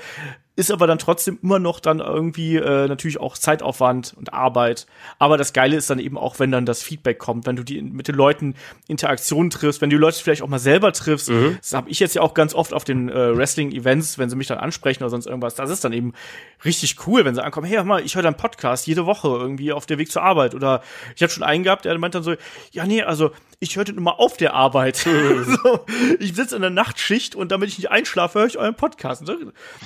ist 0.56 0.70
aber 0.70 0.86
dann 0.86 0.98
trotzdem 0.98 1.38
immer 1.42 1.58
noch 1.58 1.80
dann 1.80 2.00
irgendwie 2.00 2.56
äh, 2.56 2.88
natürlich 2.88 3.20
auch 3.20 3.36
Zeitaufwand 3.36 4.14
und 4.16 4.32
Arbeit. 4.32 4.86
Aber 5.18 5.36
das 5.36 5.52
Geile 5.52 5.76
ist 5.76 5.90
dann 5.90 5.98
eben 5.98 6.16
auch, 6.16 6.38
wenn 6.38 6.50
dann 6.50 6.64
das 6.64 6.82
Feedback 6.82 7.18
kommt, 7.18 7.46
wenn 7.46 7.56
du 7.56 7.62
die 7.62 7.82
mit 7.82 8.08
den 8.08 8.14
Leuten 8.14 8.54
Interaktion 8.88 9.50
triffst, 9.50 9.82
wenn 9.82 9.90
du 9.90 9.96
die 9.96 10.00
Leute 10.00 10.18
vielleicht 10.18 10.40
auch 10.40 10.48
mal 10.48 10.58
selber 10.58 10.92
triffst. 10.92 11.28
Mhm. 11.28 11.58
Das 11.60 11.74
habe 11.74 11.90
ich 11.90 12.00
jetzt 12.00 12.14
ja 12.14 12.22
auch 12.22 12.32
ganz 12.32 12.54
oft 12.54 12.72
auf 12.72 12.84
den 12.84 13.10
äh, 13.10 13.36
Wrestling-Events, 13.36 14.18
wenn 14.18 14.30
sie 14.30 14.36
mich 14.36 14.46
dann 14.46 14.58
ansprechen 14.58 15.02
oder 15.02 15.10
sonst 15.10 15.26
irgendwas. 15.26 15.54
Das 15.56 15.68
ist 15.68 15.84
dann 15.84 15.92
eben 15.92 16.14
richtig 16.64 17.06
cool, 17.06 17.26
wenn 17.26 17.34
sie 17.34 17.44
ankommen, 17.44 17.66
hey, 17.66 17.76
hör 17.76 17.84
mal, 17.84 18.02
ich 18.02 18.16
höre 18.16 18.22
deinen 18.22 18.38
Podcast 18.38 18.86
jede 18.86 19.04
Woche 19.04 19.28
irgendwie 19.28 19.74
auf 19.74 19.84
der 19.84 19.98
Weg 19.98 20.10
zur 20.10 20.22
Arbeit. 20.22 20.54
Oder 20.54 20.82
ich 21.14 21.22
habe 21.22 21.30
schon 21.30 21.42
einen 21.42 21.64
gehabt, 21.64 21.84
der 21.84 21.96
meint 21.98 22.14
dann 22.14 22.22
so, 22.22 22.34
ja, 22.72 22.86
nee, 22.86 23.02
also 23.02 23.30
ich 23.58 23.76
höre 23.76 23.84
den 23.84 23.96
immer 23.96 24.20
auf 24.20 24.36
der 24.36 24.52
Arbeit. 24.54 24.96
so, 24.96 25.80
ich 26.20 26.34
sitze 26.34 26.56
in 26.56 26.62
der 26.62 26.70
Nachtschicht 26.70 27.34
und 27.34 27.52
damit 27.52 27.70
ich 27.70 27.78
nicht 27.78 27.90
einschlafe, 27.90 28.40
höre 28.40 28.46
ich 28.46 28.58
euren 28.58 28.74
Podcast. 28.74 29.24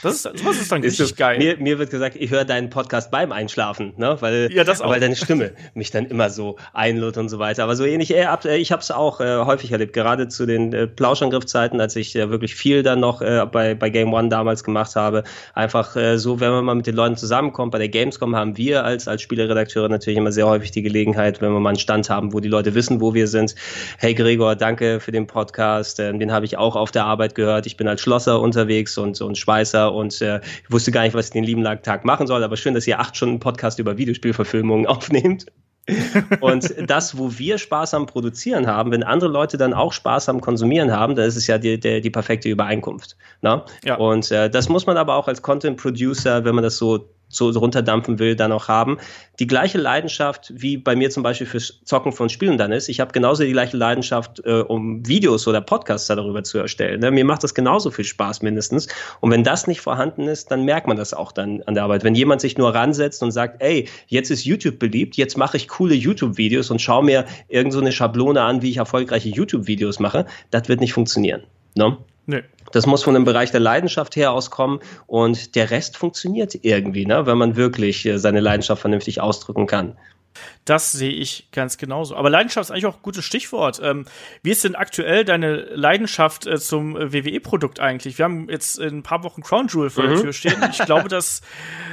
Das 0.02 0.14
ist, 0.14 0.22
sowas 0.38 0.60
ist 0.60 0.72
dann 0.72 0.82
richtig 0.82 1.08
so, 1.08 1.14
geil. 1.14 1.38
Mir, 1.38 1.56
mir 1.58 1.78
wird 1.78 1.90
gesagt, 1.90 2.16
ich 2.18 2.30
höre 2.30 2.44
deinen 2.44 2.70
Podcast 2.70 3.12
beim 3.12 3.30
Einschlafen, 3.30 3.94
ne? 3.96 4.16
weil, 4.20 4.50
ja, 4.52 4.64
das 4.64 4.80
auch. 4.80 4.90
weil 4.90 4.98
deine 4.98 5.14
Stimme 5.14 5.52
mich 5.74 5.92
dann 5.92 6.06
immer 6.06 6.30
so 6.30 6.56
einlud 6.72 7.16
und 7.16 7.28
so 7.28 7.38
weiter. 7.38 7.62
Aber 7.62 7.76
so 7.76 7.84
ähnlich, 7.84 8.12
äh, 8.12 8.26
ich 8.56 8.72
habe 8.72 8.82
es 8.82 8.90
auch 8.90 9.20
äh, 9.20 9.38
häufig 9.44 9.70
erlebt, 9.70 9.92
gerade 9.92 10.26
zu 10.26 10.46
den 10.46 10.72
äh, 10.72 10.86
Plauschangriffzeiten, 10.88 11.80
als 11.80 11.94
ich 11.94 12.16
äh, 12.16 12.28
wirklich 12.28 12.56
viel 12.56 12.82
dann 12.82 12.98
noch 12.98 13.22
äh, 13.22 13.46
bei, 13.50 13.74
bei 13.74 13.90
Game 13.90 14.12
One 14.12 14.30
damals 14.30 14.64
gemacht 14.64 14.96
habe. 14.96 15.22
Einfach 15.54 15.94
äh, 15.94 16.18
so, 16.18 16.40
wenn 16.40 16.50
man 16.50 16.64
mal 16.64 16.74
mit 16.74 16.88
den 16.88 16.96
Leuten 16.96 17.16
zusammenkommt, 17.16 17.70
bei 17.70 17.78
der 17.78 17.88
Gamescom 17.88 18.34
haben 18.34 18.56
wir 18.56 18.84
als, 18.84 19.06
als 19.06 19.22
Spieleredakteure 19.22 19.88
natürlich 19.88 20.18
immer 20.18 20.32
sehr 20.32 20.48
häufig 20.48 20.72
die 20.72 20.82
Gelegenheit, 20.82 21.40
wenn 21.40 21.52
wir 21.52 21.60
mal 21.60 21.70
einen 21.70 21.78
Stand 21.78 22.10
haben, 22.10 22.32
wo 22.32 22.40
die 22.40 22.48
Leute 22.48 22.74
wissen, 22.74 23.00
wo 23.00 23.14
wir 23.14 23.28
sind. 23.28 23.54
Hey 23.98 24.14
Gregor, 24.14 24.56
danke 24.56 25.00
für 25.00 25.12
den 25.12 25.26
Podcast, 25.26 26.00
äh, 26.00 26.16
den 26.16 26.32
habe 26.32 26.44
ich 26.44 26.56
auch 26.56 26.76
auf 26.76 26.90
der 26.90 27.04
Arbeit 27.04 27.34
gehört. 27.34 27.66
Ich 27.66 27.76
bin 27.76 27.88
als 27.88 28.00
Schlosser 28.00 28.40
unterwegs 28.40 28.96
und, 28.98 29.20
und 29.20 29.38
Schweißer 29.38 29.92
und 29.92 30.20
äh, 30.20 30.40
ich 30.62 30.70
wusste 30.70 30.90
gar 30.92 31.02
nicht, 31.02 31.14
was 31.14 31.26
ich 31.26 31.32
den 31.32 31.44
lieben 31.44 31.64
Tag 31.82 32.04
machen 32.04 32.26
soll, 32.26 32.42
aber 32.42 32.56
schön, 32.56 32.74
dass 32.74 32.86
ihr 32.86 33.00
acht 33.00 33.16
Stunden 33.16 33.40
Podcast 33.40 33.78
über 33.78 33.98
Videospielverfilmungen 33.98 34.86
aufnehmt. 34.88 35.46
und 36.40 36.74
das, 36.86 37.18
wo 37.18 37.38
wir 37.38 37.58
Spaß 37.58 37.94
am 37.94 38.06
Produzieren 38.06 38.66
haben, 38.66 38.92
wenn 38.92 39.02
andere 39.02 39.30
Leute 39.30 39.56
dann 39.56 39.72
auch 39.72 39.92
Spaß 39.92 40.28
am 40.28 40.40
Konsumieren 40.40 40.92
haben, 40.92 41.16
dann 41.16 41.26
ist 41.26 41.36
es 41.36 41.46
ja 41.46 41.58
die, 41.58 41.80
die, 41.80 42.00
die 42.00 42.10
perfekte 42.10 42.48
Übereinkunft. 42.48 43.16
Ne? 43.42 43.64
Ja. 43.84 43.96
Und 43.96 44.30
äh, 44.30 44.50
das 44.50 44.68
muss 44.68 44.86
man 44.86 44.96
aber 44.96 45.16
auch 45.16 45.26
als 45.26 45.42
Content 45.42 45.78
Producer, 45.78 46.44
wenn 46.44 46.54
man 46.54 46.62
das 46.62 46.76
so 46.76 47.08
so 47.30 47.48
runterdampfen 47.48 48.18
will, 48.18 48.36
dann 48.36 48.52
auch 48.52 48.68
haben. 48.68 48.98
Die 49.38 49.46
gleiche 49.46 49.78
Leidenschaft, 49.78 50.52
wie 50.54 50.76
bei 50.76 50.94
mir 50.94 51.08
zum 51.10 51.22
Beispiel 51.22 51.46
fürs 51.46 51.80
Zocken 51.84 52.12
von 52.12 52.28
Spielen 52.28 52.58
dann 52.58 52.72
ist. 52.72 52.88
Ich 52.88 53.00
habe 53.00 53.12
genauso 53.12 53.44
die 53.44 53.52
gleiche 53.52 53.76
Leidenschaft, 53.76 54.42
äh, 54.44 54.60
um 54.60 55.06
Videos 55.06 55.48
oder 55.48 55.60
Podcasts 55.60 56.08
darüber 56.08 56.42
zu 56.42 56.58
erstellen. 56.58 57.00
Ne? 57.00 57.10
Mir 57.10 57.24
macht 57.24 57.42
das 57.42 57.54
genauso 57.54 57.90
viel 57.90 58.04
Spaß 58.04 58.42
mindestens. 58.42 58.88
Und 59.20 59.30
wenn 59.30 59.44
das 59.44 59.66
nicht 59.66 59.80
vorhanden 59.80 60.28
ist, 60.28 60.50
dann 60.50 60.64
merkt 60.64 60.88
man 60.88 60.96
das 60.96 61.14
auch 61.14 61.32
dann 61.32 61.62
an 61.62 61.74
der 61.74 61.84
Arbeit. 61.84 62.04
Wenn 62.04 62.14
jemand 62.14 62.40
sich 62.40 62.58
nur 62.58 62.74
ransetzt 62.74 63.22
und 63.22 63.30
sagt, 63.30 63.62
ey, 63.62 63.88
jetzt 64.08 64.30
ist 64.30 64.44
YouTube 64.44 64.78
beliebt, 64.78 65.16
jetzt 65.16 65.38
mache 65.38 65.56
ich 65.56 65.68
coole 65.68 65.94
YouTube-Videos 65.94 66.70
und 66.70 66.82
schaue 66.82 67.04
mir 67.04 67.24
irgend 67.48 67.72
so 67.72 67.80
eine 67.80 67.92
Schablone 67.92 68.42
an, 68.42 68.60
wie 68.60 68.70
ich 68.70 68.78
erfolgreiche 68.78 69.28
YouTube-Videos 69.28 70.00
mache, 70.00 70.26
das 70.50 70.68
wird 70.68 70.80
nicht 70.80 70.92
funktionieren. 70.92 71.44
Ne? 71.76 71.96
Nee. 72.26 72.42
Das 72.72 72.86
muss 72.86 73.02
von 73.02 73.14
dem 73.14 73.24
Bereich 73.24 73.50
der 73.50 73.60
Leidenschaft 73.60 74.16
her 74.16 74.32
auskommen 74.32 74.80
und 75.06 75.54
der 75.54 75.70
Rest 75.70 75.96
funktioniert 75.96 76.56
irgendwie, 76.62 77.06
ne? 77.06 77.26
wenn 77.26 77.38
man 77.38 77.56
wirklich 77.56 78.06
äh, 78.06 78.18
seine 78.18 78.40
Leidenschaft 78.40 78.80
vernünftig 78.80 79.20
ausdrücken 79.20 79.66
kann. 79.66 79.96
Das 80.64 80.92
sehe 80.92 81.10
ich 81.10 81.48
ganz 81.52 81.78
genauso. 81.78 82.16
Aber 82.16 82.28
Leidenschaft 82.30 82.66
ist 82.66 82.70
eigentlich 82.70 82.86
auch 82.86 82.96
ein 82.96 83.02
gutes 83.02 83.24
Stichwort. 83.24 83.80
Ähm, 83.82 84.04
wie 84.42 84.50
ist 84.50 84.62
denn 84.62 84.74
aktuell 84.74 85.24
deine 85.24 85.56
Leidenschaft 85.56 86.46
äh, 86.46 86.58
zum 86.58 86.96
äh, 86.96 87.12
WWE-Produkt 87.12 87.80
eigentlich? 87.80 88.18
Wir 88.18 88.24
haben 88.24 88.48
jetzt 88.48 88.78
in 88.78 88.98
ein 88.98 89.02
paar 89.02 89.24
Wochen 89.24 89.42
Crown 89.42 89.68
Jewel 89.68 89.90
vor 89.90 90.04
mhm. 90.04 90.08
der 90.08 90.22
Tür 90.22 90.32
stehen. 90.32 90.62
Ich 90.70 90.78
glaube, 90.78 91.08
das 91.08 91.40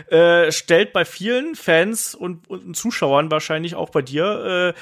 äh, 0.10 0.52
stellt 0.52 0.94
bei 0.94 1.06
vielen 1.06 1.56
Fans 1.56 2.14
und, 2.14 2.50
und 2.50 2.76
Zuschauern 2.76 3.32
wahrscheinlich 3.32 3.76
auch 3.76 3.90
bei 3.90 4.02
dir 4.02 4.74
äh, 4.76 4.80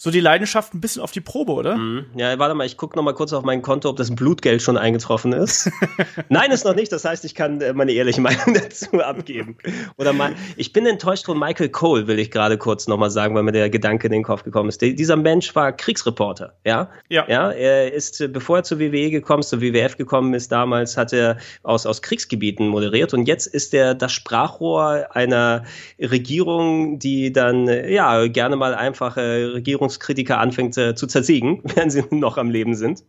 so 0.00 0.12
die 0.12 0.20
Leidenschaft 0.20 0.74
ein 0.74 0.80
bisschen 0.80 1.02
auf 1.02 1.10
die 1.10 1.20
Probe, 1.20 1.52
oder? 1.52 1.76
Mhm. 1.76 2.06
Ja, 2.14 2.38
warte 2.38 2.54
mal, 2.54 2.64
ich 2.64 2.76
gucke 2.76 2.96
noch 2.96 3.02
mal 3.02 3.14
kurz 3.14 3.32
auf 3.32 3.42
mein 3.42 3.62
Konto, 3.62 3.88
ob 3.88 3.96
das 3.96 4.14
Blutgeld 4.14 4.62
schon 4.62 4.78
eingetroffen 4.78 5.32
ist. 5.32 5.72
Nein, 6.28 6.52
ist 6.52 6.64
noch 6.64 6.76
nicht. 6.76 6.92
Das 6.92 7.04
heißt, 7.04 7.24
ich 7.24 7.34
kann 7.34 7.60
äh, 7.60 7.72
meine 7.72 7.90
ehrliche 7.90 8.20
Meinung 8.20 8.54
dazu 8.54 9.00
abgeben. 9.00 9.56
Oder 9.96 10.12
mal, 10.12 10.34
ich 10.56 10.72
bin 10.72 10.86
enttäuscht 10.86 11.26
von 11.26 11.36
Michael 11.36 11.70
Cole, 11.70 12.06
will 12.06 12.20
ich 12.20 12.30
gerade 12.30 12.58
kurz 12.58 12.86
noch 12.86 12.96
mal 12.96 13.10
sagen, 13.10 13.27
weil 13.34 13.42
mir 13.42 13.52
der 13.52 13.70
Gedanke 13.70 14.06
in 14.08 14.12
den 14.12 14.22
Kopf 14.22 14.42
gekommen 14.42 14.68
ist. 14.68 14.80
dieser 14.80 15.16
Mensch 15.16 15.54
war 15.54 15.72
Kriegsreporter, 15.72 16.54
ja? 16.64 16.90
Ja. 17.08 17.24
Ja, 17.28 17.50
er 17.50 17.92
ist, 17.92 18.20
äh, 18.20 18.28
bevor 18.28 18.58
er 18.58 18.62
zur 18.64 18.78
WWE 18.78 19.10
gekommen 19.10 19.40
ist, 19.40 19.48
zur 19.48 19.60
WWF 19.60 19.96
gekommen 19.96 20.34
ist, 20.34 20.52
damals 20.52 20.96
hat 20.96 21.12
er 21.12 21.38
aus, 21.62 21.86
aus 21.86 22.02
Kriegsgebieten 22.02 22.68
moderiert 22.68 23.14
und 23.14 23.26
jetzt 23.26 23.46
ist 23.46 23.74
er 23.74 23.94
das 23.94 24.12
Sprachrohr 24.12 25.06
einer 25.12 25.64
Regierung, 25.98 26.98
die 26.98 27.32
dann, 27.32 27.68
äh, 27.68 27.92
ja, 27.92 28.26
gerne 28.26 28.56
mal 28.56 28.74
einfach 28.74 29.16
äh, 29.16 29.44
Regierung 29.44 29.78
Regierungskritiker 29.78 30.38
anfängt 30.38 30.76
äh, 30.76 30.94
zu 30.94 31.06
zersiegen, 31.06 31.60
während 31.64 31.92
sie 31.92 32.04
noch 32.10 32.36
am 32.36 32.50
Leben 32.50 32.74
sind. 32.74 33.04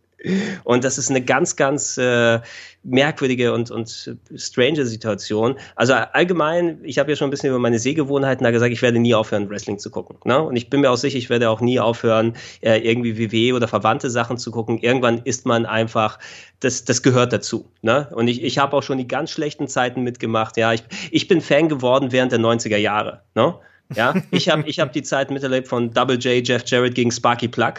Und 0.64 0.84
das 0.84 0.98
ist 0.98 1.10
eine 1.10 1.22
ganz, 1.22 1.56
ganz 1.56 1.96
äh, 1.96 2.40
merkwürdige 2.82 3.52
und, 3.52 3.70
und 3.70 4.16
strange 4.36 4.84
Situation. 4.84 5.56
Also 5.76 5.94
allgemein, 5.94 6.78
ich 6.82 6.98
habe 6.98 7.10
ja 7.10 7.16
schon 7.16 7.28
ein 7.28 7.30
bisschen 7.30 7.50
über 7.50 7.58
meine 7.58 7.78
Sehgewohnheiten 7.78 8.44
da 8.44 8.50
gesagt, 8.50 8.72
ich 8.72 8.82
werde 8.82 8.98
nie 8.98 9.14
aufhören, 9.14 9.48
Wrestling 9.48 9.78
zu 9.78 9.90
gucken. 9.90 10.16
Ne? 10.24 10.42
Und 10.42 10.56
ich 10.56 10.68
bin 10.68 10.82
mir 10.82 10.90
auch 10.90 10.96
sicher, 10.96 11.16
ich 11.16 11.30
werde 11.30 11.48
auch 11.48 11.60
nie 11.60 11.80
aufhören, 11.80 12.34
äh, 12.60 12.78
irgendwie 12.78 13.18
WWE 13.18 13.54
oder 13.54 13.68
verwandte 13.68 14.10
Sachen 14.10 14.36
zu 14.36 14.50
gucken. 14.50 14.78
Irgendwann 14.78 15.22
ist 15.24 15.46
man 15.46 15.64
einfach, 15.64 16.18
das, 16.60 16.84
das 16.84 17.02
gehört 17.02 17.32
dazu. 17.32 17.70
Ne? 17.82 18.08
Und 18.12 18.28
ich, 18.28 18.42
ich 18.42 18.58
habe 18.58 18.76
auch 18.76 18.82
schon 18.82 18.98
die 18.98 19.08
ganz 19.08 19.30
schlechten 19.30 19.68
Zeiten 19.68 20.02
mitgemacht. 20.02 20.56
Ja, 20.56 20.72
ich, 20.72 20.82
ich 21.10 21.28
bin 21.28 21.40
Fan 21.40 21.68
geworden 21.68 22.12
während 22.12 22.32
der 22.32 22.40
90er 22.40 22.76
Jahre. 22.76 23.22
Ne? 23.34 23.54
Ja, 23.94 24.14
ich 24.30 24.48
habe 24.48 24.68
ich 24.68 24.80
hab 24.80 24.92
die 24.92 25.02
Zeit 25.02 25.30
miterlebt 25.30 25.68
von 25.68 25.92
Double 25.92 26.18
J, 26.18 26.46
Jeff 26.46 26.62
Jarrett 26.66 26.94
gegen 26.94 27.10
Sparky 27.10 27.48
Plug, 27.48 27.74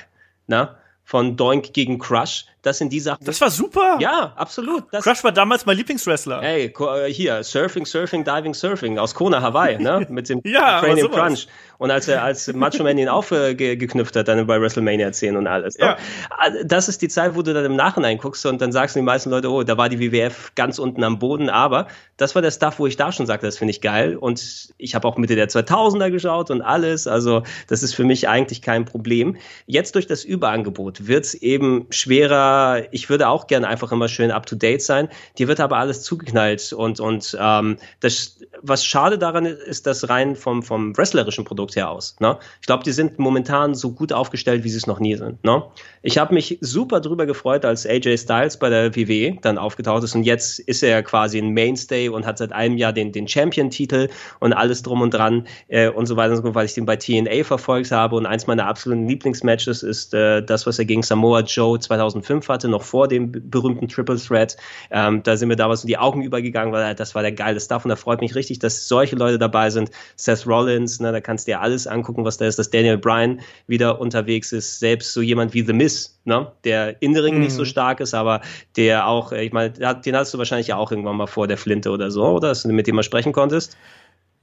na? 0.48 0.76
Von 1.12 1.36
Doink 1.36 1.74
gegen 1.74 2.00
Crush. 2.00 2.46
Das 2.62 2.78
sind 2.78 2.94
die 2.94 3.02
Sachen. 3.02 3.26
Das 3.26 3.42
war 3.42 3.52
super. 3.52 3.98
Ja, 4.00 4.32
absolut. 4.38 4.86
Das 4.94 5.04
Crush 5.04 5.26
war 5.26 5.34
damals 5.34 5.66
mein 5.66 5.76
Lieblingswrestler. 5.76 6.42
Hey, 6.42 6.74
äh, 6.80 7.12
hier, 7.12 7.44
Surfing, 7.44 7.86
Surfing, 7.86 8.24
Diving, 8.24 8.54
Surfing 8.54 8.98
aus 8.98 9.14
Kona, 9.14 9.42
Hawaii, 9.42 9.78
ne? 9.78 10.08
Mit 10.10 10.30
dem 10.30 10.40
ja, 10.46 10.80
Cranium 10.80 11.12
Crunch. 11.12 11.48
Und 11.82 11.90
als 11.90 12.08
er 12.08 12.22
als 12.22 12.54
Macho 12.54 12.84
Man 12.84 13.00
ihn 13.00 13.10
aufgeknüpft 13.10 14.16
hat, 14.16 14.28
dann 14.28 14.46
bei 14.46 14.62
WrestleMania 14.62 15.12
10 15.12 15.36
und 15.36 15.48
alles. 15.48 15.80
Ne? 15.80 15.86
Ja. 15.86 15.98
Also, 16.30 16.60
das 16.64 16.88
ist 16.88 17.02
die 17.02 17.08
Zeit, 17.08 17.34
wo 17.34 17.42
du 17.42 17.56
dann 17.56 17.66
im 17.66 17.76
Nachhinein 17.76 18.20
guckst 18.20 18.46
und 18.46 18.62
dann 18.62 18.72
sagst 18.72 18.96
du 18.96 19.00
die 19.00 19.04
meisten 19.04 19.32
Leute, 19.32 19.50
oh, 19.50 19.64
da 19.64 19.80
war 19.80 19.90
die 19.90 20.00
WWF 20.00 20.52
ganz 20.54 20.78
unten 20.78 21.04
am 21.04 21.18
Boden. 21.18 21.50
Aber 21.50 21.88
das 22.18 22.36
war 22.36 22.44
der 22.44 22.52
Stuff, 22.52 22.78
wo 22.78 22.86
ich 22.86 22.98
da 22.98 23.12
schon 23.12 23.26
sagte, 23.26 23.48
das 23.48 23.58
finde 23.58 23.72
ich 23.72 23.82
geil. 23.82 24.16
Und 24.16 24.70
ich 24.78 24.94
habe 24.94 25.08
auch 25.08 25.18
Mitte 25.18 25.36
der 25.36 25.50
2000er 25.50 26.12
geschaut 26.12 26.52
und 26.52 26.62
alles. 26.62 27.08
Also 27.08 27.42
das 27.66 27.82
ist 27.82 27.96
für 27.96 28.04
mich 28.04 28.30
eigentlich 28.30 28.62
kein 28.62 28.86
Problem. 28.86 29.38
Jetzt 29.66 29.96
durch 29.96 30.06
das 30.06 30.24
Überangebot 30.24 31.08
wird 31.08 31.26
es 31.26 31.34
eben 31.34 31.88
schwerer. 31.90 32.84
Ich 32.92 33.10
würde 33.10 33.28
auch 33.28 33.48
gerne 33.48 33.68
einfach 33.68 33.92
immer 33.92 34.08
schön 34.08 34.30
up-to-date 34.30 34.84
sein. 34.84 35.10
Dir 35.40 35.48
wird 35.48 35.60
aber 35.60 35.78
alles 35.78 36.04
zugeknallt. 36.04 36.74
Und, 36.74 37.00
und 37.00 37.36
ähm, 37.42 37.78
das, 38.02 38.38
was 38.62 38.86
schade 38.86 39.18
daran 39.18 39.48
ist, 39.48 39.64
ist 39.64 39.88
das 39.88 40.10
rein 40.10 40.36
vom, 40.36 40.62
vom 40.62 40.96
wrestlerischen 40.96 41.44
Produkt 41.44 41.71
her 41.76 41.90
aus. 41.90 42.16
Ne? 42.20 42.38
Ich 42.60 42.68
glaube, 42.68 42.84
die 42.84 42.92
sind 42.92 43.20
momentan 43.20 43.76
so 43.76 43.92
gut 43.92 44.14
aufgestellt, 44.14 44.64
wie 44.64 44.70
sie 44.70 44.78
es 44.78 44.88
noch 44.88 45.00
nie 45.00 45.16
sind. 45.16 45.44
Ne? 45.44 45.64
Ich 46.02 46.18
habe 46.18 46.34
mich 46.34 46.58
super 46.62 47.00
drüber 47.00 47.26
gefreut, 47.26 47.66
als 47.66 47.86
AJ 47.86 48.18
Styles 48.18 48.58
bei 48.58 48.70
der 48.70 48.96
WWE 48.96 49.38
dann 49.42 49.58
aufgetaucht 49.58 50.04
ist. 50.04 50.16
Und 50.16 50.24
jetzt 50.24 50.60
ist 50.60 50.84
er 50.84 51.04
quasi 51.04 51.38
ein 51.38 51.50
Mainstay 51.50 52.10
und 52.10 52.26
hat 52.26 52.38
seit 52.38 52.52
einem 52.52 52.78
Jahr 52.78 52.94
den, 52.94 53.12
den 53.12 53.28
Champion-Titel 53.28 54.10
und 54.40 54.54
alles 54.54 54.82
drum 54.84 55.02
und 55.02 55.14
dran 55.14 55.48
äh, 55.68 55.90
und 55.90 56.06
so 56.06 56.16
weiter 56.16 56.32
und 56.32 56.38
so 56.38 56.44
fort, 56.44 56.56
weil 56.56 56.66
ich 56.66 56.74
den 56.74 56.86
bei 56.86 56.96
TNA 56.96 57.44
verfolgt 57.44 57.92
habe. 57.92 58.16
Und 58.16 58.26
eins 58.26 58.48
meiner 58.48 58.68
absoluten 58.68 59.08
Lieblingsmatches 59.08 59.84
ist 59.84 60.14
äh, 60.14 60.42
das, 60.42 60.66
was 60.66 60.80
er 60.80 60.86
gegen 60.86 61.04
Samoa 61.04 61.42
Joe 61.42 61.80
2005 61.80 62.48
hatte, 62.48 62.68
noch 62.68 62.84
vor 62.84 63.08
dem 63.08 63.32
berühmten 63.32 63.88
Triple 63.88 64.18
Threat. 64.18 64.58
Ähm, 64.90 65.24
da 65.24 65.38
sind 65.38 65.48
mir 65.48 65.56
damals 65.56 65.84
die 65.84 65.98
Augen 65.98 66.22
übergegangen, 66.22 66.74
weil 66.74 66.96
das 66.96 67.16
war 67.16 67.22
der 67.22 67.32
geile 67.32 67.60
Stuff 67.60 67.86
und 67.86 67.90
da 67.90 67.96
freut 67.96 68.22
mich 68.22 68.36
richtig, 68.36 68.60
dass 68.60 68.88
solche 68.88 69.16
Leute 69.16 69.38
dabei 69.38 69.70
sind. 69.70 69.92
Seth 70.16 70.48
Rollins, 70.48 71.00
ne, 71.00 71.12
da 71.12 71.22
kannst 71.22 71.48
du 71.48 71.52
dir 71.52 71.61
alles 71.62 71.88
angucken, 71.88 72.26
was 72.26 72.38
da 72.38 72.46
ist, 72.46 72.60
dass 72.60 72.70
Daniel 72.70 72.98
Bryan 72.98 73.42
wieder 73.68 74.02
unterwegs 74.02 74.52
ist, 74.52 74.80
selbst 74.80 75.14
so 75.14 75.22
jemand 75.22 75.54
wie 75.54 75.66
The 75.66 75.74
Miz, 75.74 76.20
ne, 76.26 76.52
der 76.64 77.02
in 77.02 77.14
der 77.14 77.24
Ring 77.24 77.36
mhm. 77.36 77.42
nicht 77.42 77.54
so 77.54 77.62
mhm. 77.62 77.68
stark 77.68 78.00
ist, 78.00 78.14
aber 78.14 78.42
der 78.76 79.08
auch, 79.08 79.32
äh, 79.32 79.44
ich 79.44 79.54
meine, 79.54 79.72
den 79.72 80.16
hast 80.16 80.34
du 80.34 80.38
wahrscheinlich 80.38 80.68
ja 80.68 80.78
auch 80.78 80.92
irgendwann 80.92 81.18
mal 81.18 81.28
vor 81.28 81.48
der 81.48 81.58
Flinte 81.58 81.92
oder 81.92 82.12
so, 82.12 82.26
oder? 82.26 82.50
Dass 82.50 82.64
du 82.64 82.70
mit 82.70 82.88
dem 82.88 82.96
mal 82.96 83.04
sprechen 83.04 83.32
konntest? 83.32 83.78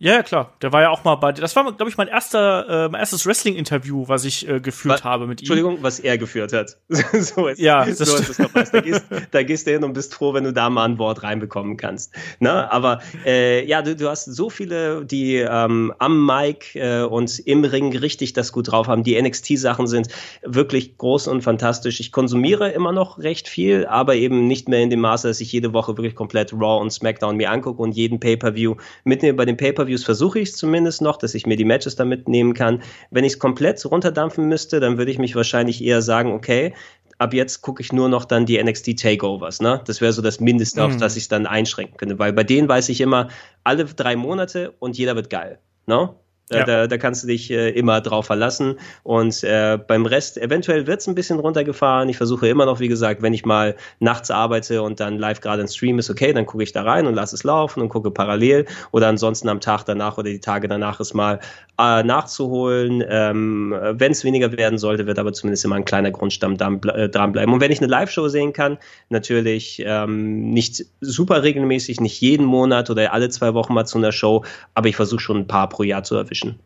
Ja, 0.00 0.12
ja, 0.12 0.22
klar. 0.22 0.52
Der 0.62 0.72
war 0.72 0.82
ja 0.82 0.90
auch 0.90 1.02
mal 1.02 1.16
bei. 1.16 1.32
Das 1.32 1.56
war, 1.56 1.64
glaube 1.72 1.90
ich, 1.90 1.96
mein 1.96 2.06
erster, 2.06 2.84
äh, 2.84 2.88
mein 2.88 3.00
erstes 3.00 3.26
Wrestling-Interview, 3.26 4.06
was 4.06 4.24
ich 4.24 4.48
äh, 4.48 4.60
geführt 4.60 5.02
wa 5.02 5.10
habe 5.10 5.26
mit 5.26 5.40
ihm. 5.40 5.42
Entschuldigung, 5.42 5.78
was 5.82 5.98
er 5.98 6.16
geführt 6.18 6.52
hat. 6.52 6.76
so 6.88 7.48
ist, 7.48 7.58
ja, 7.58 7.84
das 7.84 7.98
so 7.98 8.16
ist 8.16 8.38
es 8.38 8.70
da, 8.70 8.80
gehst, 8.80 9.06
da 9.32 9.42
gehst 9.42 9.66
du 9.66 9.72
hin 9.72 9.82
und 9.82 9.94
bist 9.94 10.14
froh, 10.14 10.34
wenn 10.34 10.44
du 10.44 10.52
da 10.52 10.70
mal 10.70 10.84
ein 10.84 10.98
Wort 10.98 11.24
reinbekommen 11.24 11.76
kannst. 11.76 12.14
Ne? 12.38 12.70
Aber 12.70 13.00
äh, 13.26 13.66
ja, 13.66 13.82
du, 13.82 13.96
du 13.96 14.08
hast 14.08 14.26
so 14.26 14.50
viele, 14.50 15.04
die 15.04 15.36
ähm, 15.38 15.92
am 15.98 16.24
Mic 16.24 16.76
äh, 16.76 17.02
und 17.02 17.36
im 17.40 17.64
Ring 17.64 17.96
richtig 17.96 18.34
das 18.34 18.52
gut 18.52 18.70
drauf 18.70 18.86
haben. 18.86 19.02
Die 19.02 19.20
NXT-Sachen 19.20 19.88
sind 19.88 20.08
wirklich 20.44 20.96
groß 20.96 21.26
und 21.26 21.42
fantastisch. 21.42 21.98
Ich 21.98 22.12
konsumiere 22.12 22.70
immer 22.70 22.92
noch 22.92 23.18
recht 23.18 23.48
viel, 23.48 23.84
aber 23.86 24.14
eben 24.14 24.46
nicht 24.46 24.68
mehr 24.68 24.80
in 24.80 24.90
dem 24.90 25.00
Maße, 25.00 25.26
dass 25.26 25.40
ich 25.40 25.50
jede 25.50 25.72
Woche 25.72 25.96
wirklich 25.96 26.14
komplett 26.14 26.52
Raw 26.52 26.80
und 26.80 26.92
SmackDown 26.92 27.36
mir 27.36 27.50
angucke 27.50 27.82
und 27.82 27.96
jeden 27.96 28.20
Pay-Per-View 28.20 28.76
mitnehme. 29.02 29.36
Bei 29.36 29.44
den 29.44 29.56
Pay-Per-View 29.56 29.87
Pay-per-Views 29.88 30.04
versuche 30.04 30.38
ich 30.40 30.50
es 30.50 30.56
zumindest 30.56 31.02
noch, 31.02 31.16
dass 31.16 31.34
ich 31.34 31.46
mir 31.46 31.56
die 31.56 31.64
Matches 31.64 31.96
damit 31.96 32.28
nehmen 32.28 32.54
kann. 32.54 32.82
Wenn 33.10 33.24
ich 33.24 33.34
es 33.34 33.38
komplett 33.38 33.84
runterdampfen 33.84 34.46
müsste, 34.48 34.80
dann 34.80 34.98
würde 34.98 35.10
ich 35.10 35.18
mich 35.18 35.34
wahrscheinlich 35.34 35.82
eher 35.82 36.02
sagen, 36.02 36.32
okay, 36.32 36.74
ab 37.18 37.34
jetzt 37.34 37.62
gucke 37.62 37.82
ich 37.82 37.92
nur 37.92 38.08
noch 38.08 38.24
dann 38.24 38.46
die 38.46 38.62
NXT 38.62 38.98
Takeovers, 38.98 39.60
ne? 39.60 39.80
Das 39.86 40.00
wäre 40.00 40.12
so 40.12 40.22
das 40.22 40.40
Mindeste, 40.40 40.84
auf 40.84 40.92
mhm. 40.92 40.98
das 40.98 41.16
ich 41.16 41.24
es 41.24 41.28
dann 41.28 41.46
einschränken 41.46 41.96
könnte, 41.96 42.18
weil 42.18 42.32
bei 42.32 42.44
denen 42.44 42.68
weiß 42.68 42.90
ich 42.90 43.00
immer, 43.00 43.28
alle 43.64 43.84
drei 43.86 44.14
Monate 44.14 44.74
und 44.78 44.96
jeder 44.96 45.16
wird 45.16 45.30
geil, 45.30 45.58
ne? 45.86 46.14
Ja. 46.50 46.64
Da, 46.64 46.86
da 46.86 46.98
kannst 46.98 47.22
du 47.22 47.26
dich 47.26 47.50
äh, 47.50 47.70
immer 47.70 48.00
drauf 48.00 48.26
verlassen. 48.26 48.78
Und 49.02 49.44
äh, 49.44 49.78
beim 49.86 50.06
Rest, 50.06 50.38
eventuell 50.38 50.86
wird 50.86 51.00
es 51.00 51.06
ein 51.06 51.14
bisschen 51.14 51.38
runtergefahren. 51.38 52.08
Ich 52.08 52.16
versuche 52.16 52.48
immer 52.48 52.64
noch, 52.64 52.80
wie 52.80 52.88
gesagt, 52.88 53.22
wenn 53.22 53.34
ich 53.34 53.44
mal 53.44 53.76
nachts 54.00 54.30
arbeite 54.30 54.82
und 54.82 55.00
dann 55.00 55.18
live 55.18 55.40
gerade 55.40 55.62
ein 55.62 55.68
Stream 55.68 55.98
ist, 55.98 56.08
okay, 56.10 56.32
dann 56.32 56.46
gucke 56.46 56.62
ich 56.62 56.72
da 56.72 56.82
rein 56.82 57.06
und 57.06 57.14
lasse 57.14 57.34
es 57.34 57.44
laufen 57.44 57.82
und 57.82 57.90
gucke 57.90 58.10
parallel. 58.10 58.64
Oder 58.92 59.08
ansonsten 59.08 59.48
am 59.48 59.60
Tag 59.60 59.84
danach 59.84 60.16
oder 60.16 60.30
die 60.30 60.40
Tage 60.40 60.68
danach 60.68 61.00
ist 61.00 61.12
mal 61.12 61.40
äh, 61.78 62.02
nachzuholen. 62.02 63.04
Ähm, 63.06 63.74
wenn 63.92 64.12
es 64.12 64.24
weniger 64.24 64.50
werden 64.52 64.78
sollte, 64.78 65.06
wird 65.06 65.18
aber 65.18 65.32
zumindest 65.32 65.64
immer 65.64 65.76
ein 65.76 65.84
kleiner 65.84 66.10
Grundstamm 66.10 66.54
äh, 66.54 67.08
dranbleiben. 67.08 67.52
Und 67.52 67.60
wenn 67.60 67.70
ich 67.70 67.80
eine 67.80 67.88
Live-Show 67.88 68.28
sehen 68.28 68.52
kann, 68.52 68.78
natürlich 69.10 69.82
ähm, 69.84 70.50
nicht 70.50 70.84
super 71.00 71.42
regelmäßig, 71.42 72.00
nicht 72.00 72.20
jeden 72.20 72.46
Monat 72.46 72.88
oder 72.90 73.12
alle 73.12 73.28
zwei 73.28 73.54
Wochen 73.54 73.74
mal 73.74 73.84
zu 73.84 73.98
einer 73.98 74.12
Show, 74.12 74.44
aber 74.74 74.88
ich 74.88 74.96
versuche 74.96 75.20
schon 75.20 75.38
ein 75.38 75.46
paar 75.46 75.68
pro 75.68 75.82
Jahr 75.82 76.02
zu 76.02 76.16
erwischen 76.16 76.37
dazwischen. 76.38 76.58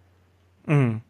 Mhm. 0.67 1.03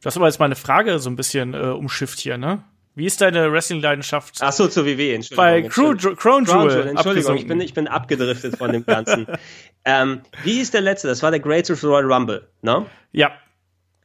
Du 0.00 0.06
hast 0.06 0.16
aber 0.16 0.26
jetzt 0.26 0.38
meine 0.38 0.56
Frage 0.56 0.98
so 0.98 1.08
ein 1.08 1.16
bisschen 1.16 1.54
äh, 1.54 1.58
umschifft 1.58 2.18
hier, 2.18 2.36
ne? 2.36 2.62
Wie 2.96 3.06
ist 3.06 3.20
deine 3.20 3.50
Wrestling-Leidenschaft? 3.50 4.36
Ach 4.40 4.52
so, 4.52 4.68
zur 4.68 4.86
WWE, 4.86 5.14
Entschuldigung. 5.14 5.36
Bei 5.36 5.62
Crown 5.62 5.98
Jewel. 5.98 6.14
Crown 6.14 6.44
Jewel 6.44 6.86
Entschuldigung, 6.88 7.36
ich 7.36 7.46
bin, 7.46 7.60
ich 7.60 7.74
bin 7.74 7.88
abgedriftet 7.88 8.56
von 8.56 8.70
dem 8.70 8.86
Ganzen. 8.86 9.26
ähm, 9.84 10.20
wie 10.44 10.60
ist 10.60 10.74
der 10.74 10.80
letzte? 10.80 11.08
Das 11.08 11.22
war 11.22 11.32
der 11.32 11.40
Greatest 11.40 11.82
Royal 11.82 12.04
Rumble, 12.04 12.48
ne? 12.62 12.86
Ja. 13.10 13.32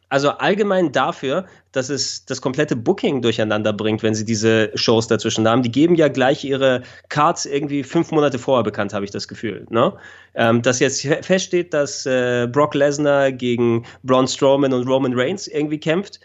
Also 0.09 0.29
allgemein 0.31 0.91
dafür, 0.91 1.45
dass 1.71 1.89
es 1.89 2.25
das 2.25 2.41
komplette 2.41 2.75
Booking 2.75 3.21
durcheinander 3.21 3.73
bringt, 3.73 4.01
wenn 4.01 4.15
sie 4.15 4.25
diese 4.25 4.71
Shows 4.73 5.07
dazwischen 5.07 5.47
haben. 5.47 5.61
Die 5.61 5.71
geben 5.71 5.93
ja 5.93 6.07
gleich 6.07 6.43
ihre 6.43 6.81
Cards 7.09 7.45
irgendwie 7.45 7.83
fünf 7.83 8.11
Monate 8.11 8.39
vorher 8.39 8.63
bekannt, 8.63 8.93
habe 8.93 9.05
ich 9.05 9.11
das 9.11 9.27
Gefühl. 9.27 9.67
Ne? 9.69 9.93
Ähm, 10.33 10.63
dass 10.63 10.79
jetzt 10.79 11.01
feststeht, 11.21 11.73
dass 11.73 12.07
äh, 12.07 12.47
Brock 12.51 12.73
Lesnar 12.73 13.31
gegen 13.31 13.85
Braun 14.03 14.27
Strowman 14.27 14.73
und 14.73 14.87
Roman 14.87 15.13
Reigns 15.13 15.47
irgendwie 15.47 15.79
kämpft, 15.79 16.19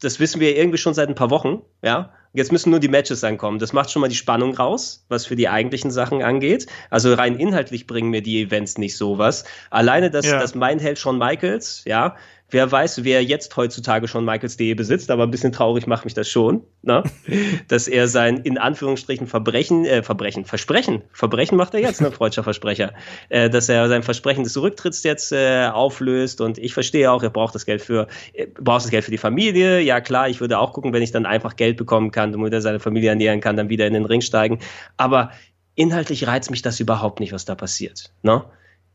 das 0.00 0.20
wissen 0.20 0.40
wir 0.40 0.56
irgendwie 0.56 0.78
schon 0.78 0.94
seit 0.94 1.08
ein 1.08 1.14
paar 1.14 1.30
Wochen, 1.30 1.62
ja. 1.82 2.12
Jetzt 2.32 2.52
müssen 2.52 2.68
nur 2.68 2.80
die 2.80 2.88
Matches 2.88 3.24
ankommen. 3.24 3.58
Das 3.58 3.72
macht 3.72 3.90
schon 3.90 4.02
mal 4.02 4.08
die 4.08 4.14
Spannung 4.14 4.54
raus, 4.54 5.06
was 5.08 5.24
für 5.24 5.36
die 5.36 5.48
eigentlichen 5.48 5.90
Sachen 5.90 6.22
angeht. 6.22 6.66
Also 6.90 7.14
rein 7.14 7.36
inhaltlich 7.36 7.86
bringen 7.86 8.10
mir 8.10 8.20
die 8.20 8.42
Events 8.42 8.76
nicht 8.76 8.94
sowas. 8.98 9.44
Alleine, 9.70 10.10
dass, 10.10 10.26
ja. 10.26 10.38
dass 10.38 10.54
mein 10.54 10.78
Held 10.78 10.98
Shawn 10.98 11.16
Michaels, 11.16 11.82
ja, 11.86 12.14
Wer 12.48 12.70
weiß, 12.70 13.02
wer 13.02 13.24
jetzt 13.24 13.56
heutzutage 13.56 14.06
schon 14.06 14.24
Michaels.de 14.24 14.74
besitzt, 14.74 15.10
aber 15.10 15.24
ein 15.24 15.32
bisschen 15.32 15.50
traurig 15.50 15.88
macht 15.88 16.04
mich 16.04 16.14
das 16.14 16.28
schon, 16.28 16.62
ne? 16.82 17.02
dass 17.68 17.88
er 17.88 18.06
sein 18.06 18.38
in 18.38 18.56
Anführungsstrichen 18.56 19.26
Verbrechen, 19.26 19.84
äh, 19.84 20.04
Verbrechen, 20.04 20.44
Versprechen, 20.44 21.02
Verbrechen 21.12 21.56
macht 21.56 21.74
er 21.74 21.80
jetzt, 21.80 22.00
ne, 22.00 22.12
freudscher 22.12 22.44
Versprecher, 22.44 22.92
äh, 23.30 23.50
dass 23.50 23.68
er 23.68 23.88
sein 23.88 24.04
Versprechen 24.04 24.44
des 24.44 24.56
Rücktritts 24.56 25.02
jetzt 25.02 25.32
äh, 25.32 25.66
auflöst 25.72 26.40
und 26.40 26.58
ich 26.58 26.72
verstehe 26.72 27.10
auch, 27.10 27.22
er 27.24 27.30
braucht 27.30 27.56
das 27.56 27.66
Geld 27.66 27.82
für, 27.82 28.06
äh, 28.32 28.46
braucht 28.46 28.84
das 28.84 28.90
Geld 28.90 29.04
für 29.04 29.10
die 29.10 29.18
Familie, 29.18 29.80
ja 29.80 30.00
klar, 30.00 30.28
ich 30.28 30.40
würde 30.40 30.60
auch 30.60 30.72
gucken, 30.72 30.92
wenn 30.92 31.02
ich 31.02 31.10
dann 31.10 31.26
einfach 31.26 31.56
Geld 31.56 31.76
bekommen 31.76 32.12
kann, 32.12 32.30
damit 32.30 32.52
er 32.52 32.60
seine 32.60 32.78
Familie 32.78 33.10
ernähren 33.10 33.40
kann, 33.40 33.56
dann 33.56 33.70
wieder 33.70 33.88
in 33.88 33.94
den 33.94 34.04
Ring 34.04 34.20
steigen, 34.20 34.60
aber 34.96 35.32
inhaltlich 35.74 36.28
reizt 36.28 36.52
mich 36.52 36.62
das 36.62 36.78
überhaupt 36.78 37.18
nicht, 37.18 37.32
was 37.32 37.44
da 37.44 37.56
passiert, 37.56 38.12
ne? 38.22 38.44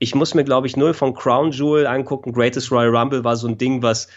Ich 0.02 0.16
muss 0.16 0.34
mir, 0.34 0.44
glaube 0.44 0.66
ich, 0.66 0.76
nur 0.76 0.96
von 0.96 1.14
Crown 1.14 1.52
Jewel 1.52 1.86
angucken. 1.86 2.34
Greatest 2.34 2.72
Royal 2.72 2.90
Rumble 2.90 3.24
war 3.24 3.36
so 3.36 3.48
ein 3.48 3.60
Ding, 3.60 3.84
was 3.84 4.08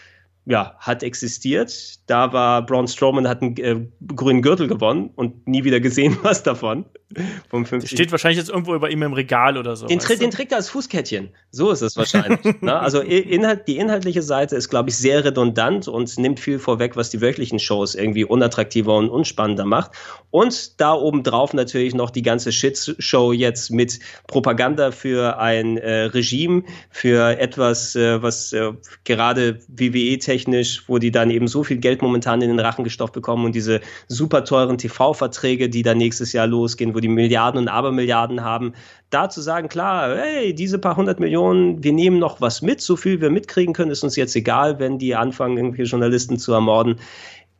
ja, 0.47 0.77
hat 0.79 1.03
existiert. 1.03 1.99
Da 2.07 2.33
war 2.33 2.65
Braun 2.65 2.87
Strowman, 2.87 3.27
hat 3.29 3.41
einen 3.41 3.57
äh, 3.57 3.87
grünen 4.15 4.43
Gürtel 4.43 4.69
gewonnen 4.69 5.11
und 5.17 5.47
nie 5.49 5.65
wieder 5.65 5.81
gesehen 5.81 6.19
was 6.23 6.43
davon. 6.43 6.85
Vom 7.49 7.65
Steht 7.65 8.11
wahrscheinlich 8.11 8.39
jetzt 8.39 8.49
irgendwo 8.49 8.75
über 8.75 8.91
ihm 8.91 9.03
im 9.03 9.13
Regal 9.13 9.57
oder 9.57 9.77
so. 9.77 9.87
Den, 9.87 10.01
Tri 10.01 10.17
den 10.17 10.31
trägt 10.31 10.53
er 10.53 10.59
als 10.59 10.69
Fußkettchen. 10.71 11.31
So 11.51 11.71
ist 11.71 11.83
es 11.83 11.97
wahrscheinlich. 11.97 12.41
ne? 12.61 12.79
Also 12.79 13.01
Inhalt, 13.01 13.69
die 13.69 13.77
inhaltliche 13.77 14.23
Seite 14.23 14.57
ist, 14.57 14.69
glaube 14.69 14.91
ich, 14.91 14.97
sehr 14.97 15.25
redundant 15.25 15.87
und 15.87 16.17
nimmt 16.19 16.41
viel 16.41 16.59
vorweg, 16.59 16.97
was 16.97 17.11
die 17.11 17.21
wirklichen 17.21 17.59
Shows 17.59 17.95
irgendwie 17.95 18.25
unattraktiver 18.25 18.97
und 18.97 19.11
unspannender 19.11 19.65
macht. 19.65 19.93
Und 20.31 20.81
da 20.81 20.95
obendrauf 20.95 21.55
natürlich 21.55 21.95
noch 21.95 22.11
die 22.11 22.23
ganze 22.23 22.51
Shitshow 22.51 23.33
jetzt 23.33 23.71
mit 23.71 24.01
Propaganda 24.27 24.91
für 24.91 25.39
ein 25.39 25.77
äh, 25.77 26.05
Regime, 26.05 26.65
für 26.91 27.39
etwas, 27.39 27.95
äh, 27.95 28.21
was 28.23 28.53
äh, 28.53 28.73
gerade 29.05 29.61
WWE-technisch, 30.35 30.85
wo 30.89 30.99
die 30.99 31.11
dann 31.11 31.31
eben 31.31 31.47
so 31.47 31.63
viel 31.63 31.79
Geld 31.79 32.03
momentan 32.03 32.43
in 32.43 32.49
den 32.49 32.61
Rachen 32.61 32.85
gestopft 32.85 33.15
bekommen 33.15 33.45
und 33.45 33.55
diese 33.55 33.81
super 34.09 34.45
teuren 34.45 34.79
TV-Verträge, 34.79 35.69
die 35.69 35.83
dann 35.83 35.99
nächstes 35.99 36.33
Jahr 36.33 36.47
losgehen, 36.47 36.95
wo 36.95 37.01
die 37.01 37.09
Milliarden 37.09 37.61
und 37.61 37.69
Abermilliarden 37.69 38.43
haben, 38.43 38.75
da 39.11 39.29
zu 39.29 39.41
sagen, 39.41 39.69
klar, 39.69 40.17
hey, 40.17 40.55
diese 40.55 40.79
paar 40.79 40.97
hundert 40.97 41.21
Millionen, 41.21 41.83
wir 41.83 41.93
nehmen 41.93 42.19
noch 42.19 42.41
was 42.41 42.63
mit, 42.63 42.81
so 42.81 42.97
viel 42.97 43.21
wir 43.21 43.31
mitkriegen 43.31 43.75
können, 43.75 43.91
ist 43.91 44.03
uns 44.03 44.17
jetzt 44.17 44.35
egal, 44.37 44.79
wenn 44.79 44.99
die 44.99 45.15
anfangen, 45.15 45.57
irgendwelche 45.57 45.91
Journalisten 45.91 46.39
zu 46.39 46.53
ermorden 46.53 46.97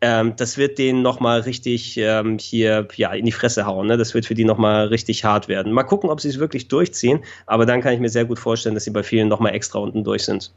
ähm, 0.01 0.35
das 0.37 0.59
wird 0.59 0.77
denen 0.77 1.01
nochmal 1.01 1.41
richtig 1.41 1.97
ähm, 1.97 2.37
hier 2.39 2.87
ja, 2.97 3.15
in 3.15 3.25
die 3.25 3.33
Fresse 3.33 3.65
hauen. 3.65 3.87
Ne? 3.87 3.97
Das 3.97 4.13
wird 4.13 4.27
für 4.27 4.35
die 4.35 4.45
nochmal 4.45 4.89
richtig 4.89 5.25
hart 5.25 5.49
werden. 5.49 5.73
Mal 5.73 5.85
gucken, 5.85 6.11
ob 6.11 6.21
sie 6.21 6.29
es 6.29 6.39
wirklich 6.39 6.69
durchziehen, 6.69 7.21
aber 7.47 7.65
dann 7.65 7.81
kann 7.81 7.95
ich 7.95 8.01
mir 8.01 8.11
sehr 8.11 8.27
gut 8.27 8.39
vorstellen, 8.39 8.75
dass 8.75 8.85
sie 8.85 8.91
bei 8.91 9.03
vielen 9.03 9.29
nochmal 9.29 9.55
extra 9.55 9.79
unten 9.79 10.05
durch 10.05 10.25
sind. 10.25 10.53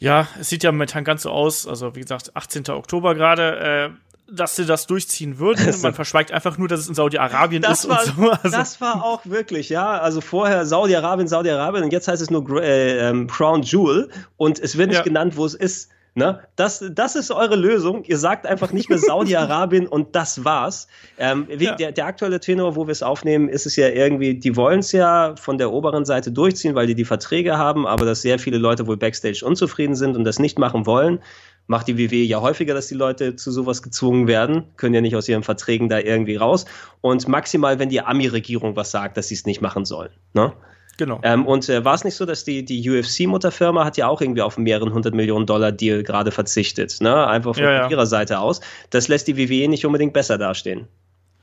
Ja, 0.00 0.28
es 0.40 0.48
sieht 0.48 0.64
ja 0.64 0.72
momentan 0.72 1.04
ganz 1.04 1.22
so 1.22 1.30
aus, 1.30 1.66
also 1.66 1.94
wie 1.94 2.00
gesagt, 2.00 2.34
18. 2.34 2.70
Oktober 2.70 3.14
gerade, 3.14 3.90
äh, 3.90 3.90
dass 4.32 4.56
sie 4.56 4.64
das 4.64 4.86
durchziehen 4.86 5.38
würden. 5.38 5.66
Also, 5.66 5.78
Man 5.82 5.94
verschweigt 5.94 6.32
einfach 6.32 6.56
nur, 6.56 6.68
dass 6.68 6.80
es 6.80 6.88
in 6.88 6.94
Saudi-Arabien 6.94 7.62
ist 7.62 7.88
war, 7.88 8.00
und 8.00 8.16
so. 8.16 8.30
Also. 8.30 8.56
Das 8.56 8.80
war 8.80 9.04
auch 9.04 9.26
wirklich, 9.26 9.68
ja. 9.68 9.98
Also 9.98 10.20
vorher 10.20 10.64
Saudi-Arabien, 10.64 11.28
Saudi-Arabien 11.28 11.84
und 11.84 11.92
jetzt 11.92 12.08
heißt 12.08 12.22
es 12.22 12.30
nur 12.30 12.62
äh, 12.62 13.10
ähm, 13.10 13.26
Crown 13.26 13.62
Jewel 13.62 14.10
und 14.36 14.58
es 14.58 14.78
wird 14.78 14.88
nicht 14.88 14.98
ja. 14.98 15.04
genannt, 15.04 15.36
wo 15.36 15.44
es 15.44 15.54
ist. 15.54 15.90
Ne? 16.14 16.40
Das, 16.56 16.84
das 16.92 17.14
ist 17.14 17.30
eure 17.30 17.54
Lösung. 17.54 18.02
Ihr 18.04 18.18
sagt 18.18 18.44
einfach 18.46 18.72
nicht 18.72 18.88
mehr 18.88 18.98
Saudi-Arabien 18.98 19.86
und 19.86 20.16
das 20.16 20.44
war's. 20.44 20.88
Ähm, 21.18 21.46
ja. 21.56 21.76
der, 21.76 21.92
der 21.92 22.06
aktuelle 22.06 22.40
Tenor, 22.40 22.74
wo 22.74 22.86
wir 22.86 22.92
es 22.92 23.02
aufnehmen, 23.02 23.48
ist 23.48 23.64
es 23.66 23.76
ja 23.76 23.88
irgendwie, 23.88 24.34
die 24.34 24.56
wollen 24.56 24.80
es 24.80 24.90
ja 24.90 25.34
von 25.36 25.56
der 25.58 25.72
oberen 25.72 26.04
Seite 26.04 26.32
durchziehen, 26.32 26.74
weil 26.74 26.88
die 26.88 26.96
die 26.96 27.04
Verträge 27.04 27.58
haben, 27.58 27.86
aber 27.86 28.04
dass 28.04 28.22
sehr 28.22 28.38
viele 28.38 28.58
Leute 28.58 28.86
wohl 28.86 28.96
backstage 28.96 29.44
unzufrieden 29.44 29.94
sind 29.94 30.16
und 30.16 30.24
das 30.24 30.38
nicht 30.40 30.58
machen 30.58 30.84
wollen. 30.84 31.20
Macht 31.68 31.86
die 31.86 31.96
WWE 31.96 32.24
ja 32.24 32.40
häufiger, 32.40 32.74
dass 32.74 32.88
die 32.88 32.96
Leute 32.96 33.36
zu 33.36 33.52
sowas 33.52 33.80
gezwungen 33.80 34.26
werden, 34.26 34.64
können 34.76 34.94
ja 34.94 35.00
nicht 35.00 35.14
aus 35.14 35.28
ihren 35.28 35.44
Verträgen 35.44 35.88
da 35.88 36.00
irgendwie 36.00 36.34
raus. 36.34 36.64
Und 37.00 37.28
maximal, 37.28 37.78
wenn 37.78 37.88
die 37.88 38.00
Ami-Regierung 38.00 38.74
was 38.74 38.90
sagt, 38.90 39.16
dass 39.16 39.28
sie 39.28 39.36
es 39.36 39.46
nicht 39.46 39.60
machen 39.60 39.84
sollen. 39.84 40.10
Ne? 40.32 40.52
Genau. 40.96 41.20
Ähm, 41.22 41.46
und 41.46 41.68
äh, 41.68 41.84
war 41.84 41.94
es 41.94 42.04
nicht 42.04 42.14
so, 42.14 42.26
dass 42.26 42.44
die, 42.44 42.64
die 42.64 42.88
UFC-Mutterfirma 42.88 43.84
hat 43.84 43.96
ja 43.96 44.08
auch 44.08 44.20
irgendwie 44.20 44.42
auf 44.42 44.56
einen 44.56 44.64
mehreren 44.64 44.92
hundert 44.92 45.14
Millionen 45.14 45.46
Dollar 45.46 45.72
Deal 45.72 46.02
gerade 46.02 46.30
verzichtet, 46.30 47.00
ne? 47.00 47.26
Einfach 47.26 47.54
von 47.54 47.64
ja, 47.64 47.72
ja. 47.72 47.90
ihrer 47.90 48.06
Seite 48.06 48.38
aus. 48.38 48.60
Das 48.90 49.08
lässt 49.08 49.26
die 49.28 49.38
WWE 49.38 49.68
nicht 49.68 49.86
unbedingt 49.86 50.12
besser 50.12 50.36
dastehen. 50.36 50.88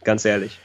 Ganz 0.04 0.26
ehrlich. 0.26 0.60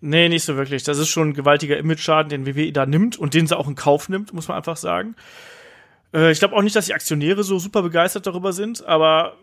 Nee, 0.00 0.28
nicht 0.28 0.44
so 0.44 0.56
wirklich. 0.56 0.82
Das 0.84 0.98
ist 0.98 1.08
schon 1.08 1.28
ein 1.28 1.34
gewaltiger 1.34 1.76
Image-Schaden, 1.76 2.30
den 2.30 2.46
WWE 2.46 2.72
da 2.72 2.86
nimmt 2.86 3.18
und 3.18 3.34
den 3.34 3.46
sie 3.46 3.56
auch 3.56 3.68
in 3.68 3.74
Kauf 3.74 4.08
nimmt, 4.08 4.32
muss 4.32 4.48
man 4.48 4.56
einfach 4.56 4.76
sagen. 4.76 5.14
Äh, 6.14 6.32
ich 6.32 6.38
glaube 6.38 6.56
auch 6.56 6.62
nicht, 6.62 6.74
dass 6.74 6.86
die 6.86 6.94
Aktionäre 6.94 7.44
so 7.44 7.58
super 7.58 7.82
begeistert 7.82 8.26
darüber 8.26 8.52
sind, 8.52 8.84
aber 8.86 9.36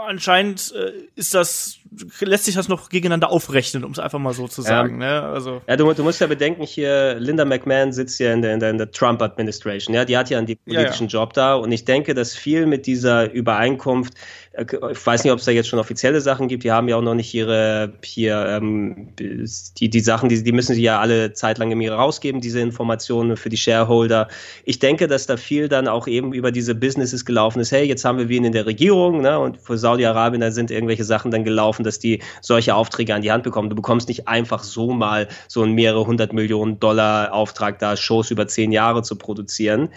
anscheinend 0.00 0.72
äh, 0.76 0.92
ist 1.14 1.34
das 1.34 1.78
lässt 2.20 2.44
sich 2.44 2.54
das 2.54 2.68
noch 2.68 2.88
gegeneinander 2.88 3.30
aufrechnen, 3.30 3.84
um 3.84 3.92
es 3.92 3.98
einfach 3.98 4.18
mal 4.18 4.32
so 4.32 4.48
zu 4.48 4.62
sagen. 4.62 5.00
Ja. 5.00 5.20
Ne? 5.20 5.28
Also 5.28 5.62
ja, 5.66 5.76
du, 5.76 5.92
du, 5.92 6.02
musst 6.02 6.20
ja 6.20 6.26
bedenken, 6.26 6.62
hier 6.62 7.16
Linda 7.18 7.44
McMahon 7.44 7.92
sitzt 7.92 8.18
ja 8.20 8.32
in 8.32 8.42
der, 8.42 8.54
in 8.54 8.60
der, 8.60 8.70
in 8.70 8.78
der 8.78 8.90
Trump 8.90 9.22
Administration. 9.22 9.94
Ja, 9.94 10.04
die 10.04 10.16
hat 10.16 10.30
ja 10.30 10.38
einen 10.38 10.46
politischen 10.46 11.08
ja, 11.08 11.18
ja. 11.18 11.22
Job 11.22 11.32
da 11.34 11.54
und 11.54 11.72
ich 11.72 11.84
denke, 11.84 12.14
dass 12.14 12.34
viel 12.34 12.66
mit 12.66 12.86
dieser 12.86 13.30
Übereinkunft 13.30 14.14
ich 14.56 15.06
weiß 15.06 15.24
nicht, 15.24 15.32
ob 15.32 15.40
es 15.40 15.46
da 15.46 15.50
jetzt 15.50 15.68
schon 15.68 15.80
offizielle 15.80 16.20
Sachen 16.20 16.46
gibt. 16.46 16.62
Die 16.62 16.70
haben 16.70 16.88
ja 16.88 16.96
auch 16.96 17.02
noch 17.02 17.14
nicht 17.14 17.34
ihre 17.34 17.92
hier 18.04 18.46
ähm, 18.46 19.08
die 19.18 19.90
die 19.90 20.00
Sachen, 20.00 20.28
die 20.28 20.42
die 20.42 20.52
müssen 20.52 20.74
sie 20.74 20.82
ja 20.82 21.00
alle 21.00 21.32
Zeit 21.32 21.58
lang 21.58 21.72
im 21.72 21.80
rausgeben, 21.84 22.40
diese 22.40 22.60
Informationen 22.60 23.36
für 23.36 23.48
die 23.48 23.56
Shareholder. 23.56 24.28
Ich 24.64 24.78
denke, 24.78 25.08
dass 25.08 25.26
da 25.26 25.36
viel 25.36 25.68
dann 25.68 25.88
auch 25.88 26.06
eben 26.06 26.32
über 26.32 26.52
diese 26.52 26.74
Businesses 26.74 27.24
gelaufen 27.24 27.60
ist. 27.60 27.72
Hey, 27.72 27.84
jetzt 27.86 28.04
haben 28.04 28.18
wir 28.18 28.28
wen 28.28 28.44
in 28.44 28.52
der 28.52 28.66
Regierung, 28.66 29.22
ne? 29.22 29.38
Und 29.38 29.58
für 29.58 29.76
Saudi-Arabien 29.76 30.40
da 30.40 30.52
sind 30.52 30.70
irgendwelche 30.70 31.04
Sachen 31.04 31.32
dann 31.32 31.42
gelaufen, 31.42 31.82
dass 31.82 31.98
die 31.98 32.22
solche 32.40 32.74
Aufträge 32.74 33.14
an 33.14 33.22
die 33.22 33.32
Hand 33.32 33.42
bekommen. 33.42 33.70
Du 33.70 33.76
bekommst 33.76 34.08
nicht 34.08 34.28
einfach 34.28 34.62
so 34.62 34.92
mal 34.92 35.26
so 35.48 35.62
einen 35.62 35.72
mehrere 35.72 36.06
hundert 36.06 36.32
Millionen 36.32 36.78
Dollar 36.78 37.32
Auftrag 37.32 37.80
da 37.80 37.96
Shows 37.96 38.30
über 38.30 38.46
zehn 38.46 38.70
Jahre 38.70 39.02
zu 39.02 39.16
produzieren. 39.16 39.88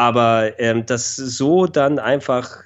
Aber 0.00 0.58
ähm, 0.58 0.86
das 0.86 1.14
so 1.14 1.66
dann 1.66 1.98
einfach 1.98 2.64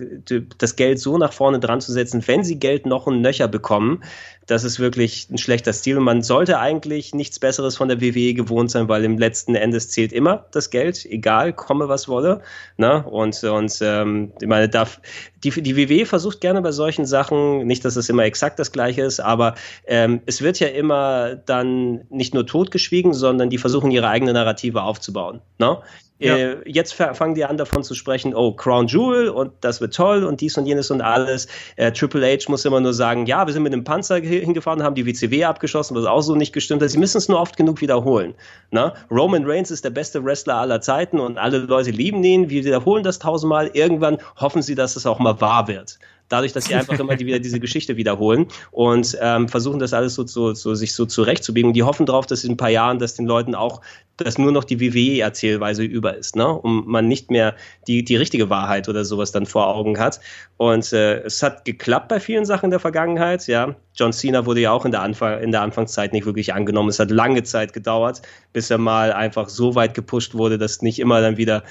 das 0.58 0.76
Geld 0.76 1.00
so 1.00 1.18
nach 1.18 1.32
vorne 1.32 1.58
dran 1.58 1.80
zu 1.80 1.90
setzen, 1.90 2.22
wenn 2.28 2.44
sie 2.44 2.60
Geld 2.60 2.86
noch 2.86 3.08
ein 3.08 3.22
Nöcher 3.22 3.48
bekommen, 3.48 4.04
das 4.46 4.64
ist 4.64 4.78
wirklich 4.78 5.28
ein 5.30 5.38
schlechter 5.38 5.72
Stil. 5.72 5.98
Und 5.98 6.04
man 6.04 6.22
sollte 6.22 6.58
eigentlich 6.58 7.14
nichts 7.14 7.38
Besseres 7.38 7.76
von 7.76 7.88
der 7.88 8.00
WWE 8.00 8.34
gewohnt 8.34 8.70
sein, 8.70 8.88
weil 8.88 9.04
im 9.04 9.18
letzten 9.18 9.54
Endes 9.54 9.90
zählt 9.90 10.12
immer 10.12 10.46
das 10.52 10.70
Geld, 10.70 11.04
egal, 11.06 11.52
komme 11.52 11.88
was 11.88 12.08
wolle. 12.08 12.40
Ne? 12.76 13.04
Und, 13.04 13.42
und 13.44 13.78
ähm, 13.80 14.32
ich 14.40 14.48
meine, 14.48 14.68
darf, 14.68 15.00
die, 15.42 15.50
die 15.50 15.76
WWE 15.76 16.06
versucht 16.06 16.40
gerne 16.40 16.62
bei 16.62 16.72
solchen 16.72 17.06
Sachen, 17.06 17.66
nicht, 17.66 17.84
dass 17.84 17.96
es 17.96 18.08
immer 18.08 18.24
exakt 18.24 18.58
das 18.58 18.72
gleiche 18.72 19.02
ist, 19.02 19.20
aber 19.20 19.54
ähm, 19.86 20.20
es 20.26 20.42
wird 20.42 20.60
ja 20.60 20.68
immer 20.68 21.34
dann 21.34 22.02
nicht 22.10 22.34
nur 22.34 22.46
totgeschwiegen, 22.46 23.14
sondern 23.14 23.50
die 23.50 23.58
versuchen 23.58 23.90
ihre 23.90 24.08
eigene 24.08 24.32
Narrative 24.32 24.82
aufzubauen. 24.82 25.40
Ne? 25.58 25.78
Ja. 26.18 26.36
Äh, 26.36 26.56
jetzt 26.64 26.94
fangen 26.94 27.34
die 27.34 27.44
an 27.44 27.56
davon 27.56 27.82
zu 27.82 27.94
sprechen, 27.94 28.34
oh, 28.34 28.52
Crown 28.52 28.86
Jewel 28.86 29.28
und 29.28 29.52
das 29.60 29.80
wird 29.80 29.94
toll 29.94 30.22
und 30.24 30.40
dies 30.40 30.56
und 30.56 30.64
jenes 30.64 30.90
und 30.90 31.00
alles. 31.00 31.48
Äh, 31.74 31.90
Triple 31.90 32.24
H 32.24 32.48
muss 32.48 32.64
immer 32.64 32.80
nur 32.80 32.94
sagen, 32.94 33.26
ja, 33.26 33.46
wir 33.46 33.52
sind 33.52 33.64
mit 33.64 33.72
einem 33.72 33.82
Panzer 33.82 34.20
hingefahren, 34.40 34.82
haben 34.82 34.94
die 34.94 35.06
WCW 35.06 35.44
abgeschossen, 35.44 35.96
was 35.96 36.04
auch 36.04 36.22
so 36.22 36.34
nicht 36.34 36.52
gestimmt 36.52 36.82
hat. 36.82 36.90
Sie 36.90 36.98
müssen 36.98 37.18
es 37.18 37.28
nur 37.28 37.40
oft 37.40 37.56
genug 37.56 37.80
wiederholen. 37.80 38.34
Na? 38.70 38.86
Ne? 38.86 38.92
Roman 39.10 39.44
Reigns 39.46 39.70
ist 39.70 39.84
der 39.84 39.90
beste 39.90 40.24
Wrestler 40.24 40.56
aller 40.56 40.80
Zeiten 40.80 41.20
und 41.20 41.38
alle 41.38 41.58
Leute 41.58 41.90
lieben 41.90 42.22
ihn. 42.24 42.50
Wir 42.50 42.64
wiederholen 42.64 43.04
das 43.04 43.18
tausendmal. 43.18 43.70
Irgendwann 43.74 44.18
hoffen 44.36 44.62
sie, 44.62 44.74
dass 44.74 44.96
es 44.96 45.06
auch 45.06 45.18
mal 45.18 45.40
wahr 45.40 45.68
wird 45.68 45.98
dadurch, 46.34 46.52
dass 46.52 46.64
sie 46.64 46.74
einfach 46.74 46.98
immer 46.98 47.14
die, 47.14 47.26
wieder 47.26 47.38
diese 47.38 47.60
Geschichte 47.60 47.96
wiederholen 47.96 48.46
und 48.72 49.16
ähm, 49.20 49.48
versuchen 49.48 49.78
das 49.78 49.92
alles 49.92 50.14
so, 50.14 50.26
so, 50.26 50.52
so 50.52 50.74
sich 50.74 50.92
so 50.94 51.06
zurechtzubiegen. 51.06 51.68
Und 51.68 51.74
die 51.74 51.84
hoffen 51.84 52.06
darauf, 52.06 52.26
dass 52.26 52.42
in 52.42 52.52
ein 52.52 52.56
paar 52.56 52.70
Jahren, 52.70 52.98
dass 52.98 53.14
den 53.14 53.26
Leuten 53.26 53.54
auch, 53.54 53.80
dass 54.16 54.36
nur 54.38 54.52
noch 54.52 54.64
die 54.64 54.80
WWE-Erzählweise 54.80 55.84
über 55.84 56.16
ist, 56.16 56.36
ne? 56.36 56.48
Und 56.48 56.86
man 56.86 57.08
nicht 57.08 57.30
mehr 57.30 57.54
die, 57.88 58.04
die 58.04 58.16
richtige 58.16 58.50
Wahrheit 58.50 58.88
oder 58.88 59.04
sowas 59.04 59.32
dann 59.32 59.46
vor 59.46 59.68
Augen 59.68 59.98
hat. 59.98 60.20
Und 60.56 60.92
äh, 60.92 61.20
es 61.22 61.42
hat 61.42 61.64
geklappt 61.64 62.08
bei 62.08 62.20
vielen 62.20 62.44
Sachen 62.44 62.66
in 62.66 62.70
der 62.70 62.80
Vergangenheit, 62.80 63.46
ja. 63.46 63.74
John 63.96 64.12
Cena 64.12 64.44
wurde 64.44 64.60
ja 64.60 64.72
auch 64.72 64.84
in 64.84 64.90
der, 64.90 65.02
Anfang, 65.02 65.40
in 65.40 65.52
der 65.52 65.62
Anfangszeit 65.62 66.12
nicht 66.12 66.26
wirklich 66.26 66.52
angenommen. 66.52 66.88
Es 66.88 66.98
hat 66.98 67.10
lange 67.10 67.44
Zeit 67.44 67.72
gedauert, 67.72 68.22
bis 68.52 68.70
er 68.70 68.78
mal 68.78 69.12
einfach 69.12 69.48
so 69.48 69.76
weit 69.76 69.94
gepusht 69.94 70.34
wurde, 70.34 70.58
dass 70.58 70.82
nicht 70.82 70.98
immer 70.98 71.20
dann 71.20 71.36
wieder 71.36 71.62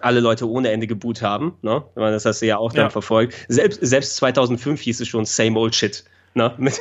alle 0.00 0.20
Leute 0.20 0.48
ohne 0.48 0.70
Ende 0.70 0.86
geboot 0.86 1.22
haben. 1.22 1.56
Ne? 1.62 1.82
Das 1.94 2.24
hast 2.24 2.42
du 2.42 2.46
ja 2.46 2.58
auch 2.58 2.72
dann 2.72 2.86
ja. 2.86 2.90
verfolgt. 2.90 3.34
Selbst, 3.48 3.80
selbst 3.82 4.16
2005 4.16 4.80
hieß 4.80 5.00
es 5.00 5.08
schon 5.08 5.24
Same 5.24 5.58
Old 5.58 5.74
Shit 5.74 6.04
ne, 6.34 6.54
mit 6.58 6.80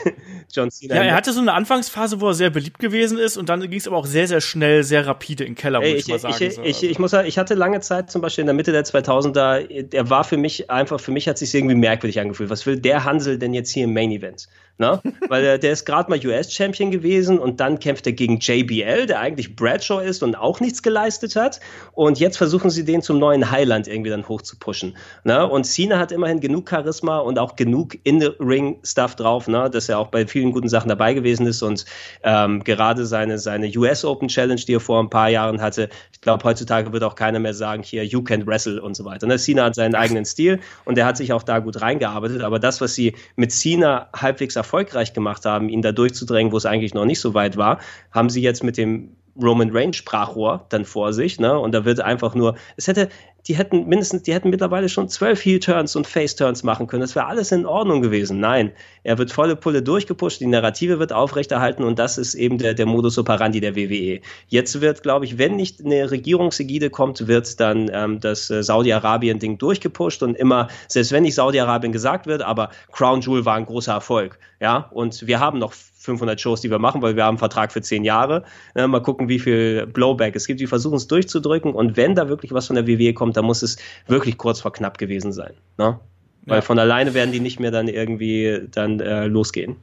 John 0.54 0.72
Cena. 0.72 0.96
Ja, 0.96 1.04
er 1.04 1.16
hatte 1.16 1.34
so 1.34 1.42
eine 1.42 1.54
Anfangsphase, 1.54 2.22
wo 2.22 2.30
er 2.30 2.34
sehr 2.34 2.50
beliebt 2.50 2.80
gewesen 2.80 3.18
ist 3.18 3.36
und 3.36 3.50
dann 3.50 3.62
ging 3.62 3.80
es 3.80 3.88
aber 3.88 3.98
auch 3.98 4.06
sehr, 4.06 4.28
sehr 4.28 4.40
schnell, 4.40 4.84
sehr 4.84 5.06
rapide 5.06 5.44
in 5.44 5.52
den 5.52 5.56
Keller, 5.56 5.80
muss 5.80 5.90
ich, 5.90 5.98
ich, 5.98 6.08
mal 6.08 6.20
sagen. 6.20 6.36
Ich, 6.40 6.60
ich, 6.64 6.84
ich, 6.84 7.00
muss 7.00 7.12
sagen, 7.12 7.28
ich 7.28 7.38
hatte 7.38 7.56
lange 7.56 7.82
Zeit 7.82 8.10
zum 8.10 8.22
Beispiel 8.22 8.44
in 8.44 8.48
der 8.48 8.56
Mitte 8.56 8.72
der 8.72 8.86
2000er, 8.86 9.84
der 9.84 10.10
war 10.10 10.24
für 10.24 10.38
mich 10.38 10.70
einfach, 10.70 11.00
für 11.00 11.12
mich 11.12 11.28
hat 11.28 11.38
sich 11.38 11.54
irgendwie 11.54 11.76
merkwürdig 11.76 12.20
angefühlt. 12.20 12.50
Was 12.50 12.66
will 12.66 12.80
der 12.80 13.04
Hansel 13.04 13.38
denn 13.38 13.54
jetzt 13.54 13.72
hier 13.72 13.84
im 13.84 13.94
Main 13.94 14.12
Event? 14.12 14.48
Ne? 14.80 15.02
Weil 15.28 15.42
der, 15.42 15.58
der 15.58 15.72
ist 15.72 15.86
gerade 15.86 16.08
mal 16.08 16.24
US-Champion 16.24 16.92
gewesen 16.92 17.40
und 17.40 17.60
dann 17.60 17.80
kämpft 17.80 18.06
er 18.06 18.14
gegen 18.14 18.38
JBL, 18.38 19.08
der 19.08 19.20
eigentlich 19.20 19.56
Bradshaw 19.56 20.00
ist 20.00 20.22
und 20.22 20.36
auch 20.36 20.60
nichts 20.60 20.84
geleistet 20.84 21.36
hat. 21.36 21.60
Und 21.94 22.20
jetzt 22.20 22.38
versuchen 22.38 22.70
sie 22.70 22.86
den 22.86 23.02
zum 23.02 23.18
neuen 23.18 23.50
Highland 23.50 23.88
irgendwie 23.88 24.12
dann 24.12 24.28
hoch 24.28 24.44
zu 24.44 24.56
pushen. 24.60 24.96
Ne? 25.24 25.48
Und 25.48 25.66
Cena 25.66 25.98
hat 25.98 26.12
immerhin 26.12 26.42
genug 26.42 26.70
Charisma 26.70 27.18
und 27.18 27.40
auch 27.40 27.56
genug 27.56 27.98
In-Ring-Stuff 28.04 29.16
drauf, 29.16 29.48
ne? 29.48 29.68
dass 29.72 29.90
er 29.90 29.98
auch 29.98 30.10
bei 30.10 30.28
vielen 30.28 30.52
guten 30.52 30.70
Sachen 30.70 30.90
dabei 30.90 31.16
gewesen 31.16 31.48
ist. 31.48 31.64
Und 31.64 31.86
ähm, 32.22 32.64
gerade 32.64 33.08
seine, 33.08 33.40
seine 33.40 33.72
US 33.76 34.06
Open 34.06 34.28
Challenge, 34.28 34.62
die 34.62 34.76
er 34.76 34.80
vor 34.80 35.02
ein 35.02 35.10
paar 35.10 35.30
Jahren 35.30 35.60
hatte, 35.60 35.90
ich 36.14 36.22
glaube, 36.22 36.44
heutzutage 36.44 36.94
wird 36.94 37.04
auch 37.04 37.16
keiner 37.16 37.40
mehr 37.40 37.56
sagen, 37.56 37.82
hier, 37.82 38.06
you 38.06 38.22
can 38.22 38.46
wrestle 38.46 38.80
und 38.80 38.96
so 38.96 39.06
weiter. 39.06 39.26
Ne? 39.26 39.40
Cena 39.40 39.64
hat 39.64 39.76
seinen 39.76 39.96
eigenen 39.96 40.26
Stil 40.26 40.60
und 40.86 41.00
er 41.00 41.08
hat 41.08 41.18
sich 41.18 41.34
auch 41.34 41.42
da 41.42 41.58
gut 41.58 41.82
reingearbeitet. 41.82 42.44
Aber 42.44 42.60
das, 42.60 42.80
was 42.80 42.94
sie 42.94 43.16
mit 43.36 43.52
Cena 43.52 44.10
halbwegs 44.16 44.56
erfolgreich 44.56 44.67
gemacht 45.14 45.46
haben, 45.46 45.70
ihn 45.70 45.82
da 45.82 45.92
durchzudrängen, 45.92 46.52
wo 46.52 46.58
es 46.58 46.66
eigentlich 46.66 46.94
noch 46.94 47.06
nicht 47.06 47.20
so 47.20 47.34
weit 47.34 47.58
war, 47.58 47.80
haben 48.12 48.30
sie 48.30 48.42
jetzt 48.42 48.64
mit 48.64 48.78
dem 48.78 49.16
Roman 49.42 49.70
Reigns 49.72 49.98
Sprachrohr 49.98 50.66
dann 50.70 50.86
vor 50.86 51.14
sich, 51.14 51.40
ne? 51.40 51.58
Und 51.58 51.72
da 51.74 51.86
wird 51.86 52.00
einfach 52.00 52.36
nur, 52.36 52.56
es 52.76 52.88
hätte, 52.88 53.10
die 53.48 53.56
hätten 53.56 53.88
mindestens, 53.88 54.24
die 54.24 54.34
hätten 54.34 54.50
mittlerweile 54.50 54.90
schon 54.90 55.08
zwölf 55.08 55.44
Heel-Turns 55.44 55.96
und 55.96 56.06
Face-Turns 56.06 56.64
machen 56.64 56.88
können. 56.88 57.02
Das 57.02 57.16
wäre 57.16 57.28
alles 57.28 57.52
in 57.52 57.66
Ordnung 57.66 58.02
gewesen. 58.02 58.40
Nein, 58.40 58.72
er 59.04 59.18
wird 59.18 59.32
volle 59.32 59.56
Pulle 59.56 59.82
durchgepusht, 59.82 60.42
die 60.42 60.48
Narrative 60.48 61.00
wird 61.00 61.14
aufrechterhalten 61.14 61.84
und 61.84 61.98
das 61.98 62.18
ist 62.18 62.36
eben 62.36 62.58
der, 62.58 62.74
der 62.74 62.86
Modus 62.86 63.18
operandi 63.18 63.62
der 63.62 63.76
WWE. 63.76 64.20
Jetzt 64.48 64.82
wird, 64.82 65.02
glaube 65.04 65.26
ich, 65.26 65.38
wenn 65.38 65.56
nicht 65.56 65.84
eine 65.84 66.12
Regierungsägide 66.12 66.90
kommt, 66.90 67.28
wird 67.28 67.60
dann 67.60 67.90
ähm, 67.94 68.20
das 68.20 68.50
äh, 68.50 68.64
Saudi-Arabien-Ding 68.64 69.58
durchgepusht 69.58 70.24
und 70.24 70.36
immer, 70.36 70.68
selbst 70.88 71.12
wenn 71.12 71.24
nicht 71.24 71.36
Saudi-Arabien 71.36 71.94
gesagt 71.94 72.28
wird, 72.28 72.42
aber 72.42 72.70
Crown 72.92 73.22
Jewel 73.22 73.46
war 73.46 73.56
ein 73.56 73.66
großer 73.66 73.94
Erfolg. 73.94 74.40
Ja, 74.60 74.90
und 74.92 75.28
wir 75.28 75.40
haben 75.40 75.60
noch 75.60 75.74
500 76.08 76.40
Shows, 76.40 76.62
die 76.62 76.72
wir 76.72 76.80
machen, 76.80 77.02
weil 77.02 77.16
wir 77.16 77.24
haben 77.24 77.34
einen 77.34 77.38
Vertrag 77.38 77.72
für 77.72 77.82
zehn 77.82 78.04
Jahre. 78.04 78.44
Ja, 78.76 78.88
mal 78.88 79.02
gucken, 79.02 79.30
wie 79.30 79.40
viel 79.40 79.86
Blowback 79.86 80.36
es 80.36 80.48
gibt. 80.48 80.60
Die 80.60 80.68
versuchen 80.68 80.96
es 80.96 81.08
durchzudrücken 81.08 81.74
und 81.74 81.98
wenn 81.98 82.16
da 82.16 82.30
wirklich 82.30 82.54
was 82.54 82.68
von 82.68 82.76
der 82.76 82.88
WWE 82.88 83.14
kommt, 83.14 83.38
dann 83.38 83.46
muss 83.46 83.62
es 83.62 83.78
wirklich 84.08 84.38
kurz 84.38 84.62
vor 84.62 84.74
knapp 84.74 84.98
gewesen 84.98 85.32
sein. 85.32 85.54
Ne? 85.78 86.00
Weil 86.46 86.58
ja. 86.58 86.62
von 86.62 86.80
alleine 86.80 87.14
werden 87.14 87.32
die 87.32 87.42
nicht 87.42 87.60
mehr 87.60 87.72
dann 87.72 87.88
irgendwie 87.88 88.62
dann 88.72 89.00
äh, 89.00 89.28
losgehen. 89.28 89.76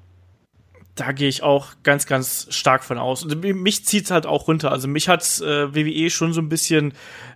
Da 0.94 1.12
gehe 1.12 1.28
ich 1.28 1.42
auch 1.42 1.72
ganz, 1.82 2.06
ganz 2.06 2.46
stark 2.50 2.84
von 2.84 2.98
aus. 2.98 3.24
Und 3.24 3.42
mich 3.42 3.84
zieht 3.84 4.04
es 4.04 4.10
halt 4.10 4.26
auch 4.26 4.46
runter. 4.46 4.70
Also 4.70 4.86
mich 4.86 5.08
hat 5.08 5.22
äh, 5.40 5.74
WWE 5.74 6.10
schon 6.10 6.32
so 6.32 6.40
ein 6.40 6.48
bisschen 6.48 6.94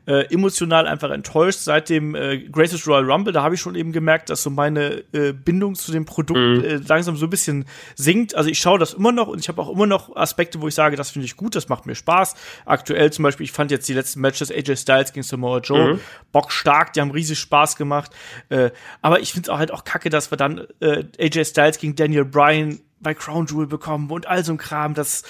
äh, 0.08 0.32
emotional 0.32 0.86
einfach 0.86 1.10
enttäuscht 1.10 1.58
seit 1.58 1.90
dem 1.90 2.14
äh, 2.14 2.38
Greatest 2.38 2.86
Royal 2.86 3.10
Rumble. 3.10 3.32
Da 3.32 3.42
habe 3.42 3.56
ich 3.56 3.60
schon 3.60 3.74
eben 3.74 3.92
gemerkt, 3.92 4.30
dass 4.30 4.42
so 4.42 4.48
meine 4.48 5.04
äh, 5.12 5.32
Bindung 5.32 5.74
zu 5.74 5.92
dem 5.92 6.06
Produkt 6.06 6.38
mhm. 6.38 6.64
äh, 6.64 6.76
langsam 6.76 7.16
so 7.16 7.26
ein 7.26 7.30
bisschen 7.30 7.66
sinkt. 7.94 8.34
Also 8.34 8.48
ich 8.48 8.58
schaue 8.58 8.78
das 8.78 8.94
immer 8.94 9.12
noch 9.12 9.28
und 9.28 9.38
ich 9.38 9.48
habe 9.48 9.60
auch 9.60 9.68
immer 9.68 9.86
noch 9.86 10.16
Aspekte, 10.16 10.62
wo 10.62 10.68
ich 10.68 10.74
sage, 10.74 10.96
das 10.96 11.10
finde 11.10 11.26
ich 11.26 11.36
gut, 11.36 11.54
das 11.54 11.68
macht 11.68 11.84
mir 11.84 11.94
Spaß. 11.94 12.36
Aktuell 12.64 13.12
zum 13.12 13.24
Beispiel, 13.24 13.44
ich 13.44 13.52
fand 13.52 13.70
jetzt 13.70 13.86
die 13.86 13.92
letzten 13.92 14.20
Matches 14.20 14.50
AJ 14.50 14.76
Styles 14.76 15.12
gegen 15.12 15.24
Samoa 15.24 15.58
Joe 15.58 15.94
mhm. 15.94 16.00
Bock 16.32 16.52
stark, 16.52 16.94
die 16.94 17.02
haben 17.02 17.10
riesig 17.10 17.38
Spaß 17.38 17.76
gemacht. 17.76 18.10
Äh, 18.48 18.70
aber 19.02 19.20
ich 19.20 19.32
finde 19.32 19.48
es 19.48 19.50
auch 19.50 19.58
halt 19.58 19.72
auch 19.72 19.84
kacke, 19.84 20.08
dass 20.08 20.32
wir 20.32 20.38
dann 20.38 20.66
äh, 20.80 21.04
AJ 21.20 21.44
Styles 21.44 21.78
gegen 21.78 21.96
Daniel 21.96 22.24
Bryan 22.24 22.80
bei 23.00 23.14
Crown 23.14 23.46
Jewel 23.46 23.66
bekommen 23.66 24.10
und 24.10 24.26
all 24.26 24.44
so 24.44 24.52
ein 24.52 24.58
Kram. 24.58 24.94
Das 24.94 25.22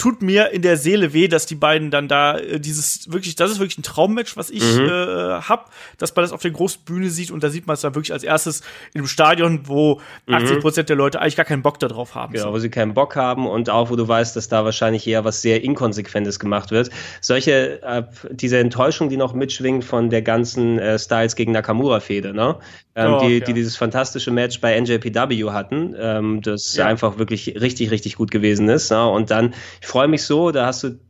tut 0.00 0.22
mir 0.22 0.50
in 0.50 0.62
der 0.62 0.78
Seele 0.78 1.12
weh, 1.12 1.28
dass 1.28 1.44
die 1.44 1.54
beiden 1.54 1.90
dann 1.90 2.08
da 2.08 2.38
äh, 2.38 2.58
dieses 2.58 3.12
wirklich, 3.12 3.36
das 3.36 3.50
ist 3.50 3.58
wirklich 3.58 3.78
ein 3.78 3.82
Traummatch, 3.82 4.34
was 4.34 4.48
ich 4.48 4.62
mhm. 4.62 4.86
äh, 4.86 5.42
hab, 5.42 5.70
dass 5.98 6.16
man 6.16 6.22
das 6.24 6.32
auf 6.32 6.40
der 6.40 6.52
großen 6.52 6.82
Bühne 6.86 7.10
sieht 7.10 7.30
und 7.30 7.44
da 7.44 7.50
sieht 7.50 7.66
man 7.66 7.74
es 7.74 7.82
dann 7.82 7.94
wirklich 7.94 8.12
als 8.14 8.22
erstes 8.22 8.62
in 8.94 9.00
einem 9.00 9.08
Stadion, 9.08 9.68
wo 9.68 10.00
mhm. 10.26 10.34
80 10.34 10.60
Prozent 10.60 10.88
der 10.88 10.96
Leute 10.96 11.20
eigentlich 11.20 11.36
gar 11.36 11.44
keinen 11.44 11.60
Bock 11.60 11.78
darauf 11.78 12.14
haben. 12.14 12.32
Genau, 12.32 12.46
so. 12.46 12.52
wo 12.54 12.58
sie 12.58 12.70
keinen 12.70 12.94
Bock 12.94 13.14
haben 13.14 13.46
und 13.46 13.68
auch 13.68 13.90
wo 13.90 13.96
du 13.96 14.08
weißt, 14.08 14.34
dass 14.36 14.48
da 14.48 14.64
wahrscheinlich 14.64 15.06
eher 15.06 15.24
was 15.26 15.42
sehr 15.42 15.62
Inkonsequentes 15.62 16.40
gemacht 16.40 16.70
wird. 16.70 16.88
Solche, 17.20 17.82
äh, 17.82 18.04
diese 18.30 18.56
Enttäuschung, 18.56 19.10
die 19.10 19.18
noch 19.18 19.34
mitschwingt 19.34 19.84
von 19.84 20.08
der 20.08 20.22
ganzen 20.22 20.78
äh, 20.78 20.98
Styles 20.98 21.36
gegen 21.36 21.52
Nakamura-Fehde, 21.52 22.32
ne? 22.32 22.56
Ähm, 22.96 23.12
oh, 23.14 23.20
die, 23.20 23.38
ja. 23.38 23.44
die 23.44 23.52
dieses 23.52 23.76
fantastische 23.76 24.32
Match 24.32 24.60
bei 24.60 24.78
NJPW 24.78 25.50
hatten, 25.50 25.94
ähm, 25.96 26.42
das 26.42 26.74
ja. 26.74 26.86
einfach 26.86 27.18
wirklich 27.18 27.60
richtig, 27.60 27.92
richtig 27.92 28.16
gut 28.16 28.32
gewesen 28.32 28.68
ist. 28.68 28.90
Ne? 28.90 29.08
Und 29.08 29.30
dann, 29.30 29.54
ich 29.80 29.86
freue 29.90 30.06
mich 30.06 30.22
so, 30.22 30.52
da 30.52 30.66
hast 30.66 30.84
du 30.84 31.00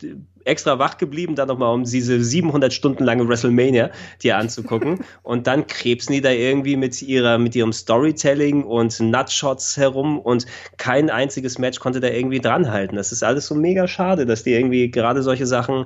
extra 0.47 0.79
wach 0.79 0.97
geblieben, 0.97 1.35
dann 1.35 1.49
nochmal 1.49 1.75
um 1.75 1.85
diese 1.85 2.25
700 2.25 2.73
Stunden 2.73 3.05
lange 3.05 3.29
WrestleMania 3.29 3.91
dir 4.23 4.39
anzugucken. 4.39 5.01
und 5.23 5.47
dann 5.47 5.67
krebsen 5.67 6.15
die 6.15 6.23
da 6.23 6.31
irgendwie 6.31 6.77
mit 6.77 7.03
ihrer, 7.03 7.37
mit 7.37 7.55
ihrem 7.55 7.75
Storytelling 7.75 8.65
und 8.65 8.99
Nutshots 9.01 9.77
herum 9.77 10.19
und 10.19 10.47
kein 10.79 11.11
einziges 11.11 11.59
Match 11.59 11.79
konnte 11.79 12.01
da 12.01 12.09
irgendwie 12.09 12.41
dranhalten. 12.41 12.97
Das 12.97 13.13
ist 13.13 13.23
alles 13.23 13.47
so 13.47 13.55
mega 13.55 13.87
schade, 13.87 14.25
dass 14.25 14.45
die 14.45 14.55
irgendwie 14.55 14.91
gerade 14.91 15.23
solche 15.23 15.47
Sachen, 15.47 15.85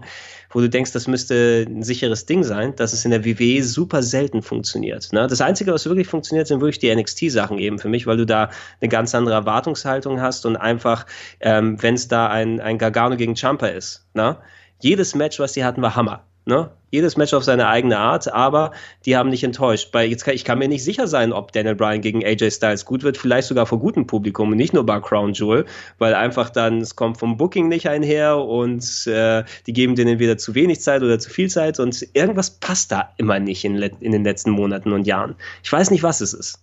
wo 0.55 0.61
du 0.61 0.71
denkst, 0.71 0.93
das 0.93 1.09
müsste 1.09 1.67
ein 1.69 1.83
sicheres 1.83 2.27
Ding 2.27 2.45
sein, 2.45 2.75
dass 2.77 2.93
es 2.93 3.05
in 3.05 3.11
der 3.11 3.25
WWE 3.25 3.63
super 3.63 4.03
selten 4.03 4.41
funktioniert. 4.41 5.13
Ne? 5.13 5.27
Das 5.27 5.41
Einzige, 5.41 5.73
was 5.73 5.85
wirklich 5.85 6.07
funktioniert, 6.07 6.47
sind 6.47 6.61
wirklich 6.61 6.79
die 6.79 6.95
NXT-Sachen 6.95 7.59
eben 7.59 7.79
für 7.79 7.89
mich, 7.89 8.07
weil 8.07 8.17
du 8.17 8.25
da 8.25 8.51
eine 8.81 8.89
ganz 8.89 9.15
andere 9.15 9.35
Erwartungshaltung 9.35 10.21
hast 10.21 10.47
und 10.47 10.57
einfach, 10.57 11.07
ähm, 11.41 11.83
wenn 11.83 11.95
es 11.95 12.09
da 12.09 12.29
ein, 12.29 12.61
ein 12.61 12.79
Gargano 12.79 13.17
gegen 13.17 13.35
Champa 13.35 13.67
ist, 13.67 14.07
ne? 14.15 14.39
jedes 14.81 15.15
Match, 15.15 15.41
was 15.41 15.53
die 15.53 15.65
hatten, 15.65 15.83
war 15.83 15.97
Hammer. 15.97 16.25
Ne? 16.47 16.71
Jedes 16.91 17.17
Match 17.17 17.33
auf 17.33 17.43
seine 17.43 17.69
eigene 17.69 17.99
Art, 17.99 18.33
aber 18.33 18.73
die 19.07 19.17
haben 19.17 19.31
nicht 19.31 19.43
enttäuscht. 19.43 19.91
Bei, 19.93 20.05
jetzt 20.05 20.25
kann, 20.25 20.35
ich 20.35 20.45
kann 20.45 20.59
mir 20.59 20.69
nicht 20.69 20.85
sicher 20.85 21.09
sein, 21.09 21.33
ob 21.33 21.53
Daniel 21.53 21.75
Bryan 21.75 22.03
gegen 22.03 22.25
AJ 22.25 22.51
Styles 22.51 22.85
gut 22.85 23.03
wird, 23.03 23.17
vielleicht 23.17 23.49
sogar 23.49 23.65
vor 23.65 23.79
gutem 23.79 24.07
Publikum 24.07 24.51
und 24.53 24.59
nicht 24.59 24.75
nur 24.75 24.85
bei 24.85 25.01
Crown 25.01 25.33
Jewel, 25.33 25.65
weil 25.99 26.15
einfach 26.15 26.51
dann, 26.51 26.83
es 26.83 26.97
kommt 26.97 27.19
vom 27.19 27.39
Booking 27.39 27.69
nicht 27.69 27.89
einher 27.89 28.37
und 28.39 29.07
äh, 29.07 29.45
die 29.67 29.73
geben 29.73 29.97
denen 29.97 30.13
entweder 30.13 30.37
zu 30.37 30.55
wenig 30.55 30.81
Zeit 30.81 31.03
oder 31.03 31.19
zu 31.19 31.31
viel 31.31 31.49
Zeit 31.49 31.81
und 31.81 32.07
irgendwas 32.13 32.51
passt 32.51 32.93
da 32.93 33.15
immer 33.17 33.41
nicht 33.41 33.65
in, 33.65 33.77
in 33.77 34.13
den 34.13 34.23
letzten 34.23 34.51
Monaten 34.51 34.93
und 34.93 35.07
Jahren. 35.07 35.37
Ich 35.63 35.73
weiß 35.73 35.91
nicht, 35.91 36.03
was 36.03 36.21
es 36.21 36.35
ist. 36.35 36.61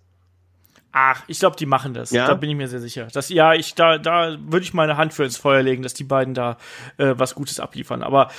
Ach, 0.94 1.24
ich 1.28 1.40
glaube, 1.40 1.56
die 1.56 1.66
machen 1.66 1.94
das. 1.94 2.12
Ja? 2.12 2.28
Da 2.28 2.34
bin 2.34 2.50
ich 2.50 2.56
mir 2.56 2.68
sehr 2.68 2.82
sicher. 2.82 3.08
Das, 3.14 3.30
ja, 3.30 3.54
ich, 3.54 3.76
da, 3.76 3.98
da 3.98 4.38
würde 4.40 4.64
ich 4.64 4.74
meine 4.74 4.98
Hand 4.98 5.14
für 5.14 5.24
ins 5.24 5.38
Feuer 5.38 5.64
legen, 5.64 5.84
dass 5.84 5.94
die 5.94 6.04
beiden 6.04 6.34
da 6.34 6.58
äh, 6.98 7.14
was 7.16 7.34
Gutes 7.34 7.62
abliefern. 7.62 8.04
Aber 8.04 8.30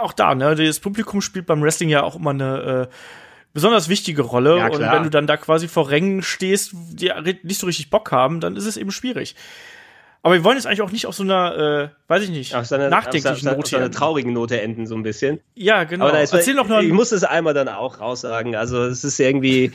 auch 0.00 0.12
da, 0.12 0.34
ne, 0.34 0.54
das 0.54 0.80
Publikum 0.80 1.20
spielt 1.20 1.46
beim 1.46 1.62
Wrestling 1.62 1.88
ja 1.88 2.02
auch 2.02 2.16
immer 2.16 2.30
eine 2.30 2.88
äh, 2.90 2.94
besonders 3.52 3.88
wichtige 3.88 4.22
Rolle. 4.22 4.58
Ja, 4.58 4.66
und 4.66 4.80
wenn 4.80 5.02
du 5.02 5.10
dann 5.10 5.26
da 5.26 5.36
quasi 5.36 5.68
vor 5.68 5.90
Rängen 5.90 6.22
stehst, 6.22 6.72
die 6.74 7.12
nicht 7.42 7.60
so 7.60 7.66
richtig 7.66 7.90
Bock 7.90 8.12
haben, 8.12 8.40
dann 8.40 8.56
ist 8.56 8.66
es 8.66 8.76
eben 8.76 8.90
schwierig. 8.90 9.34
Aber 10.22 10.34
wir 10.34 10.44
wollen 10.44 10.56
jetzt 10.56 10.66
eigentlich 10.66 10.82
auch 10.82 10.90
nicht 10.90 11.06
auf 11.06 11.14
so 11.14 11.22
einer, 11.22 11.56
äh, 11.56 11.88
weiß 12.08 12.24
ich 12.24 12.30
nicht, 12.30 12.54
auf 12.54 12.66
so 12.66 12.74
einer, 12.74 12.90
nachdenklichen 12.90 13.32
auf 13.34 13.38
so, 13.38 13.48
Note. 13.50 13.60
Auf 13.60 13.68
so 13.68 13.76
einer 13.76 13.90
traurigen 13.90 14.32
Note 14.32 14.60
enden, 14.60 14.86
so 14.86 14.96
ein 14.96 15.02
bisschen. 15.02 15.40
Ja, 15.54 15.84
genau. 15.84 16.06
Aber 16.06 16.12
da 16.12 16.20
ist, 16.20 16.32
Erzähl 16.32 16.54
noch 16.54 16.68
ich 16.80 16.92
muss 16.92 17.12
es 17.12 17.24
einmal 17.24 17.54
dann 17.54 17.68
auch 17.68 18.00
raussagen. 18.00 18.56
Also 18.56 18.82
es 18.84 19.04
ist 19.04 19.20
irgendwie 19.20 19.72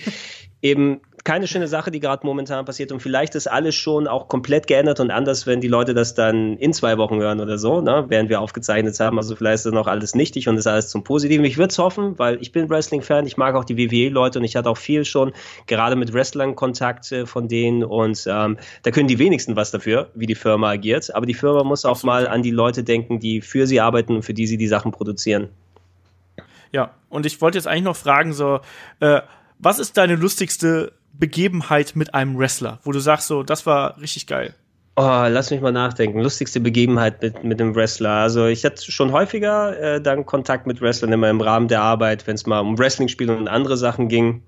eben 0.62 1.02
keine 1.24 1.48
schöne 1.48 1.68
Sache, 1.68 1.90
die 1.90 2.02
gerade 2.02 2.26
momentan 2.26 2.66
passiert. 2.66 2.92
Und 2.92 3.00
vielleicht 3.00 3.36
ist 3.36 3.48
alles 3.48 3.76
schon 3.76 4.08
auch 4.08 4.28
komplett 4.28 4.68
geändert 4.68 5.00
und 5.00 5.10
anders, 5.10 5.48
wenn 5.48 5.62
die 5.62 5.70
Leute 5.70 5.94
das 5.94 6.16
dann 6.16 6.58
in 6.58 6.74
zwei 6.74 6.98
Wochen 6.98 7.20
hören 7.20 7.40
oder 7.40 7.58
so, 7.58 7.80
ne? 7.80 8.06
während 8.10 8.30
wir 8.30 8.42
aufgezeichnet 8.42 9.00
haben. 9.00 9.18
Also 9.18 9.36
vielleicht 9.36 9.56
ist 9.56 9.66
das 9.68 9.74
noch 9.74 9.88
alles 9.88 10.16
nichtig 10.16 10.50
und 10.50 10.58
ist 10.58 10.68
alles 10.68 10.90
zum 10.90 11.04
Positiven. 11.04 11.46
Ich 11.46 11.58
würde 11.58 11.70
es 11.72 11.78
hoffen, 11.78 12.20
weil 12.20 12.42
ich 12.42 12.52
bin 12.52 12.70
Wrestling-Fan, 12.70 13.26
ich 13.26 13.38
mag 13.38 13.56
auch 13.56 13.64
die 13.64 13.78
WWE-Leute 13.78 14.40
und 14.40 14.46
ich 14.46 14.58
hatte 14.58 14.70
auch 14.70 14.78
viel 14.78 15.06
schon 15.06 15.32
gerade 15.66 15.96
mit 15.96 16.14
Wrestlern 16.14 16.56
Kontakt 16.56 17.14
von 17.26 17.48
denen 17.48 17.84
und 17.84 18.26
ähm, 18.28 18.58
da 18.84 18.92
können 18.92 19.08
die 19.08 19.20
wenigsten 19.20 19.56
was 19.56 19.72
dafür, 19.72 20.10
wie 20.16 20.26
die 20.26 20.36
Firma 20.36 20.72
agiert. 20.72 21.16
Aber 21.16 21.26
die 21.26 21.34
Firma 21.34 21.64
muss 21.64 21.86
auch 21.86 22.04
mal 22.04 22.28
an 22.28 22.42
die 22.42 22.52
Leute 22.52 22.84
denken, 22.84 23.20
die 23.20 23.42
für 23.42 23.66
sie 23.66 23.80
arbeiten 23.80 24.16
und 24.16 24.24
für 24.24 24.34
die 24.34 24.48
sie 24.48 24.58
die 24.58 24.68
Sachen 24.68 24.92
produzieren. 24.92 25.50
Ja, 26.74 26.92
und 27.10 27.26
ich 27.26 27.40
wollte 27.40 27.58
jetzt 27.58 27.68
eigentlich 27.68 27.84
noch 27.84 27.96
fragen, 27.96 28.34
so, 28.34 28.60
äh, 29.00 29.22
was 29.60 29.80
ist 29.80 29.96
deine 29.96 30.16
lustigste 30.16 30.92
Begebenheit 31.14 31.96
mit 31.96 32.14
einem 32.14 32.38
Wrestler, 32.38 32.80
wo 32.84 32.92
du 32.92 33.00
sagst, 33.00 33.28
so, 33.28 33.44
das 33.44 33.66
war 33.66 34.00
richtig 34.00 34.28
geil? 34.28 34.54
Oh, 34.96 35.26
lass 35.28 35.50
mich 35.50 35.62
mal 35.62 35.72
nachdenken. 35.72 36.20
Lustigste 36.20 36.60
Begebenheit 36.60 37.22
mit, 37.22 37.44
mit 37.44 37.60
einem 37.60 37.76
Wrestler. 37.76 38.12
Also 38.12 38.46
ich 38.46 38.64
hatte 38.64 38.92
schon 38.92 39.12
häufiger 39.12 39.80
äh, 39.80 40.02
dann 40.02 40.26
Kontakt 40.26 40.68
mit 40.68 40.82
Wrestlern 40.82 41.12
immer 41.12 41.30
im 41.32 41.42
Rahmen 41.42 41.68
der 41.68 41.82
Arbeit, 41.82 42.28
wenn 42.28 42.36
es 42.36 42.46
mal 42.46 42.60
um 42.60 42.78
Wrestling-Spiele 42.78 43.36
und 43.36 43.48
andere 43.48 43.78
Sachen 43.78 44.08
ging. 44.08 44.44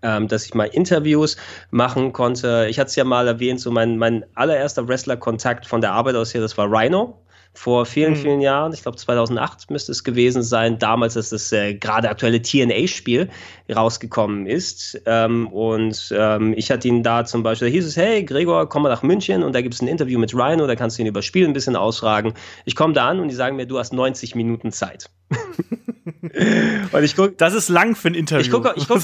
Ähm, 0.00 0.28
dass 0.28 0.46
ich 0.46 0.54
mal 0.54 0.66
Interviews 0.66 1.36
machen 1.70 2.12
konnte. 2.12 2.66
Ich 2.70 2.78
hatte 2.78 2.88
es 2.88 2.96
ja 2.96 3.02
mal 3.02 3.26
erwähnt, 3.26 3.60
so 3.60 3.72
mein, 3.72 3.98
mein 3.98 4.24
allererster 4.34 4.86
Wrestler-Kontakt 4.86 5.66
von 5.66 5.80
der 5.80 5.92
Arbeit 5.92 6.14
aus 6.14 6.30
hier, 6.30 6.40
das 6.40 6.56
war 6.56 6.70
Rhino 6.70 7.20
vor 7.54 7.86
vielen, 7.86 8.12
mhm. 8.12 8.16
vielen 8.16 8.40
Jahren, 8.40 8.72
ich 8.72 8.82
glaube 8.82 8.96
2008 8.96 9.70
müsste 9.70 9.92
es 9.92 10.04
gewesen 10.04 10.42
sein, 10.42 10.78
damals, 10.78 11.16
als 11.16 11.30
das 11.30 11.50
äh, 11.52 11.74
gerade 11.74 12.08
aktuelle 12.08 12.40
TNA-Spiel 12.40 13.28
rausgekommen 13.74 14.46
ist. 14.46 15.00
Ähm, 15.06 15.48
und 15.48 16.14
ähm, 16.16 16.54
ich 16.56 16.70
hatte 16.70 16.86
ihn 16.88 17.02
da 17.02 17.24
zum 17.24 17.42
Beispiel, 17.42 17.68
da 17.68 17.72
hieß 17.72 17.86
es, 17.86 17.96
hey 17.96 18.24
Gregor, 18.24 18.68
komm 18.68 18.84
mal 18.84 18.88
nach 18.88 19.02
München 19.02 19.42
und 19.42 19.54
da 19.54 19.60
gibt 19.60 19.74
es 19.74 19.82
ein 19.82 19.88
Interview 19.88 20.18
mit 20.18 20.34
Rhino, 20.34 20.66
da 20.66 20.76
kannst 20.76 20.98
du 20.98 21.02
ihn 21.02 21.08
über 21.08 21.22
Spiel 21.22 21.46
ein 21.46 21.52
bisschen 21.52 21.76
ausfragen. 21.76 22.34
Ich 22.64 22.76
komme 22.76 22.94
da 22.94 23.08
an 23.08 23.20
und 23.20 23.28
die 23.28 23.34
sagen 23.34 23.56
mir, 23.56 23.66
du 23.66 23.78
hast 23.78 23.92
90 23.92 24.34
Minuten 24.34 24.70
Zeit. 24.70 25.10
und 26.92 27.04
ich 27.04 27.16
guck, 27.16 27.36
das 27.38 27.54
ist 27.54 27.68
lang 27.68 27.96
für 27.96 28.08
ein 28.08 28.14
Interview. 28.14 28.42
Ich 28.42 28.50
gucke 28.50 28.72
ich 28.76 28.88
guck, 28.88 29.00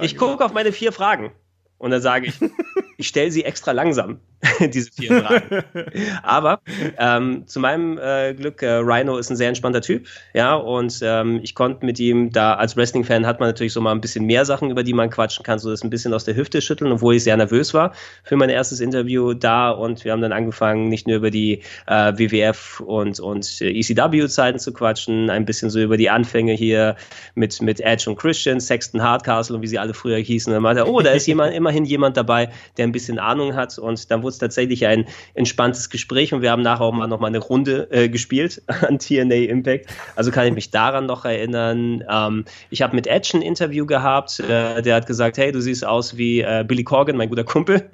ich 0.00 0.16
guck 0.16 0.40
auf 0.40 0.52
meine 0.52 0.72
vier 0.72 0.92
Fragen 0.92 1.32
und 1.78 1.90
dann 1.90 2.02
sage 2.02 2.26
ich, 2.26 2.34
ich 3.02 3.08
stelle 3.08 3.32
sie 3.32 3.44
extra 3.44 3.72
langsam. 3.72 4.20
diese 4.72 4.90
vier 4.90 5.22
Fragen. 5.22 5.62
Aber 6.22 6.60
ähm, 6.98 7.46
zu 7.46 7.60
meinem 7.60 7.98
äh, 7.98 8.34
Glück, 8.34 8.62
äh, 8.62 8.74
Rhino 8.74 9.16
ist 9.16 9.30
ein 9.30 9.36
sehr 9.36 9.48
entspannter 9.48 9.80
Typ, 9.80 10.06
ja, 10.34 10.54
und 10.54 10.98
ähm, 11.02 11.40
ich 11.42 11.54
konnte 11.54 11.86
mit 11.86 12.00
ihm 12.00 12.32
da 12.32 12.54
als 12.54 12.76
Wrestling-Fan 12.76 13.24
hat 13.24 13.38
man 13.38 13.48
natürlich 13.48 13.72
so 13.72 13.80
mal 13.80 13.92
ein 13.92 14.00
bisschen 14.00 14.24
mehr 14.24 14.44
Sachen, 14.44 14.70
über 14.70 14.82
die 14.82 14.94
man 14.94 15.10
quatschen 15.10 15.44
kann, 15.44 15.58
so 15.58 15.70
das 15.70 15.84
ein 15.84 15.90
bisschen 15.90 16.12
aus 16.12 16.24
der 16.24 16.34
Hüfte 16.34 16.60
schütteln, 16.60 16.90
obwohl 16.90 17.14
ich 17.14 17.24
sehr 17.24 17.36
nervös 17.36 17.72
war 17.72 17.92
für 18.24 18.36
mein 18.36 18.50
erstes 18.50 18.80
Interview 18.80 19.32
da 19.32 19.70
und 19.70 20.04
wir 20.04 20.12
haben 20.12 20.22
dann 20.22 20.32
angefangen, 20.32 20.88
nicht 20.88 21.06
nur 21.06 21.16
über 21.16 21.30
die 21.30 21.62
äh, 21.86 22.12
WWF 22.12 22.80
und, 22.80 23.20
und 23.20 23.60
äh, 23.60 23.70
ECW-Zeiten 23.70 24.58
zu 24.58 24.72
quatschen, 24.72 25.30
ein 25.30 25.44
bisschen 25.44 25.70
so 25.70 25.80
über 25.80 25.96
die 25.96 26.10
Anfänge 26.10 26.52
hier 26.52 26.96
mit, 27.36 27.62
mit 27.62 27.80
Edge 27.80 28.10
und 28.10 28.16
Christian, 28.16 28.60
Sexton 28.60 29.02
Hardcastle 29.02 29.56
und 29.56 29.62
wie 29.62 29.68
sie 29.68 29.78
alle 29.78 29.94
früher 29.94 30.18
hießen. 30.18 30.50
Und 30.50 30.54
dann 30.54 30.62
meinte 30.62 30.82
er, 30.82 30.88
oh, 30.88 31.00
da 31.00 31.10
ist 31.10 31.26
jemand, 31.26 31.54
immerhin 31.54 31.84
jemand 31.84 32.16
dabei, 32.16 32.50
der 32.76 32.86
ein 32.86 32.91
bisschen 32.92 33.18
Ahnung 33.18 33.54
hat 33.54 33.78
und 33.78 34.10
dann 34.10 34.22
wurde 34.22 34.32
es 34.32 34.38
tatsächlich 34.38 34.86
ein 34.86 35.06
entspanntes 35.34 35.90
Gespräch 35.90 36.32
und 36.32 36.42
wir 36.42 36.50
haben 36.50 36.62
nachher 36.62 36.82
auch 36.82 36.92
mal 36.92 37.06
noch 37.06 37.20
mal 37.20 37.28
eine 37.28 37.38
Runde 37.38 37.88
äh, 37.90 38.08
gespielt 38.08 38.62
an 38.66 38.98
TNA 38.98 39.34
Impact. 39.50 39.86
Also 40.16 40.30
kann 40.30 40.46
ich 40.46 40.54
mich 40.54 40.70
daran 40.70 41.06
noch 41.06 41.24
erinnern. 41.24 42.04
Ähm, 42.08 42.44
ich 42.70 42.82
habe 42.82 42.94
mit 42.94 43.06
Edge 43.06 43.30
ein 43.34 43.42
Interview 43.42 43.86
gehabt. 43.86 44.40
Äh, 44.40 44.82
der 44.82 44.96
hat 44.96 45.06
gesagt, 45.06 45.38
hey, 45.38 45.52
du 45.52 45.60
siehst 45.60 45.84
aus 45.84 46.16
wie 46.16 46.40
äh, 46.40 46.64
Billy 46.66 46.84
Corgan, 46.84 47.16
mein 47.16 47.28
guter 47.28 47.44
Kumpel. 47.44 47.90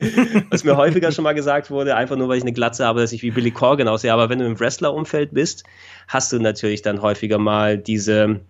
Was 0.50 0.64
mir 0.64 0.76
häufiger 0.76 1.12
schon 1.12 1.24
mal 1.24 1.34
gesagt 1.34 1.70
wurde, 1.70 1.94
einfach 1.94 2.16
nur 2.16 2.28
weil 2.28 2.38
ich 2.38 2.42
eine 2.42 2.54
Glatze 2.54 2.86
habe, 2.86 3.00
dass 3.00 3.12
ich 3.12 3.22
wie 3.22 3.30
Billy 3.30 3.50
Corgan 3.50 3.86
aussehe. 3.86 4.12
Aber 4.12 4.30
wenn 4.30 4.38
du 4.38 4.46
im 4.46 4.58
Wrestler-Umfeld 4.58 5.34
bist, 5.34 5.64
hast 6.08 6.32
du 6.32 6.38
natürlich 6.38 6.80
dann 6.80 7.02
häufiger 7.02 7.38
mal 7.38 7.76
diese 7.76 8.40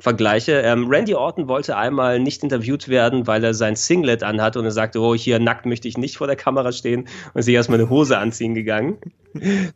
Vergleiche. 0.00 0.52
Ähm, 0.62 0.88
Randy 0.88 1.14
Orton 1.14 1.46
wollte 1.48 1.76
einmal 1.76 2.18
nicht 2.18 2.42
interviewt 2.42 2.88
werden, 2.88 3.26
weil 3.26 3.44
er 3.44 3.54
sein 3.54 3.76
Singlet 3.76 4.22
anhat 4.22 4.56
und 4.56 4.64
er 4.64 4.70
sagte, 4.70 5.00
oh, 5.00 5.14
hier 5.14 5.38
nackt 5.38 5.66
möchte 5.66 5.88
ich 5.88 5.98
nicht 5.98 6.16
vor 6.16 6.26
der 6.26 6.36
Kamera 6.36 6.72
stehen 6.72 7.06
und 7.34 7.40
ist 7.40 7.48
erstmal 7.48 7.78
eine 7.78 7.90
Hose 7.90 8.18
anziehen 8.18 8.54
gegangen. 8.54 8.98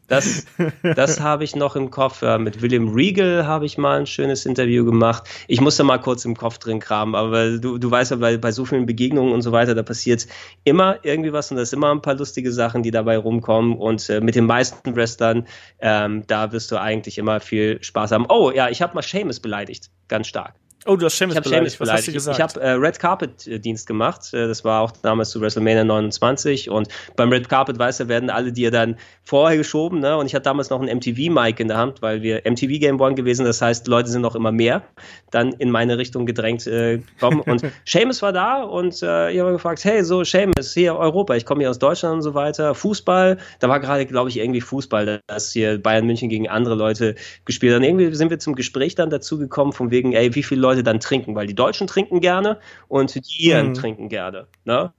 Das, 0.08 0.46
das 0.82 1.20
habe 1.20 1.44
ich 1.44 1.54
noch 1.54 1.76
im 1.76 1.90
Kopf. 1.90 2.22
Ja, 2.22 2.38
mit 2.38 2.62
William 2.62 2.88
Regal 2.88 3.46
habe 3.46 3.66
ich 3.66 3.78
mal 3.78 4.00
ein 4.00 4.06
schönes 4.06 4.46
Interview 4.46 4.84
gemacht. 4.84 5.28
Ich 5.46 5.60
musste 5.60 5.84
mal 5.84 5.98
kurz 5.98 6.24
im 6.24 6.36
Kopf 6.36 6.58
drin 6.58 6.80
kramen, 6.80 7.14
aber 7.14 7.58
du, 7.58 7.78
du 7.78 7.90
weißt 7.90 8.12
ja, 8.12 8.16
bei, 8.16 8.36
bei 8.36 8.50
so 8.50 8.64
vielen 8.64 8.86
Begegnungen 8.86 9.32
und 9.32 9.42
so 9.42 9.52
weiter, 9.52 9.74
da 9.74 9.82
passiert 9.82 10.26
immer 10.64 10.98
irgendwie 11.02 11.32
was 11.32 11.50
und 11.50 11.56
da 11.56 11.62
ist 11.62 11.72
immer 11.72 11.92
ein 11.92 12.02
paar 12.02 12.14
lustige 12.14 12.50
Sachen, 12.50 12.82
die 12.82 12.90
dabei 12.90 13.16
rumkommen. 13.16 13.76
Und 13.76 14.08
äh, 14.10 14.20
mit 14.20 14.34
den 14.34 14.46
meisten 14.46 14.96
Wrestlern, 14.96 15.46
ähm, 15.78 16.24
da 16.26 16.52
wirst 16.52 16.72
du 16.72 16.80
eigentlich 16.80 17.18
immer 17.18 17.40
viel 17.40 17.82
Spaß 17.82 18.12
haben. 18.12 18.26
Oh 18.28 18.50
ja, 18.50 18.68
ich 18.68 18.82
habe 18.82 18.94
mal 18.94 19.02
Seamus 19.02 19.40
beleidigt, 19.40 19.90
ganz 20.14 20.28
stark. 20.28 20.63
Oh, 20.86 20.96
du 20.96 21.06
hast 21.06 21.16
Seamus 21.16 21.40
beleidigt. 21.40 21.80
Was 21.80 21.90
hast 21.90 22.08
du 22.08 22.12
gesagt? 22.12 22.38
Ich, 22.38 22.44
ich 22.44 22.56
habe 22.56 22.60
äh, 22.60 22.72
Red 22.72 22.98
Carpet 22.98 23.46
äh, 23.46 23.58
Dienst 23.58 23.86
gemacht. 23.86 24.34
Äh, 24.34 24.48
das 24.48 24.64
war 24.64 24.82
auch 24.82 24.92
damals 25.02 25.30
zu 25.30 25.40
WrestleMania 25.40 25.84
29 25.84 26.68
und 26.68 26.88
beim 27.16 27.30
Red 27.30 27.48
Carpet, 27.48 27.78
weißt 27.78 28.00
du, 28.00 28.08
werden 28.08 28.28
alle 28.28 28.52
dir 28.52 28.70
dann 28.70 28.96
vorher 29.22 29.56
geschoben, 29.56 30.00
ne? 30.00 30.16
Und 30.16 30.26
ich 30.26 30.34
hatte 30.34 30.44
damals 30.44 30.70
noch 30.70 30.82
ein 30.82 30.94
MTV-Mic 30.94 31.60
in 31.60 31.68
der 31.68 31.78
Hand, 31.78 32.02
weil 32.02 32.22
wir 32.22 32.42
MTV 32.44 32.80
Game 32.80 33.00
One 33.00 33.14
gewesen. 33.14 33.46
Das 33.46 33.62
heißt, 33.62 33.86
Leute 33.88 34.10
sind 34.10 34.22
noch 34.22 34.34
immer 34.34 34.52
mehr 34.52 34.82
dann 35.30 35.52
in 35.54 35.70
meine 35.70 35.98
Richtung 35.98 36.26
gedrängt 36.26 36.66
äh, 36.66 37.00
kommen. 37.18 37.40
Und 37.40 37.62
Seamus 37.84 38.22
war 38.22 38.32
da 38.32 38.62
und 38.62 39.02
äh, 39.02 39.30
ich 39.30 39.40
habe 39.40 39.52
gefragt, 39.52 39.84
hey, 39.84 40.04
so 40.04 40.22
Seamus, 40.22 40.74
hier 40.74 40.96
Europa, 40.96 41.34
ich 41.34 41.46
komme 41.46 41.62
hier 41.62 41.70
aus 41.70 41.78
Deutschland 41.78 42.16
und 42.16 42.22
so 42.22 42.34
weiter. 42.34 42.74
Fußball, 42.74 43.38
da 43.58 43.68
war 43.68 43.80
gerade, 43.80 44.06
glaube 44.06 44.30
ich, 44.30 44.38
irgendwie 44.38 44.60
Fußball, 44.60 45.20
dass 45.26 45.52
hier 45.52 45.78
Bayern 45.82 46.06
München 46.06 46.28
gegen 46.28 46.48
andere 46.48 46.74
Leute 46.74 47.14
gespielt 47.44 47.74
haben. 47.74 47.82
Irgendwie 47.82 48.14
sind 48.14 48.30
wir 48.30 48.38
zum 48.38 48.54
Gespräch 48.54 48.94
dann 48.94 49.10
dazu 49.10 49.38
gekommen, 49.38 49.72
von 49.72 49.90
wegen, 49.90 50.12
ey, 50.12 50.34
wie 50.34 50.42
viele 50.42 50.60
Leute 50.60 50.73
dann 50.82 51.00
trinken, 51.00 51.34
weil 51.34 51.46
die 51.46 51.54
Deutschen 51.54 51.86
trinken 51.86 52.20
gerne 52.20 52.58
und 52.88 53.14
die 53.14 53.46
Iren 53.46 53.68
mhm. 53.68 53.74
trinken 53.74 54.08
gerne. 54.08 54.46
Ne? 54.64 54.92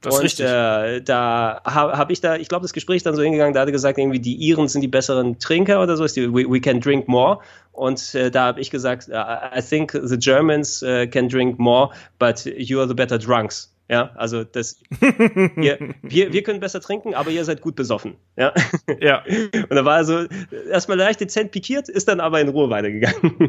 Das 0.00 0.14
und, 0.14 0.24
ist 0.24 0.40
richtig. 0.40 0.46
Äh, 0.46 1.00
da 1.02 1.60
habe 1.64 1.98
hab 1.98 2.10
ich 2.10 2.20
da, 2.20 2.36
ich 2.36 2.48
glaube, 2.48 2.62
das 2.62 2.72
Gespräch 2.72 3.02
dann 3.02 3.14
so 3.14 3.22
hingegangen, 3.22 3.54
da 3.54 3.60
hat 3.60 3.68
er 3.68 3.72
gesagt, 3.72 3.98
irgendwie 3.98 4.20
die 4.20 4.36
Iren 4.36 4.68
sind 4.68 4.80
die 4.80 4.88
besseren 4.88 5.38
Trinker 5.38 5.82
oder 5.82 5.96
so, 5.96 6.04
ist 6.04 6.16
die, 6.16 6.32
we, 6.32 6.50
we 6.50 6.60
can 6.60 6.80
drink 6.80 7.08
more. 7.08 7.40
Und 7.72 8.14
äh, 8.14 8.30
da 8.30 8.46
habe 8.46 8.60
ich 8.60 8.70
gesagt, 8.70 9.08
uh, 9.08 9.56
I 9.56 9.62
think 9.62 9.92
the 10.02 10.18
Germans 10.18 10.82
uh, 10.82 11.06
can 11.06 11.28
drink 11.28 11.58
more, 11.58 11.90
but 12.18 12.44
you 12.44 12.80
are 12.80 12.88
the 12.88 12.94
better 12.94 13.18
drunks. 13.18 13.72
Ja, 13.90 14.10
also 14.16 14.44
das, 14.44 14.82
ihr, 15.56 15.94
wir, 16.02 16.32
wir 16.32 16.42
können 16.42 16.60
besser 16.60 16.80
trinken, 16.80 17.14
aber 17.14 17.30
ihr 17.30 17.42
seid 17.44 17.62
gut 17.62 17.74
besoffen. 17.74 18.16
Ja. 18.36 18.52
Ja. 19.00 19.24
Und 19.52 19.74
da 19.74 19.84
war 19.84 19.94
also 19.94 20.26
erstmal 20.70 20.98
leicht 20.98 21.20
dezent 21.20 21.52
pikiert, 21.52 21.88
ist 21.88 22.06
dann 22.06 22.20
aber 22.20 22.40
in 22.40 22.48
Ruhe 22.48 22.68
weitergegangen. 22.68 23.48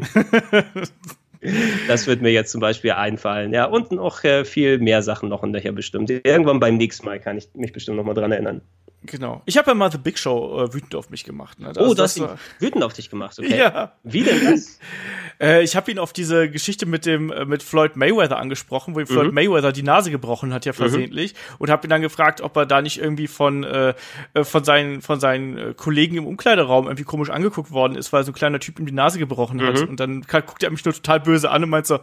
Das 1.88 2.06
wird 2.06 2.20
mir 2.20 2.30
jetzt 2.30 2.52
zum 2.52 2.60
Beispiel 2.60 2.92
einfallen. 2.92 3.52
Ja, 3.54 3.64
und 3.64 3.92
noch 3.92 4.22
äh, 4.24 4.44
viel 4.44 4.78
mehr 4.78 5.02
Sachen 5.02 5.28
noch 5.28 5.42
und 5.42 5.52
daher 5.52 5.72
bestimmt. 5.72 6.10
Irgendwann 6.10 6.60
beim 6.60 6.76
nächsten 6.76 7.06
Mal 7.06 7.18
kann 7.18 7.38
ich 7.38 7.48
mich 7.54 7.72
bestimmt 7.72 7.96
noch 7.96 8.04
mal 8.04 8.14
dran 8.14 8.32
erinnern. 8.32 8.60
Genau. 9.02 9.40
Ich 9.46 9.56
habe 9.56 9.70
ja 9.70 9.74
mal 9.74 9.90
The 9.90 9.96
Big 9.96 10.18
Show 10.18 10.62
äh, 10.62 10.74
wütend 10.74 10.94
auf 10.94 11.08
mich 11.08 11.24
gemacht. 11.24 11.58
Ne? 11.58 11.68
Also, 11.68 11.80
oh, 11.80 11.94
du 11.94 12.02
hast 12.02 12.18
ihn 12.18 12.28
wütend 12.58 12.84
auf 12.84 12.92
dich 12.92 13.08
gemacht, 13.08 13.38
okay. 13.38 13.56
Ja. 13.56 13.92
Wie 14.02 14.22
denn 14.22 14.44
das? 14.44 14.78
äh, 15.40 15.62
ich 15.62 15.74
habe 15.74 15.90
ihn 15.90 15.98
auf 15.98 16.12
diese 16.12 16.50
Geschichte 16.50 16.84
mit 16.84 17.06
dem 17.06 17.32
äh, 17.32 17.46
mit 17.46 17.62
Floyd 17.62 17.96
Mayweather 17.96 18.36
angesprochen, 18.36 18.94
wo 18.94 19.00
ihm 19.00 19.06
Floyd 19.06 19.28
mhm. 19.28 19.34
Mayweather 19.34 19.72
die 19.72 19.82
Nase 19.82 20.10
gebrochen 20.10 20.52
hat, 20.52 20.66
ja 20.66 20.72
mhm. 20.72 20.76
versehentlich, 20.76 21.32
mhm. 21.32 21.56
und 21.60 21.70
habe 21.70 21.86
ihn 21.86 21.90
dann 21.90 22.02
gefragt, 22.02 22.42
ob 22.42 22.54
er 22.56 22.66
da 22.66 22.82
nicht 22.82 23.00
irgendwie 23.00 23.26
von 23.26 23.64
äh, 23.64 23.94
äh 24.34 24.44
von 24.44 24.64
seinen 24.64 25.00
von 25.00 25.18
seinen 25.18 25.56
äh, 25.56 25.74
Kollegen 25.74 26.16
im 26.16 26.26
Umkleideraum 26.26 26.84
irgendwie 26.84 27.04
komisch 27.04 27.30
angeguckt 27.30 27.70
worden 27.70 27.96
ist, 27.96 28.12
weil 28.12 28.24
so 28.24 28.32
ein 28.32 28.34
kleiner 28.34 28.60
Typ 28.60 28.78
ihm 28.78 28.86
die 28.86 28.92
Nase 28.92 29.18
gebrochen 29.18 29.62
hat. 29.62 29.80
Mhm. 29.80 29.88
Und 29.88 30.00
dann 30.00 30.22
guckt 30.22 30.62
er 30.62 30.70
mich 30.70 30.84
nur 30.84 30.92
total 30.92 31.20
böse 31.20 31.50
an 31.50 31.64
und 31.64 31.70
meint 31.70 31.86
so, 31.86 32.00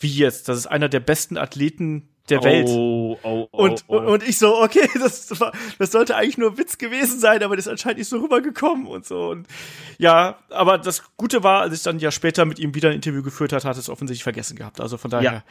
wie 0.00 0.08
jetzt? 0.08 0.48
Das 0.48 0.58
ist 0.58 0.66
einer 0.66 0.88
der 0.88 1.00
besten 1.00 1.38
Athleten 1.38 2.08
der 2.30 2.42
Welt. 2.44 2.68
Oh, 2.68 3.18
oh, 3.22 3.48
oh, 3.50 3.64
und, 3.64 3.84
oh. 3.88 3.96
und 3.96 4.26
ich 4.26 4.38
so, 4.38 4.60
okay, 4.62 4.88
das, 4.98 5.38
war, 5.40 5.52
das 5.78 5.92
sollte 5.92 6.16
eigentlich 6.16 6.38
nur 6.38 6.58
Witz 6.58 6.78
gewesen 6.78 7.18
sein, 7.18 7.42
aber 7.42 7.56
das 7.56 7.66
ist 7.66 7.70
anscheinend 7.70 7.98
nicht 7.98 8.08
so 8.08 8.18
rübergekommen 8.18 8.86
und 8.86 9.06
so. 9.06 9.30
Und 9.30 9.46
ja, 9.98 10.38
aber 10.50 10.78
das 10.78 11.02
Gute 11.16 11.42
war, 11.42 11.62
als 11.62 11.74
ich 11.74 11.82
dann 11.82 11.98
ja 11.98 12.10
später 12.10 12.44
mit 12.44 12.58
ihm 12.58 12.74
wieder 12.74 12.90
ein 12.90 12.96
Interview 12.96 13.22
geführt 13.22 13.52
hat, 13.52 13.64
hat 13.64 13.76
es 13.76 13.88
offensichtlich 13.88 14.24
vergessen 14.24 14.56
gehabt. 14.56 14.80
Also 14.80 14.98
von 14.98 15.10
daher. 15.10 15.32
Ja. 15.32 15.44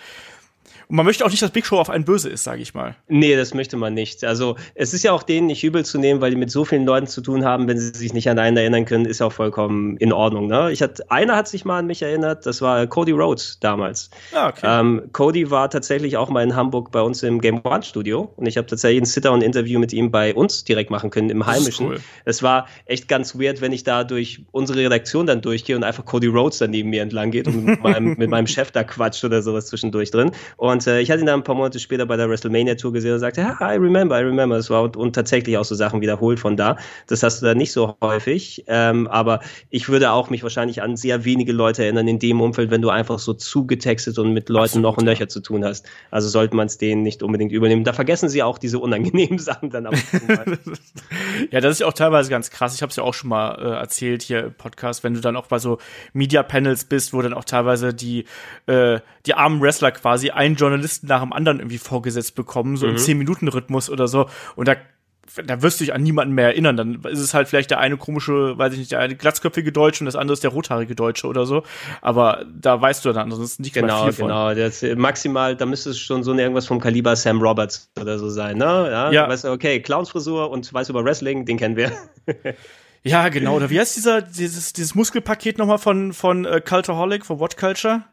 Und 0.90 0.96
man 0.96 1.06
möchte 1.06 1.26
auch 1.26 1.30
nicht, 1.30 1.42
dass 1.42 1.52
Big 1.52 1.66
Show 1.66 1.78
auf 1.78 1.90
einen 1.90 2.06
böse 2.06 2.30
ist, 2.30 2.44
sage 2.44 2.62
ich 2.62 2.74
mal. 2.74 2.96
Nee, 3.08 3.36
das 3.36 3.54
möchte 3.54 3.76
man 3.76 3.94
nicht. 3.94 4.24
Also 4.24 4.56
es 4.74 4.94
ist 4.94 5.04
ja 5.04 5.12
auch 5.12 5.24
denen 5.24 5.48
nicht 5.48 5.64
übel 5.64 5.84
zu 5.84 5.98
nehmen, 5.98 6.22
weil 6.22 6.32
die 6.32 6.38
mit 6.38 6.50
so 6.50 6.64
vielen 6.64 6.86
Leuten 6.86 7.08
zu 7.08 7.22
tun 7.22 7.44
haben, 7.44 7.68
wenn 7.68 7.78
sie 7.78 7.90
sich 7.90 8.14
nicht 8.14 8.30
an 8.30 8.40
einen 8.40 8.56
erinnern 8.56 8.86
können, 8.86 9.06
ist 9.06 9.22
auch 9.22 9.34
vollkommen 9.34 9.98
in 9.98 10.14
Ordnung. 10.14 10.48
Ne? 10.48 10.72
Ich 10.72 10.82
hatte, 10.82 11.10
einer 11.12 11.36
hat 11.36 11.50
sich 11.50 11.66
mal 11.66 11.80
an 11.80 11.88
mich 11.88 12.02
erinnert, 12.02 12.46
das 12.46 12.62
war 12.62 12.88
Cody 12.88 13.12
Rhodes 13.12 13.60
damals. 13.60 14.10
Ah, 14.34 14.48
okay. 14.48 14.62
Ähm, 14.64 15.10
Cody 15.12 15.52
war 15.52 15.70
tatsächlich 15.70 16.16
auch 16.16 16.30
mal 16.30 16.44
in 16.44 16.56
Hamburg 16.56 16.92
bei 16.92 17.02
uns 17.02 17.22
im 17.22 17.42
Game 17.42 17.60
One 17.66 17.84
Studio 17.84 18.32
und 18.38 18.46
ich 18.46 18.58
habe 18.58 18.68
tatsächlich 18.68 19.02
ein 19.02 19.06
Sit-Down-Interview 19.06 19.80
mit 19.80 19.92
ihm 19.92 20.10
bei 20.10 20.34
uns 20.34 20.64
direkt 20.64 20.90
machen 20.90 21.10
können, 21.10 21.30
im 21.30 21.46
Heimischen. 21.46 21.88
Cool. 21.88 22.00
Es 22.24 22.44
war 22.44 22.68
echt 22.86 23.10
ganz 23.10 23.38
weird, 23.38 23.60
wenn 23.60 23.74
ich 23.74 23.84
da 23.84 24.06
durch 24.06 24.46
unsere 24.52 24.80
Redaktion 24.80 25.26
dann 25.26 25.42
durchgehe 25.42 25.76
und 25.76 25.84
einfach 25.84 26.06
Cody 26.06 26.28
Rhodes 26.28 26.60
dann 26.60 26.72
neben 26.72 26.90
mir 26.90 27.02
entlang 27.02 27.32
geht 27.32 27.48
und 27.48 27.66
mit 27.66 27.84
meinem, 27.84 28.16
mit 28.18 28.30
meinem 28.30 28.48
Chef 28.48 28.72
da 28.72 28.84
quatscht 28.86 29.26
oder 29.26 29.42
sowas 29.42 29.68
zwischendurch 29.68 30.12
drin. 30.12 30.32
Und 30.56 30.77
äh, 30.86 31.00
ich 31.00 31.10
hatte 31.10 31.22
ihn 31.22 31.26
dann 31.26 31.40
ein 31.40 31.44
paar 31.44 31.56
Monate 31.56 31.80
später 31.80 32.06
bei 32.06 32.18
der 32.18 32.30
WrestleMania 32.30 32.76
Tour 32.76 32.94
gesehen 32.94 33.14
und 33.14 33.20
sagte, 33.20 33.42
ja, 33.42 33.58
I 33.62 33.78
remember, 33.78 34.20
I 34.20 34.24
remember. 34.24 34.58
Es 34.58 34.70
war 34.70 34.84
und, 34.84 34.98
und, 34.98 35.14
tatsächlich 35.14 35.58
auch 35.58 35.64
so 35.64 35.76
Sachen 35.76 36.02
wiederholt 36.02 36.40
von 36.40 36.58
da. 36.58 36.78
Das 37.08 37.24
hast 37.24 37.42
du 37.42 37.46
da 37.46 37.56
nicht 37.56 37.72
so 37.72 37.96
häufig. 38.02 38.66
Ähm, 38.68 39.08
aber 39.08 39.40
ich 39.70 39.90
würde 39.90 40.12
auch 40.12 40.30
mich 40.30 40.44
wahrscheinlich 40.44 40.82
an 40.82 40.98
sehr 40.98 41.26
wenige 41.26 41.54
Leute 41.54 41.84
erinnern 41.84 42.08
in 42.08 42.20
dem 42.20 42.42
Umfeld, 42.42 42.70
wenn 42.70 42.82
du 42.82 42.90
einfach 42.90 43.18
so 43.18 43.34
zugetextet 43.34 44.20
und 44.20 44.34
mit 44.34 44.50
Leuten 44.50 44.64
Absolut, 44.64 44.84
noch 44.84 44.98
und 44.98 45.06
Löcher 45.06 45.22
ja. 45.22 45.28
zu 45.30 45.40
tun 45.40 45.64
hast. 45.64 45.88
Also 46.12 46.28
sollte 46.28 46.56
man 46.56 46.68
es 46.68 46.78
denen 46.78 47.02
nicht 47.02 47.24
unbedingt 47.24 47.52
übernehmen. 47.52 47.84
Da 47.84 47.94
vergessen 47.94 48.30
sie 48.30 48.44
auch 48.44 48.58
diese 48.58 48.80
unangenehmen 48.80 49.40
Sachen 49.40 49.70
dann 49.70 49.86
aber. 49.86 49.98
ja, 51.52 51.62
das 51.62 51.74
ist 51.74 51.80
ja 51.80 51.88
auch 51.88 51.94
teilweise 51.94 52.30
ganz 52.30 52.52
krass. 52.52 52.76
Ich 52.76 52.82
habe 52.82 52.90
es 52.90 52.98
ja 52.98 53.04
auch 53.04 53.14
schon 53.14 53.30
mal 53.30 53.56
äh, 53.56 53.80
erzählt 53.80 54.22
hier 54.22 54.46
im 54.46 54.54
Podcast, 54.54 55.04
wenn 55.04 55.14
du 55.14 55.22
dann 55.22 55.36
auch 55.38 55.48
bei 55.48 55.60
so 55.60 55.78
Media 56.14 56.44
Panels 56.44 56.86
bist, 56.86 57.14
wo 57.14 57.22
dann 57.22 57.34
auch 57.34 57.46
teilweise 57.46 57.94
die 57.94 58.26
äh, 58.66 59.00
die 59.26 59.34
armen 59.34 59.62
Wrestler 59.62 59.92
quasi 59.92 60.32
einen 60.32 60.56
Journalisten 60.68 61.08
nach 61.08 61.22
dem 61.22 61.34
anderen 61.34 61.60
irgendwie 61.60 61.78
vorgesetzt 61.78 62.36
bekommen, 62.36 62.78
so 62.78 62.86
mhm. 62.86 62.94
im 62.94 62.98
10-Minuten-Rhythmus 62.98 63.90
oder 63.90 64.08
so. 64.08 64.28
Und 64.56 64.68
da 64.68 64.76
da 65.46 65.62
wirst 65.62 65.80
du 65.80 65.84
dich 65.84 65.94
an 65.94 66.04
niemanden 66.04 66.34
mehr 66.34 66.48
erinnern. 66.48 66.78
Dann 66.78 67.02
ist 67.04 67.20
es 67.20 67.34
halt 67.34 67.48
vielleicht 67.48 67.72
der 67.72 67.80
eine 67.80 67.98
komische, 67.98 68.58
weiß 68.58 68.74
ich 68.74 68.80
nicht, 68.80 68.92
der 68.92 69.00
eine 69.00 69.16
glatzköpfige 69.16 69.72
Deutsche 69.72 70.04
und 70.04 70.06
das 70.06 70.16
andere 70.16 70.34
ist 70.34 70.44
der 70.44 70.52
rothaarige 70.52 70.96
Deutsche 70.96 71.28
oder 71.28 71.46
so. 71.46 71.64
Aber 72.02 72.46
da 72.60 72.82
weißt 72.82 73.06
du 73.06 73.12
dann 73.12 73.32
ansonsten 73.32 73.64
nicht 73.64 73.74
genau, 73.74 74.04
viel 74.04 74.14
von. 74.14 74.28
Genau, 74.28 74.54
das, 74.54 74.84
maximal, 74.96 75.56
da 75.56 75.66
müsste 75.66 75.92
es 75.92 76.00
schon 76.00 76.24
so 76.24 76.34
irgendwas 76.34 76.66
vom 76.66 76.80
Kaliber 76.80 77.16
Sam 77.16 77.42
Roberts 77.42 77.92
oder 78.00 78.20
so 78.20 78.30
sein, 78.30 78.58
ne? 78.58 78.66
Ja. 78.66 79.12
ja. 79.12 79.30
Weißt 79.30 79.44
du, 79.44 79.52
okay, 79.52 79.82
Clownsfrisur 79.82 80.50
und 80.50 80.72
weiß 80.74 80.90
über 80.90 81.04
Wrestling, 81.04 81.46
den 81.46 81.58
kennen 81.58 81.76
wir. 81.76 81.92
ja, 83.04 83.30
genau. 83.30 83.56
Oder 83.56 83.70
wie 83.70 83.80
heißt 83.80 83.96
dieser, 83.96 84.22
dieses, 84.22 84.74
dieses 84.74 84.96
Muskelpaket 84.96 85.58
nochmal 85.58 85.78
von, 85.78 86.14
von 86.14 86.46
uh, 86.46 86.60
Cultureholic, 86.64 87.26
von 87.26 87.40
What 87.40 87.58
Culture? 87.58 88.04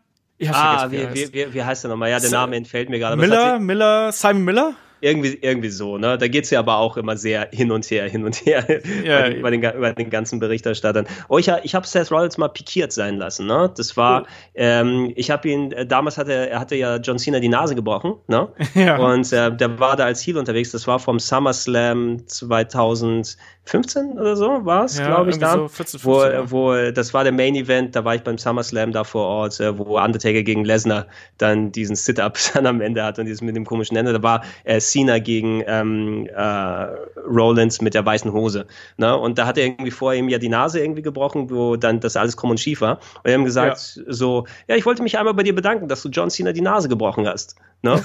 Ah, 0.50 0.90
wie, 0.90 1.14
wie, 1.14 1.32
wie, 1.32 1.54
wie 1.54 1.62
heißt 1.62 1.84
der 1.84 1.90
nochmal? 1.90 2.10
Ja, 2.10 2.20
der 2.20 2.30
Name 2.30 2.56
entfällt 2.56 2.88
mir 2.88 2.98
gerade. 2.98 3.16
Miller, 3.16 3.58
Miller, 3.58 4.12
Simon 4.12 4.44
Miller? 4.44 4.74
Irgendwie, 5.04 5.38
irgendwie 5.42 5.68
so, 5.68 5.98
ne? 5.98 6.16
Da 6.16 6.28
geht 6.28 6.44
es 6.44 6.50
ja 6.50 6.60
aber 6.60 6.78
auch 6.78 6.96
immer 6.96 7.14
sehr 7.18 7.50
hin 7.52 7.70
und 7.70 7.90
her, 7.90 8.08
hin 8.08 8.24
und 8.24 8.36
her 8.46 8.64
ja, 9.04 9.28
über, 9.28 9.50
den, 9.50 9.62
über, 9.62 9.92
den, 9.92 10.08
ganzen 10.08 10.38
Berichterstattern. 10.38 11.06
Oh, 11.28 11.36
ich, 11.36 11.48
ich 11.62 11.74
habe 11.74 11.86
Seth 11.86 12.10
Rollins 12.10 12.38
mal 12.38 12.48
pikiert 12.48 12.90
sein 12.90 13.18
lassen, 13.18 13.46
ne? 13.46 13.70
Das 13.76 13.98
war, 13.98 14.22
cool. 14.22 14.26
ähm, 14.54 15.12
ich 15.14 15.30
habe 15.30 15.46
ihn, 15.46 15.72
äh, 15.72 15.84
damals 15.84 16.16
hatte 16.16 16.32
er 16.32 16.58
hatte 16.58 16.74
ja 16.74 16.96
John 16.96 17.18
Cena 17.18 17.38
die 17.38 17.48
Nase 17.48 17.74
gebrochen, 17.74 18.14
ne? 18.28 18.48
Ja. 18.74 18.96
Und 18.96 19.30
äh, 19.32 19.54
der 19.54 19.78
war 19.78 19.96
da 19.96 20.06
als 20.06 20.26
Heel 20.26 20.38
unterwegs, 20.38 20.70
das 20.70 20.86
war 20.86 20.98
vom 20.98 21.18
SummerSlam 21.18 22.26
2000 22.26 23.36
15 23.66 24.18
oder 24.18 24.36
so 24.36 24.64
war 24.64 24.84
es, 24.84 24.98
ja, 24.98 25.06
glaube 25.06 25.30
ich, 25.30 25.38
da. 25.38 25.52
So 25.52 25.68
14, 25.68 26.00
15, 26.00 26.04
wo, 26.04 26.22
ja. 26.24 26.50
wo, 26.50 26.92
das 26.92 27.14
war 27.14 27.24
der 27.24 27.32
Main 27.32 27.54
Event, 27.54 27.96
da 27.96 28.04
war 28.04 28.14
ich 28.14 28.22
beim 28.22 28.36
SummerSlam 28.36 28.92
da 28.92 29.04
vor 29.04 29.26
Ort, 29.26 29.58
äh, 29.58 29.76
wo 29.78 29.98
Undertaker 29.98 30.42
gegen 30.42 30.64
Lesnar 30.64 31.06
dann 31.38 31.72
diesen 31.72 31.96
Sit-Up 31.96 32.36
dann 32.54 32.66
am 32.66 32.82
Ende 32.82 33.02
hat 33.02 33.18
und 33.18 33.24
dieses 33.24 33.40
mit 33.40 33.56
dem 33.56 33.64
komischen 33.64 33.96
Ende. 33.96 34.12
Da 34.12 34.22
war 34.22 34.44
äh, 34.64 34.80
Cena 34.94 35.18
gegen 35.18 35.64
ähm, 35.66 36.28
äh, 36.32 36.86
Rollins 37.28 37.80
mit 37.80 37.94
der 37.94 38.06
weißen 38.06 38.32
Hose. 38.32 38.66
Ne? 38.96 39.16
Und 39.16 39.38
da 39.38 39.46
hat 39.46 39.58
er 39.58 39.64
irgendwie 39.64 39.90
vor 39.90 40.14
ihm 40.14 40.28
ja 40.28 40.38
die 40.38 40.48
Nase 40.48 40.78
irgendwie 40.78 41.02
gebrochen, 41.02 41.50
wo 41.50 41.74
dann 41.74 41.98
das 41.98 42.16
alles 42.16 42.36
krumm 42.36 42.50
und 42.50 42.60
schief 42.60 42.80
war. 42.80 42.98
Und 43.16 43.24
wir 43.24 43.34
haben 43.34 43.44
gesagt, 43.44 43.96
ja. 43.96 44.02
so, 44.06 44.46
ja, 44.68 44.76
ich 44.76 44.86
wollte 44.86 45.02
mich 45.02 45.18
einmal 45.18 45.34
bei 45.34 45.42
dir 45.42 45.54
bedanken, 45.54 45.88
dass 45.88 46.02
du 46.02 46.10
John 46.10 46.30
Cena 46.30 46.52
die 46.52 46.60
Nase 46.60 46.88
gebrochen 46.88 47.26
hast. 47.26 47.56
No? 47.84 48.00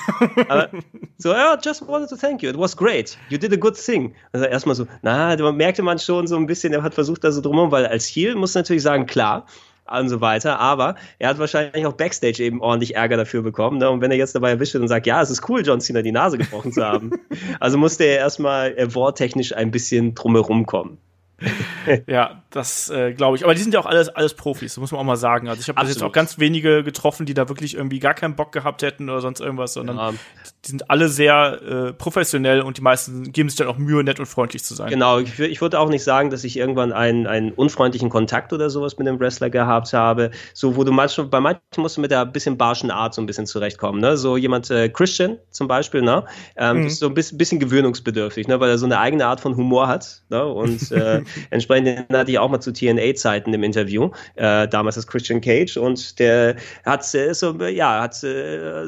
so, 1.17 1.31
ja, 1.31 1.57
just 1.63 1.87
wanted 1.87 2.09
to 2.09 2.17
thank 2.17 2.43
you. 2.43 2.49
It 2.49 2.57
was 2.57 2.75
great. 2.75 3.17
You 3.29 3.37
did 3.37 3.53
a 3.53 3.55
good 3.55 3.77
thing. 3.77 4.13
Also 4.33 4.45
erstmal 4.45 4.75
so, 4.75 4.87
na, 5.03 5.37
da 5.37 5.53
merkte 5.53 5.83
man 5.83 5.99
schon 5.99 6.27
so 6.27 6.35
ein 6.35 6.47
bisschen, 6.47 6.73
er 6.73 6.83
hat 6.83 6.93
versucht 6.93 7.23
da 7.23 7.31
so 7.31 7.39
drumherum, 7.39 7.71
weil 7.71 7.85
als 7.85 8.05
Heel 8.05 8.35
muss 8.35 8.53
natürlich 8.55 8.83
sagen, 8.83 9.05
klar, 9.05 9.45
und 9.91 10.09
so 10.09 10.21
weiter. 10.21 10.59
Aber 10.59 10.95
er 11.17 11.29
hat 11.29 11.39
wahrscheinlich 11.39 11.85
auch 11.85 11.93
Backstage 11.93 12.43
eben 12.43 12.61
ordentlich 12.61 12.95
Ärger 12.95 13.17
dafür 13.17 13.41
bekommen. 13.41 13.77
Ne? 13.77 13.89
Und 13.89 14.01
wenn 14.01 14.11
er 14.11 14.17
jetzt 14.17 14.35
dabei 14.35 14.51
erwischt 14.51 14.73
wird 14.73 14.81
und 14.81 14.87
sagt, 14.87 15.07
ja, 15.07 15.21
es 15.21 15.29
ist 15.29 15.47
cool, 15.49 15.63
John 15.65 15.81
Cena 15.81 16.01
die 16.01 16.11
Nase 16.11 16.37
gebrochen 16.37 16.71
zu 16.71 16.83
haben, 16.83 17.11
also 17.59 17.77
musste 17.77 18.03
er 18.05 18.17
erstmal 18.17 18.77
äh, 18.77 18.93
worttechnisch 18.93 19.55
ein 19.55 19.71
bisschen 19.71 20.15
drumherum 20.15 20.65
kommen. 20.65 20.97
ja, 22.07 22.43
das 22.49 22.89
äh, 22.89 23.13
glaube 23.13 23.37
ich. 23.37 23.43
Aber 23.43 23.53
die 23.53 23.61
sind 23.61 23.73
ja 23.73 23.79
auch 23.79 23.85
alles, 23.85 24.09
alles 24.09 24.33
Profis, 24.33 24.73
das 24.75 24.81
muss 24.81 24.91
man 24.91 25.01
auch 25.01 25.05
mal 25.05 25.15
sagen. 25.15 25.49
Also 25.49 25.61
ich 25.61 25.69
habe 25.69 25.87
jetzt 25.87 26.03
auch 26.03 26.11
ganz 26.11 26.39
wenige 26.39 26.83
getroffen, 26.83 27.25
die 27.25 27.33
da 27.33 27.49
wirklich 27.49 27.75
irgendwie 27.75 27.99
gar 27.99 28.13
keinen 28.13 28.35
Bock 28.35 28.51
gehabt 28.51 28.81
hätten 28.81 29.09
oder 29.09 29.21
sonst 29.21 29.39
irgendwas, 29.39 29.73
sondern 29.73 29.97
ja. 29.97 30.11
die 30.11 30.69
sind 30.69 30.89
alle 30.89 31.09
sehr 31.09 31.61
äh, 31.61 31.93
professionell 31.93 32.61
und 32.61 32.77
die 32.77 32.81
meisten 32.81 33.31
geben 33.31 33.49
sich 33.49 33.57
dann 33.57 33.67
auch 33.67 33.77
Mühe, 33.77 34.03
nett 34.03 34.19
und 34.19 34.25
freundlich 34.25 34.63
zu 34.63 34.75
sein. 34.75 34.89
Genau, 34.89 35.19
ich, 35.19 35.39
ich 35.39 35.61
würde 35.61 35.79
auch 35.79 35.89
nicht 35.89 36.03
sagen, 36.03 36.29
dass 36.29 36.43
ich 36.43 36.57
irgendwann 36.57 36.91
einen, 36.91 37.27
einen 37.27 37.51
unfreundlichen 37.51 38.09
Kontakt 38.09 38.53
oder 38.53 38.69
sowas 38.69 38.97
mit 38.97 39.07
einem 39.07 39.19
Wrestler 39.19 39.49
gehabt 39.49 39.93
habe. 39.93 40.31
So, 40.53 40.75
wo 40.75 40.83
du 40.83 40.91
manchmal, 40.91 41.27
bei 41.27 41.39
manchen 41.39 41.61
musst 41.77 41.97
du 41.97 42.01
mit 42.01 42.11
der 42.11 42.25
bisschen 42.25 42.57
barschen 42.57 42.91
Art 42.91 43.13
so 43.13 43.21
ein 43.21 43.25
bisschen 43.25 43.45
zurechtkommen. 43.45 44.01
Ne? 44.01 44.17
So 44.17 44.37
jemand, 44.37 44.69
äh, 44.69 44.89
Christian 44.89 45.37
zum 45.51 45.67
Beispiel, 45.67 46.01
ne? 46.01 46.25
Ähm, 46.55 46.81
mhm. 46.81 46.87
ist 46.87 46.99
so 46.99 47.07
ein 47.07 47.13
bisschen, 47.13 47.37
bisschen 47.37 47.59
gewöhnungsbedürftig, 47.59 48.47
ne? 48.47 48.59
weil 48.59 48.69
er 48.69 48.77
so 48.77 48.85
eine 48.85 48.99
eigene 48.99 49.25
Art 49.25 49.41
von 49.41 49.55
Humor 49.55 49.87
hat. 49.87 50.23
Ne? 50.29 50.45
Und 50.45 50.91
äh, 50.91 51.21
Entsprechend 51.49 52.05
hatte 52.11 52.31
ich 52.31 52.39
auch 52.39 52.49
mal 52.49 52.59
zu 52.59 52.71
TNA-Zeiten 52.71 53.53
im 53.53 53.63
Interview, 53.63 54.09
äh, 54.35 54.67
damals 54.67 54.97
als 54.97 55.07
Christian 55.07 55.41
Cage 55.41 55.77
und 55.77 56.19
der 56.19 56.55
hat 56.85 57.13
äh, 57.13 57.33
so, 57.33 57.53
ja, 57.65 58.01
hat 58.01 58.23
äh, 58.23 58.85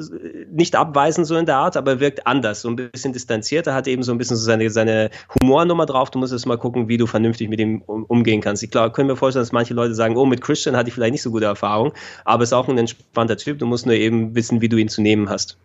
nicht 0.51 0.75
abweisend 0.75 1.27
so 1.27 1.35
in 1.35 1.45
der 1.45 1.57
Art, 1.57 1.77
aber 1.77 1.99
wirkt 1.99 2.25
anders, 2.27 2.61
so 2.61 2.69
ein 2.69 2.75
bisschen 2.75 3.13
distanzierter, 3.13 3.73
hat 3.73 3.87
eben 3.87 4.03
so 4.03 4.11
ein 4.11 4.17
bisschen 4.17 4.37
so 4.37 4.43
seine, 4.43 4.69
seine 4.69 5.09
Humornummer 5.41 5.85
drauf. 5.85 6.11
Du 6.11 6.19
musst 6.19 6.33
jetzt 6.33 6.45
mal 6.45 6.57
gucken, 6.57 6.87
wie 6.87 6.97
du 6.97 7.07
vernünftig 7.07 7.49
mit 7.49 7.59
ihm 7.59 7.81
um, 7.85 8.05
umgehen 8.05 8.41
kannst. 8.41 8.63
Ich 8.63 8.71
glaube, 8.71 8.91
können 8.91 9.07
mir 9.07 9.15
vorstellen, 9.15 9.43
dass 9.43 9.51
manche 9.51 9.73
Leute 9.73 9.95
sagen, 9.95 10.17
oh, 10.17 10.25
mit 10.25 10.41
Christian 10.41 10.75
hatte 10.75 10.89
ich 10.89 10.93
vielleicht 10.93 11.13
nicht 11.13 11.21
so 11.21 11.31
gute 11.31 11.45
Erfahrung, 11.45 11.93
aber 12.25 12.43
ist 12.43 12.53
auch 12.53 12.67
ein 12.67 12.77
entspannter 12.77 13.37
Typ. 13.37 13.59
Du 13.59 13.65
musst 13.65 13.85
nur 13.85 13.95
eben 13.95 14.35
wissen, 14.35 14.61
wie 14.61 14.69
du 14.69 14.77
ihn 14.77 14.89
zu 14.89 15.01
nehmen 15.01 15.29
hast. 15.29 15.57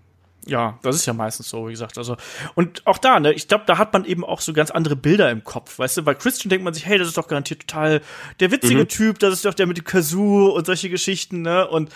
Ja, 0.47 0.79
das 0.83 0.97
ist 0.97 1.07
ja 1.07 1.13
meistens 1.13 1.49
so, 1.49 1.67
wie 1.67 1.73
gesagt. 1.73 1.99
Also, 1.99 2.17
und 2.55 2.87
auch 2.87 2.99
da, 2.99 3.19
ne, 3.19 3.33
ich 3.33 3.49
glaube, 3.49 3.65
da 3.67 3.79
hat 3.79 3.93
man 3.93 4.05
eben 4.05 4.25
auch 4.25 4.41
so 4.41 4.53
ganz 4.53 4.71
andere 4.71 4.95
Bilder 4.95 5.31
im 5.31 5.43
Kopf, 5.43 5.79
weißt 5.79 5.99
du? 5.99 6.03
Bei 6.03 6.15
Christian 6.15 6.51
denkt 6.51 6.65
man 6.65 6.73
sich, 6.73 6.87
hey, 6.87 6.99
das 6.99 7.09
ist 7.09 7.17
doch 7.17 7.27
garantiert 7.27 7.67
total 7.67 8.01
der 8.39 8.53
witzige 8.53 8.83
mhm. 8.83 8.89
Typ, 8.89 9.19
das 9.19 9.35
ist 9.35 9.45
doch 9.45 9.55
der 9.55 9.67
mit 9.67 9.77
dem 9.77 9.85
Kazoo 9.85 10.49
und 10.51 10.67
solche 10.67 10.89
Geschichten, 10.89 11.43
ne? 11.43 11.67
Und 11.67 11.91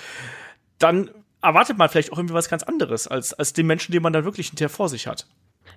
dann 0.78 1.10
erwartet 1.42 1.78
man 1.78 1.88
vielleicht 1.88 2.12
auch 2.12 2.18
irgendwie 2.18 2.34
was 2.34 2.48
ganz 2.48 2.64
anderes 2.64 3.06
als, 3.06 3.32
als 3.32 3.52
den 3.52 3.66
Menschen, 3.66 3.92
den 3.92 4.02
man 4.02 4.12
dann 4.12 4.24
wirklich 4.24 4.48
hinterher 4.48 4.68
vor 4.68 4.88
sich 4.88 5.06
hat. 5.06 5.26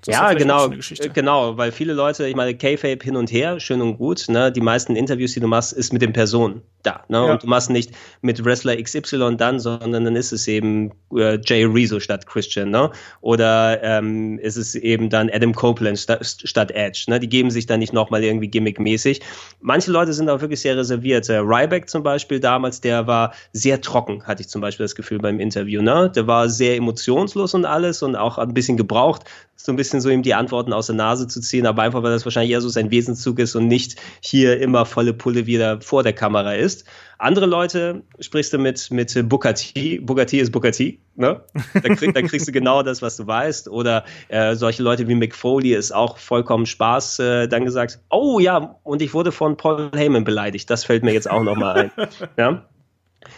Das 0.05 0.15
ja, 0.15 0.33
genau, 0.33 0.69
genau, 1.13 1.57
weil 1.57 1.71
viele 1.71 1.93
Leute, 1.93 2.27
ich 2.27 2.35
meine, 2.35 2.55
K-Fape 2.55 2.99
hin 3.03 3.15
und 3.15 3.31
her, 3.31 3.59
schön 3.59 3.81
und 3.81 3.97
gut, 3.97 4.25
ne? 4.27 4.51
Die 4.51 4.61
meisten 4.61 4.95
Interviews, 4.95 5.33
die 5.33 5.39
du 5.39 5.47
machst, 5.47 5.73
ist 5.73 5.93
mit 5.93 6.01
den 6.01 6.13
Personen 6.13 6.61
da, 6.83 7.03
ne? 7.07 7.17
Ja. 7.17 7.31
Und 7.33 7.43
du 7.43 7.47
machst 7.47 7.69
nicht 7.69 7.91
mit 8.21 8.43
Wrestler 8.43 8.75
XY 8.81 9.35
dann, 9.37 9.59
sondern 9.59 10.03
dann 10.03 10.15
ist 10.15 10.31
es 10.31 10.47
eben 10.47 10.91
äh, 11.15 11.39
Jay 11.43 11.63
Rezo 11.63 11.99
statt 11.99 12.27
Christian, 12.27 12.69
ne? 12.69 12.91
Oder 13.21 13.81
ähm, 13.83 14.39
ist 14.39 14.57
es 14.57 14.75
eben 14.75 15.09
dann 15.09 15.29
Adam 15.29 15.53
Copeland 15.53 15.97
statt, 15.97 16.25
statt 16.43 16.71
Edge, 16.71 17.05
ne? 17.07 17.19
Die 17.19 17.29
geben 17.29 17.49
sich 17.49 17.65
dann 17.65 17.79
nicht 17.79 17.93
nochmal 17.93 18.23
irgendwie 18.23 18.47
gimmickmäßig. 18.47 19.21
Manche 19.61 19.91
Leute 19.91 20.13
sind 20.13 20.29
auch 20.29 20.41
wirklich 20.41 20.61
sehr 20.61 20.77
reserviert. 20.77 21.29
Äh, 21.29 21.37
Ryback 21.37 21.89
zum 21.89 22.03
Beispiel 22.03 22.39
damals, 22.39 22.81
der 22.81 23.07
war 23.07 23.33
sehr 23.53 23.81
trocken, 23.81 24.23
hatte 24.25 24.41
ich 24.41 24.49
zum 24.49 24.61
Beispiel 24.61 24.83
das 24.83 24.95
Gefühl 24.95 25.19
beim 25.19 25.39
Interview, 25.39 25.81
ne? 25.81 26.11
Der 26.13 26.27
war 26.27 26.49
sehr 26.49 26.75
emotionslos 26.75 27.53
und 27.53 27.65
alles 27.65 28.03
und 28.03 28.15
auch 28.15 28.37
ein 28.37 28.53
bisschen 28.53 28.77
gebraucht, 28.77 29.23
so 29.55 29.71
ein 29.71 29.75
bisschen 29.77 29.82
so 29.91 30.09
ihm 30.09 30.23
die 30.23 30.33
Antworten 30.33 30.73
aus 30.73 30.87
der 30.87 30.95
Nase 30.95 31.27
zu 31.27 31.41
ziehen, 31.41 31.65
aber 31.65 31.81
einfach, 31.81 32.03
weil 32.03 32.11
das 32.11 32.25
wahrscheinlich 32.25 32.51
eher 32.51 32.61
so 32.61 32.69
sein 32.69 32.91
Wesenszug 32.91 33.39
ist 33.39 33.55
und 33.55 33.67
nicht 33.67 33.95
hier 34.21 34.59
immer 34.59 34.85
volle 34.85 35.13
Pulle 35.13 35.45
wieder 35.45 35.81
vor 35.81 36.03
der 36.03 36.13
Kamera 36.13 36.53
ist. 36.53 36.85
Andere 37.19 37.45
Leute 37.45 38.03
sprichst 38.19 38.51
du 38.51 38.57
mit, 38.57 38.91
mit 38.91 39.29
Booker 39.29 39.53
T. 39.53 39.99
Booker 39.99 40.25
T 40.25 40.39
ist 40.39 40.51
Booker 40.51 40.71
T, 40.71 40.99
ne? 41.15 41.41
Da, 41.73 41.95
krieg, 41.95 42.13
da 42.13 42.21
kriegst 42.21 42.47
du 42.47 42.51
genau 42.53 42.83
das, 42.83 43.01
was 43.01 43.15
du 43.15 43.25
weißt. 43.25 43.69
Oder 43.69 44.03
äh, 44.27 44.55
solche 44.55 44.83
Leute 44.83 45.07
wie 45.07 45.15
Mick 45.15 45.35
Foley 45.35 45.73
ist 45.73 45.93
auch 45.93 46.17
vollkommen 46.17 46.65
Spaß 46.65 47.19
äh, 47.19 47.47
dann 47.47 47.63
gesagt, 47.63 47.99
oh 48.09 48.39
ja, 48.39 48.75
und 48.83 49.01
ich 49.01 49.13
wurde 49.13 49.31
von 49.31 49.55
Paul 49.55 49.91
Heyman 49.95 50.25
beleidigt. 50.25 50.69
Das 50.69 50.83
fällt 50.83 51.03
mir 51.03 51.13
jetzt 51.13 51.29
auch 51.29 51.43
nochmal 51.43 51.91
ein. 51.97 52.09
Ja? 52.37 52.65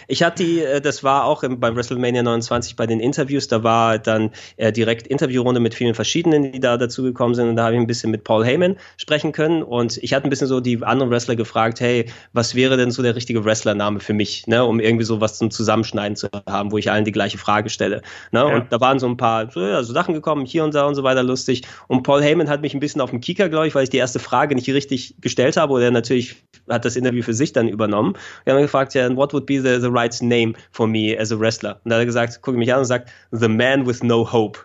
Ich 0.07 0.24
hatte 0.24 0.44
die, 0.44 0.62
äh, 0.62 0.82
das 0.82 1.03
war 1.03 1.26
auch 1.26 1.44
im, 1.44 1.60
beim 1.60 1.76
WrestleMania 1.76 2.24
29 2.24 2.76
bei 2.76 2.88
den 2.88 2.99
Interviews, 2.99 3.48
da 3.48 3.64
war 3.64 3.99
dann 3.99 4.32
äh, 4.57 4.72
direkt 4.72 5.07
Interviewrunde 5.07 5.60
mit 5.60 5.74
vielen 5.74 5.95
verschiedenen, 5.95 6.52
die 6.52 6.60
da 6.60 6.78
dazugekommen 6.78 7.36
sind 7.36 7.49
und 7.49 7.56
da 7.56 7.66
habe 7.66 7.76
ich 7.76 7.80
ein 7.80 7.88
bisschen 7.88 8.12
mit 8.12 8.24
Paul 8.24 8.45
Heyman 8.45 8.78
sprechen 8.98 9.32
können 9.32 9.64
und 9.64 9.98
ich 9.98 10.14
hatte 10.14 10.28
ein 10.28 10.30
bisschen 10.30 10.48
so 10.48 10.60
die 10.60 10.84
anderen 10.84 11.12
Wrestler 11.12 11.36
gefragt, 11.36 11.80
hey, 11.80 12.06
was 12.34 12.56
wäre 12.56 12.78
denn 12.78 12.91
so 12.91 13.02
der 13.02 13.16
richtige 13.16 13.44
Wrestlername 13.45 13.99
für 13.99 14.14
mich, 14.14 14.48
ne, 14.48 14.64
um 14.64 14.80
irgendwie 14.80 15.06
so 15.06 15.22
was 15.22 15.38
zum 15.38 15.52
Zusammenschneiden 15.52 16.16
zu 16.16 16.30
haben, 16.48 16.72
wo 16.72 16.78
ich 16.78 16.91
allen 16.91 17.06
die 17.06 17.12
gleiche 17.12 17.38
Frage 17.38 17.70
stelle. 17.70 18.02
Ne? 18.32 18.40
Ja. 18.40 18.56
Und 18.56 18.72
da 18.72 18.80
waren 18.80 18.99
so 18.99 19.07
ein 19.07 19.18
paar 19.18 19.52
so, 19.52 19.62
ja, 19.62 19.84
so 19.84 19.94
Sachen 19.94 20.14
gekommen, 20.14 20.45
hier 20.45 20.64
und 20.64 20.74
da 20.74 20.86
und 20.86 20.95
so 20.95 21.03
weiter 21.03 21.24
lustig 21.24 21.64
und 21.88 22.03
Paul 22.03 22.22
Heyman 22.22 22.49
hat 22.49 22.62
mich 22.62 22.74
ein 22.74 22.80
bisschen 22.80 23.02
auf 23.02 23.10
dem 23.10 23.22
Kicker, 23.22 23.49
glaube 23.49 23.68
ich, 23.68 23.76
weil 23.76 23.84
ich 23.84 23.90
die 23.90 23.98
erste 23.98 24.20
Frage 24.20 24.56
nicht 24.56 24.70
richtig 24.70 25.16
gestellt 25.22 25.57
habe 25.57 25.74
oder 25.74 25.91
natürlich 25.91 26.36
hat 26.70 26.86
das 26.86 26.95
Interview 26.95 27.24
für 27.24 27.34
sich 27.34 27.53
dann 27.53 27.68
übernommen. 27.68 28.16
Wir 28.44 28.53
haben 28.53 28.62
gefragt, 28.62 28.94
ja, 28.94 29.16
what 29.16 29.34
would 29.34 29.45
be 29.45 29.62
the, 29.62 29.74
the 29.80 29.91
right 29.91 30.22
name 30.22 30.56
for 30.72 30.88
me 30.88 31.15
as 31.15 31.31
a 31.31 31.39
wrestler? 31.39 31.80
Und 31.84 31.91
da 31.91 31.95
hat 31.95 32.02
er 32.02 32.06
gesagt, 32.06 32.41
gucke 32.41 32.57
mich 32.57 32.72
an 32.73 32.80
und 32.80 32.85
sagt, 32.85 33.10
The 33.31 33.47
Man 33.47 33.85
with 33.85 34.03
No 34.03 34.31
Hope. 34.31 34.60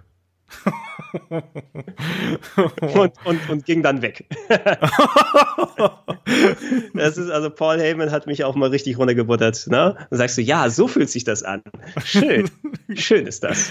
und, 2.95 3.13
und, 3.25 3.49
und 3.49 3.65
ging 3.65 3.83
dann 3.83 4.03
weg. 4.03 4.27
das 6.95 7.17
ist 7.17 7.31
also 7.31 7.51
Paul 7.51 7.81
Heyman 7.81 8.11
hat 8.11 8.27
mich 8.27 8.45
auch 8.45 8.55
mal 8.55 8.69
richtig 8.69 8.99
runtergebuttert. 8.99 9.67
Ne? 9.69 9.97
Dann 10.11 10.19
sagst 10.19 10.39
du, 10.39 10.43
ja, 10.43 10.69
so 10.71 10.89
fühlt 10.89 11.11
sich 11.11 11.25
das 11.25 11.43
an. 11.43 11.63
Schön, 12.05 12.51
schön 12.95 13.27
ist 13.27 13.43
das. 13.45 13.71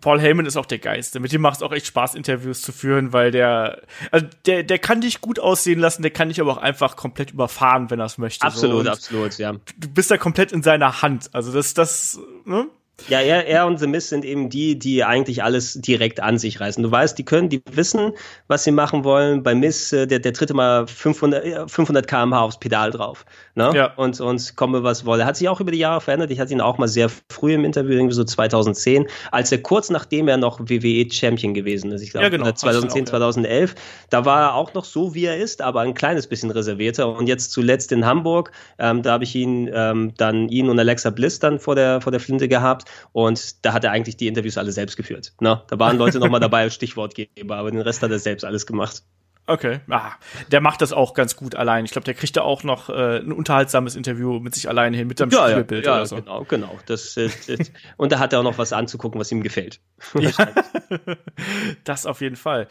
Paul 0.00 0.20
Heyman 0.20 0.44
ist 0.46 0.56
auch 0.56 0.66
der 0.66 0.78
Geist. 0.78 1.18
Mit 1.18 1.32
dem 1.32 1.40
macht 1.40 1.56
es 1.56 1.62
auch 1.62 1.72
echt 1.72 1.86
Spaß, 1.86 2.14
Interviews 2.14 2.60
zu 2.60 2.72
führen, 2.72 3.12
weil 3.12 3.30
der, 3.30 3.82
also 4.10 4.26
der, 4.46 4.62
der 4.62 4.78
kann 4.78 5.00
dich 5.00 5.20
gut 5.20 5.38
aussehen 5.38 5.78
lassen, 5.78 6.02
der 6.02 6.10
kann 6.10 6.28
dich 6.28 6.40
aber 6.40 6.52
auch 6.52 6.58
einfach 6.58 6.96
komplett 6.96 7.30
überfahren, 7.30 7.90
wenn 7.90 7.98
er 7.98 8.06
es 8.06 8.18
möchte. 8.18 8.44
Absolut, 8.46 8.84
so. 8.84 8.90
absolut, 8.90 9.38
ja. 9.38 9.52
Du 9.52 9.88
bist 9.88 10.10
da 10.10 10.18
komplett 10.18 10.52
in 10.52 10.62
seiner 10.62 11.00
Hand. 11.00 11.30
Also 11.32 11.52
das, 11.52 11.72
das, 11.72 12.20
ne? 12.44 12.68
Ja, 13.06 13.20
er, 13.20 13.46
er 13.46 13.66
und 13.66 13.78
The 13.78 13.86
Mist 13.86 14.08
sind 14.08 14.24
eben 14.24 14.50
die, 14.50 14.78
die 14.78 15.04
eigentlich 15.04 15.42
alles 15.42 15.74
direkt 15.74 16.20
an 16.20 16.36
sich 16.36 16.60
reißen. 16.60 16.82
Du 16.82 16.90
weißt, 16.90 17.16
die 17.16 17.24
können, 17.24 17.48
die 17.48 17.62
wissen, 17.70 18.12
was 18.48 18.64
sie 18.64 18.72
machen 18.72 19.04
wollen. 19.04 19.42
Bei 19.42 19.54
Miss, 19.54 19.92
äh, 19.92 20.06
der, 20.06 20.18
der 20.18 20.32
tritt 20.32 20.50
immer 20.50 20.86
500, 20.86 21.70
500 21.70 22.06
km/h 22.06 22.40
aufs 22.40 22.58
Pedal 22.58 22.90
drauf. 22.90 23.24
Ne? 23.54 23.70
Ja. 23.74 23.94
Und, 23.94 24.20
und 24.20 24.56
komme, 24.56 24.82
was 24.82 25.06
wolle. 25.06 25.24
Hat 25.24 25.36
sich 25.36 25.48
auch 25.48 25.60
über 25.60 25.70
die 25.70 25.78
Jahre 25.78 26.00
verändert. 26.00 26.30
Ich 26.32 26.40
hatte 26.40 26.52
ihn 26.52 26.60
auch 26.60 26.76
mal 26.76 26.88
sehr 26.88 27.08
früh 27.30 27.54
im 27.54 27.64
Interview, 27.64 27.92
irgendwie 27.92 28.14
so 28.14 28.24
2010, 28.24 29.06
als 29.30 29.52
er 29.52 29.62
kurz 29.62 29.90
nachdem 29.90 30.28
er 30.28 30.36
noch 30.36 30.60
WWE-Champion 30.60 31.54
gewesen 31.54 31.92
ist. 31.92 32.02
Ich 32.02 32.10
glaube, 32.10 32.24
ja, 32.24 32.30
genau. 32.30 32.50
2010, 32.50 33.02
auch, 33.04 33.10
2011. 33.10 33.70
Ja. 33.70 33.76
Da 34.10 34.24
war 34.24 34.42
er 34.42 34.54
auch 34.54 34.74
noch 34.74 34.84
so, 34.84 35.14
wie 35.14 35.24
er 35.24 35.36
ist, 35.38 35.62
aber 35.62 35.80
ein 35.80 35.94
kleines 35.94 36.26
bisschen 36.26 36.50
reservierter. 36.50 37.08
Und 37.08 37.28
jetzt 37.28 37.52
zuletzt 37.52 37.92
in 37.92 38.04
Hamburg, 38.04 38.50
ähm, 38.78 39.02
da 39.02 39.12
habe 39.12 39.24
ich 39.24 39.34
ihn 39.34 39.70
ähm, 39.72 40.12
dann, 40.16 40.48
ihn 40.48 40.68
und 40.68 40.78
Alexa 40.78 41.10
Bliss 41.10 41.38
dann 41.38 41.58
vor 41.58 41.76
der, 41.76 42.00
vor 42.00 42.10
der 42.10 42.20
Flinte 42.20 42.48
gehabt. 42.48 42.87
Und 43.12 43.64
da 43.64 43.72
hat 43.72 43.84
er 43.84 43.92
eigentlich 43.92 44.16
die 44.16 44.28
Interviews 44.28 44.58
alle 44.58 44.72
selbst 44.72 44.96
geführt. 44.96 45.32
Ne? 45.40 45.62
Da 45.68 45.78
waren 45.78 45.96
Leute 45.96 46.18
nochmal 46.18 46.40
dabei 46.40 46.62
als 46.62 46.74
Stichwortgeber, 46.74 47.56
aber 47.56 47.70
den 47.70 47.80
Rest 47.80 48.02
hat 48.02 48.10
er 48.10 48.18
selbst 48.18 48.44
alles 48.44 48.66
gemacht. 48.66 49.02
Okay, 49.48 49.80
ah, 49.88 50.12
der 50.52 50.60
macht 50.60 50.82
das 50.82 50.92
auch 50.92 51.14
ganz 51.14 51.34
gut 51.34 51.54
allein. 51.54 51.86
Ich 51.86 51.92
glaube, 51.92 52.04
der 52.04 52.12
kriegt 52.12 52.36
da 52.36 52.42
auch 52.42 52.64
noch 52.64 52.90
äh, 52.90 53.16
ein 53.16 53.32
unterhaltsames 53.32 53.96
Interview 53.96 54.40
mit 54.40 54.54
sich 54.54 54.68
alleine 54.68 54.94
hin, 54.94 55.08
mit 55.08 55.16
seinem 55.16 55.30
ja, 55.30 55.48
Spielbild 55.48 55.86
ja, 55.86 55.92
ja, 55.92 55.96
oder 55.96 56.06
so. 56.06 56.16
Genau, 56.16 56.44
genau. 56.44 56.78
Das, 56.84 57.16
äh, 57.16 57.30
das, 57.46 57.72
und 57.96 58.12
da 58.12 58.18
hat 58.18 58.34
er 58.34 58.40
auch 58.40 58.44
noch 58.44 58.58
was 58.58 58.74
anzugucken, 58.74 59.18
was 59.18 59.32
ihm 59.32 59.42
gefällt. 59.42 59.80
Ja, 60.18 60.30
das 61.84 62.04
auf 62.04 62.20
jeden 62.20 62.36
Fall. 62.36 62.68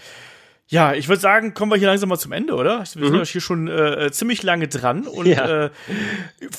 Ja, 0.69 0.93
ich 0.93 1.07
würde 1.07 1.21
sagen, 1.21 1.53
kommen 1.53 1.71
wir 1.71 1.77
hier 1.77 1.87
langsam 1.87 2.09
mal 2.09 2.17
zum 2.17 2.33
Ende, 2.33 2.53
oder? 2.53 2.79
Wir 2.79 2.85
sind 2.85 3.13
mhm. 3.13 3.23
hier 3.23 3.41
schon 3.41 3.67
äh, 3.69 4.11
ziemlich 4.11 4.43
lange 4.43 4.67
dran 4.67 5.07
und 5.07 5.25
ja. 5.25 5.65
äh, 5.65 5.69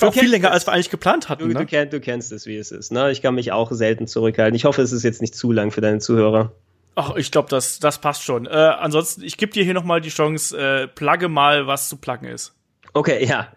auch 0.01 0.14
viel 0.14 0.30
länger, 0.30 0.51
als 0.51 0.66
wir 0.66 0.72
eigentlich 0.72 0.89
geplant 0.89 1.28
hatten. 1.28 1.43
Du, 1.43 1.48
ne? 1.48 1.55
du, 1.55 1.66
kenn, 1.66 1.90
du 1.90 2.01
kennst 2.01 2.32
es, 2.32 2.47
wie 2.47 2.56
es 2.56 2.70
ist. 2.70 2.90
Ne? 2.90 3.10
Ich 3.10 3.20
kann 3.20 3.35
mich 3.35 3.52
auch 3.52 3.70
selten 3.70 4.06
zurückhalten. 4.06 4.55
Ich 4.55 4.64
hoffe, 4.64 4.80
es 4.80 4.93
ist 4.93 5.02
jetzt 5.02 5.20
nicht 5.20 5.35
zu 5.35 5.52
lang 5.52 5.72
für 5.72 5.82
deine 5.82 5.98
Zuhörer. 5.98 6.52
Ach, 6.94 7.16
ich 7.16 7.30
glaube, 7.30 7.51
das, 7.51 7.80
das 7.80 8.01
passt 8.01 8.24
schon. 8.24 8.47
Äh, 8.47 8.51
ansonsten, 8.51 9.22
ich 9.22 9.36
gebe 9.36 9.52
dir 9.52 9.62
hier 9.62 9.74
noch 9.74 9.85
mal 9.85 10.01
die 10.01 10.09
Chance, 10.09 10.59
äh, 10.59 10.89
plugge 10.89 11.28
mal, 11.28 11.66
was 11.66 11.90
zu 11.90 11.97
pluggen 11.97 12.28
ist. 12.28 12.55
Okay, 12.94 13.27
ja. 13.27 13.48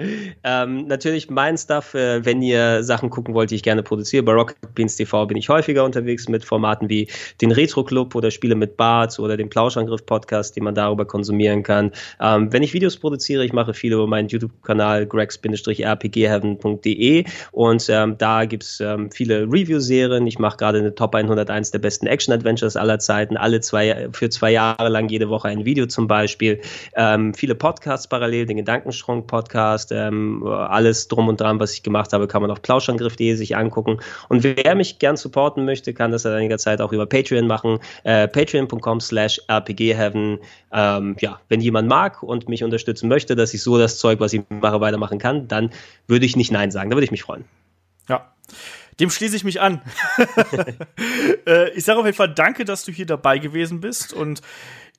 Ähm, 0.44 0.88
natürlich 0.88 1.30
mein 1.30 1.58
Stuff, 1.58 1.94
äh, 1.94 2.26
wenn 2.26 2.42
ihr 2.42 2.84
Sachen 2.84 3.10
gucken 3.10 3.34
wollt, 3.34 3.52
die 3.52 3.56
ich 3.56 3.64
gerne 3.64 3.84
produziere. 3.84 4.24
Bei 4.24 4.34
Rocket 4.34 4.58
Beans 4.76 4.98
TV 4.98 5.26
bin 5.26 5.38
ich 5.38 5.48
häufiger 5.50 5.86
unterwegs 5.86 6.28
mit 6.28 6.44
Formaten 6.44 6.90
wie 6.90 7.08
den 7.40 7.52
Retro 7.52 7.84
Club 7.84 8.16
oder 8.16 8.30
Spiele 8.30 8.56
mit 8.56 8.76
Bart 8.78 9.18
oder 9.20 9.38
den 9.38 9.50
Plauschangriff 9.50 10.06
Podcast, 10.06 10.56
die 10.56 10.62
man 10.62 10.76
darüber 10.76 11.06
konsumieren 11.06 11.64
kann. 11.64 11.92
Ähm, 12.20 12.52
wenn 12.52 12.62
ich 12.64 12.74
Videos 12.74 12.98
produziere, 12.98 13.46
ich 13.46 13.54
mache 13.54 13.74
viele 13.74 13.96
über 13.96 14.08
meinen 14.08 14.28
YouTube-Kanal 14.28 15.08
gregs-rpgheaven.de 15.08 17.24
und 17.52 17.90
ähm, 17.90 18.18
da 18.18 18.46
gibt's 18.46 18.80
ähm, 18.80 19.12
viele 19.12 19.44
Review-Serien. 19.44 20.26
Ich 20.28 20.40
mache 20.40 20.58
gerade 20.58 20.80
eine 20.80 20.94
Top 20.94 21.16
101 21.16 21.72
der 21.72 21.80
besten 21.80 22.08
Action-Adventures 22.08 22.76
aller 22.76 23.00
Zeiten, 23.00 23.38
alle 23.38 23.62
zwei, 23.62 24.10
für 24.12 24.30
zwei 24.30 24.52
Jahre 24.52 24.90
lang 24.90 25.08
jede 25.10 25.30
Woche 25.30 25.48
ein 25.48 25.66
Video 25.66 25.86
zum 25.86 26.08
Beispiel. 26.08 26.60
Ähm, 26.96 27.34
viele 27.34 27.56
Podcasts 27.56 28.08
parallel, 28.08 28.46
den 28.46 28.58
Gedankenstrong 28.58 29.21
Podcast, 29.28 29.92
ähm, 29.92 30.46
alles 30.46 31.08
drum 31.08 31.28
und 31.28 31.40
dran, 31.40 31.60
was 31.60 31.74
ich 31.74 31.84
gemacht 31.84 32.14
habe, 32.14 32.28
kann 32.28 32.42
man 32.42 32.52
auf 32.52 32.62
plauschangriff.de 32.62 33.36
sich 33.36 33.56
angucken. 33.56 34.00
Und 34.30 34.44
wer 34.44 34.76
mich 34.76 35.00
gern 35.00 35.18
supporten 35.18 35.66
möchte, 35.66 35.94
kann 35.94 36.12
das 36.12 36.24
seit 36.24 36.34
einiger 36.34 36.58
Zeit 36.58 36.82
auch 36.82 36.92
über 36.92 37.06
Patreon 37.06 37.48
machen. 37.48 37.80
Äh, 38.04 38.28
Patreon.com 38.28 39.00
slash 39.00 39.40
rpgheaven. 39.50 40.40
Ähm, 40.72 41.16
ja, 41.20 41.40
wenn 41.50 41.62
jemand 41.62 41.88
mag 41.88 42.24
und 42.24 42.50
mich 42.50 42.64
unterstützen 42.64 43.08
möchte, 43.08 43.36
dass 43.36 43.54
ich 43.54 43.62
so 43.62 43.78
das 43.78 43.98
Zeug, 43.98 44.20
was 44.20 44.34
ich 44.34 44.44
mache, 44.50 44.82
weitermachen 44.82 45.20
kann, 45.20 45.48
dann 45.48 45.72
würde 46.08 46.26
ich 46.26 46.36
nicht 46.36 46.52
Nein 46.52 46.72
sagen. 46.72 46.90
Da 46.90 46.96
würde 46.96 47.06
ich 47.06 47.12
mich 47.12 47.24
freuen. 47.24 47.46
Ja. 48.08 48.32
Dem 49.00 49.10
schließe 49.10 49.36
ich 49.36 49.44
mich 49.44 49.62
an. 49.62 49.82
äh, 51.48 51.72
ich 51.72 51.86
sage 51.86 52.00
auf 52.00 52.06
jeden 52.06 52.18
Fall 52.18 52.34
danke, 52.34 52.66
dass 52.66 52.84
du 52.84 52.92
hier 52.92 53.06
dabei 53.06 53.40
gewesen 53.40 53.80
bist 53.80 54.14
und 54.14 54.42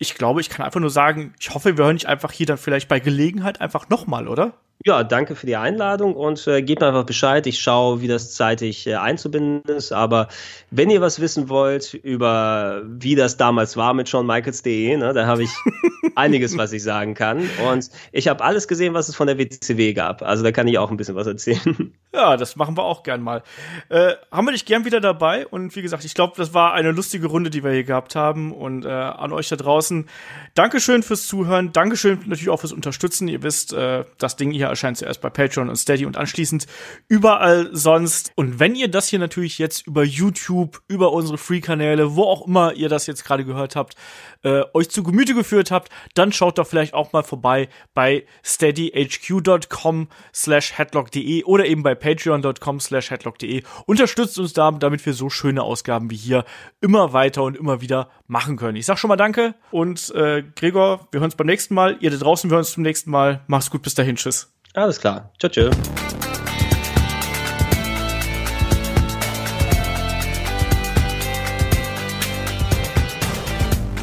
ich 0.02 0.16
glaube, 0.16 0.40
ich 0.40 0.50
kann 0.50 0.66
einfach 0.66 0.80
nur 0.80 0.90
sagen, 0.90 1.32
ich 1.40 1.54
hoffe, 1.54 1.78
wir 1.78 1.84
hören 1.84 1.96
dich 1.96 2.08
einfach 2.08 2.32
hier 2.32 2.44
dann 2.44 2.58
vielleicht 2.58 2.88
bei 2.88 2.98
Gelegenheit 2.98 3.60
einfach 3.60 3.88
nochmal, 3.88 4.26
oder? 4.26 4.52
Ja, 4.84 5.04
danke 5.04 5.36
für 5.36 5.46
die 5.46 5.54
Einladung 5.54 6.16
und 6.16 6.44
äh, 6.48 6.60
gebt 6.60 6.80
mir 6.80 6.88
einfach 6.88 7.04
Bescheid. 7.04 7.46
Ich 7.46 7.60
schaue, 7.60 8.00
wie 8.00 8.08
das 8.08 8.34
zeitig 8.34 8.86
äh, 8.88 8.96
einzubinden 8.96 9.62
ist. 9.76 9.92
Aber 9.92 10.26
wenn 10.72 10.90
ihr 10.90 11.00
was 11.00 11.20
wissen 11.20 11.48
wollt 11.48 11.94
über 11.94 12.82
wie 12.84 13.14
das 13.14 13.36
damals 13.36 13.76
war 13.76 13.94
mit 13.94 14.08
ShawnMichaels.de, 14.08 14.96
ne, 14.96 15.12
da 15.12 15.26
habe 15.26 15.44
ich 15.44 15.50
einiges, 16.16 16.56
was 16.58 16.72
ich 16.72 16.82
sagen 16.82 17.14
kann. 17.14 17.48
Und 17.70 17.90
ich 18.10 18.26
habe 18.26 18.42
alles 18.42 18.66
gesehen, 18.66 18.92
was 18.92 19.08
es 19.08 19.14
von 19.14 19.28
der 19.28 19.38
WCW 19.38 19.92
gab. 19.92 20.22
Also 20.22 20.42
da 20.42 20.50
kann 20.50 20.66
ich 20.66 20.78
auch 20.78 20.90
ein 20.90 20.96
bisschen 20.96 21.14
was 21.14 21.26
erzählen. 21.26 21.92
Ja, 22.14 22.36
das 22.36 22.56
machen 22.56 22.76
wir 22.76 22.84
auch 22.84 23.04
gern 23.04 23.22
mal. 23.22 23.42
Äh, 23.88 24.12
haben 24.30 24.46
wir 24.46 24.52
dich 24.52 24.66
gern 24.66 24.84
wieder 24.84 25.00
dabei. 25.00 25.46
Und 25.46 25.74
wie 25.74 25.80
gesagt, 25.80 26.04
ich 26.04 26.12
glaube, 26.12 26.34
das 26.36 26.52
war 26.52 26.74
eine 26.74 26.90
lustige 26.90 27.26
Runde, 27.26 27.48
die 27.48 27.64
wir 27.64 27.70
hier 27.70 27.84
gehabt 27.84 28.14
haben. 28.14 28.52
Und 28.52 28.84
äh, 28.84 28.90
an 28.90 29.32
euch 29.32 29.48
da 29.48 29.56
draußen, 29.56 30.06
Dankeschön 30.54 31.02
fürs 31.02 31.26
Zuhören. 31.26 31.72
Dankeschön 31.72 32.18
natürlich 32.26 32.50
auch 32.50 32.60
fürs 32.60 32.74
Unterstützen. 32.74 33.28
Ihr 33.28 33.42
wisst, 33.42 33.72
äh, 33.72 34.04
das 34.18 34.36
Ding 34.36 34.50
hier 34.50 34.68
erscheint 34.72 34.96
zuerst 34.96 35.20
bei 35.20 35.30
Patreon 35.30 35.68
und 35.68 35.76
Steady 35.76 36.06
und 36.06 36.16
anschließend 36.16 36.66
überall 37.08 37.68
sonst. 37.72 38.32
Und 38.34 38.58
wenn 38.58 38.74
ihr 38.74 38.88
das 38.88 39.08
hier 39.08 39.18
natürlich 39.18 39.58
jetzt 39.58 39.86
über 39.86 40.02
YouTube, 40.04 40.82
über 40.88 41.12
unsere 41.12 41.38
Free-Kanäle, 41.38 42.16
wo 42.16 42.24
auch 42.24 42.46
immer 42.46 42.72
ihr 42.74 42.88
das 42.88 43.06
jetzt 43.06 43.24
gerade 43.24 43.44
gehört 43.44 43.76
habt, 43.76 43.94
äh, 44.42 44.62
euch 44.74 44.90
zu 44.90 45.02
Gemüte 45.02 45.34
geführt 45.34 45.70
habt, 45.70 45.90
dann 46.14 46.32
schaut 46.32 46.58
doch 46.58 46.66
vielleicht 46.66 46.94
auch 46.94 47.12
mal 47.12 47.22
vorbei 47.22 47.68
bei 47.94 48.24
steadyhq.com 48.44 50.08
slash 50.34 50.78
headlock.de 50.78 51.44
oder 51.44 51.66
eben 51.66 51.82
bei 51.82 51.94
patreon.com 51.94 52.80
slash 52.80 53.10
headlock.de. 53.10 53.62
Unterstützt 53.86 54.38
uns 54.38 54.52
da, 54.52 54.70
damit 54.72 55.04
wir 55.06 55.14
so 55.14 55.30
schöne 55.30 55.62
Ausgaben 55.62 56.10
wie 56.10 56.16
hier 56.16 56.44
immer 56.80 57.12
weiter 57.12 57.42
und 57.42 57.56
immer 57.56 57.80
wieder 57.80 58.10
machen 58.26 58.56
können. 58.56 58.76
Ich 58.76 58.86
sag 58.86 58.98
schon 58.98 59.08
mal 59.08 59.16
Danke 59.16 59.54
und 59.70 60.10
äh, 60.14 60.42
Gregor, 60.56 61.08
wir 61.10 61.20
hören 61.20 61.28
uns 61.28 61.36
beim 61.36 61.46
nächsten 61.46 61.74
Mal. 61.74 61.96
Ihr 62.00 62.10
da 62.10 62.16
draußen, 62.16 62.50
wir 62.50 62.54
hören 62.54 62.62
uns 62.62 62.72
zum 62.72 62.82
nächsten 62.82 63.10
Mal. 63.10 63.42
Mach's 63.46 63.70
gut, 63.70 63.82
bis 63.82 63.94
dahin, 63.94 64.16
tschüss. 64.16 64.52
Alles 64.74 64.98
klar. 64.98 65.30
Ciao, 65.38 65.50
ciao. 65.50 65.70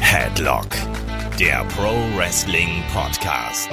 Headlock, 0.00 0.68
der 1.38 1.64
Pro 1.76 1.92
Wrestling 2.16 2.82
Podcast. 2.92 3.68